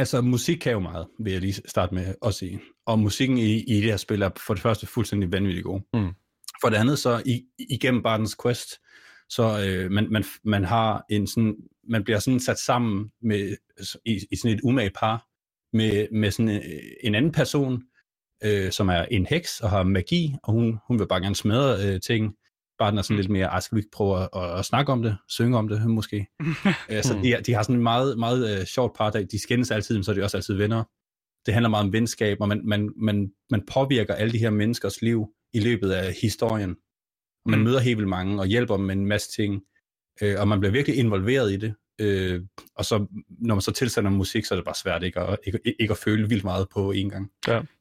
Altså, 0.02 0.22
musik 0.22 0.58
kan 0.58 0.72
jo 0.72 0.80
meget, 0.80 1.08
vil 1.20 1.34
jeg 1.34 1.42
lige 1.42 1.54
starte 1.54 1.96
med 1.96 2.16
at 2.26 2.34
sige. 2.34 2.62
Og 2.86 3.00
musikken 3.00 3.38
i, 3.38 3.64
i 3.64 3.76
det 3.76 3.84
her 3.84 3.98
spil 3.98 4.22
er 4.22 4.30
for 4.48 4.54
det 4.54 4.64
første 4.64 4.88
fuldstændig 4.88 5.32
vanvittigt 5.32 5.66
god. 5.66 5.82
Mm. 5.94 6.12
For 6.62 6.70
det 6.70 6.78
andet 6.78 7.00
så, 7.00 7.24
i, 7.26 7.44
igennem 7.70 8.04
Bartens 8.04 8.38
Quest, 8.44 8.70
Så 9.30 9.66
øh, 9.66 9.92
man, 9.92 10.08
man, 10.12 10.24
man 10.44 10.64
har 10.64 11.06
en 11.10 11.28
sådan, 11.28 11.56
man 11.90 12.04
bliver 12.04 12.20
sådan 12.20 12.40
sat 12.40 12.60
sammen 12.60 13.12
med, 13.22 13.56
i, 14.06 14.20
i 14.32 14.36
sådan 14.36 14.58
et 14.58 14.62
umage 14.64 14.90
par 14.90 15.28
med, 15.74 16.08
med 16.12 16.32
sådan 16.32 16.50
en, 16.50 16.62
en 17.04 17.16
anden 17.16 17.32
person, 17.32 17.84
øh, 18.44 18.72
som 18.72 18.90
er 18.90 19.06
en 19.12 19.26
heks 19.26 19.60
og 19.60 19.70
har 19.70 19.84
magi, 19.84 20.36
og 20.44 20.54
hun, 20.54 20.78
hun 20.88 21.00
vil 21.00 21.08
bare 21.08 21.22
gerne 21.22 21.36
smadre 21.36 21.88
øh, 21.88 22.02
ting. 22.02 22.36
Bare 22.82 22.92
den 22.92 22.98
er 22.98 23.02
sådan 23.02 23.16
Mm. 23.16 23.20
lidt 23.22 23.30
mere, 23.30 23.46
"Ej, 23.48 23.60
skal 23.60 23.76
vi 23.76 23.80
ikke 23.80 23.92
prøve 23.94 24.20
at, 24.24 24.30
at, 24.36 24.60
at 24.60 24.66
snakke 24.66 24.92
om 24.92 25.02
det, 25.04 25.18
synge 25.28 25.58
om 25.58 25.68
det 25.68 25.90
måske. 25.90 26.28
så 27.08 27.20
de, 27.24 27.36
de 27.46 27.54
har 27.54 27.64
sådan 27.64 27.76
en 27.76 27.84
meget, 27.84 28.20
meget 28.20 28.60
øh, 28.60 28.66
sjovt 28.66 28.98
par, 28.98 29.10
der, 29.10 29.24
de 29.26 29.42
skændes 29.42 29.72
altid, 29.72 29.96
men 29.96 30.04
så 30.04 30.12
er 30.12 30.16
de 30.16 30.24
også 30.24 30.38
altid 30.38 30.54
venner. 30.56 30.84
Det 31.46 31.54
handler 31.54 31.70
meget 31.70 31.86
om 31.86 31.94
venskab, 31.94 32.38
og 32.42 32.48
man, 32.48 32.62
man, 32.66 32.90
man, 32.98 33.32
man 33.52 33.62
påvirker 33.74 34.14
alle 34.14 34.32
de 34.34 34.38
her 34.38 34.50
menneskers 34.50 35.02
liv 35.02 35.28
i 35.54 35.60
løbet 35.60 35.92
af 35.92 36.14
historien. 36.22 36.76
Man 37.46 37.60
Mm. 37.60 37.66
møder 37.66 37.80
helt 37.80 37.98
vildt 37.98 38.10
mange 38.10 38.40
og 38.42 38.46
hjælper 38.48 38.76
dem 38.78 38.86
med 38.86 38.96
en 38.96 39.06
masse 39.06 39.32
ting, 39.42 39.62
øh, 40.22 40.36
og 40.40 40.48
man 40.48 40.60
bliver 40.60 40.72
virkelig 40.72 40.98
involveret 40.98 41.52
i 41.52 41.58
det. 41.58 41.74
Øh, 42.02 42.42
og 42.76 42.86
så, 42.86 43.06
når 43.30 43.56
man 43.56 43.62
så 43.62 43.72
tilsætter 43.72 44.10
musik, 44.12 44.46
så 44.46 44.54
er 44.54 44.56
det 44.56 44.66
bare 44.66 44.76
svært 44.76 45.04
ikke 45.04 45.20
at, 45.20 45.40
ikke, 45.46 45.60
ikke 45.80 45.92
at 45.92 45.98
føle 45.98 46.30
vildt 46.30 46.44
meget 46.44 46.68
på 46.74 46.92
én 46.94 47.10
gang. 47.10 47.32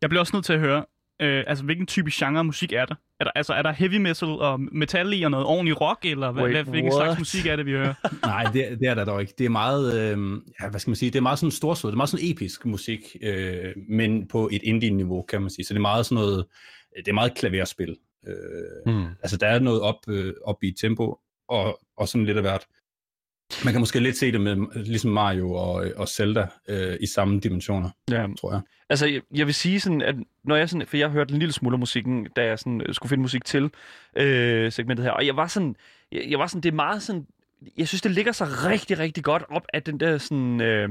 Jeg 0.03 0.11
bliver 0.11 0.21
også 0.21 0.37
nødt 0.37 0.45
til 0.45 0.53
at 0.53 0.61
høre, 0.61 0.85
øh, 1.21 1.45
altså 1.47 1.65
hvilken 1.65 1.87
type 1.87 2.11
genre 2.13 2.45
musik 2.45 2.73
er 2.73 2.85
der? 2.85 2.95
Er 3.21 3.25
der, 3.25 3.31
altså, 3.35 3.53
er 3.53 3.63
der 3.63 3.73
heavy 3.73 3.97
metal 3.97 4.29
og 4.29 4.61
metal 4.61 5.13
i 5.13 5.23
og 5.23 5.31
noget 5.31 5.47
ordentlig 5.47 5.81
rock, 5.81 5.99
eller 6.05 6.33
hvad, 6.33 6.43
Wait, 6.43 6.55
hvad, 6.55 6.65
hvilken 6.65 6.93
slags 6.93 7.07
what? 7.09 7.19
musik 7.19 7.47
er 7.47 7.57
det, 7.57 7.67
vi 7.67 7.71
hører? 7.73 7.95
Nej, 8.27 8.45
det, 8.53 8.79
det 8.81 8.89
er 8.89 8.95
der 8.95 9.05
dog 9.05 9.21
ikke. 9.21 9.35
Det 9.39 9.47
er 9.47 9.51
meget, 9.51 9.95
øh, 9.95 10.33
ja, 10.61 10.69
hvad 10.71 10.81
skal 10.81 10.91
man 10.91 10.97
sige, 10.97 11.11
det 11.11 11.19
er 11.19 11.23
meget 11.23 11.39
sådan 11.39 11.51
storsået, 11.51 11.93
det 11.93 11.95
er 11.95 11.97
meget 11.97 12.11
sådan 12.11 12.27
episk 12.31 12.67
musik, 12.67 13.01
øh, 13.23 13.73
men 13.89 14.29
på 14.29 14.49
et 14.53 14.63
indie-niveau, 14.63 15.23
kan 15.23 15.41
man 15.41 15.51
sige. 15.51 15.65
Så 15.65 15.75
det 15.75 15.79
er 15.79 15.83
meget 15.83 16.07
sådan 16.07 16.23
noget, 16.23 16.45
det 16.97 17.09
er 17.09 17.13
meget 17.13 17.35
klaverspil. 17.35 17.97
Øh, 18.29 18.35
Mm. 18.95 19.05
altså, 19.23 19.37
der 19.37 19.47
er 19.47 19.59
noget 19.59 19.81
op, 19.81 19.97
øh, 20.09 20.35
op 20.45 20.63
i 20.63 20.73
tempo, 20.81 21.19
og, 21.49 21.81
og 21.97 22.09
sådan 22.09 22.25
lidt 22.25 22.37
af 22.37 22.43
hvert. 22.43 22.67
Man 23.65 23.75
kan 23.75 23.81
måske 23.81 24.01
lidt 24.01 24.17
se 24.19 24.33
det 24.33 24.41
med, 24.41 24.57
ligesom 24.85 25.11
Mario 25.11 25.53
og, 25.53 25.85
og 25.97 26.09
Zelda 26.09 26.47
øh, 26.69 26.97
i 27.01 27.07
samme 27.07 27.41
dimensioner, 27.41 27.91
Ja. 28.11 28.27
tror 28.41 28.53
jeg. 28.53 28.61
Altså, 28.91 29.07
jeg, 29.07 29.21
jeg 29.35 29.47
vil 29.47 29.55
sige 29.55 29.81
sådan, 29.81 30.03
at 30.03 30.15
når 30.45 30.57
jeg 30.57 30.69
sådan, 30.69 30.87
for 30.87 30.97
jeg 30.97 31.09
hørte 31.11 31.33
en 31.33 31.39
lille 31.39 31.53
smule 31.53 31.75
af 31.75 31.79
musikken, 31.79 32.27
da 32.37 32.45
jeg 32.45 32.59
sådan, 32.59 32.81
øh, 32.87 32.95
skulle 32.95 33.09
finde 33.11 33.23
musik 33.23 33.45
til 33.45 33.71
øh, 34.17 34.73
segmentet 34.73 35.05
her, 35.05 35.13
og 35.13 35.27
jeg 35.27 35.37
var 35.37 35.47
sådan, 35.47 35.77
jeg, 36.13 36.25
jeg 36.29 36.39
var 36.39 36.47
sådan, 36.47 36.61
det 36.63 36.69
er 36.69 36.75
meget 36.75 37.03
sådan, 37.03 37.27
jeg 37.79 37.89
synes, 37.89 38.03
det 38.03 38.11
ligger 38.11 38.33
sig 38.33 38.47
rigtig, 38.67 38.99
rigtig 38.99 39.25
godt 39.25 39.43
op 39.51 39.67
af 39.75 39.83
den 39.83 40.01
der 40.01 40.19
sådan, 40.19 40.61
øh, 40.61 40.89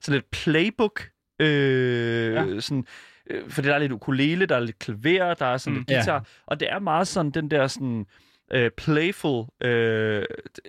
sådan 0.00 0.14
lidt 0.14 0.30
playbook, 0.30 1.08
øh, 1.40 2.32
ja. 2.34 2.60
sådan, 2.60 2.84
øh, 3.30 3.50
for 3.50 3.62
der 3.62 3.74
er 3.74 3.78
lidt 3.78 3.92
ukulele, 3.92 4.46
der 4.46 4.56
er 4.56 4.60
lidt 4.60 4.78
klaver, 4.78 5.34
der 5.34 5.46
er 5.46 5.56
sådan 5.56 5.72
Mm. 5.72 5.78
lidt 5.78 5.90
Ja. 5.90 5.96
guitar, 5.96 6.26
og 6.46 6.60
det 6.60 6.72
er 6.72 6.78
meget 6.78 7.08
sådan 7.08 7.30
den 7.30 7.50
der 7.50 7.66
sådan, 7.66 8.00
øh, 8.00 8.04
playful 8.76 9.44
øh, 9.62 10.24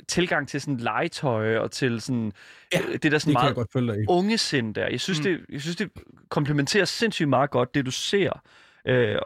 tilgang 0.07 0.47
til 0.47 0.61
sådan 0.61 0.77
legetøj 0.77 1.57
og 1.57 1.71
til 1.71 2.01
sådan 2.01 2.31
Ja, 2.73 2.79
øh, 2.87 2.93
det 3.03 3.11
der 3.11 3.17
sådan 3.17 3.35
Det 3.35 3.55
meget 3.87 4.05
unge 4.09 4.37
sind 4.37 4.75
der. 4.75 4.87
Jeg 4.87 4.99
synes, 4.99 5.19
Mm. 5.19 5.23
det, 5.23 5.39
jeg 5.49 5.61
synes, 5.61 5.75
det 5.75 5.89
komplementerer 6.29 6.85
sindssygt 6.85 7.29
meget 7.29 7.49
godt, 7.49 7.75
det 7.75 7.85
du 7.85 7.91
ser. 7.91 8.41
Øh, 8.87 9.17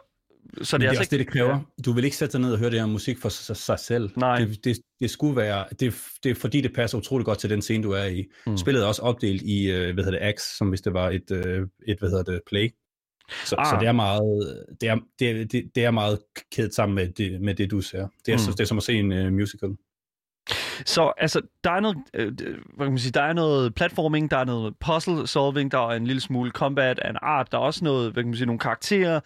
så 0.62 0.78
det 0.78 0.84
er, 0.84 0.86
det 0.86 0.86
er 0.86 0.88
altså 0.88 1.00
også 1.00 1.10
det, 1.10 1.18
det 1.18 1.26
kræver. 1.28 1.60
Du 1.84 1.92
vil 1.92 2.04
ikke 2.04 2.16
sætte 2.16 2.32
dig 2.32 2.40
ned 2.40 2.52
og 2.52 2.58
høre 2.58 2.70
det 2.70 2.78
her 2.78 2.86
musik 2.86 3.18
for 3.18 3.28
sig, 3.28 3.56
sig 3.56 3.78
selv. 3.78 4.10
Nej. 4.16 4.38
Det, 4.38 4.64
det, 4.64 4.78
det 5.00 5.10
skulle 5.10 5.36
være, 5.36 5.64
det, 5.80 5.94
det 6.24 6.30
er 6.30 6.34
fordi, 6.34 6.60
det 6.60 6.72
passer 6.74 6.98
utrolig 6.98 7.24
godt 7.24 7.38
til 7.38 7.50
den 7.50 7.62
scene, 7.62 7.82
du 7.84 7.90
er 7.90 8.04
i. 8.04 8.26
Mm. 8.46 8.50
Mm. 8.52 8.56
Spillet 8.58 8.82
er 8.82 8.86
også 8.86 9.02
opdelt 9.02 9.42
i, 9.42 9.70
øh, 9.70 9.94
hvad 9.94 10.04
hedder 10.04 10.18
det, 10.18 10.26
acts, 10.26 10.56
som 10.56 10.68
hvis 10.68 10.80
det 10.80 10.92
var 10.94 11.10
et, 11.10 11.30
øh, 11.30 11.66
et 11.88 11.98
hvad 11.98 12.08
hedder 12.10 12.22
det, 12.22 12.40
play. 12.46 12.68
Så, 13.44 13.54
Ah. 13.58 13.66
så 13.66 13.76
det 13.80 13.88
er 13.88 13.92
meget, 13.92 14.64
det 14.80 14.88
er, 14.88 14.96
det, 15.18 15.30
er, 15.30 15.44
det, 15.44 15.70
det 15.74 15.84
er 15.84 15.90
meget 15.90 16.18
kædet 16.52 16.74
sammen 16.74 16.94
med 16.94 17.08
det, 17.08 17.40
med 17.40 17.54
det 17.54 17.70
du 17.70 17.80
ser. 17.80 18.08
Det 18.26 18.34
er, 18.34 18.38
Mm. 18.48 18.52
det 18.52 18.60
er 18.60 18.64
som 18.64 18.76
at 18.76 18.82
se 18.82 18.92
en 18.94 19.12
uh, 19.12 19.32
musical. 19.32 19.70
Så 20.86 21.12
altså, 21.18 21.40
der 21.64 21.70
er 21.70 21.80
noget, 21.80 21.96
øh, 22.14 22.32
hvad 22.76 22.86
kan 22.86 22.92
man 22.92 22.98
sige, 22.98 23.12
der 23.12 23.22
er 23.22 23.32
noget 23.32 23.74
platforming, 23.74 24.30
der 24.30 24.36
er 24.36 24.44
noget 24.44 24.74
puzzle 24.80 25.26
solving, 25.26 25.72
der 25.72 25.78
er 25.78 25.96
en 25.96 26.06
lille 26.06 26.20
smule 26.20 26.50
combat 26.50 26.98
af 26.98 27.10
en 27.10 27.16
art, 27.22 27.52
der 27.52 27.58
er 27.58 27.62
også 27.62 27.84
noget, 27.84 28.12
hvad 28.12 28.22
kan 28.22 28.28
man 28.28 28.36
sige, 28.36 28.46
nogle 28.46 28.58
karakterer, 28.58 29.20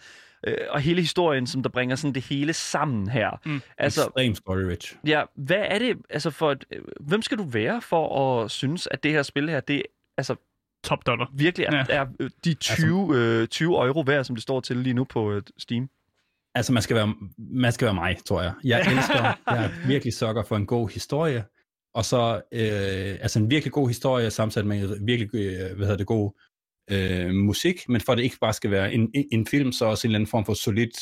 øh, 0.47 0.57
og 0.69 0.79
hele 0.81 1.01
historien, 1.01 1.47
som 1.47 1.63
der 1.63 1.69
bringer 1.69 1.95
sådan 1.95 2.13
det 2.15 2.23
hele 2.23 2.53
sammen 2.53 3.09
her. 3.09 3.39
Mm. 3.45 3.61
Altså, 3.77 4.01
Extrem 4.01 4.35
story 4.35 4.61
rich. 4.61 4.95
ja, 5.07 5.23
hvad 5.35 5.57
er 5.67 5.79
det, 5.79 5.97
altså 6.09 6.29
for, 6.29 6.51
et, 6.51 6.65
øh, 6.71 6.81
hvem 7.01 7.21
skal 7.21 7.37
du 7.37 7.43
være 7.43 7.81
for 7.81 8.41
at 8.43 8.51
synes, 8.51 8.87
at 8.91 9.03
det 9.03 9.11
her 9.11 9.23
spil 9.23 9.49
her, 9.49 9.59
det 9.59 9.83
altså 10.17 10.35
Top 10.83 11.05
dollar. 11.05 11.31
virkelig 11.35 11.65
er, 11.65 11.75
Ja. 11.77 11.83
er 11.89 12.05
øh, 12.19 12.29
de 12.45 12.53
20, 12.53 13.15
øh, 13.17 13.47
20 13.47 13.85
euro 13.85 14.01
værd, 14.07 14.23
som 14.23 14.35
det 14.35 14.43
står 14.43 14.59
til 14.59 14.77
lige 14.77 14.93
nu 14.93 15.03
på 15.03 15.31
øh, 15.31 15.41
Steam? 15.57 15.89
Altså, 16.55 16.73
man 16.73 16.83
skal, 16.83 16.95
være, 16.95 17.15
man 17.37 17.71
skal 17.71 17.85
være 17.85 17.93
mig, 17.93 18.17
tror 18.25 18.41
jeg. 18.41 18.53
Jeg 18.63 18.79
elsker, 18.79 19.23
jeg 19.47 19.65
er 19.65 19.87
virkelig 19.87 20.13
sukker 20.13 20.43
for 20.43 20.55
en 20.55 20.65
god 20.65 20.89
historie, 20.89 21.45
og 21.93 22.05
så 22.05 22.41
øh, 22.51 23.17
altså 23.21 23.39
en 23.39 23.49
virkelig 23.49 23.71
god 23.73 23.87
historie, 23.87 24.29
samtidig 24.31 24.67
med 24.67 25.05
virkelig 25.05 25.35
øh, 25.35 25.75
hvad 25.75 25.85
hedder 25.87 25.97
det, 25.97 26.07
god 26.07 26.31
øh, 26.91 27.29
musik, 27.33 27.89
men 27.89 28.01
for 28.01 28.11
at 28.11 28.17
det 28.17 28.23
ikke 28.23 28.37
bare 28.41 28.53
skal 28.53 28.71
være 28.71 28.93
en, 28.93 29.11
en- 29.13 29.27
en 29.31 29.47
film, 29.47 29.71
så 29.71 29.85
også 29.85 30.07
en 30.07 30.09
eller 30.09 30.17
anden 30.17 30.29
form 30.29 30.45
for 30.45 30.53
solidt 30.53 30.97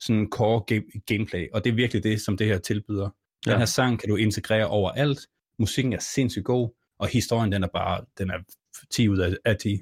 sådan 0.00 0.28
core 0.32 0.60
game, 0.66 0.82
gameplay, 1.06 1.46
og 1.54 1.64
det 1.64 1.70
er 1.70 1.74
virkelig 1.74 2.02
det, 2.04 2.20
som 2.20 2.36
det 2.36 2.46
her 2.46 2.58
tilbyder. 2.58 3.08
Den 3.44 3.52
Ja. 3.52 3.58
her 3.58 3.64
sang 3.64 3.98
kan 4.00 4.08
du 4.08 4.16
integrere 4.16 4.66
overalt, 4.66 5.20
musikken 5.58 5.92
er 5.92 5.98
sindssygt 5.98 6.44
god, 6.44 6.74
og 6.98 7.08
historien, 7.08 7.52
den 7.52 7.62
er 7.62 7.68
bare, 7.68 8.04
den 8.18 8.30
er 8.30 8.38
10 8.90 9.08
ud 9.08 9.18
af, 9.18 9.34
af 9.44 9.56
10. 9.56 9.80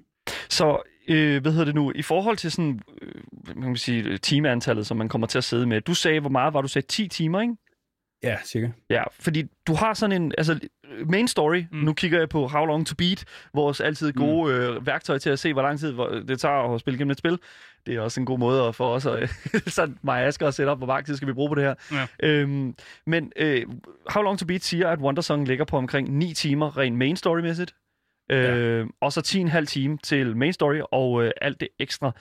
Så, 0.48 0.82
øh, 1.08 1.42
hvad 1.42 1.52
hedder 1.52 1.64
det 1.64 1.74
nu, 1.74 1.92
i 1.94 2.02
forhold 2.02 2.36
til 2.36 2.50
sådan, 2.52 2.80
øh, 3.02 3.12
hvad 3.32 3.54
kan 3.54 3.62
man 3.64 3.76
sige, 3.76 4.18
timeantallet, 4.18 4.86
som 4.86 4.96
man 4.96 5.08
kommer 5.08 5.26
til 5.26 5.38
at 5.38 5.44
sidde 5.44 5.66
med. 5.66 5.80
Du 5.80 5.94
sagde, 5.94 6.20
hvor 6.20 6.30
meget 6.30 6.54
var 6.54 6.62
du 6.62 6.68
sagde? 6.68 6.86
10 6.86 7.08
timer, 7.08 7.40
ikke? 7.40 7.54
Ja, 8.22 8.36
cirka. 8.44 8.68
Ja, 8.90 9.02
fordi 9.20 9.44
du 9.66 9.74
har 9.74 9.94
sådan 9.94 10.22
en, 10.22 10.32
altså 10.38 10.60
main 11.06 11.28
story, 11.28 11.58
Mm. 11.58 11.78
mm. 11.78 11.84
nu 11.84 11.92
kigger 11.92 12.18
jeg 12.18 12.28
på 12.28 12.46
How 12.46 12.64
Long 12.64 12.86
To 12.86 12.94
Beat, 12.98 13.24
vores 13.54 13.80
altid 13.80 14.12
gode 14.12 14.52
mm. 14.52 14.60
øh, 14.60 14.86
værktøj 14.86 15.18
til 15.18 15.30
at 15.30 15.38
se, 15.38 15.52
hvor 15.52 15.62
lang 15.62 15.78
tid 15.78 15.92
det 16.28 16.40
tager 16.40 16.74
at 16.74 16.80
spille 16.80 16.98
gennem 16.98 17.10
et 17.10 17.18
spil. 17.18 17.38
Det 17.86 17.94
er 17.96 18.00
også 18.00 18.20
en 18.20 18.26
god 18.26 18.38
måde 18.38 18.62
at 18.62 18.74
for 18.74 18.88
os, 18.94 19.06
at, 19.06 19.30
sådan 19.66 19.98
mig 20.02 20.20
og 20.22 20.26
Asger 20.26 20.48
at 20.48 20.54
sætte 20.54 20.70
op, 20.70 20.78
hvor 20.78 20.86
lang 20.86 21.06
tid 21.06 21.16
skal 21.16 21.28
vi 21.28 21.32
bruge 21.32 21.48
på 21.48 21.54
det 21.54 21.64
her. 21.64 21.74
Ja. 21.92 22.06
Øhm, 22.28 22.74
men 23.06 23.32
øh, 23.36 23.62
How 24.08 24.22
Long 24.22 24.38
To 24.38 24.46
Beat 24.46 24.64
siger, 24.64 24.88
at 24.88 24.98
Wondersong 24.98 25.48
ligger 25.48 25.64
på 25.64 25.76
omkring 25.76 26.18
9 26.18 26.34
timer 26.34 26.76
rent 26.78 26.96
main 26.96 27.16
story-mæssigt. 27.16 27.74
Øh, 28.30 28.86
Og 29.00 29.12
så 29.12 29.20
10,5 29.58 29.64
time 29.64 29.98
til 30.02 30.36
main 30.36 30.52
story 30.52 30.80
og 30.92 31.24
øh, 31.24 31.30
alt 31.40 31.60
det 31.60 31.68
ekstra. 31.78 32.12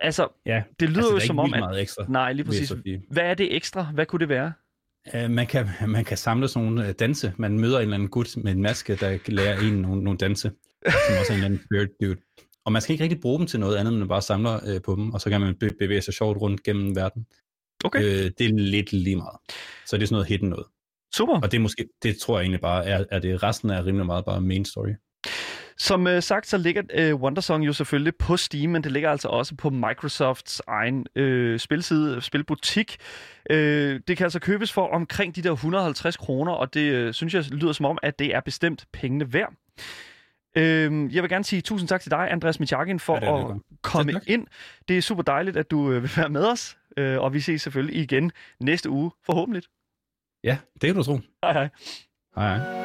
Altså, 0.00 0.28
Ja, 0.46 0.62
det 0.80 0.88
lyder 0.88 0.98
altså, 0.98 1.14
jo 1.14 1.20
som 1.20 1.38
om, 1.38 1.54
at... 1.54 1.60
meget 1.60 1.80
ekstra. 1.80 2.04
Nej, 2.08 2.32
lige 2.32 2.44
præcis. 2.46 2.72
Hvad 3.10 3.22
er 3.24 3.34
det 3.34 3.56
ekstra? 3.56 3.82
Hvad 3.94 4.06
kunne 4.06 4.20
det 4.20 4.28
være? 4.28 4.52
Uh, 5.14 5.30
man, 5.30 5.46
kan, 5.46 5.68
man 5.86 6.04
kan 6.04 6.16
samle 6.16 6.48
sådan 6.48 6.68
nogle 6.68 6.88
uh, 6.88 6.94
danse. 6.98 7.32
Man 7.36 7.58
møder 7.58 7.76
en 7.76 7.82
eller 7.82 7.94
anden 7.94 8.08
gut 8.08 8.36
med 8.36 8.52
en 8.52 8.62
maske, 8.62 8.96
der 8.96 9.18
lærer 9.26 9.60
en 9.60 9.72
nogle, 9.74 10.02
nogle 10.04 10.18
danse, 10.18 10.52
som 10.86 11.14
også 11.20 11.26
er 11.28 11.30
en 11.30 11.34
eller 11.34 11.44
anden 11.44 11.60
spirit 11.64 11.90
dude. 12.00 12.16
Og 12.64 12.72
man 12.72 12.82
skal 12.82 12.92
ikke 12.92 13.04
rigtig 13.04 13.20
bruge 13.20 13.38
dem 13.38 13.46
til 13.46 13.60
noget 13.60 13.76
andet, 13.76 13.92
men 13.92 13.98
man 13.98 14.08
bare 14.08 14.22
samler 14.22 14.74
uh, 14.76 14.82
på 14.84 14.94
dem, 14.94 15.10
og 15.14 15.20
så 15.20 15.30
kan 15.30 15.40
man 15.40 15.54
be- 15.54 15.74
bevæge 15.78 16.02
sig 16.02 16.14
sjovt 16.14 16.38
rundt 16.38 16.62
gennem 16.62 16.96
verden. 16.96 17.26
Okay. 17.84 17.98
Uh, 17.98 18.30
det 18.38 18.40
er 18.40 18.52
lidt 18.52 18.92
lige 18.92 19.16
meget. 19.16 19.36
Så 19.86 19.96
det 19.96 20.02
er 20.02 20.06
sådan 20.06 20.14
noget 20.14 20.26
hidden 20.28 20.48
noget. 20.48 20.66
Super. 21.16 21.40
Og 21.40 21.52
det 21.52 21.58
er 21.58 21.62
måske, 21.62 21.88
det 22.02 22.16
tror 22.16 22.38
jeg 22.38 22.42
egentlig 22.42 22.60
bare, 22.60 22.86
er, 22.86 23.04
er 23.10 23.18
det 23.18 23.42
resten 23.42 23.70
er 23.70 23.86
rimelig 23.86 24.06
meget 24.06 24.24
bare 24.24 24.40
main 24.40 24.64
story. 24.64 24.88
Som 25.78 26.06
øh, 26.06 26.22
sagt, 26.22 26.46
så 26.46 26.58
ligger 26.58 26.82
øh, 26.94 27.14
Wondersong 27.14 27.66
jo 27.66 27.72
selvfølgelig 27.72 28.12
på 28.18 28.36
Steam, 28.36 28.70
men 28.70 28.84
det 28.84 28.92
ligger 28.92 29.10
altså 29.10 29.28
også 29.28 29.54
på 29.54 29.70
Microsofts 29.70 30.62
egen 30.66 31.06
øh, 31.16 31.58
spilside, 31.58 32.20
spilbutik. 32.20 32.96
Øh, 33.50 34.00
det 34.08 34.16
kan 34.16 34.24
altså 34.24 34.38
købes 34.38 34.72
for 34.72 34.86
omkring 34.86 35.36
de 35.36 35.42
der 35.42 35.52
150 35.52 36.16
kroner, 36.16 36.52
og 36.52 36.74
det 36.74 36.80
øh, 36.80 37.14
synes 37.14 37.34
jeg 37.34 37.44
lyder 37.50 37.72
som 37.72 37.86
om, 37.86 37.98
at 38.02 38.18
det 38.18 38.34
er 38.34 38.40
bestemt 38.40 38.84
pengene 38.92 39.32
værd. 39.32 39.52
Øh, 40.56 41.14
jeg 41.14 41.22
vil 41.22 41.30
gerne 41.30 41.44
sige 41.44 41.62
tusind 41.62 41.88
tak 41.88 42.00
til 42.00 42.10
dig, 42.10 42.30
Andreas 42.30 42.60
Michakin, 42.60 43.00
for 43.00 43.14
Ja, 43.14 43.20
det 43.20 43.28
er 43.28 43.48
at 43.48 43.60
komme 43.82 44.12
tak. 44.12 44.22
ind. 44.26 44.46
Det 44.88 44.98
er 44.98 45.02
super 45.02 45.22
dejligt, 45.22 45.56
at 45.56 45.70
du 45.70 45.92
øh, 45.92 46.02
vil 46.02 46.10
være 46.16 46.28
med 46.28 46.46
os, 46.46 46.78
øh, 46.96 47.20
og 47.20 47.34
vi 47.34 47.40
ses 47.40 47.62
selvfølgelig 47.62 48.02
igen 48.02 48.32
næste 48.60 48.90
uge, 48.90 49.10
forhåbentlig. 49.26 49.62
Ja, 50.44 50.58
det 50.80 50.88
kan 50.88 50.96
du 50.96 51.02
tro. 51.02 51.20
Hej 51.42 51.52
hej. 51.52 51.68
Hej, 52.36 52.56
hej. 52.56 52.84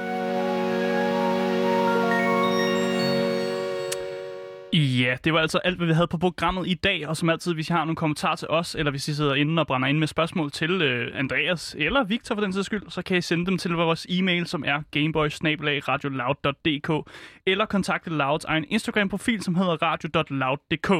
Ja, 4.74 5.18
det 5.24 5.34
var 5.34 5.39
altså 5.39 5.57
alt, 5.57 5.78
hvad 5.78 5.88
vi 5.88 5.93
havde 5.93 6.07
på 6.07 6.18
programmet 6.18 6.68
i 6.68 6.74
dag, 6.74 7.07
og 7.07 7.18
som 7.18 7.30
altid, 7.30 7.53
hvis 7.53 7.70
I 7.70 7.74
har 7.74 7.86
nogle 7.86 7.95
kommentarer 7.95 8.36
til 8.36 8.47
os, 8.47 8.76
eller 8.76 8.91
hvis 8.91 9.07
I 9.07 9.14
sidder 9.14 9.36
inde 9.36 9.60
og 9.60 9.68
brænder 9.68 9.88
ind 9.88 9.97
med 9.97 10.07
spørgsmål 10.07 10.51
til 10.51 10.82
øh, 10.82 11.20
Andreas 11.20 11.76
eller 11.80 12.03
Victor 12.03 12.36
for 12.36 12.41
den 12.41 12.53
sags 12.53 12.66
skyld, 12.66 12.89
så 12.89 13.01
kan 13.01 13.18
I 13.18 13.22
sende 13.22 13.45
dem 13.45 13.57
til 13.57 13.72
vores 13.72 14.07
e-mail, 14.10 14.47
som 14.47 14.64
er 14.68 14.82
gameboys@radioloud.dk, 14.91 17.10
eller 17.45 17.66
kontakte 17.66 18.10
Louds 18.10 18.45
egen 18.45 18.66
Instagram-profil, 18.70 19.43
som 19.43 19.55
hedder 19.55 19.78
radio.loud.dk. 19.82 20.91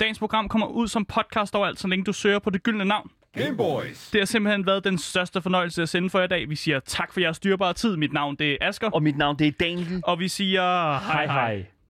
Dagens 0.00 0.18
program 0.18 0.48
kommer 0.48 0.66
ud 0.66 0.88
som 0.88 1.04
podcast 1.04 1.54
overalt, 1.54 1.80
så 1.80 1.88
længe 1.88 2.04
du 2.04 2.12
søger 2.12 2.38
på 2.38 2.50
det 2.50 2.62
gyldne 2.62 2.84
navn. 2.84 3.10
Gameboys. 3.38 4.10
Det 4.12 4.20
har 4.20 4.26
simpelthen 4.26 4.66
været 4.66 4.84
den 4.84 4.98
største 4.98 5.42
fornøjelse 5.42 5.82
at 5.82 5.88
sende 5.88 6.10
for 6.10 6.18
jer 6.18 6.24
i 6.24 6.28
dag. 6.28 6.48
Vi 6.48 6.56
siger 6.56 6.80
tak 6.80 7.12
for 7.12 7.20
jeres 7.20 7.38
dyrbare 7.40 7.72
tid. 7.74 7.96
Mit 7.96 8.12
navn 8.12 8.36
det 8.36 8.52
er 8.52 8.56
Asker, 8.60 8.90
Og 8.90 9.02
mit 9.02 9.16
navn 9.16 9.38
det 9.38 9.46
er 9.46 9.52
Daniel. 9.60 10.00
og 10.04 10.18
vi 10.18 10.28
siger 10.28 10.62
hej 10.98 11.26
hej. 11.26 11.54
hej. 11.54 11.66